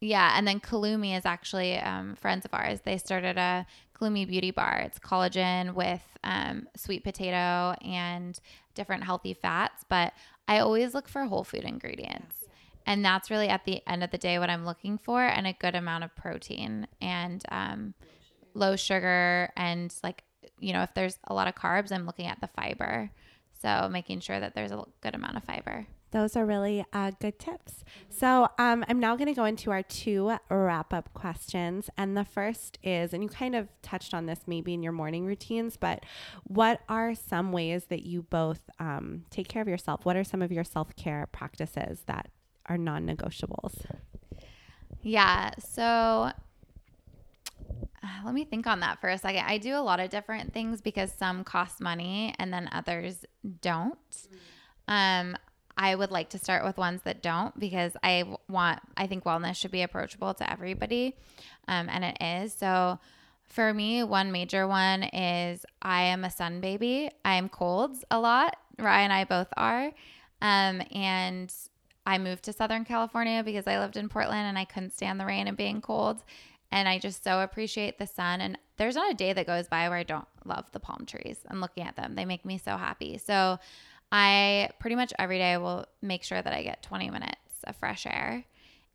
yeah, 0.00 0.34
and 0.36 0.48
then 0.48 0.58
Kalumi 0.58 1.16
is 1.16 1.24
actually 1.24 1.78
um, 1.78 2.16
friends 2.16 2.44
of 2.44 2.52
ours. 2.52 2.80
They 2.80 2.98
started 2.98 3.38
a 3.38 3.66
Kalumi 3.94 4.26
Beauty 4.26 4.50
Bar. 4.50 4.82
It's 4.84 4.98
collagen 4.98 5.74
with 5.74 6.02
um, 6.24 6.66
sweet 6.76 7.04
potato 7.04 7.76
and 7.84 8.38
different 8.74 9.04
healthy 9.04 9.32
fats. 9.32 9.84
But 9.88 10.12
I 10.48 10.58
always 10.58 10.92
look 10.92 11.08
for 11.08 11.24
whole 11.24 11.44
food 11.44 11.64
ingredients. 11.64 12.46
And 12.84 13.04
that's 13.04 13.30
really 13.30 13.48
at 13.48 13.64
the 13.64 13.80
end 13.86 14.02
of 14.02 14.10
the 14.10 14.18
day 14.18 14.40
what 14.40 14.50
I'm 14.50 14.66
looking 14.66 14.98
for, 14.98 15.22
and 15.22 15.46
a 15.46 15.52
good 15.52 15.76
amount 15.76 16.02
of 16.02 16.16
protein 16.16 16.88
and 17.00 17.42
um, 17.50 17.94
low 18.54 18.74
sugar. 18.74 19.52
And 19.56 19.94
like, 20.02 20.24
you 20.58 20.72
know, 20.72 20.82
if 20.82 20.94
there's 20.94 21.18
a 21.24 21.34
lot 21.34 21.48
of 21.48 21.54
carbs, 21.54 21.92
I'm 21.92 22.06
looking 22.06 22.26
at 22.26 22.40
the 22.40 22.48
fiber. 22.48 23.10
So 23.60 23.88
making 23.90 24.20
sure 24.20 24.38
that 24.38 24.54
there's 24.54 24.72
a 24.72 24.84
good 25.00 25.14
amount 25.14 25.36
of 25.36 25.44
fiber. 25.44 25.86
Those 26.12 26.36
are 26.36 26.46
really 26.46 26.84
uh, 26.92 27.10
good 27.20 27.38
tips. 27.38 27.84
So 28.08 28.48
um, 28.58 28.84
I'm 28.88 29.00
now 29.00 29.16
going 29.16 29.26
to 29.26 29.34
go 29.34 29.44
into 29.44 29.70
our 29.70 29.82
two 29.82 30.36
wrap 30.48 30.92
up 30.92 31.12
questions. 31.14 31.90
And 31.98 32.16
the 32.16 32.24
first 32.24 32.78
is, 32.82 33.12
and 33.12 33.22
you 33.22 33.28
kind 33.28 33.56
of 33.56 33.68
touched 33.82 34.14
on 34.14 34.26
this 34.26 34.40
maybe 34.46 34.72
in 34.72 34.82
your 34.82 34.92
morning 34.92 35.26
routines, 35.26 35.76
but 35.76 36.04
what 36.44 36.80
are 36.88 37.14
some 37.14 37.50
ways 37.50 37.86
that 37.86 38.06
you 38.06 38.22
both 38.22 38.60
um, 38.78 39.24
take 39.30 39.48
care 39.48 39.62
of 39.62 39.68
yourself? 39.68 40.04
What 40.04 40.16
are 40.16 40.24
some 40.24 40.42
of 40.42 40.52
your 40.52 40.64
self 40.64 40.94
care 40.96 41.26
practices 41.32 42.02
that 42.06 42.28
are 42.66 42.78
non 42.78 43.06
negotiables? 43.06 43.84
Yeah. 45.02 45.50
So 45.58 46.30
let 48.24 48.34
me 48.34 48.44
think 48.44 48.66
on 48.66 48.80
that 48.80 49.00
for 49.00 49.08
a 49.08 49.18
second. 49.18 49.44
I 49.46 49.58
do 49.58 49.76
a 49.76 49.80
lot 49.80 50.00
of 50.00 50.10
different 50.10 50.52
things 50.52 50.80
because 50.80 51.12
some 51.12 51.44
cost 51.44 51.80
money 51.80 52.34
and 52.38 52.52
then 52.52 52.68
others 52.72 53.24
don't. 53.60 53.98
Um, 54.88 55.36
I 55.76 55.94
would 55.94 56.10
like 56.10 56.30
to 56.30 56.38
start 56.38 56.64
with 56.64 56.78
ones 56.78 57.02
that 57.02 57.22
don't 57.22 57.58
because 57.58 57.96
I 58.02 58.24
want, 58.48 58.80
I 58.96 59.06
think 59.06 59.24
wellness 59.24 59.56
should 59.56 59.70
be 59.70 59.82
approachable 59.82 60.32
to 60.34 60.50
everybody. 60.50 61.16
Um, 61.68 61.88
and 61.90 62.04
it 62.04 62.16
is. 62.20 62.54
So 62.54 62.98
for 63.44 63.74
me, 63.74 64.02
one 64.02 64.32
major 64.32 64.66
one 64.66 65.02
is 65.02 65.66
I 65.82 66.02
am 66.02 66.24
a 66.24 66.30
sun 66.30 66.60
baby. 66.60 67.10
I 67.24 67.34
am 67.34 67.48
colds 67.48 68.04
a 68.10 68.18
lot. 68.18 68.56
Ryan 68.78 69.04
and 69.04 69.12
I 69.12 69.24
both 69.24 69.48
are. 69.56 69.92
Um, 70.40 70.82
and 70.92 71.52
I 72.06 72.18
moved 72.18 72.44
to 72.44 72.52
Southern 72.52 72.84
California 72.84 73.42
because 73.42 73.66
I 73.66 73.78
lived 73.78 73.96
in 73.96 74.08
Portland 74.08 74.46
and 74.46 74.58
I 74.58 74.64
couldn't 74.64 74.94
stand 74.94 75.18
the 75.18 75.26
rain 75.26 75.48
and 75.48 75.56
being 75.56 75.80
cold. 75.80 76.22
And 76.72 76.88
I 76.88 76.98
just 76.98 77.22
so 77.22 77.40
appreciate 77.40 77.98
the 77.98 78.06
sun. 78.06 78.40
And 78.40 78.58
there's 78.76 78.96
not 78.96 79.10
a 79.10 79.14
day 79.14 79.32
that 79.32 79.46
goes 79.46 79.68
by 79.68 79.88
where 79.88 79.98
I 79.98 80.02
don't 80.02 80.26
love 80.44 80.70
the 80.72 80.80
palm 80.80 81.04
trees 81.06 81.38
and 81.48 81.60
looking 81.60 81.84
at 81.84 81.96
them. 81.96 82.14
They 82.14 82.24
make 82.24 82.44
me 82.44 82.58
so 82.58 82.76
happy. 82.76 83.18
So 83.18 83.58
I 84.12 84.70
pretty 84.78 84.96
much 84.96 85.12
every 85.18 85.38
day 85.38 85.56
will 85.56 85.86
make 86.02 86.22
sure 86.22 86.40
that 86.40 86.52
I 86.52 86.62
get 86.62 86.82
20 86.82 87.10
minutes 87.10 87.36
of 87.64 87.76
fresh 87.76 88.06
air. 88.06 88.44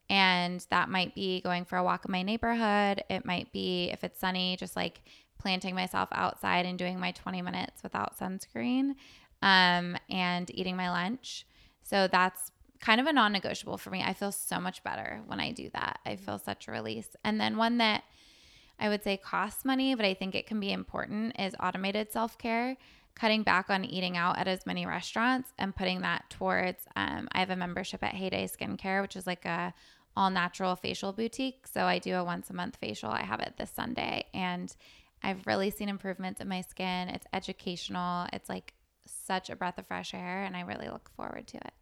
And 0.09 0.65
that 0.69 0.89
might 0.89 1.15
be 1.15 1.41
going 1.41 1.63
for 1.63 1.77
a 1.77 1.83
walk 1.83 2.05
in 2.05 2.11
my 2.11 2.21
neighborhood. 2.21 3.03
It 3.09 3.25
might 3.25 3.51
be, 3.53 3.89
if 3.91 4.03
it's 4.03 4.19
sunny, 4.19 4.57
just 4.57 4.75
like 4.75 5.01
planting 5.39 5.73
myself 5.73 6.09
outside 6.11 6.65
and 6.65 6.77
doing 6.77 6.99
my 6.99 7.11
20 7.11 7.41
minutes 7.41 7.81
without 7.81 8.19
sunscreen 8.19 8.95
um, 9.41 9.97
and 10.09 10.51
eating 10.53 10.75
my 10.75 10.89
lunch. 10.89 11.45
So 11.83 12.07
that's 12.07 12.51
kind 12.81 12.99
of 12.99 13.07
a 13.07 13.13
non 13.13 13.31
negotiable 13.31 13.77
for 13.77 13.91
me. 13.91 14.03
I 14.03 14.13
feel 14.13 14.31
so 14.31 14.59
much 14.59 14.83
better 14.83 15.21
when 15.27 15.39
I 15.39 15.51
do 15.51 15.69
that. 15.73 15.99
I 16.05 16.15
feel 16.15 16.39
such 16.39 16.67
a 16.67 16.71
release. 16.71 17.07
And 17.23 17.39
then 17.39 17.55
one 17.55 17.77
that 17.77 18.03
I 18.79 18.89
would 18.89 19.03
say 19.03 19.17
costs 19.17 19.63
money, 19.63 19.93
but 19.93 20.05
I 20.05 20.15
think 20.15 20.33
it 20.33 20.47
can 20.47 20.59
be 20.59 20.71
important 20.71 21.39
is 21.39 21.55
automated 21.59 22.11
self 22.11 22.37
care. 22.37 22.75
Cutting 23.13 23.43
back 23.43 23.69
on 23.69 23.83
eating 23.83 24.15
out 24.15 24.37
at 24.37 24.47
as 24.47 24.65
many 24.65 24.85
restaurants 24.85 25.51
and 25.59 25.75
putting 25.75 26.01
that 26.01 26.29
towards. 26.29 26.85
Um, 26.95 27.27
I 27.33 27.39
have 27.39 27.49
a 27.49 27.57
membership 27.57 28.01
at 28.03 28.15
Heyday 28.15 28.47
Skincare, 28.47 29.01
which 29.01 29.17
is 29.17 29.27
like 29.27 29.45
a 29.45 29.73
all 30.15 30.29
natural 30.29 30.75
facial 30.75 31.11
boutique. 31.13 31.67
So 31.67 31.83
I 31.83 31.99
do 31.99 32.15
a 32.15 32.23
once 32.23 32.49
a 32.49 32.53
month 32.53 32.77
facial. 32.77 33.09
I 33.09 33.23
have 33.23 33.41
it 33.41 33.55
this 33.57 33.69
Sunday, 33.69 34.25
and 34.33 34.73
I've 35.21 35.45
really 35.45 35.69
seen 35.69 35.89
improvements 35.89 36.41
in 36.41 36.47
my 36.47 36.61
skin. 36.61 37.09
It's 37.09 37.27
educational. 37.33 38.27
It's 38.33 38.49
like 38.49 38.73
such 39.05 39.49
a 39.49 39.55
breath 39.55 39.77
of 39.77 39.87
fresh 39.87 40.13
air, 40.13 40.43
and 40.43 40.55
I 40.55 40.61
really 40.61 40.87
look 40.87 41.11
forward 41.15 41.47
to 41.47 41.57
it. 41.57 41.73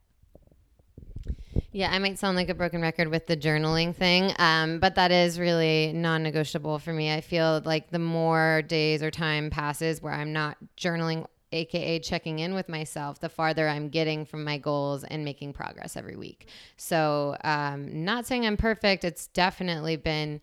Yeah, 1.72 1.92
I 1.92 2.00
might 2.00 2.18
sound 2.18 2.36
like 2.36 2.50
a 2.50 2.56
broken 2.56 2.82
record 2.82 3.10
with 3.10 3.28
the 3.28 3.38
journaling 3.38 3.96
thing, 3.96 4.34
um, 4.40 4.80
but 4.80 4.96
that 4.96 5.12
is 5.12 5.40
really 5.40 5.94
non 5.94 6.24
negotiable 6.24 6.80
for 6.80 6.92
me. 6.92 7.14
I 7.14 7.22
feel 7.22 7.62
like 7.64 7.92
the 7.92 8.00
more 8.00 8.64
days 8.64 9.04
or 9.04 9.12
time 9.12 9.52
passes 9.52 10.02
where 10.02 10.14
I'm 10.14 10.34
not 10.34 10.58
journaling, 10.78 11.28
aka 11.52 12.00
checking 12.00 12.40
in 12.40 12.56
with 12.56 12.70
myself, 12.70 13.20
the 13.20 13.30
farther 13.30 13.68
I'm 13.68 13.90
getting 13.90 14.26
from 14.26 14.44
my 14.44 14.58
goals 14.58 15.04
and 15.04 15.24
making 15.24 15.54
progress 15.54 15.96
every 15.96 16.16
week. 16.16 16.48
So, 16.78 17.38
um, 17.44 18.04
not 18.04 18.26
saying 18.26 18.48
I'm 18.48 18.58
perfect, 18.58 19.04
it's 19.04 19.28
definitely 19.28 19.96
been, 19.96 20.42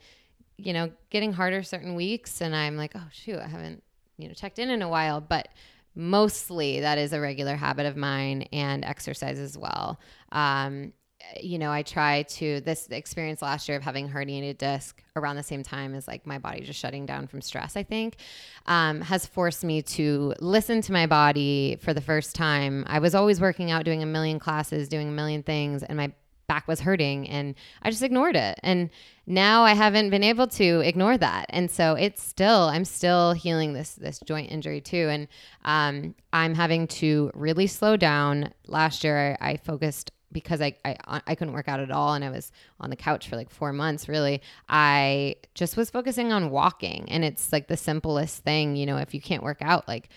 you 0.58 0.72
know, 0.72 0.92
getting 1.10 1.32
harder 1.32 1.64
certain 1.64 1.96
weeks, 1.96 2.40
and 2.40 2.54
I'm 2.54 2.76
like, 2.76 2.92
oh, 2.94 3.08
shoot, 3.10 3.40
I 3.40 3.48
haven't, 3.48 3.82
you 4.16 4.28
know, 4.28 4.34
checked 4.34 4.60
in 4.60 4.70
in 4.70 4.80
a 4.80 4.88
while, 4.88 5.20
but 5.20 5.48
mostly 5.96 6.80
that 6.80 6.98
is 6.98 7.12
a 7.12 7.20
regular 7.20 7.56
habit 7.56 7.86
of 7.86 7.96
mine 7.96 8.42
and 8.52 8.84
exercise 8.84 9.40
as 9.40 9.58
well. 9.58 9.98
Um, 10.30 10.92
you 11.40 11.58
know, 11.58 11.70
I 11.70 11.82
try 11.82 12.22
to 12.22 12.60
this 12.60 12.88
experience 12.90 13.42
last 13.42 13.68
year 13.68 13.76
of 13.76 13.82
having 13.82 14.08
herniated 14.08 14.58
disc 14.58 15.02
around 15.14 15.36
the 15.36 15.42
same 15.42 15.62
time 15.62 15.94
as 15.94 16.06
like 16.06 16.26
my 16.26 16.38
body 16.38 16.60
just 16.60 16.78
shutting 16.78 17.06
down 17.06 17.26
from 17.26 17.40
stress, 17.40 17.76
I 17.76 17.82
think, 17.82 18.16
um, 18.66 19.00
has 19.00 19.26
forced 19.26 19.64
me 19.64 19.82
to 19.82 20.34
listen 20.40 20.80
to 20.82 20.92
my 20.92 21.06
body 21.06 21.78
for 21.80 21.94
the 21.94 22.00
first 22.00 22.34
time. 22.34 22.84
I 22.86 22.98
was 22.98 23.14
always 23.14 23.40
working 23.40 23.70
out, 23.70 23.84
doing 23.84 24.02
a 24.02 24.06
million 24.06 24.38
classes, 24.38 24.88
doing 24.88 25.08
a 25.08 25.12
million 25.12 25.42
things, 25.42 25.82
and 25.82 25.96
my 25.96 26.12
back 26.46 26.68
was 26.68 26.80
hurting 26.80 27.28
and 27.28 27.54
I 27.82 27.90
just 27.90 28.02
ignored 28.02 28.36
it. 28.36 28.58
And 28.62 28.90
now 29.26 29.64
I 29.64 29.74
haven't 29.74 30.10
been 30.10 30.22
able 30.22 30.46
to 30.48 30.80
ignore 30.80 31.18
that. 31.18 31.46
And 31.50 31.70
so 31.70 31.94
it's 31.94 32.22
still, 32.22 32.62
I'm 32.62 32.84
still 32.84 33.32
healing 33.32 33.72
this, 33.72 33.94
this 33.94 34.20
joint 34.20 34.50
injury 34.50 34.80
too. 34.80 35.08
And 35.10 35.28
um, 35.64 36.14
I'm 36.32 36.54
having 36.54 36.86
to 36.88 37.30
really 37.34 37.66
slow 37.66 37.96
down. 37.96 38.52
Last 38.66 39.04
year, 39.04 39.36
I, 39.40 39.50
I 39.50 39.56
focused 39.56 40.12
because 40.32 40.60
I, 40.60 40.76
I 40.84 41.22
I 41.26 41.34
couldn't 41.34 41.54
work 41.54 41.68
out 41.68 41.80
at 41.80 41.90
all 41.90 42.14
and 42.14 42.24
I 42.24 42.30
was 42.30 42.52
on 42.80 42.90
the 42.90 42.96
couch 42.96 43.28
for 43.28 43.36
like 43.36 43.50
4 43.50 43.72
months 43.72 44.08
really 44.08 44.42
I 44.68 45.36
just 45.54 45.76
was 45.76 45.90
focusing 45.90 46.32
on 46.32 46.50
walking. 46.50 47.06
And 47.10 47.24
it's 47.24 47.52
like 47.52 47.68
the 47.68 47.76
simplest 47.76 48.42
thing 48.44 48.76
you 48.76 48.86
know 48.86 48.96
if 48.98 49.14
you 49.14 49.20
can't 49.20 49.42
work 49.42 49.58
out 49.60 49.86
like 49.88 50.08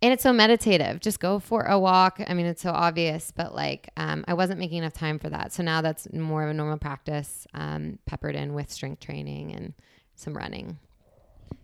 and 0.00 0.12
it's 0.12 0.22
so 0.22 0.32
meditative. 0.32 1.00
Just 1.00 1.18
go 1.18 1.40
for 1.40 1.64
a 1.64 1.76
walk. 1.78 2.20
I 2.26 2.34
mean 2.34 2.46
it's 2.46 2.62
so 2.62 2.70
obvious 2.70 3.32
but 3.34 3.54
like 3.54 3.90
um, 3.96 4.24
I 4.28 4.34
wasn't 4.34 4.60
making 4.60 4.78
enough 4.78 4.94
time 4.94 5.18
for 5.18 5.28
that. 5.30 5.52
So 5.52 5.62
now 5.62 5.80
that's 5.80 6.12
more 6.12 6.44
of 6.44 6.50
a 6.50 6.54
normal 6.54 6.78
practice 6.78 7.46
um, 7.54 7.98
peppered 8.06 8.36
in 8.36 8.54
with 8.54 8.70
strength 8.70 9.00
training 9.00 9.52
and 9.52 9.74
some 10.14 10.36
running. 10.36 10.78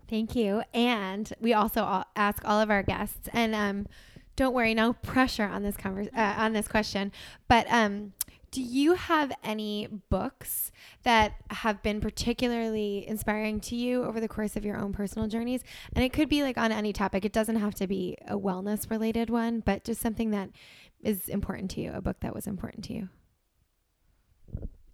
Thank 0.09 0.37
you. 0.37 0.63
And 0.73 1.33
we 1.41 1.55
also 1.55 2.05
ask 2.15 2.43
all 2.45 2.61
of 2.61 2.71
our 2.71 2.83
guests, 2.83 3.29
and 3.33 3.55
um, 3.55 3.87
don't 4.37 4.55
worry, 4.55 4.75
no 4.75 4.93
pressure 4.93 5.45
on 5.45 5.63
this 5.63 5.77
convers- 5.77 6.09
uh, 6.17 6.35
on 6.37 6.53
this 6.53 6.69
question. 6.69 7.13
But 7.49 7.67
um, 7.71 8.13
do 8.51 8.63
you 8.63 8.95
have 8.95 9.33
any 9.43 9.89
books 10.11 10.71
that 11.03 11.35
have 11.51 11.83
been 11.83 12.01
particularly 12.01 13.05
inspiring 13.07 13.59
to 13.61 13.75
you 13.75 14.05
over 14.05 14.21
the 14.21 14.29
course 14.29 14.55
of 14.57 14.65
your 14.65 14.77
own 14.77 14.93
personal 14.93 15.27
journeys? 15.27 15.65
And 15.95 16.05
it 16.05 16.13
could 16.13 16.29
be 16.29 16.43
like 16.43 16.57
on 16.57 16.71
any 16.71 16.93
topic. 16.93 17.25
It 17.25 17.33
doesn't 17.33 17.57
have 17.57 17.75
to 17.75 17.89
be 17.89 18.17
a 18.29 18.39
wellness 18.39 18.91
related 18.91 19.29
one, 19.29 19.59
but 19.59 19.83
just 19.83 20.01
something 20.01 20.31
that 20.31 20.51
is 21.03 21.29
important 21.29 21.71
to 21.73 21.81
you, 21.81 21.93
a 21.93 22.01
book 22.01 22.19
that 22.21 22.33
was 22.33 22.47
important 22.47 22.85
to 22.85 22.95
you. 22.95 23.09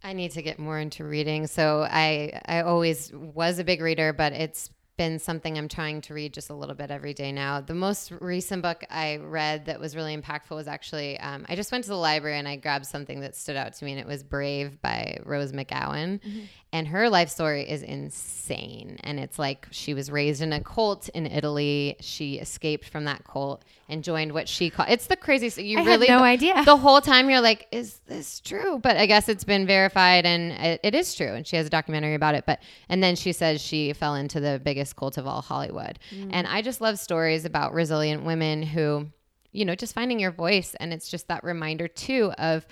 I 0.03 0.15
need 0.15 0.31
to 0.33 0.43
get 0.43 0.59
more 0.59 0.79
into 0.79 1.05
reading. 1.05 1.47
So 1.47 1.87
I 1.89 2.41
I 2.47 2.62
always 2.62 3.12
was 3.12 3.59
a 3.59 3.65
big 3.65 3.83
reader, 3.83 4.15
but 4.15 4.33
it's 4.33 4.71
been 5.01 5.18
something 5.18 5.56
I'm 5.56 5.66
trying 5.66 6.02
to 6.02 6.12
read 6.12 6.35
just 6.35 6.51
a 6.51 6.55
little 6.55 6.74
bit 6.74 6.90
every 6.90 7.14
day 7.14 7.32
now. 7.32 7.62
The 7.62 7.72
most 7.72 8.12
recent 8.20 8.60
book 8.60 8.85
I 8.90 9.16
read 9.16 9.64
that 9.64 9.81
was 9.81 9.97
really 9.97 10.14
impactful 10.14 10.51
was 10.51 10.68
actually 10.68 11.18
um, 11.20 11.47
I 11.48 11.56
just 11.56 11.72
went 11.72 11.85
to 11.85 11.89
the 11.90 11.97
library 11.97 12.39
and 12.39 12.47
I 12.47 12.56
grabbed 12.56 12.85
something 12.85 13.20
that 13.20 13.35
stood 13.35 13.56
out 13.56 13.72
to 13.72 13.85
me, 13.86 13.93
and 13.93 14.01
it 14.01 14.06
was 14.06 14.22
Brave 14.22 14.78
by 14.82 15.16
Rose 15.24 15.52
McGowan. 15.52 16.20
Mm-hmm. 16.20 16.40
And 16.72 16.86
her 16.88 17.10
life 17.10 17.30
story 17.30 17.68
is 17.68 17.82
insane. 17.82 18.98
And 19.02 19.18
it's 19.18 19.40
like 19.40 19.66
she 19.72 19.92
was 19.92 20.09
raised 20.09 20.40
in 20.40 20.52
a 20.52 20.62
cult 20.62 21.09
in 21.09 21.26
Italy. 21.26 21.97
She 22.01 22.38
escaped 22.38 22.88
from 22.88 23.05
that 23.06 23.24
cult 23.24 23.64
and 23.88 24.05
joined 24.05 24.32
what 24.32 24.48
she 24.48 24.70
called 24.70 24.88
it's 24.88 25.09
the 25.09 25.16
craziest. 25.16 25.59
You 25.59 25.80
I 25.80 25.84
really 25.84 26.06
no 26.06 26.18
the, 26.18 26.24
idea. 26.24 26.62
The 26.64 26.76
whole 26.76 27.01
time 27.01 27.28
you're 27.28 27.40
like, 27.40 27.66
is 27.72 27.98
this 28.06 28.38
true? 28.38 28.78
But 28.78 28.97
I 28.97 29.06
guess 29.06 29.28
it's 29.28 29.42
been 29.42 29.66
verified 29.66 30.24
and 30.26 30.52
it, 30.52 30.80
it 30.84 30.94
is 30.94 31.12
true. 31.14 31.34
And 31.34 31.44
she 31.44 31.56
has 31.56 31.66
a 31.66 31.70
documentary 31.70 32.14
about 32.14 32.36
it. 32.36 32.44
But 32.47 32.60
and 32.88 33.02
then 33.02 33.16
she 33.16 33.32
says 33.32 33.60
she 33.60 33.92
fell 33.92 34.14
into 34.14 34.38
the 34.38 34.60
biggest 34.62 34.94
cult 34.94 35.18
of 35.18 35.26
all 35.26 35.42
Hollywood. 35.42 35.98
Mm. 36.14 36.30
And 36.32 36.47
I 36.47 36.62
just 36.62 36.80
love 36.80 37.01
stories 37.01 37.44
about 37.44 37.74
resilient 37.74 38.24
women 38.24 38.62
who, 38.62 39.09
you 39.51 39.64
know, 39.64 39.74
just 39.74 39.92
finding 39.92 40.20
your 40.20 40.30
voice. 40.30 40.76
And 40.78 40.92
it's 40.92 41.09
just 41.09 41.26
that 41.26 41.42
reminder 41.42 41.88
too 41.88 42.30
of 42.38 42.64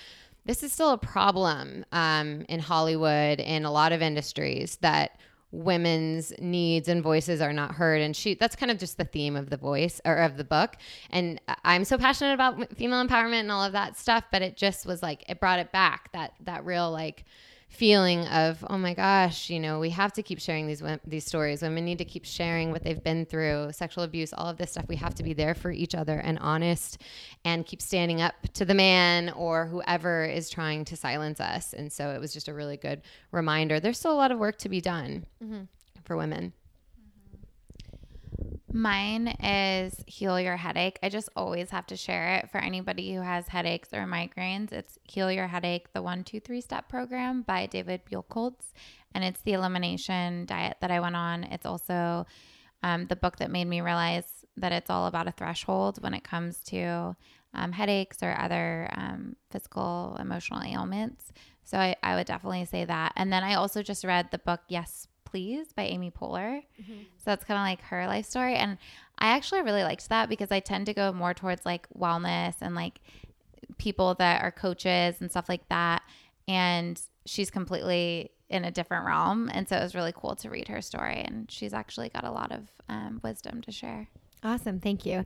this 0.49 0.63
is 0.63 0.73
still 0.73 0.93
a 0.93 0.99
problem 0.99 1.85
um, 1.93 2.47
in 2.49 2.59
Hollywood 2.59 3.39
in 3.39 3.67
a 3.67 3.71
lot 3.71 3.93
of 3.93 4.01
industries 4.01 4.77
that 4.77 5.19
women's 5.53 6.33
needs 6.41 6.89
and 6.89 7.03
voices 7.03 7.43
are 7.43 7.53
not 7.53 7.73
heard. 7.73 8.01
And 8.01 8.17
she 8.17 8.35
that's 8.35 8.57
kind 8.57 8.73
of 8.73 8.79
just 8.79 8.97
the 8.97 9.05
theme 9.05 9.37
of 9.37 9.51
the 9.51 9.59
voice 9.59 10.01
or 10.07 10.17
of 10.17 10.39
the 10.39 10.45
book. 10.45 10.77
And 11.11 11.39
i'm 11.65 11.85
so 11.85 11.99
passionate 11.99 12.33
about 12.33 12.77
female 12.77 13.07
empowerment 13.07 13.41
and 13.41 13.53
all 13.53 13.65
of 13.65 13.73
that 13.73 13.97
stuff 13.97 14.25
but 14.31 14.43
it 14.43 14.57
just 14.57 14.87
was 14.87 15.03
like 15.03 15.25
it 15.29 15.41
brought 15.41 15.59
it 15.59 15.73
back 15.73 16.13
that 16.13 16.33
that 16.45 16.65
real 16.65 16.91
like 16.91 17.25
feeling 17.69 18.27
of 18.29 18.65
oh 18.71 18.79
my 18.79 18.95
gosh 18.95 19.51
you 19.51 19.61
know 19.61 19.79
we 19.79 19.91
have 19.91 20.13
to 20.13 20.23
keep 20.23 20.41
sharing 20.41 20.67
these 20.67 20.83
these 21.07 21.25
stories. 21.25 21.63
Women 21.63 21.85
need 21.85 21.99
to 21.99 22.05
keep 22.05 22.25
sharing 22.25 22.71
what 22.71 22.83
they've 22.83 23.03
been 23.03 23.27
through 23.27 23.71
sexual 23.73 24.05
abuse 24.05 24.33
all 24.33 24.47
of 24.47 24.57
this 24.57 24.73
stuff. 24.73 24.87
We 24.89 24.97
have 24.97 25.15
to 25.17 25.23
be 25.23 25.35
there 25.35 25.55
for 25.55 25.71
each 25.71 25.95
other 25.95 26.19
and 26.19 26.39
honest 26.39 27.03
and 27.45 27.67
keep 27.67 27.83
standing 27.83 28.21
up 28.21 28.35
to 28.55 28.65
the 28.65 28.75
man 28.75 29.31
or 29.31 29.67
whoever 29.67 30.25
is 30.25 30.51
trying 30.51 30.85
to 30.87 30.97
silence 30.97 31.41
us. 31.41 31.73
And 31.73 31.93
so 31.93 32.11
it 32.11 32.21
was 32.21 32.33
just 32.33 32.49
a 32.49 32.55
really 32.55 32.77
good 32.77 33.03
reminder. 33.33 33.81
There's 33.81 33.99
still 33.99 34.13
a 34.13 34.15
lot 34.15 34.33
of 34.33 34.39
work 34.39 34.59
to 34.59 34.69
be 34.69 34.81
done 34.81 35.27
mm-hmm. 35.43 35.63
for 36.05 36.17
women 36.17 36.53
Mine 38.71 39.29
is 39.43 40.05
Heal 40.07 40.39
Your 40.39 40.59
Headache. 40.59 40.99
I 41.03 41.09
just 41.09 41.31
always 41.35 41.71
have 41.71 41.87
to 41.87 41.97
share 41.97 42.37
it 42.37 42.51
for 42.51 42.59
anybody 42.59 43.15
who 43.15 43.23
has 43.23 43.49
headaches 43.49 43.89
or 43.95 44.05
migraines. 44.05 44.73
It's 44.73 44.99
Heal 45.05 45.33
Your 45.33 45.47
Headache, 45.47 45.93
the 45.95 46.03
one, 46.03 46.23
two, 46.23 46.39
three 46.39 46.61
step 46.61 46.87
program 46.89 47.43
by 47.43 47.65
David 47.67 48.03
Buchholz. 48.05 48.73
And 49.15 49.25
it's 49.25 49.41
the 49.41 49.55
elimination 49.55 50.45
diet 50.45 50.77
that 50.83 50.91
I 50.91 51.01
went 51.01 51.17
on. 51.17 51.45
It's 51.45 51.65
also 51.65 52.27
um, 52.83 53.07
the 53.07 53.17
book 53.17 53.39
that 53.39 53.51
made 53.51 53.65
me 53.67 53.81
realize 53.81 54.45
that 54.59 54.73
it's 54.73 54.91
all 54.91 55.07
about 55.07 55.29
a 55.29 55.33
threshold 55.33 56.03
when 56.03 56.13
it 56.13 56.23
comes 56.25 56.59
to 56.65 57.17
um, 57.55 57.73
headaches 57.73 58.23
or 58.23 58.39
other 58.39 58.91
um, 58.95 59.37
physical, 59.51 60.17
emotional 60.21 60.63
ailments. 60.63 61.33
So 61.65 61.79
I, 61.79 61.97
I 62.03 62.17
would 62.17 62.27
definitely 62.27 62.67
say 62.67 62.85
that. 62.85 63.13
And 63.17 63.33
then 63.33 63.45
I 63.45 63.55
also 63.55 63.83
just 63.83 64.05
read 64.05 64.31
the 64.31 64.39
book 64.39 64.61
Yes, 64.69 65.09
Please 65.31 65.73
by 65.75 65.83
Amy 65.83 66.11
Poehler. 66.11 66.63
Mm-hmm. 66.81 67.01
So 67.17 67.25
that's 67.25 67.45
kind 67.45 67.59
of 67.59 67.65
like 67.65 67.81
her 67.89 68.07
life 68.07 68.27
story. 68.27 68.55
And 68.55 68.79
I 69.19 69.29
actually 69.29 69.63
really 69.63 69.83
liked 69.83 70.09
that 70.09 70.29
because 70.29 70.51
I 70.51 70.61
tend 70.61 70.87
to 70.87 70.95
go 70.95 71.13
more 71.13 71.35
towards 71.35 71.67
like 71.67 71.87
wellness 71.91 72.55
and 72.61 72.75
like 72.75 73.01
people 73.77 74.15
that 74.15 74.43
are 74.43 74.51
coaches 74.51 75.17
and 75.21 75.31
stuff 75.31 75.49
like 75.49 75.69
that. 75.69 76.03
And 76.47 77.01
she's 77.27 77.51
completely 77.51 78.31
in 78.49 78.65
a 78.65 78.71
different 78.71 79.05
realm. 79.05 79.51
And 79.53 79.69
so 79.69 79.77
it 79.77 79.83
was 79.83 79.95
really 79.95 80.15
cool 80.17 80.35
to 80.37 80.49
read 80.49 80.69
her 80.69 80.81
story. 80.81 81.23
And 81.25 81.51
she's 81.51 81.75
actually 81.75 82.09
got 82.09 82.25
a 82.25 82.31
lot 82.31 82.53
of 82.53 82.71
um, 82.89 83.21
wisdom 83.23 83.61
to 83.63 83.73
share. 83.73 84.09
Awesome. 84.43 84.81
Thank 84.81 85.05
you. 85.05 85.25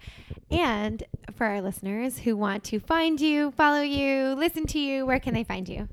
And 0.50 1.04
for 1.34 1.46
our 1.46 1.60
listeners 1.60 2.18
who 2.18 2.36
want 2.36 2.64
to 2.64 2.80
find 2.80 3.20
you, 3.20 3.52
follow 3.52 3.82
you, 3.82 4.34
listen 4.34 4.66
to 4.66 4.78
you, 4.80 5.06
where 5.06 5.20
can 5.20 5.34
they 5.34 5.44
find 5.44 5.68
you? 5.68 5.88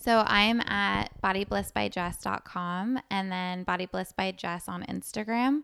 So 0.00 0.24
I'm 0.26 0.60
at 0.62 1.10
bodyblissbyjess.com 1.22 3.00
and 3.10 3.30
then 3.30 3.64
bodyblissbyjess 3.66 4.66
on 4.66 4.82
Instagram. 4.84 5.62